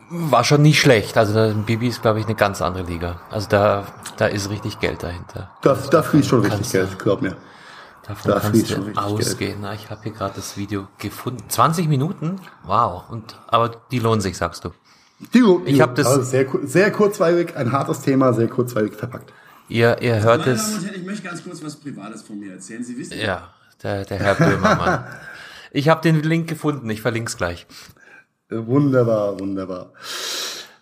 war 0.10 0.44
schon 0.44 0.62
nicht 0.62 0.80
schlecht. 0.80 1.18
Also 1.18 1.54
Bibi 1.66 1.88
ist, 1.88 2.02
glaube 2.02 2.20
ich, 2.20 2.26
eine 2.26 2.36
ganz 2.36 2.62
andere 2.62 2.84
Liga. 2.84 3.20
Also 3.30 3.48
da, 3.50 3.86
da 4.18 4.28
ist 4.28 4.50
richtig 4.50 4.80
Geld 4.80 5.04
dahinter. 5.04 5.52
Da, 5.62 5.78
da 5.92 6.02
fließt 6.02 6.30
schon 6.30 6.42
richtig 6.42 6.72
Geld, 6.72 6.98
glaub 6.98 7.22
mir. 7.22 7.36
Davon 8.10 8.32
da 8.32 8.40
kannst 8.40 8.72
du 8.72 8.92
ausgehen. 8.96 9.60
Na, 9.62 9.74
ich 9.76 9.92
habe 9.92 10.02
hier 10.02 10.14
gerade 10.14 10.34
das 10.36 10.58
Video 10.58 10.88
gefunden. 10.98 11.44
20 11.48 11.88
Minuten? 11.88 12.42
Wow. 12.64 13.04
Und 13.10 13.38
aber 13.48 13.70
die 13.92 14.00
lohnen 14.00 14.20
sich, 14.20 14.36
sagst 14.36 14.66
du. 14.66 14.72
Tilo, 15.32 15.62
ich 15.66 15.82
habe 15.82 15.94
das 15.94 16.08
also 16.08 16.24
sehr, 16.24 16.48
sehr 16.64 16.92
kurzweilig, 16.92 17.56
ein 17.56 17.72
hartes 17.72 18.02
Thema, 18.02 18.34
sehr 18.34 18.48
kurzweilig 18.48 18.94
verpackt. 18.94 19.34
Ihr, 19.68 20.02
ihr 20.02 20.22
hört 20.24 20.48
es. 20.48 20.84
Ich 20.96 21.04
möchte 21.04 21.28
ganz 21.28 21.44
kurz 21.44 21.64
was 21.64 21.76
Privates 21.76 22.24
von 22.24 22.40
mir 22.40 22.54
erzählen. 22.54 22.84
Sie 22.84 22.98
wissen. 22.98 23.20
Ja, 23.20 23.54
der, 23.84 24.06
der 24.06 24.18
Herr 24.18 24.36
Böhmermann. 24.36 25.06
ich 25.72 25.90
habe 25.90 26.02
den 26.02 26.22
Link 26.24 26.48
gefunden. 26.50 26.90
Ich 26.90 27.02
verlinke 27.02 27.30
es 27.30 27.38
gleich. 27.38 27.68
Wunderbar, 28.50 29.40
wunderbar. 29.40 29.94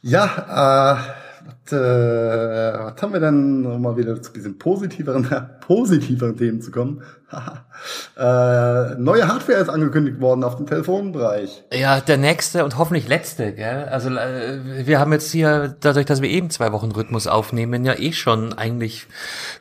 Ja, 0.02 0.94
äh, 0.94 1.27
äh, 1.72 1.78
was 1.78 3.02
haben 3.02 3.14
wir 3.14 3.20
denn, 3.20 3.66
um 3.66 3.82
mal 3.82 3.98
wieder 3.98 4.22
zu 4.22 4.32
diesen 4.32 4.58
positiveren, 4.58 5.28
positiveren 5.62 6.38
Themen 6.38 6.62
zu 6.62 6.72
kommen? 6.72 7.04
äh, 8.18 8.96
neue 8.96 9.28
Hardware 9.28 9.60
ist 9.60 9.70
angekündigt 9.70 10.22
worden 10.22 10.44
auf 10.44 10.56
dem 10.56 10.66
Telefonbereich. 10.66 11.64
Ja, 11.74 12.00
der 12.00 12.18
nächste 12.18 12.64
und 12.64 12.78
hoffentlich 12.78 13.08
letzte, 13.08 13.54
gell? 13.54 13.86
Also 13.90 14.10
äh, 14.10 14.86
wir 14.86 15.00
haben 15.00 15.12
jetzt 15.12 15.32
hier, 15.32 15.76
dadurch, 15.80 16.06
dass 16.06 16.22
wir 16.22 16.30
eben 16.30 16.50
zwei 16.50 16.72
Wochen 16.72 16.92
Rhythmus 16.92 17.28
aufnehmen, 17.28 17.86
ja 17.86 17.98
eh 17.98 18.14
schon 18.14 18.54
eigentlich 18.54 19.08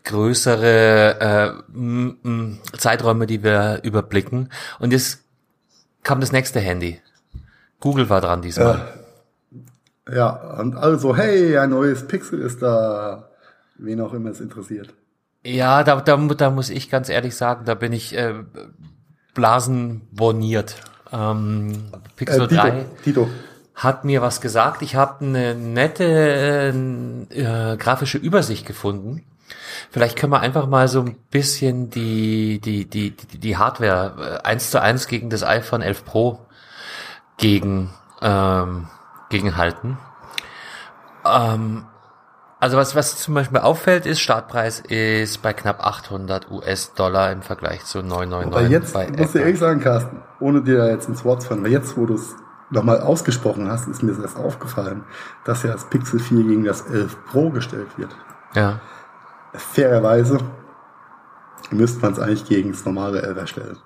größere 0.04 1.20
äh, 1.20 1.76
m 1.76 2.18
-m 2.22 2.78
Zeiträume, 2.78 3.26
die 3.26 3.42
wir 3.42 3.80
überblicken. 3.82 4.50
Und 4.78 4.92
jetzt 4.92 5.24
kam 6.02 6.20
das 6.20 6.32
nächste 6.32 6.60
Handy. 6.60 7.00
Google 7.80 8.08
war 8.08 8.20
dran 8.20 8.42
diesmal. 8.42 8.78
Ja. 8.78 9.05
Ja, 10.12 10.58
und 10.58 10.76
also, 10.76 11.16
hey, 11.16 11.58
ein 11.58 11.70
neues 11.70 12.06
Pixel 12.06 12.40
ist 12.40 12.62
da, 12.62 13.28
wen 13.76 14.00
auch 14.00 14.12
immer 14.12 14.30
es 14.30 14.40
interessiert. 14.40 14.94
Ja, 15.44 15.84
da, 15.84 16.00
da, 16.00 16.16
da 16.16 16.50
muss 16.50 16.70
ich 16.70 16.90
ganz 16.90 17.08
ehrlich 17.08 17.36
sagen, 17.36 17.64
da 17.64 17.74
bin 17.74 17.92
ich 17.92 18.16
äh, 18.16 18.34
blasenboniert. 19.34 20.76
Ähm, 21.12 21.90
Pixel 22.16 22.42
äh, 22.42 22.48
Tito, 22.48 22.62
3 22.62 22.86
Tito. 23.04 23.30
hat 23.74 24.04
mir 24.04 24.22
was 24.22 24.40
gesagt. 24.40 24.82
Ich 24.82 24.96
habe 24.96 25.24
eine 25.24 25.54
nette 25.54 26.74
äh, 27.30 27.76
grafische 27.76 28.18
Übersicht 28.18 28.66
gefunden. 28.66 29.24
Vielleicht 29.90 30.18
können 30.18 30.32
wir 30.32 30.40
einfach 30.40 30.66
mal 30.66 30.88
so 30.88 31.00
ein 31.02 31.16
bisschen 31.30 31.90
die, 31.90 32.60
die, 32.60 32.86
die, 32.86 33.12
die, 33.16 33.38
die 33.38 33.56
Hardware 33.56 34.40
äh, 34.42 34.46
eins 34.46 34.70
zu 34.70 34.80
eins 34.80 35.06
gegen 35.06 35.30
das 35.30 35.44
iPhone 35.44 35.82
11 35.82 36.04
Pro 36.04 36.40
gegen 37.36 37.90
ähm, 38.20 38.88
gegenhalten. 39.28 39.98
Ähm, 41.24 41.86
also 42.58 42.78
was, 42.78 42.96
was 42.96 43.18
zum 43.18 43.34
Beispiel 43.34 43.58
auffällt, 43.58 44.06
ist, 44.06 44.20
Startpreis 44.20 44.80
ist 44.80 45.42
bei 45.42 45.52
knapp 45.52 45.84
800 45.84 46.50
US-Dollar 46.50 47.30
im 47.32 47.42
Vergleich 47.42 47.84
zu 47.84 47.98
999 48.02 48.54
Aber 48.54 48.66
jetzt 48.66 48.94
bei 48.94 49.10
muss 49.10 49.34
ich 49.34 49.40
ehrlich 49.40 49.58
sagen, 49.58 49.80
Carsten, 49.80 50.22
ohne 50.40 50.62
dir 50.62 50.78
da 50.78 50.88
jetzt 50.88 51.08
ins 51.08 51.24
Wort 51.24 51.42
zu 51.42 51.48
fallen, 51.48 51.62
weil 51.62 51.72
jetzt, 51.72 51.96
wo 51.96 52.06
du 52.06 52.14
es 52.14 52.34
nochmal 52.70 53.00
ausgesprochen 53.00 53.70
hast, 53.70 53.88
ist 53.88 54.02
mir 54.02 54.12
das 54.14 54.36
aufgefallen, 54.36 55.04
dass 55.44 55.62
ja 55.62 55.72
das 55.72 55.88
Pixel 55.90 56.18
4 56.18 56.44
gegen 56.44 56.64
das 56.64 56.82
11 56.82 57.24
Pro 57.26 57.50
gestellt 57.50 57.88
wird. 57.98 58.16
Ja. 58.54 58.80
Fairerweise 59.52 60.38
müsste 61.70 62.00
man 62.00 62.12
es 62.12 62.18
eigentlich 62.18 62.46
gegen 62.46 62.72
das 62.72 62.84
normale 62.84 63.22
11 63.22 63.36
erstellen. 63.36 63.78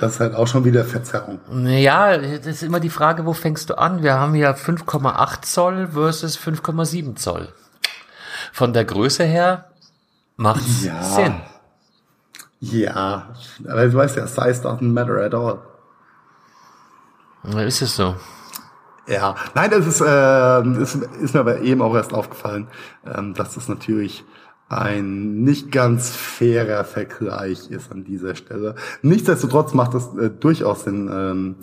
Das 0.00 0.14
ist 0.14 0.20
halt 0.20 0.34
auch 0.34 0.46
schon 0.46 0.64
wieder 0.64 0.84
Verzerrung. 0.84 1.40
Ja, 1.66 2.16
das 2.16 2.46
ist 2.46 2.62
immer 2.62 2.80
die 2.80 2.90
Frage, 2.90 3.26
wo 3.26 3.32
fängst 3.32 3.70
du 3.70 3.78
an? 3.78 4.02
Wir 4.02 4.14
haben 4.14 4.34
ja 4.34 4.52
5,8 4.52 5.42
Zoll 5.42 5.88
versus 5.88 6.38
5,7 6.38 7.16
Zoll. 7.16 7.48
Von 8.52 8.72
der 8.72 8.84
Größe 8.84 9.24
her 9.24 9.66
macht 10.36 10.62
ja. 10.82 11.02
Sinn. 11.02 11.40
Ja, 12.60 13.34
aber 13.66 13.86
du 13.86 13.94
weißt 13.94 14.16
ja, 14.16 14.26
size 14.26 14.62
doesn't 14.62 14.92
matter 14.92 15.16
at 15.16 15.34
all. 15.34 15.58
Ist 17.66 17.82
es 17.82 17.96
so? 17.96 18.14
Ja, 19.08 19.34
nein, 19.54 19.70
das 19.70 19.86
ist, 19.86 20.00
äh, 20.00 20.80
ist, 20.80 20.94
ist 20.94 21.34
mir 21.34 21.40
aber 21.40 21.60
eben 21.60 21.82
auch 21.82 21.94
erst 21.94 22.14
aufgefallen, 22.14 22.68
ähm, 23.04 23.34
dass 23.34 23.54
das 23.54 23.68
natürlich 23.68 24.24
ein 24.72 25.42
nicht 25.42 25.70
ganz 25.70 26.10
fairer 26.10 26.84
Vergleich 26.84 27.70
ist 27.70 27.92
an 27.92 28.04
dieser 28.04 28.34
Stelle. 28.34 28.74
Nichtsdestotrotz 29.02 29.74
macht 29.74 29.94
es 29.94 30.08
äh, 30.16 30.30
durchaus 30.30 30.84
Sinn, 30.84 31.10
ähm, 31.12 31.54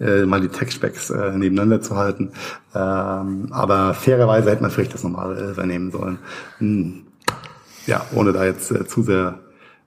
äh, 0.00 0.24
mal 0.26 0.40
die 0.40 0.48
Tech-Specs 0.48 1.10
äh, 1.10 1.32
nebeneinander 1.32 1.80
zu 1.80 1.96
halten. 1.96 2.30
Ähm, 2.74 3.48
aber 3.50 3.94
fairerweise 3.94 4.50
hätte 4.50 4.62
man 4.62 4.70
vielleicht 4.70 4.94
das 4.94 5.04
normale 5.04 5.36
Elfer 5.36 5.66
nehmen 5.66 5.90
sollen. 5.90 6.18
Hm. 6.58 7.04
Ja, 7.86 8.06
ohne 8.14 8.32
da 8.32 8.44
jetzt 8.44 8.70
äh, 8.70 8.86
zu 8.86 9.02
sehr 9.02 9.40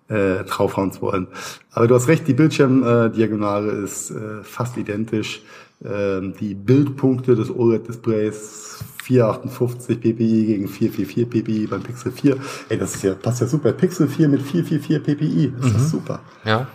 äh, 0.07 0.43
draufhauen 0.43 0.91
zu 0.91 1.01
wollen. 1.01 1.27
Aber 1.71 1.87
du 1.87 1.95
hast 1.95 2.07
recht, 2.07 2.27
die 2.27 2.33
Bildschirmdiagonale 2.33 3.71
äh, 3.71 3.83
ist 3.83 4.11
äh, 4.11 4.43
fast 4.43 4.77
identisch. 4.77 5.41
Ähm, 5.83 6.33
die 6.39 6.53
Bildpunkte 6.53 7.35
des 7.35 7.49
OLED-Displays 7.49 8.79
458 9.05 9.99
ppi 9.99 10.45
gegen 10.45 10.67
444 10.67 11.29
ppi 11.29 11.67
beim 11.67 11.83
Pixel 11.83 12.11
4. 12.11 12.37
Ey, 12.69 12.77
das 12.77 12.95
ist 12.95 13.03
ja, 13.03 13.13
passt 13.13 13.41
ja 13.41 13.47
super. 13.47 13.71
Pixel 13.71 14.07
4 14.07 14.27
mit 14.27 14.41
444 14.41 15.03
ppi. 15.03 15.53
Das 15.57 15.67
ist 15.67 15.77
mhm. 15.77 15.85
super. 15.85 16.19
Ja. 16.43 16.67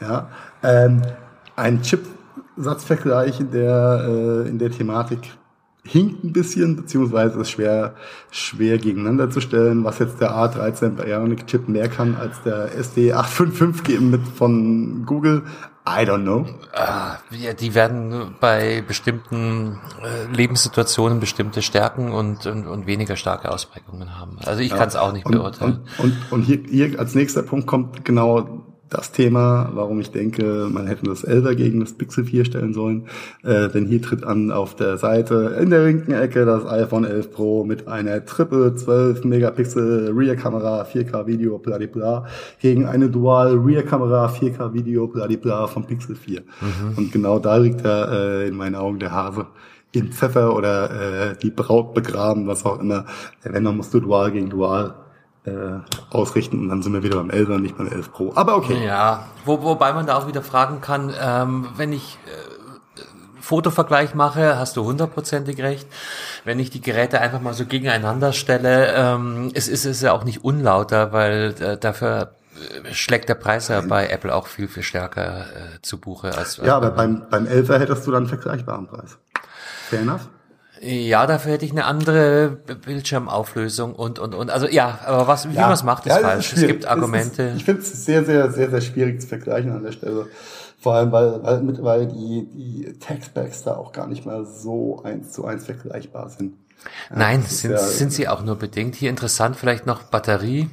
Ja. 0.00 0.28
Ähm, 0.62 1.02
ein 1.56 1.82
Chipsatzvergleich 1.82 3.40
in 3.40 3.50
der, 3.50 4.04
äh, 4.08 4.48
in 4.48 4.58
der 4.58 4.70
Thematik 4.70 5.32
hinkt 5.84 6.22
ein 6.22 6.32
bisschen, 6.32 6.76
beziehungsweise 6.76 7.40
ist 7.40 7.50
schwer, 7.50 7.94
schwer 8.30 8.78
gegeneinander 8.78 9.30
zu 9.30 9.40
stellen, 9.40 9.82
was 9.82 9.98
jetzt 9.98 10.20
der 10.20 10.30
A13 10.30 10.90
Bionic 10.90 11.48
Chip 11.48 11.68
mehr 11.68 11.88
kann 11.88 12.14
als 12.14 12.40
der 12.42 12.70
SD855 12.80 14.00
mit 14.00 14.22
von 14.28 15.04
Google. 15.06 15.42
I 15.84 16.04
don't 16.04 16.22
know. 16.22 16.46
Ah, 16.72 17.16
die 17.30 17.74
werden 17.74 18.36
bei 18.40 18.84
bestimmten 18.86 19.80
äh, 20.00 20.32
Lebenssituationen 20.32 21.18
bestimmte 21.18 21.60
Stärken 21.60 22.12
und, 22.12 22.46
und, 22.46 22.68
und 22.68 22.86
weniger 22.86 23.16
starke 23.16 23.50
Ausprägungen 23.50 24.16
haben. 24.18 24.38
Also 24.44 24.60
ich 24.60 24.70
ja. 24.70 24.76
kann 24.76 24.88
es 24.88 24.94
auch 24.94 25.12
nicht 25.12 25.26
beurteilen. 25.26 25.80
Und, 25.98 26.04
und, 26.04 26.32
und 26.32 26.42
hier, 26.42 26.60
hier 26.68 27.00
als 27.00 27.16
nächster 27.16 27.42
Punkt 27.42 27.66
kommt 27.66 28.04
genau 28.04 28.64
das 28.92 29.12
Thema, 29.12 29.70
warum 29.74 30.00
ich 30.00 30.10
denke, 30.10 30.68
man 30.70 30.86
hätte 30.86 31.06
das 31.06 31.24
11 31.24 31.56
gegen 31.56 31.80
das 31.80 31.94
Pixel 31.94 32.24
4 32.24 32.44
stellen 32.44 32.74
sollen. 32.74 33.06
Äh, 33.42 33.68
denn 33.68 33.86
hier 33.86 34.02
tritt 34.02 34.24
an 34.24 34.50
auf 34.50 34.76
der 34.76 34.98
Seite 34.98 35.56
in 35.60 35.70
der 35.70 35.84
linken 35.84 36.12
Ecke 36.12 36.44
das 36.44 36.66
iPhone 36.66 37.04
11 37.04 37.32
Pro 37.32 37.64
mit 37.64 37.88
einer 37.88 38.24
Triple 38.24 38.74
12 38.74 39.24
Megapixel 39.24 40.12
Rear 40.14 40.36
Kamera 40.36 40.82
4K 40.82 41.26
Video 41.26 41.58
bla 41.58 42.26
gegen 42.60 42.86
eine 42.86 43.08
Dual 43.08 43.56
Rear 43.56 43.82
Kamera 43.82 44.26
4K 44.26 44.74
Video 44.74 45.06
bla 45.06 45.66
vom 45.66 45.86
Pixel 45.86 46.14
4. 46.14 46.40
Mhm. 46.40 46.98
Und 46.98 47.12
genau 47.12 47.38
da 47.38 47.56
liegt 47.56 47.84
er 47.84 48.12
äh, 48.12 48.48
in 48.48 48.56
meinen 48.56 48.74
Augen 48.74 48.98
der 48.98 49.12
Hase 49.12 49.46
im 49.92 50.10
Pfeffer 50.10 50.56
oder 50.56 51.30
äh, 51.30 51.36
die 51.36 51.50
Braut 51.50 51.94
begraben, 51.94 52.46
was 52.46 52.64
auch 52.64 52.80
immer. 52.80 53.04
Wenn, 53.42 53.64
dann 53.64 53.76
musst 53.76 53.92
du 53.92 54.00
Dual 54.00 54.32
gegen 54.32 54.48
Dual 54.48 54.94
äh, 55.44 55.80
ausrichten 56.10 56.60
und 56.60 56.68
dann 56.68 56.82
sind 56.82 56.92
wir 56.92 57.02
wieder 57.02 57.16
beim 57.16 57.30
11 57.30 57.48
und 57.48 57.62
nicht 57.62 57.76
beim 57.76 57.88
11 57.88 58.12
Pro. 58.12 58.32
Aber 58.34 58.56
okay. 58.56 58.84
Ja, 58.84 59.26
wo, 59.44 59.62
wobei 59.62 59.92
man 59.92 60.06
da 60.06 60.16
auch 60.16 60.28
wieder 60.28 60.42
fragen 60.42 60.80
kann, 60.80 61.12
ähm, 61.20 61.68
wenn 61.76 61.92
ich 61.92 62.18
äh, 62.26 62.52
Fotovergleich 63.40 64.14
mache, 64.14 64.56
hast 64.56 64.76
du 64.76 64.84
hundertprozentig 64.84 65.60
recht. 65.60 65.88
Wenn 66.44 66.60
ich 66.60 66.70
die 66.70 66.80
Geräte 66.80 67.20
einfach 67.20 67.40
mal 67.40 67.54
so 67.54 67.66
gegeneinander 67.66 68.32
stelle, 68.32 68.94
ähm, 68.94 69.50
es 69.54 69.68
ist 69.68 69.84
es 69.84 70.00
ja 70.00 70.12
auch 70.12 70.24
nicht 70.24 70.44
unlauter, 70.44 71.12
weil 71.12 71.54
äh, 71.60 71.76
dafür 71.76 72.34
äh, 72.84 72.94
schlägt 72.94 73.28
der 73.28 73.34
Preis 73.34 73.68
ja 73.68 73.80
bei 73.80 74.08
Apple 74.08 74.32
auch 74.32 74.46
viel, 74.46 74.68
viel 74.68 74.84
stärker 74.84 75.40
äh, 75.40 75.82
zu 75.82 75.98
Buche 75.98 76.36
als. 76.38 76.58
Ja, 76.58 76.76
aber 76.76 76.92
beim, 76.92 77.26
beim 77.30 77.46
11er 77.46 77.78
hättest 77.78 78.06
du 78.06 78.12
dann 78.12 78.22
einen 78.22 78.28
vergleichbaren 78.28 78.86
Preis. 78.86 79.18
Fair 79.88 80.00
enough? 80.00 80.28
Ja, 80.84 81.28
dafür 81.28 81.52
hätte 81.52 81.64
ich 81.64 81.70
eine 81.70 81.84
andere 81.84 82.58
Bildschirmauflösung 82.84 83.94
und, 83.94 84.18
und, 84.18 84.34
und. 84.34 84.50
Also 84.50 84.66
ja, 84.66 84.98
aber 85.06 85.28
was, 85.28 85.48
wie 85.48 85.54
ja, 85.54 85.62
man 85.62 85.72
es 85.72 85.84
macht, 85.84 86.06
ist 86.06 86.16
ja, 86.16 86.18
falsch. 86.18 86.54
Ist 86.54 86.62
es 86.62 86.66
gibt 86.66 86.86
Argumente. 86.86 87.42
Ist, 87.44 87.56
ich 87.58 87.64
finde 87.64 87.82
es 87.82 88.04
sehr, 88.04 88.24
sehr, 88.24 88.50
sehr, 88.50 88.68
sehr 88.68 88.80
schwierig 88.80 89.20
zu 89.20 89.28
vergleichen 89.28 89.70
an 89.70 89.84
der 89.84 89.92
Stelle. 89.92 90.26
Vor 90.80 90.94
allem, 90.94 91.12
weil, 91.12 91.40
weil 91.44 91.62
mittlerweile 91.62 92.08
die, 92.08 92.48
die 92.52 92.98
Tech-Specs 92.98 93.62
da 93.62 93.76
auch 93.76 93.92
gar 93.92 94.08
nicht 94.08 94.26
mehr 94.26 94.44
so 94.44 95.00
eins 95.04 95.30
zu 95.30 95.44
eins 95.44 95.64
vergleichbar 95.64 96.28
sind. 96.30 96.54
Ja, 97.10 97.16
Nein, 97.16 97.42
sind, 97.42 97.70
ja, 97.70 97.78
sind 97.78 98.12
sie 98.12 98.26
auch 98.26 98.42
nur 98.42 98.56
bedingt. 98.56 98.96
Hier 98.96 99.10
interessant 99.10 99.54
vielleicht 99.54 99.86
noch 99.86 100.02
Batterie. 100.02 100.68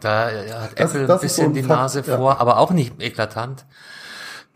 Da 0.00 0.26
hat 0.26 0.80
das, 0.80 0.94
Apple 0.94 1.06
das 1.06 1.20
ein 1.20 1.22
bisschen 1.22 1.44
so 1.44 1.50
ein 1.50 1.54
die 1.54 1.62
Nase 1.62 2.02
vor, 2.02 2.40
aber 2.40 2.58
auch 2.58 2.72
nicht 2.72 3.00
eklatant. 3.00 3.64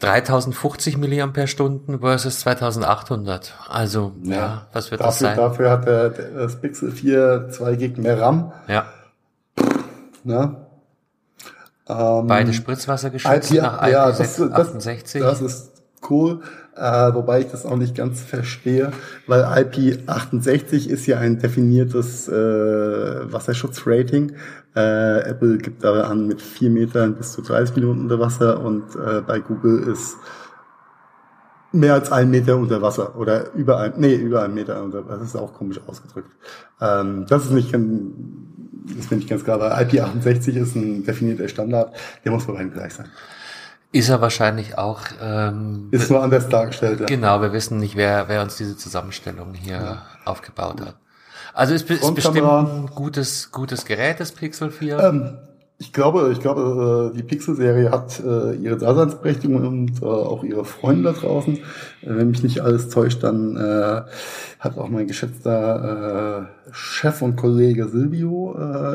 3050 0.01 0.99
Milliampere-Stunden 0.99 2.01
versus 2.01 2.41
2800. 2.41 3.55
Also, 3.69 4.13
ja, 4.23 4.35
ja 4.35 4.67
was 4.73 4.91
wird 4.91 5.01
dafür, 5.01 5.09
das 5.09 5.19
sein? 5.19 5.37
Dafür 5.37 5.71
hat 5.71 5.87
der, 5.87 6.11
das 6.11 6.61
Pixel 6.61 6.93
4 6.93 7.49
2 7.51 7.77
Gig 7.77 7.97
mehr 7.97 8.21
RAM. 8.21 8.53
Ja. 8.69 8.87
Na? 10.25 10.67
Ähm, 11.89 12.27
Beide 12.27 12.53
Spritzwasser 12.53 13.11
geschützt 13.11 13.53
IP, 13.53 13.63
nach 13.63 13.87
ja, 13.89 14.11
das, 14.11 14.41
68. 14.41 15.23
Das, 15.23 15.41
das 15.41 15.41
ist 15.41 15.73
cool, 16.11 16.41
äh, 16.75 17.15
wobei 17.15 17.41
ich 17.41 17.47
das 17.47 17.65
auch 17.65 17.77
nicht 17.77 17.95
ganz 17.95 18.21
verstehe, 18.21 18.93
weil 19.27 19.45
IP68 19.45 20.89
ist 20.89 21.07
ja 21.07 21.19
ein 21.19 21.39
definiertes 21.39 22.29
äh, 22.29 22.33
Wasserschutzrating. 23.33 24.35
Äh, 24.77 25.31
Apple 25.31 25.57
gibt 25.57 25.83
da 25.83 26.03
an 26.03 26.27
mit 26.27 26.43
vier 26.43 26.69
Metern 26.69 27.15
bis 27.15 27.33
zu 27.33 27.41
30 27.41 27.77
Minuten 27.77 28.03
unter 28.03 28.21
Wasser 28.21 28.61
und 28.61 28.95
äh, 28.95 29.23
bei 29.23 29.41
Google 29.41 29.89
ist 29.89 30.19
mehr 31.73 31.95
als 31.95 32.13
ein 32.13 32.31
Meter 32.31 32.57
unter 32.57 32.83
Wasser 32.83 33.17
oder 33.17 33.53
über 33.55 33.79
ein, 33.79 33.95
nee, 33.97 34.15
über 34.15 34.43
einen 34.43 34.55
Meter 34.55 34.83
unter 34.83 35.07
Wasser. 35.07 35.19
Das 35.19 35.29
ist 35.29 35.37
auch 35.37 35.55
komisch 35.55 35.81
ausgedrückt. 35.87 36.31
Ähm, 36.81 37.25
das 37.27 37.47
ist 37.47 37.53
nicht, 37.53 37.73
das 37.73 39.07
finde 39.07 39.25
ich 39.25 39.29
ganz 39.29 39.45
klar, 39.45 39.61
weil 39.61 39.73
IP68 39.73 40.49
ist 40.57 40.77
ein 40.77 41.05
definierter 41.05 41.49
Standard, 41.49 41.97
der 42.25 42.33
muss 42.33 42.47
bei 42.47 42.53
beiden 42.53 42.73
gleich 42.73 42.93
sein. 42.93 43.09
Ist 43.93 44.11
er 44.11 44.21
wahrscheinlich 44.21 44.77
auch. 44.77 45.01
Ähm, 45.23 45.89
ist 45.91 46.11
nur 46.11 46.23
anders 46.23 46.51
dargestellt. 46.51 47.01
Ja. 47.01 47.07
Genau, 47.07 47.41
wir 47.41 47.55
wissen 47.55 47.79
nicht, 47.79 47.97
wer, 47.97 48.29
wer 48.29 48.43
uns 48.43 48.57
diese 48.57 48.77
Zusammenstellung 48.77 49.55
hier 49.55 49.77
ja. 49.77 50.03
aufgebaut 50.27 50.83
hat. 50.83 50.97
Also 51.57 51.73
ist, 51.73 51.91
ist 51.91 52.15
bestimmt 52.15 52.43
ein 52.43 52.91
gutes, 52.95 53.51
gutes 53.51 53.87
Gerät, 53.87 54.21
das 54.21 54.33
Pixel 54.33 54.71
4. 54.71 54.99
Ähm, 54.99 55.39
ich 55.79 55.91
glaube, 55.91 56.29
ich 56.31 56.41
glaube, 56.41 57.13
äh, 57.15 57.17
die 57.17 57.23
Pixel-Serie 57.23 57.91
hat 57.91 58.21
äh, 58.21 58.57
ihre 58.57 58.77
Daseinsberechtigung 58.77 59.67
und 59.67 60.03
äh, 60.03 60.05
auch 60.05 60.45
ihre 60.45 60.67
Freunde 60.67 61.15
da 61.15 61.19
draußen. 61.19 61.59
Wenn 62.03 62.29
mich 62.29 62.43
nicht 62.43 62.61
alles 62.61 62.91
täuscht, 62.91 63.23
dann 63.23 63.57
hat 64.59 64.77
auch 64.77 64.89
mein 64.89 65.07
geschätzter 65.07 66.51
Chef 66.73 67.23
und 67.23 67.37
Kollege 67.37 67.89
Silvio 67.89 68.53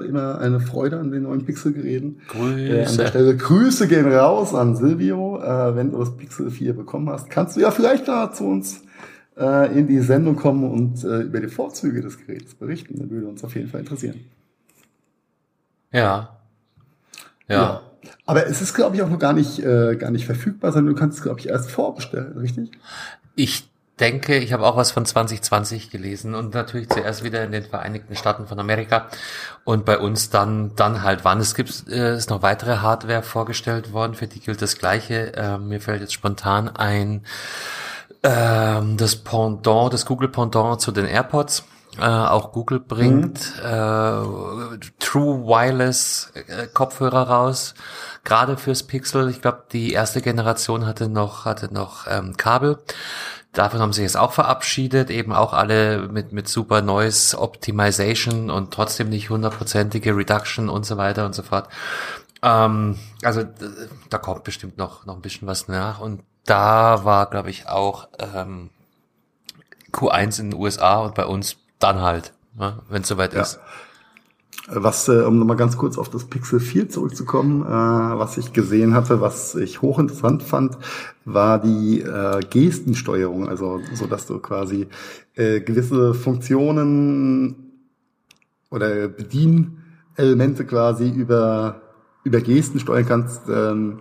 immer 0.08 0.40
eine 0.40 0.60
Freude 0.60 1.00
an 1.00 1.12
den 1.12 1.24
neuen 1.24 1.46
Pixel-Geräten. 1.46 2.22
Grüße. 2.30 2.90
An 2.90 2.98
der 2.98 3.08
Stelle 3.08 3.36
Grüße 3.36 3.88
gehen 3.88 4.12
raus 4.12 4.54
an 4.54 4.76
Silvio. 4.76 5.40
Wenn 5.74 5.92
du 5.92 5.98
das 5.98 6.16
Pixel 6.16 6.52
4 6.52 6.74
bekommen 6.74 7.10
hast, 7.10 7.30
kannst 7.30 7.58
du 7.58 7.62
ja 7.62 7.72
vielleicht 7.72 8.08
da 8.08 8.32
zu 8.32 8.46
uns 8.46 8.82
äh, 9.42 9.78
in 9.78 9.88
die 9.88 10.00
Sendung 10.00 10.36
kommen 10.36 10.70
und 10.70 11.04
äh, 11.04 11.22
über 11.22 11.40
die 11.40 11.48
Vorzüge 11.48 12.02
des 12.02 12.18
Geräts 12.18 12.54
berichten. 12.54 13.00
Das 13.00 13.10
würde 13.10 13.28
uns 13.28 13.44
auf 13.44 13.56
jeden 13.56 13.70
Fall 13.70 13.82
interessieren. 13.82 14.22
Ja, 15.92 16.38
ja. 17.48 17.62
ja. 17.62 17.82
Aber 18.26 18.48
es 18.48 18.62
ist, 18.62 18.74
glaube 18.74 18.96
ich, 18.96 19.02
auch 19.02 19.10
noch 19.10 19.20
gar 19.20 19.34
nicht, 19.34 19.60
äh, 19.60 19.96
gar 19.96 20.12
nicht 20.12 20.26
verfügbar, 20.26 20.72
sondern 20.72 20.94
du 20.94 21.00
kannst 21.00 21.18
es, 21.18 21.24
glaube 21.24 21.40
ich, 21.40 21.50
erst 21.50 21.70
vorbestellen, 21.70 22.38
richtig? 22.38 22.72
Ich 23.36 23.70
denke, 24.00 24.38
ich 24.38 24.52
habe 24.54 24.66
auch 24.66 24.78
was 24.78 24.92
von 24.92 25.06
2020 25.06 25.92
gelesen 25.92 26.34
und 26.34 26.54
natürlich 26.54 26.90
zuerst 26.90 27.24
wieder 27.24 27.44
in 27.44 27.52
den 27.52 27.64
Vereinigten 27.64 28.16
Staaten 28.16 28.48
von 28.48 28.60
Amerika 28.60 29.08
und 29.64 29.86
bei 29.86 30.00
uns 30.00 30.32
dann 30.32 30.76
dann 30.76 31.04
halt 31.04 31.24
wann 31.24 31.40
es 31.40 31.54
gibt 31.54 31.88
äh, 31.88 32.16
ist 32.16 32.32
noch 32.32 32.42
weitere 32.42 32.78
Hardware 32.78 33.22
vorgestellt 33.22 33.94
worden 33.94 34.16
für 34.16 34.26
die 34.26 34.40
gilt 34.40 34.62
das 34.64 34.80
gleiche 34.80 35.36
äh, 35.36 35.60
mir 35.60 35.80
fällt 35.80 36.02
jetzt 36.02 36.14
spontan 36.14 36.68
ein 36.68 37.22
ähm, 38.24 38.98
das 38.98 39.16
Pendant 39.16 39.94
das 39.94 40.06
Google 40.06 40.30
Pendant 40.30 40.82
zu 40.82 40.92
den 40.92 41.06
AirPods 41.06 41.64
äh, 42.00 42.04
auch 42.06 42.54
Google 42.54 42.80
bringt 42.80 43.54
mhm. 43.58 43.66
äh, 43.66 44.78
True 45.00 45.46
Wireless 45.46 46.32
äh, 46.36 46.68
Kopfhörer 46.68 47.24
raus, 47.24 47.74
gerade 48.24 48.56
fürs 48.56 48.84
Pixel. 48.84 49.30
Ich 49.30 49.42
glaube, 49.42 49.64
die 49.74 49.92
erste 49.92 50.22
Generation 50.22 50.86
hatte 50.86 51.10
noch 51.10 51.44
hatte 51.46 51.74
noch 51.74 52.08
ähm, 52.08 52.38
Kabel. 52.38 52.80
Davon 53.52 53.82
haben 53.82 53.92
sie 53.92 54.04
jetzt 54.04 54.16
auch 54.16 54.32
verabschiedet, 54.32 55.10
eben 55.10 55.34
auch 55.34 55.52
alle 55.52 56.08
mit 56.08 56.32
mit 56.32 56.48
super 56.48 56.82
Noise 56.82 57.38
Optimization 57.38 58.50
und 58.50 58.74
trotzdem 58.74 59.10
nicht 59.10 59.30
hundertprozentige 59.30 60.16
Reduction 60.16 60.70
und 60.70 60.86
so 60.86 60.96
weiter 60.96 61.26
und 61.26 61.36
so 61.36 61.44
fort. 61.44 61.68
Ähm, 62.42 62.98
also 63.22 63.44
da 64.10 64.18
kommt 64.18 64.46
bestimmt 64.46 64.78
noch 64.78 65.06
noch 65.06 65.16
ein 65.16 65.22
bisschen 65.22 65.48
was 65.48 65.68
nach 65.68 66.00
und 66.00 66.24
da 66.46 67.06
war, 67.06 67.30
glaube 67.30 67.50
ich, 67.50 67.68
auch 67.68 68.08
ähm, 68.20 68.70
Q1 69.92 70.40
in 70.40 70.52
den 70.52 70.60
USA 70.60 71.00
und 71.00 71.16
bei 71.16 71.26
uns 71.26 71.58
dann 71.80 72.02
halt, 72.02 72.34
ne, 72.58 72.80
wenn 72.90 73.02
es 73.02 73.08
soweit 73.08 73.34
ja. 73.34 73.42
ist. 73.42 73.60
Was, 74.68 75.08
äh, 75.08 75.24
um 75.24 75.40
nochmal 75.40 75.58
ganz 75.58 75.76
kurz 75.76 75.98
auf 75.98 76.10
das 76.10 76.26
Pixel 76.26 76.60
4 76.60 76.90
zurückzukommen, 76.90 77.64
äh, 77.64 77.68
was 78.20 78.38
ich 78.38 78.54
gesehen 78.54 78.94
hatte, 78.94 79.20
was 79.20 79.56
ich 79.56 79.82
hochinteressant 79.82 80.44
fand, 80.44 80.78
war 81.26 81.60
die 81.60 82.02
äh, 82.02 82.40
Gestensteuerung, 82.50 83.50
also 83.50 83.82
so 83.94 84.08
dass 84.08 84.28
du 84.28 84.40
quasi 84.40 84.88
gewisse 85.34 86.14
Funktionen 86.14 87.72
oder 88.70 89.08
Bedienelemente 89.08 90.66
quasi 90.66 91.10
über 91.10 91.82
über 92.24 92.42
Gesten 92.42 92.80
steuern 92.80 93.06
kannst. 93.06 93.42
Ähm, 93.50 93.98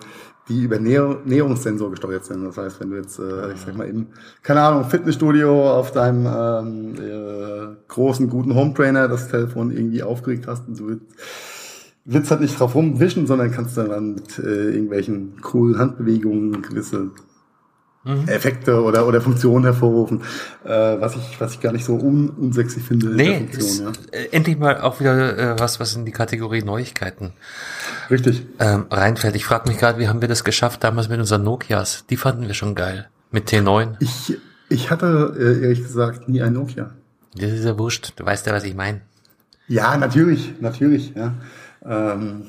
die 0.50 0.62
über 0.62 0.78
Näherungssensor 0.78 1.90
gesteuert 1.90 2.24
sind. 2.24 2.44
Das 2.44 2.58
heißt, 2.58 2.80
wenn 2.80 2.90
du 2.90 2.96
jetzt, 2.96 3.18
äh, 3.18 3.52
ich 3.52 3.60
sag 3.60 3.76
mal, 3.76 3.88
im, 3.88 4.08
keine 4.42 4.60
Ahnung, 4.60 4.84
Fitnessstudio 4.84 5.70
auf 5.70 5.92
deinem 5.92 6.26
ähm, 6.26 6.94
äh, 6.96 7.76
großen, 7.88 8.28
guten 8.28 8.54
Home 8.54 8.74
Trainer 8.74 9.08
das 9.08 9.28
Telefon 9.28 9.70
irgendwie 9.70 10.02
aufgeregt 10.02 10.46
hast 10.48 10.66
und 10.68 10.78
du 10.78 10.88
willst, 10.88 11.06
willst 12.04 12.30
halt 12.32 12.40
nicht 12.40 12.58
drauf 12.58 12.74
rumwischen, 12.74 13.28
sondern 13.28 13.52
kannst 13.52 13.76
dann 13.76 14.14
mit 14.14 14.38
äh, 14.40 14.70
irgendwelchen 14.70 15.40
coolen 15.40 15.78
Handbewegungen 15.78 16.60
gewisse 16.62 17.12
mhm. 18.04 18.26
Effekte 18.26 18.82
oder, 18.82 19.06
oder 19.06 19.20
Funktionen 19.20 19.64
hervorrufen, 19.64 20.22
äh, 20.64 20.68
was 20.68 21.14
ich, 21.14 21.40
was 21.40 21.54
ich 21.54 21.60
gar 21.60 21.72
nicht 21.72 21.84
so 21.84 21.94
un, 21.94 22.30
unsexy 22.30 22.80
finde. 22.80 23.10
Nee, 23.10 23.36
Funktion, 23.36 23.60
ist, 23.60 23.80
ja. 23.80 24.18
Äh, 24.18 24.28
endlich 24.32 24.58
mal 24.58 24.80
auch 24.80 24.98
wieder 24.98 25.38
äh, 25.38 25.60
was, 25.60 25.78
was 25.78 25.94
in 25.94 26.04
die 26.04 26.12
Kategorie 26.12 26.62
Neuigkeiten 26.62 27.32
Richtig. 28.10 28.46
Ähm, 28.58 28.86
reinfällt. 28.90 29.36
Ich 29.36 29.44
frage 29.44 29.68
mich 29.68 29.78
gerade, 29.78 29.98
wie 29.98 30.08
haben 30.08 30.20
wir 30.20 30.28
das 30.28 30.44
geschafft 30.44 30.82
damals 30.82 31.08
mit 31.08 31.20
unseren 31.20 31.44
Nokias? 31.44 32.04
Die 32.10 32.16
fanden 32.16 32.46
wir 32.46 32.54
schon 32.54 32.74
geil. 32.74 33.08
Mit 33.30 33.48
T9. 33.48 33.94
Ich, 34.00 34.36
ich 34.68 34.90
hatte, 34.90 35.34
äh, 35.38 35.62
ehrlich 35.62 35.82
gesagt, 35.82 36.28
nie 36.28 36.42
ein 36.42 36.52
Nokia. 36.52 36.90
Das 37.36 37.52
ist 37.52 37.64
ja 37.64 37.78
wurscht. 37.78 38.14
Du 38.16 38.26
weißt 38.26 38.46
ja, 38.46 38.52
was 38.52 38.64
ich 38.64 38.74
meine. 38.74 39.02
Ja, 39.68 39.96
natürlich, 39.96 40.60
natürlich, 40.60 41.14
ja. 41.14 41.34
Ähm, 41.84 42.46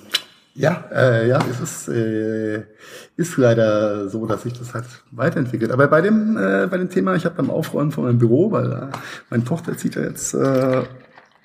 ja, 0.56 0.86
äh, 0.92 1.30
ja, 1.30 1.40
es 1.50 1.60
ist, 1.60 1.88
äh, 1.88 2.64
ist 3.16 3.38
leider 3.38 4.10
so, 4.10 4.26
dass 4.26 4.44
sich 4.44 4.54
das 4.54 4.74
halt 4.74 4.86
weiterentwickelt. 5.12 5.72
Aber 5.72 5.88
bei 5.88 6.02
dem, 6.02 6.36
äh, 6.36 6.68
bei 6.68 6.78
dem 6.78 6.90
Thema, 6.90 7.16
ich 7.16 7.26
habe 7.26 7.36
beim 7.36 7.52
Aufräumen 7.52 7.92
von 7.92 8.06
meinem 8.06 8.18
Büro, 8.18 8.52
weil 8.52 8.72
äh, 8.72 8.88
meine 9.30 9.44
Tochter 9.44 9.78
zieht 9.78 9.96
ja 9.96 10.02
jetzt 10.02 10.34
äh, 10.34 10.82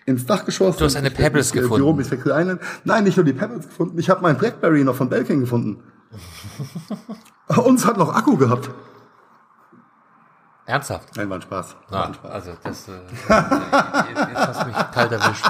ins 0.06 0.24
Dachgeschoss. 0.24 0.76
Du 0.76 0.84
hast 0.84 0.96
eine 0.96 1.10
Pebbles 1.10 1.50
äh, 1.50 1.60
gefunden. 1.60 1.84
Büro 1.84 1.92
bis 1.92 2.10
Island. 2.10 2.60
Nein, 2.84 3.04
nicht 3.04 3.16
nur 3.16 3.26
die 3.26 3.32
Pebbles 3.32 3.66
gefunden. 3.66 3.98
Ich 3.98 4.08
habe 4.08 4.22
meinen 4.22 4.38
BlackBerry 4.38 4.84
noch 4.84 4.94
von 4.94 5.08
Belkin 5.08 5.40
gefunden. 5.40 5.82
Uns 7.48 7.84
hat 7.84 7.98
noch 7.98 8.14
Akku 8.14 8.36
gehabt. 8.36 8.70
Ernsthaft? 10.64 11.16
Nein, 11.16 11.28
war 11.28 11.36
ein 11.36 11.42
Spaß. 11.42 11.76
Ah, 11.88 11.92
war 11.92 12.06
ein 12.06 12.14
Spaß. 12.14 12.30
Also 12.30 12.52
das, 12.62 12.88
äh, 12.88 12.92
jetzt, 12.92 13.28
jetzt 14.28 14.46
hast 14.48 14.62
du 14.62 14.66
mich 14.66 14.76
kalt 14.92 15.12
erwischt. 15.12 15.46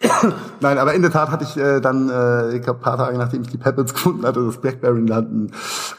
Nein, 0.60 0.78
aber 0.78 0.94
in 0.94 1.02
der 1.02 1.10
Tat 1.10 1.30
hatte 1.30 1.44
ich 1.44 1.58
äh, 1.58 1.80
dann, 1.80 2.08
äh, 2.08 2.56
ich 2.56 2.62
glaube, 2.62 2.80
paar 2.80 2.96
Tage 2.96 3.18
nachdem 3.18 3.42
ich 3.42 3.48
die 3.48 3.58
Pebbles 3.58 3.92
gefunden 3.94 4.24
hatte, 4.24 4.44
das 4.44 4.56
Blackberry 4.56 5.06
Hand, 5.08 5.52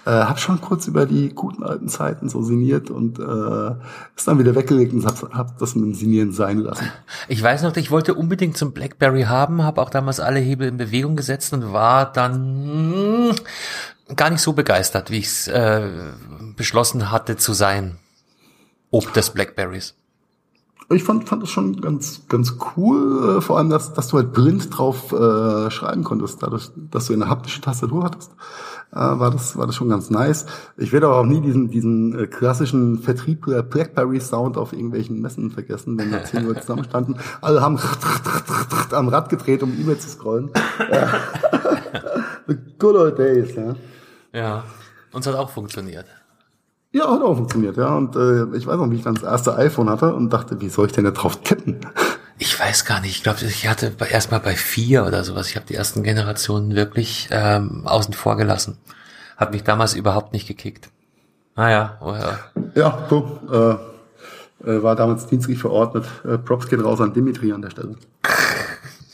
äh, 0.06 0.10
habe 0.10 0.40
schon 0.40 0.60
kurz 0.60 0.88
über 0.88 1.06
die 1.06 1.30
guten 1.30 1.64
alten 1.64 1.88
Zeiten 1.88 2.28
so 2.28 2.42
sinniert 2.42 2.90
und 2.90 3.20
äh, 3.20 3.76
ist 4.16 4.28
dann 4.28 4.40
wieder 4.40 4.56
weggelegt 4.56 4.94
und 4.94 5.06
hab, 5.06 5.34
hab 5.34 5.58
das 5.60 5.76
mit 5.76 5.86
dem 5.86 5.94
Sinieren 5.94 6.32
sein 6.32 6.60
lassen. 6.60 6.90
Ich 7.28 7.42
weiß 7.44 7.62
noch, 7.62 7.76
ich 7.76 7.92
wollte 7.92 8.16
unbedingt 8.16 8.58
zum 8.58 8.72
Blackberry 8.72 9.24
haben, 9.24 9.64
habe 9.64 9.82
auch 9.82 9.92
damals 9.92 10.20
alle 10.20 10.40
Hebel 10.40 10.68
in 10.68 10.78
Bewegung 10.78 11.16
gesetzt 11.16 11.54
und 11.54 11.72
war 11.72 12.12
dann 12.12 13.28
mh, 13.28 13.36
gar 14.16 14.32
nicht 14.32 14.42
so 14.42 14.54
begeistert, 14.54 15.12
wie 15.12 15.20
ich 15.20 15.28
es 15.28 15.48
äh, 15.48 15.88
beschlossen 16.56 17.12
hatte 17.12 17.38
zu 17.38 17.54
sein. 17.54 17.98
Ob 18.90 19.14
des 19.14 19.30
Blackberries 19.30 19.96
ich 20.92 21.04
fand, 21.04 21.28
fand 21.28 21.44
das 21.44 21.50
schon 21.50 21.80
ganz, 21.82 22.28
ganz 22.28 22.58
cool, 22.76 23.38
äh, 23.38 23.42
vor 23.42 23.58
allem, 23.58 23.70
dass, 23.70 23.94
dass 23.94 24.08
du 24.08 24.18
halt 24.18 24.34
blind 24.34 24.76
drauf 24.76 25.12
äh, 25.12 25.70
schreiben 25.72 26.04
konntest, 26.04 26.42
dadurch, 26.42 26.70
dass 26.76 27.08
du 27.08 27.14
eine 27.14 27.30
haptische 27.30 27.62
Tastatur 27.62 28.04
hattest, 28.04 28.32
äh, 28.92 28.96
war 28.96 29.32
das, 29.32 29.58
war 29.58 29.68
das 29.68 29.76
schon 29.76 29.90
ganz 29.90 30.10
nice. 30.10 30.46
Ich 30.78 30.92
werde 30.92 31.08
aber 31.08 31.20
auch 31.20 31.26
nie 31.26 31.42
diesen, 31.42 31.70
diesen 31.70 32.18
äh, 32.18 32.28
klassischen 32.28 33.00
Vertriebler 33.00 33.64
Blackberry 33.64 34.20
Sound 34.20 34.58
auf 34.58 34.74
irgendwelchen 34.74 35.22
Messen 35.22 35.52
vergessen, 35.52 35.98
wenn 35.98 36.12
da 36.12 36.24
zehn 36.26 36.46
Leute 36.46 36.62
zusammenstanden. 36.62 37.18
Alle 37.42 37.62
haben 37.62 37.80
am 38.92 39.08
Rad 39.08 39.30
gedreht, 39.30 39.64
um 39.64 39.74
E-Mail 39.80 39.98
zu 39.98 40.10
scrollen. 40.10 40.52
The 42.48 42.58
good 42.80 42.96
old 42.96 43.18
days, 43.18 43.56
ja. 43.56 43.76
Ja, 44.34 44.64
uns 45.12 45.28
hat 45.28 45.36
auch 45.36 45.50
funktioniert. 45.50 46.06
Ja, 46.94 47.10
hat 47.10 47.22
auch 47.22 47.36
funktioniert, 47.36 47.78
ja. 47.78 47.96
Und 47.96 48.16
äh, 48.16 48.56
ich 48.58 48.68
weiß 48.68 48.78
noch, 48.78 48.90
wie 48.92 48.96
ich 48.96 49.04
dann 49.04 49.16
das 49.16 49.24
erste 49.24 49.56
iPhone 49.56 49.90
hatte 49.90 50.14
und 50.14 50.32
dachte, 50.32 50.60
wie 50.60 50.70
soll 50.70 50.88
ich 50.88 50.92
denn 50.92 51.06
da 51.06 51.12
drauf 51.12 51.42
tippen? 51.42 51.80
Ich 52.44 52.60
weiß 52.60 52.86
gar 52.86 53.02
nicht. 53.02 53.18
Ich 53.18 53.22
glaube, 53.22 53.38
ich 53.46 53.68
hatte 53.68 53.94
erstmal 54.10 54.40
bei 54.40 54.56
vier 54.56 55.06
oder 55.06 55.24
sowas. 55.24 55.48
Ich 55.48 55.56
habe 55.56 55.68
die 55.68 55.76
ersten 55.76 56.02
Generationen 56.02 56.74
wirklich 56.74 57.30
ähm, 57.30 57.84
außen 57.86 58.16
vor 58.16 58.36
gelassen. 58.36 58.80
Hat 59.38 59.52
mich 59.52 59.64
damals 59.64 59.94
überhaupt 59.94 60.34
nicht 60.34 60.48
gekickt. 60.48 60.90
Naja, 61.56 62.00
ah, 62.00 62.04
oh 62.04 62.14
ja. 62.16 62.40
Ja, 62.74 63.08
so. 63.12 63.40
Äh, 63.52 64.72
äh, 64.72 64.82
war 64.82 64.96
damals 64.96 65.28
dienstlich 65.28 65.60
verordnet. 65.60 66.06
Äh, 66.26 66.40
Props 66.40 66.68
geht 66.68 66.84
raus 66.84 67.00
an 67.00 67.14
Dimitri 67.14 67.52
an 67.52 67.62
der 67.62 67.70
Stelle. 67.70 67.96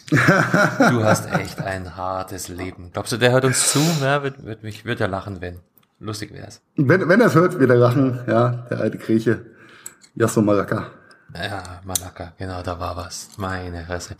du 0.10 1.04
hast 1.04 1.30
echt 1.34 1.60
ein 1.60 1.98
hartes 1.98 2.48
Leben. 2.48 2.92
Glaubst 2.94 3.12
du, 3.12 3.18
der 3.18 3.32
hört 3.32 3.44
uns 3.44 3.72
zu? 3.72 3.80
Ja, 4.02 4.24
wird, 4.24 4.46
wird 4.46 4.64
mich, 4.64 4.86
wird 4.86 5.02
er 5.02 5.10
lachen, 5.10 5.42
wenn. 5.42 5.60
Lustig 6.00 6.32
wär's. 6.34 6.62
Wenn, 6.76 7.10
wenn 7.10 7.22
er 7.22 7.28
es 7.28 7.36
hört, 7.36 7.60
wird 7.60 7.70
er 7.70 7.78
lachen, 7.78 8.20
ja, 8.28 8.50
der 8.70 8.82
alte 8.82 8.98
Grieche. 8.98 9.46
Yasso 10.16 10.42
Malaka. 10.42 10.92
Ja, 11.34 11.82
Malaka, 11.84 12.34
genau, 12.38 12.62
da 12.62 12.80
war 12.80 12.96
was. 12.96 13.30
Meine 13.38 13.84
Fresse. 13.86 14.16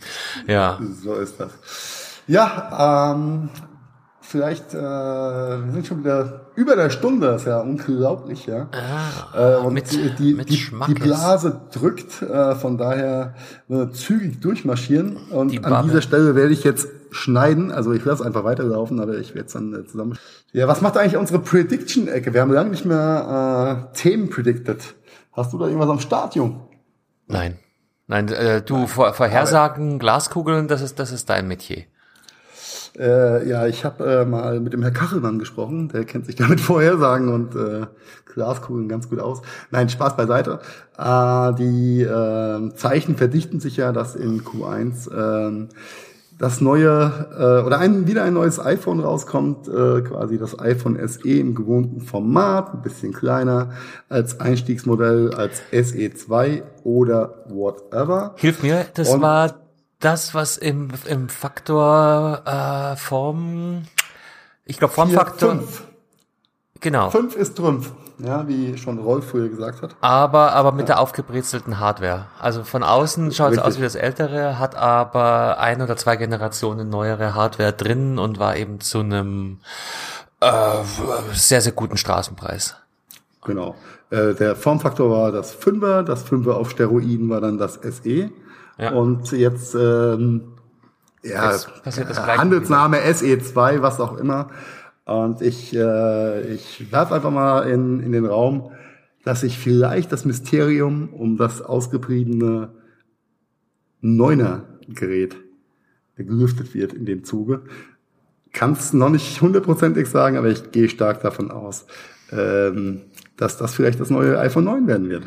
Ja. 0.46 0.78
So 1.02 1.14
ist 1.14 1.38
das. 1.38 1.50
Ja, 2.26 3.12
ähm, 3.14 3.48
vielleicht, 4.20 4.74
äh, 4.74 4.78
wir 4.78 5.72
sind 5.72 5.86
schon 5.86 6.00
wieder 6.00 6.50
über 6.56 6.76
der 6.76 6.90
Stunde, 6.90 7.28
ist 7.28 7.46
ja 7.46 7.60
unglaublich, 7.60 8.46
ja. 8.46 8.68
Ah, 8.72 9.56
äh, 9.56 9.56
und 9.58 9.72
mit, 9.72 9.90
die, 10.18 10.34
mit 10.34 10.50
die, 10.50 10.70
die 10.88 10.94
Blase 10.94 11.60
drückt, 11.72 12.22
äh, 12.22 12.54
von 12.56 12.76
daher 12.76 13.34
äh, 13.68 13.88
zügig 13.90 14.40
durchmarschieren. 14.40 15.16
Und 15.30 15.64
an 15.64 15.86
dieser 15.86 16.02
Stelle 16.02 16.34
werde 16.34 16.52
ich 16.52 16.64
jetzt 16.64 16.88
schneiden, 17.10 17.70
also 17.70 17.92
ich 17.92 18.04
lasse 18.04 18.24
einfach 18.24 18.44
weiterlaufen, 18.44 19.00
aber 19.00 19.18
ich 19.18 19.34
werde 19.34 19.46
es 19.46 19.52
dann 19.52 19.74
äh, 19.74 19.86
zusammen. 19.86 20.18
Ja, 20.52 20.68
was 20.68 20.80
macht 20.80 20.96
eigentlich 20.96 21.16
unsere 21.16 21.38
Prediction-Ecke? 21.40 22.34
Wir 22.34 22.40
haben 22.40 22.52
lange 22.52 22.70
nicht 22.70 22.84
mehr 22.84 23.88
äh, 23.92 23.96
Themen 23.96 24.30
predicted. 24.30 24.94
Hast 25.32 25.52
du 25.52 25.58
da 25.58 25.66
irgendwas 25.66 25.90
am 25.90 26.00
Start, 26.00 26.34
Jung? 26.34 26.68
Nein. 27.26 27.58
Nein, 28.06 28.28
äh, 28.28 28.62
du 28.62 28.86
Vor 28.86 29.12
Vorhersagen, 29.12 29.98
Glaskugeln, 29.98 30.66
das 30.66 30.80
ist 30.80 30.98
das 30.98 31.12
ist 31.12 31.28
dein 31.28 31.46
Metier. 31.46 31.84
Äh, 32.98 33.48
ja, 33.48 33.66
ich 33.66 33.84
habe 33.84 34.04
äh, 34.04 34.24
mal 34.24 34.60
mit 34.60 34.72
dem 34.72 34.82
Herr 34.82 34.90
Kachelmann 34.90 35.38
gesprochen, 35.38 35.88
der 35.88 36.04
kennt 36.04 36.26
sich 36.26 36.34
damit 36.36 36.60
Vorhersagen 36.60 37.28
und 37.28 37.54
äh, 37.54 37.86
Glaskugeln 38.24 38.88
ganz 38.88 39.08
gut 39.08 39.20
aus. 39.20 39.42
Nein, 39.70 39.88
Spaß 39.88 40.16
beiseite. 40.16 40.60
Äh, 40.96 41.54
die 41.54 42.02
äh, 42.02 42.74
Zeichen 42.74 43.16
verdichten 43.16 43.60
sich 43.60 43.76
ja, 43.76 43.92
dass 43.92 44.16
in 44.16 44.42
Q1 44.42 45.10
äh, 45.12 45.68
das 46.38 46.60
neue 46.60 47.26
äh, 47.36 47.66
oder 47.66 47.78
ein, 47.78 48.06
wieder 48.06 48.22
ein 48.22 48.34
neues 48.34 48.60
iPhone 48.60 49.00
rauskommt, 49.00 49.66
äh, 49.66 50.02
quasi 50.02 50.38
das 50.38 50.58
iPhone 50.58 50.96
SE 51.08 51.28
im 51.28 51.54
gewohnten 51.54 52.00
Format, 52.00 52.74
ein 52.74 52.82
bisschen 52.82 53.12
kleiner 53.12 53.72
als 54.08 54.40
Einstiegsmodell 54.40 55.34
als 55.34 55.62
SE2 55.72 56.62
oder 56.84 57.44
whatever. 57.48 58.34
Hilf 58.36 58.62
mir, 58.62 58.86
das 58.94 59.08
und 59.10 59.20
war 59.20 59.54
das, 59.98 60.32
was 60.32 60.56
im, 60.56 60.90
im 61.06 61.28
Faktor 61.28 62.42
äh, 62.46 62.96
Form, 62.96 63.82
ich 64.64 64.78
glaube 64.78 64.94
Formfaktor. 64.94 65.56
Fünf. 65.56 65.82
Genau. 66.80 67.10
Fünf 67.10 67.34
ist 67.34 67.56
Trümpf, 67.56 67.90
ja, 68.18 68.48
wie 68.48 68.76
schon 68.76 68.98
Rolf 68.98 69.30
früher 69.30 69.48
gesagt 69.48 69.82
hat. 69.82 69.96
Aber, 70.00 70.52
aber 70.52 70.72
mit 70.72 70.88
ja. 70.88 70.94
der 70.94 71.00
aufgebrezelten 71.00 71.78
Hardware. 71.78 72.26
Also 72.38 72.64
von 72.64 72.82
außen 72.82 73.32
schaut 73.32 73.52
es 73.52 73.58
aus 73.58 73.78
wie 73.78 73.82
das 73.82 73.94
ältere, 73.94 74.58
hat 74.58 74.74
aber 74.74 75.58
ein 75.58 75.80
oder 75.80 75.96
zwei 75.96 76.16
Generationen 76.16 76.88
neuere 76.88 77.34
Hardware 77.34 77.72
drin 77.72 78.18
und 78.18 78.38
war 78.38 78.56
eben 78.56 78.80
zu 78.80 79.00
einem 79.00 79.58
äh, 80.40 80.50
sehr, 81.32 81.60
sehr 81.60 81.72
guten 81.72 81.96
Straßenpreis. 81.96 82.76
Genau. 83.44 83.76
Äh, 84.10 84.34
der 84.34 84.56
Formfaktor 84.56 85.10
war 85.10 85.32
das 85.32 85.52
Fünfer, 85.52 86.02
das 86.02 86.22
Fünfer 86.22 86.56
auf 86.56 86.70
Steroiden 86.70 87.28
war 87.28 87.40
dann 87.40 87.58
das 87.58 87.74
SE. 87.74 88.30
Ja. 88.78 88.92
Und 88.92 89.32
jetzt, 89.32 89.74
ähm, 89.74 90.54
ja, 91.22 91.52
Handelsname 91.84 92.98
SE2, 92.98 93.82
was 93.82 94.00
auch 94.00 94.16
immer. 94.16 94.48
Und 95.08 95.40
ich, 95.40 95.74
äh, 95.74 96.52
ich 96.52 96.92
werfe 96.92 97.14
einfach 97.14 97.30
mal 97.30 97.62
in, 97.62 98.00
in 98.00 98.12
den 98.12 98.26
Raum, 98.26 98.72
dass 99.24 99.40
sich 99.40 99.56
vielleicht 99.58 100.12
das 100.12 100.26
Mysterium 100.26 101.08
um 101.14 101.38
das 101.38 101.62
ausgebliebene 101.62 102.68
Neuner-Gerät 104.02 105.36
gelüftet 106.16 106.74
wird 106.74 106.92
in 106.92 107.06
dem 107.06 107.24
Zuge. 107.24 107.62
Kann 108.52 108.72
es 108.72 108.92
noch 108.92 109.08
nicht 109.08 109.40
hundertprozentig 109.40 110.08
sagen, 110.08 110.36
aber 110.36 110.48
ich 110.48 110.72
gehe 110.72 110.90
stark 110.90 111.22
davon 111.22 111.50
aus, 111.50 111.86
ähm, 112.30 113.00
dass 113.38 113.56
das 113.56 113.74
vielleicht 113.74 114.00
das 114.00 114.10
neue 114.10 114.38
iPhone 114.38 114.64
9 114.64 114.86
werden 114.86 115.08
wird. 115.08 115.24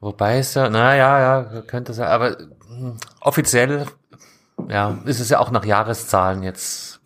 Wobei 0.00 0.38
es 0.38 0.54
ja, 0.54 0.68
naja, 0.68 1.20
ja, 1.20 1.62
könnte 1.68 1.92
sein, 1.92 2.08
aber 2.08 2.36
offiziell, 3.20 3.86
ja, 4.68 4.98
ist 5.04 5.20
es 5.20 5.28
ja 5.28 5.38
auch 5.38 5.52
nach 5.52 5.64
Jahreszahlen 5.64 6.42
jetzt 6.42 6.99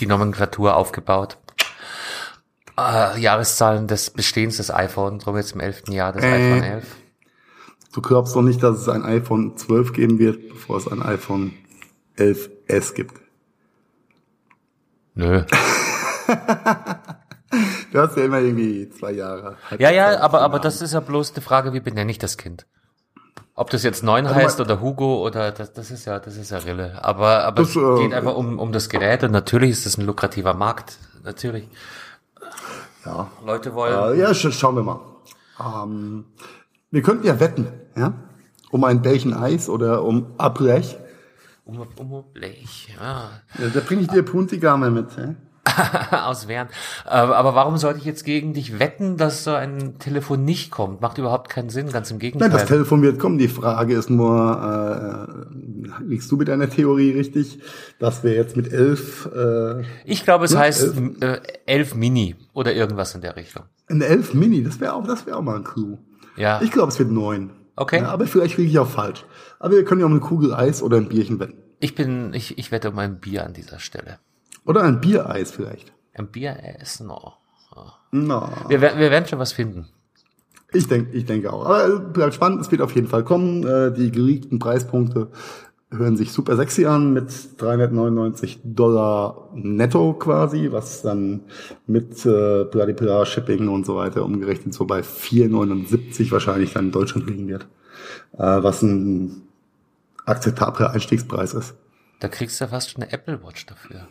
die 0.00 0.06
Nomenklatur 0.06 0.76
aufgebaut. 0.76 1.38
Äh, 2.78 3.20
Jahreszahlen 3.20 3.86
des 3.86 4.10
Bestehens 4.10 4.56
des 4.56 4.72
iPhone, 4.72 5.18
drum 5.18 5.36
jetzt 5.36 5.52
im 5.52 5.60
elften 5.60 5.92
Jahr 5.92 6.12
des 6.12 6.24
äh, 6.24 6.32
iPhone 6.32 6.62
11. 6.62 6.96
Du 7.92 8.00
glaubst 8.00 8.34
doch 8.36 8.42
nicht, 8.42 8.62
dass 8.62 8.78
es 8.78 8.88
ein 8.88 9.04
iPhone 9.04 9.56
12 9.56 9.92
geben 9.92 10.18
wird, 10.18 10.48
bevor 10.48 10.76
es 10.78 10.88
ein 10.88 11.02
iPhone 11.02 11.52
11s 12.16 12.94
gibt. 12.94 13.14
Nö. 15.14 15.42
du 17.92 17.98
hast 17.98 18.16
ja 18.16 18.24
immer 18.24 18.40
irgendwie 18.40 18.88
zwei 18.90 19.10
Jahre. 19.12 19.56
Ja, 19.78 19.90
ja, 19.90 20.20
aber, 20.20 20.40
aber 20.42 20.60
das 20.60 20.80
ist 20.80 20.94
ja 20.94 21.00
bloß 21.00 21.32
die 21.32 21.40
Frage, 21.40 21.72
wie 21.72 21.80
benenne 21.80 22.10
ich 22.10 22.18
das 22.18 22.38
Kind? 22.38 22.66
Ob 23.60 23.68
das 23.68 23.82
jetzt 23.82 24.02
neun 24.02 24.26
Also 24.26 24.40
heißt 24.40 24.60
oder 24.62 24.80
Hugo 24.80 25.22
oder 25.22 25.52
das, 25.52 25.74
das 25.74 25.90
ist 25.90 26.06
ja, 26.06 26.18
das 26.18 26.38
ist 26.38 26.50
ja 26.50 26.56
Rille. 26.56 27.04
Aber, 27.04 27.44
aber 27.44 27.60
Das, 27.60 27.68
es 27.68 27.76
äh, 27.76 28.02
geht 28.02 28.14
einfach 28.14 28.34
um, 28.34 28.58
um 28.58 28.72
das 28.72 28.88
Gerät 28.88 29.22
und 29.22 29.32
natürlich 29.32 29.72
ist 29.72 29.84
das 29.84 29.98
ein 29.98 30.06
lukrativer 30.06 30.54
Markt. 30.54 30.96
Natürlich. 31.24 31.68
Ja. 33.04 33.30
Leute 33.44 33.74
wollen. 33.74 34.14
Äh, 34.14 34.18
ja, 34.18 34.32
sch 34.32 34.50
schauen 34.50 34.76
wir 34.76 34.82
mal. 34.82 35.00
Ähm, 35.60 36.24
wir 36.90 37.02
könnten 37.02 37.26
ja 37.26 37.38
wetten, 37.38 37.68
ja? 37.96 38.14
Um 38.70 38.82
ein 38.84 39.02
Bällchen 39.02 39.34
Eis 39.34 39.68
oder 39.68 40.04
um 40.04 40.28
Ablech. 40.38 40.96
Um, 41.66 41.86
um 41.96 42.24
Blech, 42.32 42.88
ja. 42.98 43.28
Ja, 43.58 43.68
da 43.74 43.80
bringe 43.80 44.00
ich 44.00 44.08
dir 44.08 44.22
Puntigame 44.22 44.90
mit. 44.90 45.14
Ja? 45.18 45.34
Aus 46.24 46.48
Wern. 46.48 46.68
Aber, 47.04 47.54
warum 47.54 47.76
sollte 47.76 47.98
ich 47.98 48.04
jetzt 48.04 48.24
gegen 48.24 48.52
dich 48.54 48.78
wetten, 48.78 49.16
dass 49.16 49.44
so 49.44 49.52
ein 49.52 49.98
Telefon 49.98 50.44
nicht 50.44 50.70
kommt? 50.70 51.00
Macht 51.00 51.18
überhaupt 51.18 51.48
keinen 51.48 51.70
Sinn, 51.70 51.90
ganz 51.90 52.10
im 52.10 52.18
Gegenteil. 52.18 52.48
Nein, 52.48 52.58
das 52.58 52.68
Telefon 52.68 53.02
wird 53.02 53.18
kommen. 53.18 53.38
Die 53.38 53.48
Frage 53.48 53.94
ist 53.94 54.10
nur, 54.10 55.28
äh, 55.98 56.02
liegst 56.04 56.30
du 56.30 56.36
mit 56.36 56.48
deiner 56.48 56.68
Theorie 56.68 57.12
richtig, 57.12 57.60
dass 57.98 58.22
wir 58.24 58.34
jetzt 58.34 58.56
mit 58.56 58.72
elf, 58.72 59.28
äh, 59.34 59.82
ich 60.04 60.24
glaube, 60.24 60.44
es 60.44 60.56
heißt 60.56 60.94
äh, 61.20 61.40
11 61.66 61.94
Mini 61.94 62.36
oder 62.52 62.74
irgendwas 62.74 63.14
in 63.14 63.20
der 63.20 63.36
Richtung. 63.36 63.64
ein 63.88 64.02
elf 64.02 64.34
Mini, 64.34 64.62
das 64.62 64.80
wäre 64.80 64.94
auch, 64.94 65.06
das 65.06 65.26
wäre 65.26 65.36
auch 65.36 65.42
mal 65.42 65.56
ein 65.56 65.64
Clou. 65.64 65.98
Ja. 66.36 66.60
Ich 66.62 66.70
glaube, 66.70 66.88
es 66.92 66.98
wird 66.98 67.10
neun. 67.10 67.50
Okay. 67.76 68.00
Ja, 68.00 68.08
aber 68.08 68.26
vielleicht 68.26 68.56
liege 68.58 68.70
ich 68.70 68.78
auch 68.78 68.88
falsch. 68.88 69.24
Aber 69.58 69.74
wir 69.74 69.84
können 69.84 70.00
ja 70.00 70.06
um 70.06 70.12
eine 70.12 70.20
Kugel 70.20 70.52
Eis 70.54 70.82
oder 70.82 70.96
ein 70.96 71.08
Bierchen 71.08 71.38
wetten. 71.40 71.54
Ich 71.78 71.94
bin, 71.94 72.34
ich, 72.34 72.58
ich 72.58 72.70
wette 72.72 72.90
um 72.90 72.98
ein 72.98 73.20
Bier 73.20 73.44
an 73.44 73.54
dieser 73.54 73.78
Stelle. 73.78 74.18
Oder 74.64 74.82
ein 74.82 75.00
Biereis 75.00 75.50
vielleicht. 75.50 75.92
Ein 76.14 76.28
Bier 76.28 76.56
ist 76.80 77.00
noch. 77.00 77.38
Na, 78.12 78.50
Wir, 78.68 78.80
wir 78.80 78.96
werden 79.10 79.26
schon 79.26 79.38
was 79.38 79.52
finden. 79.52 79.86
ich 80.72 80.88
denke, 80.88 81.12
ich 81.16 81.24
denke 81.26 81.52
auch. 81.52 81.64
Aber 81.64 81.86
äh, 81.86 81.98
bleibt 81.98 82.34
spannend, 82.34 82.60
es 82.60 82.70
wird 82.70 82.82
auf 82.82 82.94
jeden 82.94 83.06
Fall 83.06 83.22
kommen. 83.24 83.64
Äh, 83.64 83.92
die 83.92 84.10
geleakten 84.10 84.58
Preispunkte 84.58 85.28
hören 85.92 86.16
sich 86.16 86.32
super 86.32 86.56
sexy 86.56 86.86
an 86.86 87.12
mit 87.12 87.32
399 87.60 88.60
Dollar 88.64 89.50
netto 89.54 90.12
quasi, 90.14 90.70
was 90.70 91.02
dann 91.02 91.42
mit 91.86 92.24
äh, 92.26 92.64
Bladibla 92.64 93.24
Shipping 93.26 93.68
und 93.68 93.86
so 93.86 93.96
weiter 93.96 94.24
umgerechnet 94.24 94.74
so 94.74 94.84
bei 94.86 95.00
4,79 95.00 96.30
wahrscheinlich 96.32 96.72
dann 96.72 96.86
in 96.86 96.92
Deutschland 96.92 97.28
liegen 97.28 97.48
wird. 97.48 97.66
Äh, 98.34 98.62
was 98.62 98.82
ein 98.82 99.42
akzeptabler 100.26 100.90
Einstiegspreis 100.90 101.54
ist. 101.54 101.74
Da 102.20 102.28
kriegst 102.28 102.60
du 102.60 102.68
fast 102.68 102.90
schon 102.90 103.02
eine 103.02 103.12
Apple 103.12 103.42
Watch 103.44 103.66
dafür. 103.66 104.06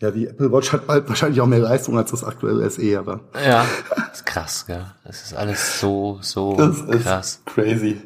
Ja, 0.00 0.10
die 0.10 0.26
Apple 0.26 0.52
Watch 0.52 0.72
hat 0.72 0.86
bald 0.86 1.08
wahrscheinlich 1.08 1.40
auch 1.40 1.46
mehr 1.46 1.58
Leistung 1.58 1.96
als 1.96 2.10
das 2.10 2.22
aktuelle 2.22 2.68
SE, 2.68 2.98
aber 2.98 3.20
Ja. 3.34 3.64
Das 3.88 4.08
ist 4.18 4.26
krass, 4.26 4.66
gell? 4.66 4.84
Das 5.04 5.22
ist 5.22 5.34
alles 5.34 5.80
so, 5.80 6.18
so 6.20 6.54
das 6.56 6.80
ist 6.80 7.04
krass. 7.04 7.42
crazy. 7.46 8.02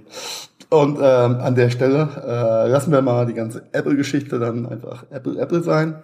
Und 0.68 0.98
ähm, 1.02 1.40
an 1.40 1.56
der 1.56 1.68
Stelle 1.70 2.08
äh, 2.24 2.68
lassen 2.70 2.92
wir 2.92 3.02
mal 3.02 3.26
die 3.26 3.34
ganze 3.34 3.66
Apple-Geschichte 3.72 4.38
dann 4.38 4.66
einfach 4.66 5.04
Apple 5.10 5.36
Apple 5.40 5.64
sein. 5.64 6.00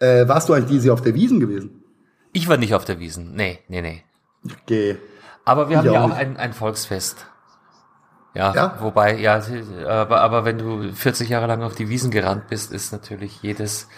Äh, 0.00 0.26
warst 0.26 0.48
du 0.48 0.54
eigentlich 0.54 0.70
dieses 0.70 0.86
Jahr 0.86 0.94
auf 0.94 1.02
der 1.02 1.14
Wiesen 1.14 1.38
gewesen? 1.38 1.84
Ich 2.32 2.48
war 2.48 2.56
nicht 2.56 2.74
auf 2.74 2.84
der 2.84 2.98
Wiesen. 2.98 3.36
Nee, 3.36 3.60
nee, 3.68 3.80
nee. 3.80 4.02
Okay. 4.64 4.96
Aber 5.44 5.68
wir 5.68 5.78
haben 5.78 5.86
Ich 5.86 5.92
ja 5.92 6.04
auch 6.04 6.10
ein, 6.10 6.36
ein 6.36 6.52
Volksfest. 6.52 7.26
Ja, 8.34 8.52
Ja? 8.54 8.76
wobei, 8.80 9.16
ja, 9.18 9.40
aber, 9.86 10.20
aber 10.20 10.44
wenn 10.44 10.58
du 10.58 10.92
40 10.92 11.28
Jahre 11.28 11.46
lang 11.46 11.62
auf 11.62 11.74
die 11.76 11.88
Wiesen 11.88 12.10
gerannt 12.10 12.48
bist, 12.48 12.72
ist 12.72 12.92
natürlich 12.92 13.40
jedes 13.42 13.88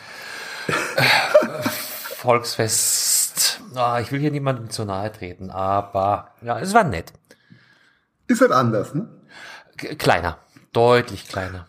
Volksfest, 2.20 3.62
ah, 3.74 3.98
ich 3.98 4.12
will 4.12 4.20
hier 4.20 4.30
niemandem 4.30 4.68
zu 4.68 4.84
nahe 4.84 5.10
treten, 5.10 5.48
aber 5.48 6.32
ja, 6.42 6.60
es 6.60 6.74
war 6.74 6.84
nett. 6.84 7.14
Ist 8.26 8.42
halt 8.42 8.52
anders, 8.52 8.94
ne? 8.94 9.08
Kleiner, 9.96 10.36
deutlich 10.74 11.28
kleiner. 11.28 11.66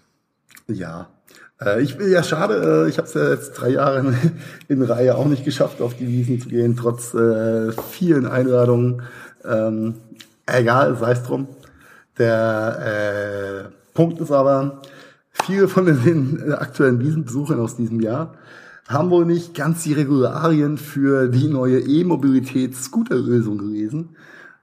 Ja. 0.68 1.08
Äh, 1.62 1.82
ich 1.82 1.98
ja 1.98 2.22
schade, 2.22 2.84
äh, 2.86 2.90
ich 2.90 2.98
habe 2.98 3.08
es 3.08 3.14
ja 3.14 3.30
jetzt 3.30 3.54
drei 3.54 3.70
Jahre 3.70 4.00
in, 4.00 4.18
in 4.68 4.84
Reihe 4.84 5.16
auch 5.16 5.26
nicht 5.26 5.46
geschafft, 5.46 5.80
auf 5.82 5.96
die 5.96 6.10
Wiesen 6.10 6.42
zu 6.42 6.50
gehen, 6.50 6.76
trotz 6.76 7.14
äh, 7.14 7.72
vielen 7.72 8.28
Einladungen. 8.28 9.04
Ähm, 9.46 10.02
egal, 10.48 10.98
sei 10.98 11.12
es 11.14 11.24
drum. 11.24 11.48
Der 12.18 13.70
äh, 13.70 13.94
Punkt 13.94 14.20
ist 14.20 14.32
aber, 14.32 14.82
viele 15.32 15.70
von 15.70 15.86
den 15.86 16.44
äh, 16.46 16.54
aktuellen 16.56 17.00
Wiesenbesuchern 17.00 17.62
aus 17.62 17.78
diesem 17.78 18.02
Jahr 18.02 18.34
haben 18.88 19.10
wohl 19.10 19.26
nicht 19.26 19.54
ganz 19.54 19.84
die 19.84 19.94
Regularien 19.94 20.78
für 20.78 21.28
die 21.28 21.48
neue 21.48 21.80
E-Mobilitäts-Scooter-Lösung 21.80 23.58
gelesen. 23.58 24.16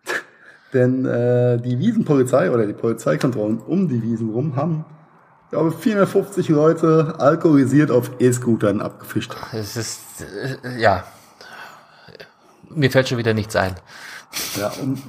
Denn 0.72 1.04
äh, 1.06 1.60
die 1.60 1.78
Wiesenpolizei 1.78 2.50
oder 2.50 2.66
die 2.66 2.74
Polizeikontrollen 2.74 3.58
um 3.58 3.88
die 3.88 4.02
Wiesen 4.02 4.30
rum 4.30 4.56
haben, 4.56 4.84
ich 5.44 5.52
glaube, 5.52 5.72
450 5.72 6.50
Leute 6.50 7.14
alkoholisiert 7.18 7.90
auf 7.90 8.10
E-Scootern 8.18 8.82
abgefischt. 8.82 9.34
Es 9.52 9.76
ist, 9.76 10.00
äh, 10.62 10.78
ja, 10.78 11.04
mir 12.70 12.90
fällt 12.90 13.08
schon 13.08 13.18
wieder 13.18 13.34
nichts 13.34 13.56
ein. 13.56 13.74
Ja, 14.56 14.70
und 14.82 15.02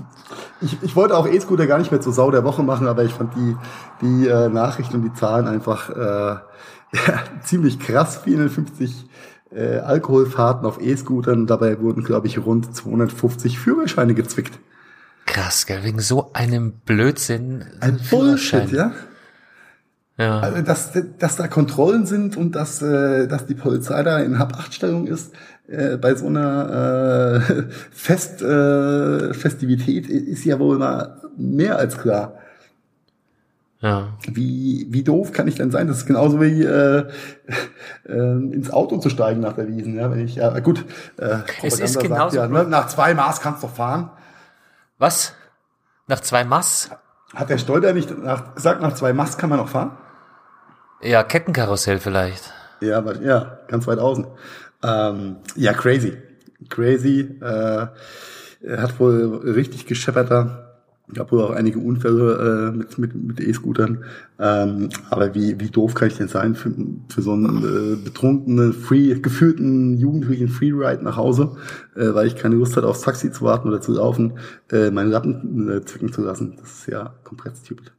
ich, 0.62 0.82
ich 0.82 0.96
wollte 0.96 1.18
auch 1.18 1.28
E-Scooter 1.28 1.68
gar 1.68 1.78
nicht 1.78 1.92
mehr 1.92 2.02
zur 2.02 2.14
Sau 2.14 2.32
der 2.32 2.44
Woche 2.44 2.64
machen, 2.64 2.88
aber 2.88 3.04
ich 3.04 3.14
fand 3.14 3.36
die, 3.36 3.58
die 4.02 4.28
äh, 4.28 4.50
Nachrichten 4.50 4.96
und 4.96 5.02
die 5.04 5.14
Zahlen 5.14 5.48
einfach 5.48 5.90
äh, 5.90 6.40
ja, 6.94 7.24
ziemlich 7.44 7.80
krass. 7.80 8.18
450 8.24 9.06
äh, 9.52 9.78
Alkoholfahrten 9.78 10.66
auf 10.66 10.82
E-Scootern. 10.82 11.48
Dabei 11.48 11.80
wurden, 11.80 12.04
glaube 12.04 12.28
ich, 12.28 12.38
rund 12.44 12.76
250 12.76 13.60
Führerscheine 13.60 14.14
gezwickt. 14.14 14.60
Krass, 15.26 15.66
gell, 15.66 15.84
wegen 15.84 16.00
so 16.00 16.34
einem 16.34 16.72
Blödsinn. 16.86 17.66
Ein. 17.80 18.00
Bullshit, 18.10 18.72
ja? 18.72 18.94
Ja. 20.18 20.40
Also, 20.40 20.62
dass, 20.62 20.92
dass 21.18 21.38
da 21.38 21.48
Kontrollen 21.48 22.06
sind 22.06 22.36
und 22.36 22.54
dass, 22.54 22.82
äh, 22.82 23.28
dass 23.28 23.46
die 23.46 23.56
Polizei 23.56 24.04
da 24.04 24.20
in 24.20 24.38
Hab-Acht-Stellung 24.38 25.08
ist, 25.08 25.32
äh, 25.68 25.98
bei 25.98 26.16
so 26.16 26.28
einer 26.28 27.42
äh, 27.48 27.64
Fest, 27.92 28.42
äh, 28.42 29.34
Festivität 29.34 30.10
ist 30.10 30.44
ja 30.44 30.60
wohl 30.60 30.78
mal 30.78 31.22
mehr 31.38 31.78
als 31.78 31.98
klar. 31.98 32.40
Ja. 33.82 34.18
Wie, 34.28 34.88
wie 34.90 35.04
doof 35.04 35.32
kann 35.32 35.48
ich 35.48 35.56
denn 35.56 35.72
sein? 35.72 35.88
Das 35.88 35.98
ist 35.98 36.06
genauso 36.06 36.42
wie 36.42 36.64
äh, 36.64 37.08
äh, 38.06 38.14
ins 38.14 38.72
Auto 38.72 38.98
zu 38.98 39.10
steigen 39.10 39.40
nach 39.40 39.54
der 39.54 39.70
Wiesen. 39.70 39.96
Ja, 39.96 40.12
wenn 40.12 40.20
ich, 40.20 40.36
ja 40.36 40.60
gut, 40.60 40.86
äh, 41.18 41.38
Es 41.64 41.80
ist 41.80 42.00
genauso 42.00 42.36
sagt 42.36 42.52
ja, 42.52 42.64
ne, 42.64 42.70
nach 42.70 42.88
zwei 42.88 43.14
Maß 43.14 43.40
kannst 43.40 43.64
du 43.64 43.68
doch 43.68 43.74
fahren. 43.76 44.12
Was? 44.98 45.34
Nach 46.08 46.20
zwei 46.20 46.44
Mass? 46.44 46.90
Hat 47.34 47.50
der 47.50 47.58
Stolter 47.58 47.94
nicht 47.94 48.18
nach, 48.18 48.56
gesagt, 48.56 48.82
nach 48.82 48.96
zwei 48.96 49.14
Maß 49.14 49.38
kann 49.38 49.50
man 49.50 49.60
noch 49.60 49.70
fahren? 49.70 49.98
Ja, 51.02 51.24
Kettenkarussell 51.24 52.00
vielleicht. 52.00 52.54
Ja, 52.82 52.98
aber, 52.98 53.22
ja, 53.22 53.60
ganz 53.68 53.88
weit 53.88 54.00
außen. 54.00 54.28
Ähm, 54.84 55.38
ja, 55.56 55.72
crazy. 55.74 56.18
Crazy. 56.68 57.40
Äh, 57.42 57.88
er 58.62 58.82
hat 58.82 59.00
wohl 59.00 59.38
richtig 59.38 59.86
gescheppert 59.86 60.32
da. 60.32 60.69
Gab 61.14 61.32
wohl 61.32 61.42
auch 61.42 61.52
einige 61.52 61.80
Unfälle 61.80 62.70
äh, 62.70 62.78
mit, 62.78 62.98
mit, 62.98 63.16
mit 63.16 63.40
E-Scootern. 63.40 64.04
Ähm, 64.40 64.90
aber 65.10 65.34
wie, 65.34 65.60
wie 65.60 65.70
doof 65.70 65.96
kann 65.96 66.08
ich 66.08 66.18
denn 66.18 66.28
sein 66.28 66.56
für, 66.56 66.72
für 67.10 67.22
so 67.22 67.34
einen 67.34 67.64
äh, 67.64 67.96
betrunkenen, 67.96 68.74
free, 68.74 69.16
geführten 69.20 69.98
jugendlichen 69.98 70.50
Freeride 70.50 71.04
nach 71.04 71.18
Hause, 71.18 71.56
äh, 71.96 72.14
weil 72.14 72.28
ich 72.28 72.36
keine 72.36 72.56
Lust 72.56 72.78
hatte, 72.78 72.88
aufs 72.88 73.02
Taxi 73.02 73.32
zu 73.32 73.44
warten 73.44 73.68
oder 73.68 73.82
zu 73.82 73.94
laufen, 73.94 74.38
äh, 74.72 74.92
meine 74.92 75.10
Lappen 75.10 75.70
äh, 75.70 75.86
zwicken 75.86 76.14
zu 76.14 76.22
lassen. 76.22 76.58
Das 76.60 76.72
ist 76.72 76.88
ja 76.88 77.14
komplett 77.24 77.58
stupid. 77.58 77.92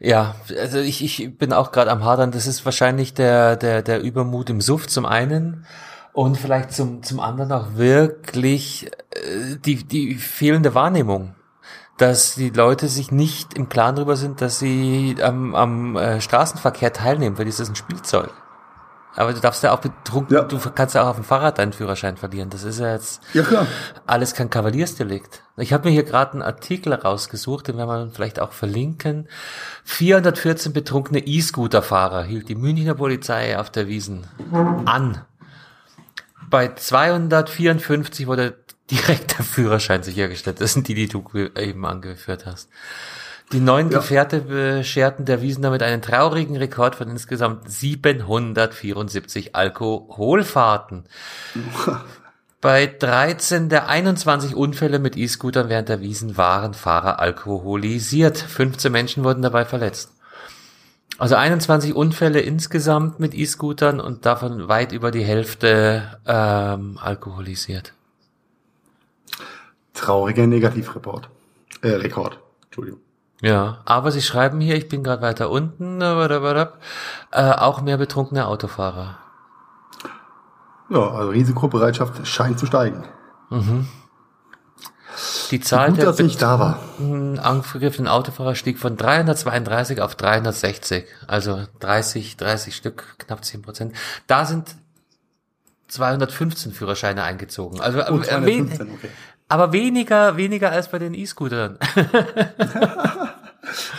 Ja, 0.00 0.36
also 0.60 0.78
ich, 0.78 1.02
ich 1.02 1.36
bin 1.36 1.52
auch 1.52 1.72
gerade 1.72 1.90
am 1.90 2.04
Hadern. 2.04 2.30
Das 2.30 2.46
ist 2.46 2.64
wahrscheinlich 2.64 3.14
der, 3.14 3.56
der, 3.56 3.82
der 3.82 4.02
Übermut 4.02 4.50
im 4.50 4.60
Suff 4.60 4.86
zum 4.86 5.06
einen 5.06 5.64
und 6.12 6.36
vielleicht 6.36 6.72
zum, 6.72 7.02
zum 7.02 7.20
anderen 7.20 7.52
auch 7.52 7.74
wirklich 7.74 8.86
äh, 9.10 9.56
die, 9.64 9.84
die 9.84 10.14
fehlende 10.14 10.74
Wahrnehmung. 10.74 11.34
Dass 11.96 12.36
die 12.36 12.50
Leute 12.50 12.86
sich 12.86 13.10
nicht 13.10 13.54
im 13.54 13.68
Klaren 13.68 13.96
darüber 13.96 14.14
sind, 14.14 14.40
dass 14.40 14.60
sie 14.60 15.16
am, 15.20 15.56
am 15.56 15.96
äh, 15.96 16.20
Straßenverkehr 16.20 16.92
teilnehmen, 16.92 17.36
weil 17.38 17.46
das 17.46 17.58
ist 17.58 17.68
ein 17.70 17.74
Spielzeug. 17.76 18.30
Aber 19.16 19.32
du 19.32 19.40
darfst 19.40 19.64
ja 19.64 19.72
auch 19.72 19.80
betrunken, 19.80 20.36
Ja. 20.36 20.42
du 20.44 20.58
kannst 20.76 20.94
ja 20.94 21.02
auch 21.02 21.08
auf 21.08 21.16
dem 21.16 21.24
Fahrrad 21.24 21.58
deinen 21.58 21.72
Führerschein 21.72 22.16
verlieren. 22.16 22.50
Das 22.50 22.62
ist 22.62 22.78
ja 22.78 22.92
jetzt 22.92 23.20
Ja, 23.34 23.42
klar. 23.42 23.66
alles 24.06 24.32
kein 24.34 24.48
Kavaliersdelikt. 24.48 25.42
Ich 25.56 25.72
habe 25.72 25.88
mir 25.88 25.92
hier 25.92 26.04
gerade 26.04 26.34
einen 26.34 26.42
Artikel 26.42 26.92
rausgesucht, 26.94 27.66
den 27.66 27.76
werden 27.78 27.88
wir 27.88 28.10
vielleicht 28.14 28.38
auch 28.38 28.52
verlinken. 28.52 29.26
414 29.82 30.72
betrunkene 30.72 31.18
E-Scooter-Fahrer 31.26 32.22
hielt 32.22 32.48
die 32.48 32.54
Münchner 32.54 32.94
Polizei 32.94 33.58
auf 33.58 33.70
der 33.70 33.88
Wiesen 33.88 34.24
an. 34.84 35.22
Bei 36.50 36.74
254 36.74 38.26
wurde 38.26 38.56
direkt 38.90 39.38
der 39.38 39.44
Führerschein 39.44 40.02
sichergestellt. 40.02 40.60
Das 40.60 40.72
sind 40.72 40.88
die, 40.88 40.94
die 40.94 41.08
du 41.08 41.24
eben 41.56 41.84
angeführt 41.84 42.46
hast. 42.46 42.68
Die 43.52 43.60
neuen 43.60 43.90
Ja. 43.90 43.98
Gefährte 43.98 44.40
bescherten 44.42 45.24
der 45.24 45.40
Wiesen 45.40 45.62
damit 45.62 45.82
einen 45.82 46.02
traurigen 46.02 46.56
Rekord 46.56 46.94
von 46.96 47.08
insgesamt 47.08 47.70
774 47.70 49.56
Alkoholfahrten. 49.56 51.04
Bei 52.60 52.86
13 52.86 53.68
der 53.68 53.88
21 53.88 54.54
Unfälle 54.54 54.98
mit 54.98 55.16
E-Scootern 55.16 55.68
während 55.68 55.88
der 55.88 56.00
Wiesen 56.00 56.36
waren 56.36 56.74
Fahrer 56.74 57.20
alkoholisiert. 57.20 58.36
15 58.36 58.90
Menschen 58.90 59.22
wurden 59.24 59.42
dabei 59.42 59.64
verletzt. 59.64 60.10
Also 61.18 61.34
21 61.34 61.94
Unfälle 61.94 62.40
insgesamt 62.40 63.18
mit 63.18 63.34
E-Scootern 63.34 63.98
und 63.98 64.24
davon 64.24 64.68
weit 64.68 64.92
über 64.92 65.10
die 65.10 65.24
Hälfte 65.24 66.18
ähm, 66.26 66.98
alkoholisiert. 67.02 67.92
Trauriger 69.94 70.46
Negativreport. 70.46 71.28
Äh, 71.82 71.88
Rekord. 71.88 72.38
Entschuldigung. 72.66 73.00
Ja, 73.40 73.80
aber 73.84 74.12
sie 74.12 74.22
schreiben 74.22 74.60
hier, 74.60 74.76
ich 74.76 74.88
bin 74.88 75.02
gerade 75.02 75.22
weiter 75.22 75.50
unten, 75.50 76.00
äh, 76.00 76.74
auch 77.32 77.82
mehr 77.82 77.96
betrunkene 77.96 78.46
Autofahrer. 78.46 79.18
Ja, 80.90 81.10
also 81.10 81.30
Risikobereitschaft 81.30 82.26
scheint 82.26 82.58
zu 82.58 82.66
steigen. 82.66 83.04
Die 85.50 85.60
Zahl 85.60 85.88
Gut, 85.90 85.98
der 85.98 86.04
dass 86.06 86.18
ich 86.20 86.36
da 86.36 86.58
war. 86.58 86.78
angegriffenen 87.00 88.08
Autofahrer 88.08 88.54
stieg 88.54 88.78
von 88.78 88.96
332 88.96 90.00
auf 90.00 90.14
360, 90.14 91.04
also 91.26 91.66
30, 91.80 92.36
30 92.36 92.74
Stück, 92.76 93.16
knapp 93.18 93.44
10 93.44 93.62
Prozent. 93.62 93.94
Da 94.26 94.44
sind 94.44 94.74
215 95.88 96.72
Führerscheine 96.72 97.22
eingezogen. 97.22 97.80
Also 97.80 97.98
Oh, 98.00 98.18
äh, 98.20 98.22
215, 98.22 98.78
wen- 98.86 98.92
okay. 98.94 99.08
aber 99.48 99.72
weniger, 99.72 100.36
weniger 100.36 100.70
als 100.70 100.90
bei 100.90 100.98
den 100.98 101.14
E-Scootern. 101.14 101.78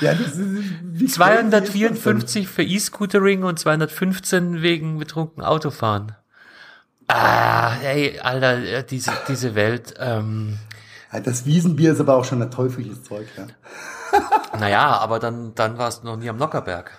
Ja, 0.02 0.14
das 0.16 0.30
ist, 0.36 0.40
wie 0.40 1.06
crazy 1.06 1.06
ist 1.06 1.20
das 1.20 1.66
254 1.70 2.48
für 2.48 2.64
E-Scootering 2.64 3.44
und 3.44 3.60
215 3.60 4.64
wegen 4.64 4.98
betrunken 4.98 5.44
Autofahren. 5.44 6.14
Ah, 7.08 7.76
ey, 7.84 8.20
Alter, 8.20 8.58
äh, 8.58 8.84
diese, 8.84 9.12
diese 9.28 9.54
Welt, 9.56 9.94
ähm, 10.00 10.58
Das 11.23 11.45
Wiesenbier 11.45 11.94
ist 11.94 11.99
aber 11.99 12.15
auch 12.15 12.26
schon 12.26 12.41
ein 12.41 12.52
teuflisches 12.52 13.03
Zeug, 13.03 13.27
ja. 13.36 13.48
naja, 14.60 14.98
aber 14.98 15.19
dann, 15.19 15.53
dann 15.56 15.77
warst 15.77 16.03
du 16.03 16.07
noch 16.07 16.18
nie 16.18 16.30
am 16.30 16.38
Nockerberg. 16.38 16.91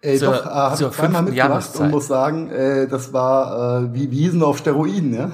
Ey, 0.00 0.18
Zur- 0.18 0.34
doch, 0.34 0.46
äh, 0.46 0.48
hab 0.48 0.76
zur 0.76 0.90
ich 0.90 0.96
zweimal 0.96 1.22
mitgemacht 1.22 1.74
und 1.76 1.90
muss 1.90 2.06
sagen, 2.06 2.50
äh, 2.50 2.86
das 2.86 3.12
war 3.12 3.82
äh, 3.82 3.94
wie 3.94 4.10
Wiesen 4.10 4.42
auf 4.42 4.58
Steroiden, 4.58 5.14
ja. 5.14 5.30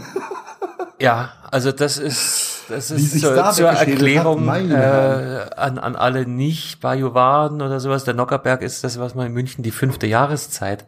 Ja, 1.01 1.32
also 1.51 1.72
das 1.72 1.98
ist, 1.98 2.53
das 2.69 2.91
ist 2.91 3.20
zur, 3.20 3.51
zur 3.53 3.73
hat, 3.73 3.86
Erklärung 3.86 4.45
meine 4.45 5.51
äh, 5.51 5.55
an, 5.57 5.78
an 5.78 5.97
alle 5.97 6.27
nicht 6.27 6.81
Bajuwaren 6.81 7.62
oder 7.62 7.81
sowas. 7.81 8.05
Der 8.05 8.15
Nockerberg 8.15 8.62
ist 8.62 8.85
das, 8.85 8.99
was 8.99 9.15
man 9.15 9.27
in 9.27 9.32
München 9.32 9.62
die 9.62 9.70
fünfte 9.70 10.07
Jahreszeit 10.07 10.85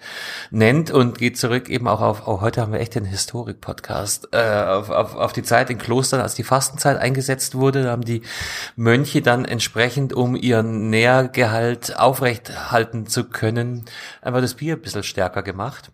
nennt 0.50 0.90
und 0.90 1.18
geht 1.18 1.38
zurück 1.38 1.68
eben 1.68 1.88
auch 1.88 2.00
auf, 2.00 2.26
oh, 2.26 2.40
heute 2.40 2.60
haben 2.60 2.72
wir 2.72 2.80
echt 2.80 2.94
den 2.94 3.04
Historik-Podcast, 3.04 4.28
äh, 4.32 4.64
auf, 4.64 4.90
auf, 4.90 5.14
auf 5.14 5.32
die 5.32 5.42
Zeit 5.42 5.70
in 5.70 5.78
Klostern, 5.78 6.20
als 6.20 6.34
die 6.34 6.44
Fastenzeit 6.44 6.96
eingesetzt 6.96 7.54
wurde. 7.54 7.84
Da 7.84 7.90
haben 7.90 8.04
die 8.04 8.22
Mönche 8.76 9.22
dann 9.22 9.44
entsprechend, 9.44 10.12
um 10.12 10.36
ihren 10.36 10.90
Nährgehalt 10.90 11.96
aufrechthalten 11.98 13.06
zu 13.06 13.24
können, 13.24 13.84
einfach 14.22 14.40
das 14.40 14.54
Bier 14.54 14.74
ein 14.74 14.82
bisschen 14.82 15.02
stärker 15.02 15.42
gemacht. 15.42 15.90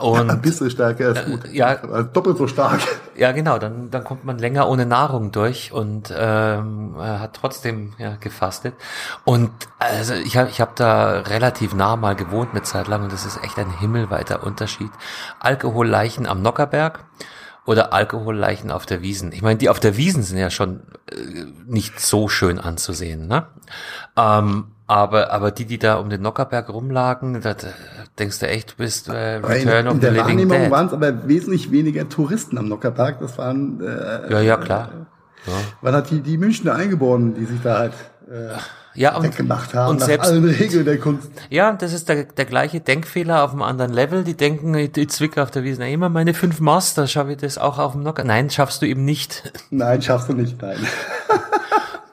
Und 0.00 0.28
Ein 0.28 0.42
bisschen 0.42 0.70
stärker 0.70 1.10
ist 1.10 1.26
gut. 1.26 1.52
ja. 1.52 1.66
Also 1.66 2.02
doppelt 2.10 2.36
so 2.36 2.48
stark. 2.48 2.80
ja, 3.16 3.30
genau, 3.30 3.58
dann, 3.58 3.90
dann 3.90 4.02
kommt 4.02 4.24
man 4.24 4.38
länger 4.38 4.68
ohne 4.68 4.86
Nahrung 4.86 5.30
durch 5.30 5.72
und 5.72 6.12
ähm, 6.16 6.96
äh, 6.98 7.02
hat 7.02 7.34
trotzdem 7.34 7.92
ja, 7.98 8.16
gefastet. 8.16 8.74
Und 9.24 9.52
also 9.78 10.14
ich 10.14 10.36
habe 10.36 10.50
ich 10.50 10.60
hab 10.60 10.74
da 10.74 11.20
relativ 11.20 11.74
nah 11.74 11.94
mal 11.94 12.16
gewohnt 12.16 12.50
eine 12.50 12.62
Zeit 12.62 12.88
lang 12.88 13.04
und 13.04 13.12
das 13.12 13.24
ist 13.24 13.42
echt 13.44 13.56
ein 13.58 13.70
himmelweiter 13.78 14.42
Unterschied. 14.42 14.90
Alkoholleichen 15.38 16.26
am 16.26 16.42
Nockerberg 16.42 17.04
oder 17.64 17.92
Alkoholleichen 17.92 18.72
auf 18.72 18.86
der 18.86 19.00
Wiesen. 19.00 19.30
Ich 19.30 19.42
meine, 19.42 19.58
die 19.58 19.68
auf 19.68 19.78
der 19.80 19.96
Wiesen 19.96 20.24
sind 20.24 20.38
ja 20.38 20.50
schon 20.50 20.80
äh, 21.10 21.44
nicht 21.66 22.00
so 22.00 22.28
schön 22.28 22.58
anzusehen, 22.58 23.28
ne? 23.28 23.46
Ähm, 24.16 24.73
aber, 24.86 25.30
aber 25.32 25.50
die, 25.50 25.64
die 25.64 25.78
da 25.78 25.94
um 25.96 26.10
den 26.10 26.22
Nockerberg 26.22 26.68
rumlagen, 26.68 27.40
da 27.40 27.54
da 27.54 27.68
denkst 28.18 28.38
du 28.40 28.46
echt, 28.48 28.72
du 28.72 28.76
bist 28.76 29.08
äh, 29.08 29.38
In, 29.38 29.44
Return 29.44 29.86
of 29.88 29.94
in 29.94 30.00
the 30.00 30.06
der 30.06 30.10
Living 30.12 30.26
Wahrnehmung 30.26 30.58
Dead. 30.60 30.70
waren 30.70 30.86
es 30.88 30.92
aber 30.92 31.26
wesentlich 31.28 31.70
weniger 31.70 32.08
Touristen 32.08 32.58
am 32.58 32.68
Nockerberg. 32.68 33.18
Das 33.20 33.38
waren, 33.38 33.80
äh, 33.80 34.30
Ja, 34.30 34.40
ja, 34.40 34.56
klar. 34.56 34.90
Ja. 35.46 35.52
waren 35.82 35.94
halt 35.94 36.10
die, 36.10 36.20
die 36.20 36.36
Münchner 36.38 36.74
Eingeborenen, 36.74 37.34
die 37.34 37.44
sich 37.46 37.60
da 37.62 37.78
halt 37.78 37.92
äh, 38.30 38.54
Ja, 38.94 39.16
und, 39.16 39.24
weggemacht 39.24 39.74
haben 39.74 39.90
und 39.92 40.00
nach 40.00 40.06
selbst, 40.06 40.30
allen 40.30 40.44
Regeln 40.44 40.84
der 40.84 40.98
Kunst. 40.98 41.30
ja, 41.50 41.72
das 41.72 41.92
ist 41.92 42.08
der, 42.08 42.24
der 42.24 42.44
gleiche 42.44 42.80
Denkfehler 42.80 43.42
auf 43.42 43.52
einem 43.52 43.62
anderen 43.62 43.92
Level. 43.92 44.22
Die 44.24 44.34
denken, 44.36 44.74
ich, 44.74 44.96
ich 44.96 45.08
zwicke 45.10 45.42
auf 45.42 45.50
der 45.50 45.64
Wiese, 45.64 45.80
na, 45.80 45.88
immer 45.88 46.08
meine 46.08 46.32
fünf 46.34 46.60
Master, 46.60 47.06
schaffe 47.06 47.32
ich 47.32 47.38
das 47.38 47.58
auch 47.58 47.78
auf 47.78 47.92
dem 47.92 48.02
Nocker? 48.02 48.22
Nein, 48.24 48.48
schaffst 48.50 48.80
du 48.82 48.86
eben 48.86 49.04
nicht. 49.04 49.52
Nein, 49.70 50.00
schaffst 50.02 50.28
du 50.28 50.34
nicht, 50.34 50.60
nein. 50.62 50.76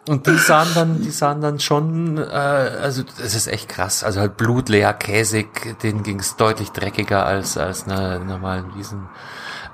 Und 0.08 0.26
die 0.26 0.38
sahen 0.38 0.68
dann, 0.74 1.02
die 1.02 1.12
sahen 1.12 1.42
dann 1.42 1.60
schon, 1.60 2.18
äh, 2.18 2.22
also 2.22 3.04
das 3.04 3.36
ist 3.36 3.48
echt 3.48 3.70
krass. 3.70 4.04
Also 4.04 4.20
halt 4.20 4.36
blutleer, 4.36 4.94
käsig, 4.94 5.78
denen 5.84 6.02
ging's 6.02 6.38
deutlich 6.38 6.72
dreckiger 6.72 7.26
als 7.26 7.58
als 7.58 7.86
einer 7.88 8.20
normalen 8.20 8.74
Wiesen. 8.76 9.10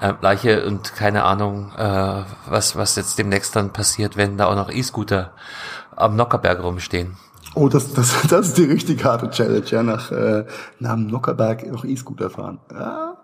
Äh, 0.01 0.13
Leiche 0.21 0.65
und 0.65 0.93
keine 0.95 1.23
Ahnung, 1.23 1.71
äh, 1.77 2.23
was 2.47 2.75
was 2.75 2.97
jetzt 2.97 3.17
demnächst 3.17 3.55
dann 3.55 3.71
passiert, 3.71 4.17
wenn 4.17 4.37
da 4.37 4.47
auch 4.47 4.55
noch 4.55 4.69
E-Scooter 4.69 5.31
am 5.95 6.15
Nockerberg 6.15 6.61
rumstehen. 6.61 7.17
Oh, 7.55 7.69
das, 7.69 7.93
das, 7.93 8.27
das 8.27 8.49
ist 8.49 8.57
die 8.57 8.65
richtig 8.65 9.03
harte 9.03 9.29
Challenge, 9.31 9.65
ja, 9.65 9.81
nach, 9.81 10.11
äh, 10.11 10.45
nach 10.79 10.93
dem 10.93 11.07
Nockerberg 11.07 11.65
noch 11.71 11.85
E-Scooter 11.85 12.29
fahren. 12.29 12.59
Ja. 12.71 13.17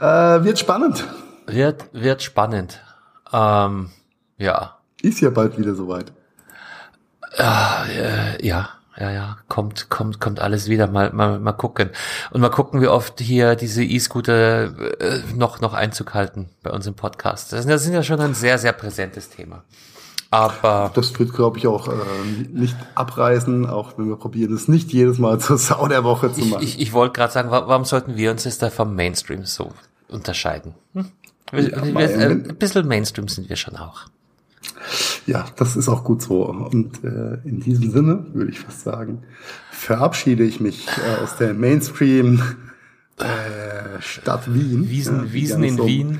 Äh, 0.00 0.42
wird 0.42 0.58
spannend. 0.58 1.04
Wird 1.46 1.84
wird 1.92 2.22
spannend. 2.22 2.82
Ähm, 3.32 3.90
ja. 4.38 4.73
Ist 5.04 5.20
ja 5.20 5.30
bald 5.30 5.58
wieder 5.58 5.74
soweit. 5.74 6.12
Äh, 7.36 8.46
ja, 8.46 8.68
ja, 8.98 9.10
ja, 9.10 9.36
kommt, 9.48 9.90
kommt, 9.90 10.20
kommt 10.20 10.40
alles 10.40 10.68
wieder. 10.68 10.86
Mal, 10.86 11.12
mal, 11.12 11.40
mal 11.40 11.52
gucken. 11.52 11.90
Und 12.30 12.40
mal 12.40 12.48
gucken, 12.50 12.80
wie 12.80 12.86
oft 12.86 13.20
hier 13.20 13.56
diese 13.56 13.82
E-Scooter 13.82 15.00
äh, 15.00 15.20
noch, 15.34 15.60
noch 15.60 15.74
Einzug 15.74 16.14
halten 16.14 16.48
bei 16.62 16.70
uns 16.70 16.86
im 16.86 16.94
Podcast. 16.94 17.52
Das, 17.52 17.62
sind- 17.62 17.70
das 17.70 17.82
sind 17.82 17.92
ja 17.94 18.02
schon 18.02 18.20
ein 18.20 18.34
sehr, 18.34 18.58
sehr 18.58 18.72
präsentes 18.72 19.30
Thema. 19.30 19.64
Aber 20.30 20.90
Das 20.94 21.16
wird, 21.18 21.32
glaube 21.32 21.58
ich, 21.58 21.66
auch 21.66 21.88
äh, 21.88 21.92
nicht 22.52 22.76
abreißen, 22.94 23.66
auch 23.68 23.98
wenn 23.98 24.08
wir 24.08 24.16
probieren, 24.16 24.52
es 24.52 24.66
nicht 24.68 24.92
jedes 24.92 25.18
Mal 25.18 25.38
zur 25.38 25.58
Sau 25.58 25.86
der 25.88 26.02
Woche 26.04 26.32
zu 26.32 26.40
ich, 26.40 26.50
machen. 26.50 26.62
ich, 26.64 26.80
ich 26.80 26.92
wollte 26.92 27.12
gerade 27.12 27.32
sagen, 27.32 27.50
wa- 27.50 27.68
warum 27.68 27.84
sollten 27.84 28.16
wir 28.16 28.30
uns 28.30 28.44
jetzt 28.44 28.62
da 28.62 28.70
vom 28.70 28.94
Mainstream 28.96 29.44
so 29.44 29.72
unterscheiden? 30.08 30.74
Hm? 30.94 31.10
Wir, 31.52 31.70
Ja, 31.70 31.84
wir, 31.84 32.10
äh, 32.10 32.24
ein 32.26 32.56
bisschen 32.58 32.86
Mainstream 32.88 33.28
sind 33.28 33.48
wir 33.48 33.56
schon 33.56 33.76
auch. 33.76 34.06
Ja, 35.26 35.44
das 35.56 35.76
ist 35.76 35.88
auch 35.88 36.04
gut 36.04 36.22
so. 36.22 36.44
Und 36.46 37.02
äh, 37.04 37.38
in 37.44 37.60
diesem 37.60 37.90
Sinne 37.90 38.26
würde 38.34 38.50
ich 38.50 38.60
fast 38.60 38.82
sagen, 38.82 39.22
verabschiede 39.70 40.44
ich 40.44 40.60
mich 40.60 40.86
äh, 40.88 41.22
aus 41.22 41.36
der 41.36 41.54
Mainstream 41.54 42.42
äh, 43.18 44.00
Stadt 44.00 44.52
Wien. 44.52 44.88
Wiesen, 44.88 45.32
Wiesen 45.32 45.62
in 45.64 45.76
so- 45.76 45.86
Wien. 45.86 46.18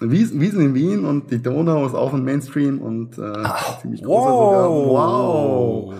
Wiesen, 0.00 0.40
Wiesen 0.40 0.60
in 0.60 0.74
Wien 0.74 1.04
und 1.04 1.30
die 1.30 1.40
Donau 1.40 1.86
ist 1.86 1.94
auch 1.94 2.12
im 2.14 2.24
Mainstream 2.24 2.80
und 2.80 3.16
äh, 3.16 3.32
ziemlich 3.80 4.02
großer 4.02 4.30
sogar. 4.30 4.68
Wow. 4.70 5.94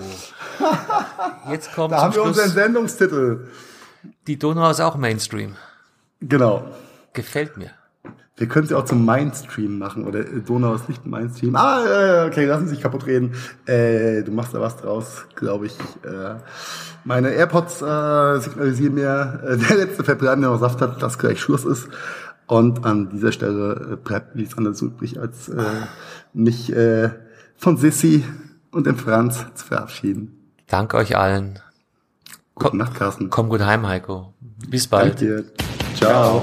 Jetzt 1.51 1.73
kommt 1.75 1.93
Da 1.93 2.03
haben 2.03 2.15
wir 2.15 2.23
unseren 2.25 2.45
Schluss, 2.45 2.55
Sendungstitel. 2.55 3.47
die 4.27 4.37
Donau 4.39 4.71
ist 4.71 4.81
auch 4.81 4.97
Mainstream. 4.97 5.55
Genau. 6.21 6.65
Gefällt 7.13 7.57
mir. 7.57 7.71
Wir 8.37 8.49
können 8.49 8.67
sie 8.67 8.75
auch 8.75 8.85
zum 8.85 9.05
Mainstream 9.05 9.79
machen 9.79 10.05
oder 10.07 10.21
äh, 10.21 10.41
Donau 10.45 10.75
ist 10.75 10.89
nicht 10.89 11.07
Mainstream. 11.07 11.55
Ah, 11.55 12.27
okay, 12.27 12.47
lassen 12.47 12.67
Sie 12.67 12.75
sich 12.75 12.83
kaputt 12.83 13.07
reden. 13.07 13.35
Äh, 13.67 14.23
du 14.25 14.33
machst 14.33 14.55
da 14.55 14.61
was 14.61 14.77
draus, 14.77 15.27
glaube 15.37 15.67
ich. 15.67 15.79
Äh, 16.03 16.37
meine 17.05 17.31
AirPods 17.31 17.83
äh, 17.83 18.41
signalisieren 18.41 18.95
mir, 18.95 19.41
äh, 19.47 19.57
der 19.69 19.77
letzte 19.77 20.03
Verbrenner, 20.03 20.43
der 20.43 20.51
noch 20.51 20.61
Saft 20.61 20.81
hat, 20.81 21.01
dass 21.01 21.19
gleich 21.19 21.41
Schluss 21.41 21.65
ist. 21.65 21.89
Und 22.47 22.85
an 22.85 23.11
dieser 23.11 23.31
Stelle 23.31 23.93
äh, 23.93 23.97
bleibt 23.97 24.35
nichts 24.35 24.59
anderes 24.59 24.83
übrig, 24.83 25.21
als 25.21 25.49
äh, 25.49 25.63
mich 26.33 26.75
äh, 26.75 27.11
von 27.57 27.77
Sissy 27.77 28.25
und 28.73 28.87
dem 28.87 28.97
Franz 28.97 29.47
zu 29.55 29.65
verabschieden. 29.65 30.51
Danke 30.67 30.97
euch 30.97 31.17
allen. 31.17 31.61
Gute 32.57 32.77
Nacht, 32.77 32.95
Carsten. 32.95 33.31
Komm 33.31 33.49
gut 33.49 33.61
heim, 33.61 33.87
Heiko. 33.87 34.35
Bis 34.69 34.89
bald. 34.89 35.21
Danke 35.21 35.25
dir. 35.25 35.45
Ciao. 35.97 36.43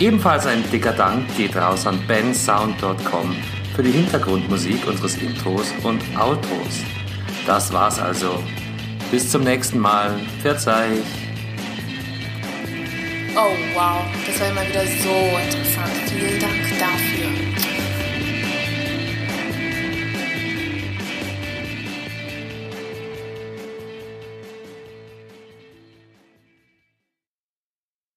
Ebenfalls 0.00 0.46
ein 0.46 0.62
dicker 0.70 0.92
Dank 0.92 1.24
geht 1.36 1.56
raus 1.56 1.84
an 1.84 1.98
bensound.com 2.06 3.34
für 3.74 3.82
die 3.82 3.90
Hintergrundmusik 3.90 4.86
unseres 4.86 5.16
Intros 5.16 5.72
und 5.82 6.00
Outros. 6.16 6.84
Das 7.46 7.72
war's 7.72 7.98
also. 7.98 8.42
Bis 9.10 9.30
zum 9.30 9.42
nächsten 9.42 9.78
Mal. 9.78 10.20
Verzeih. 10.42 10.98
Oh 13.34 13.54
wow, 13.74 14.04
das 14.26 14.40
war 14.40 14.50
immer 14.50 14.68
wieder 14.68 14.84
so 15.02 15.36
interessant. 15.44 15.92
Vielen 16.06 17.47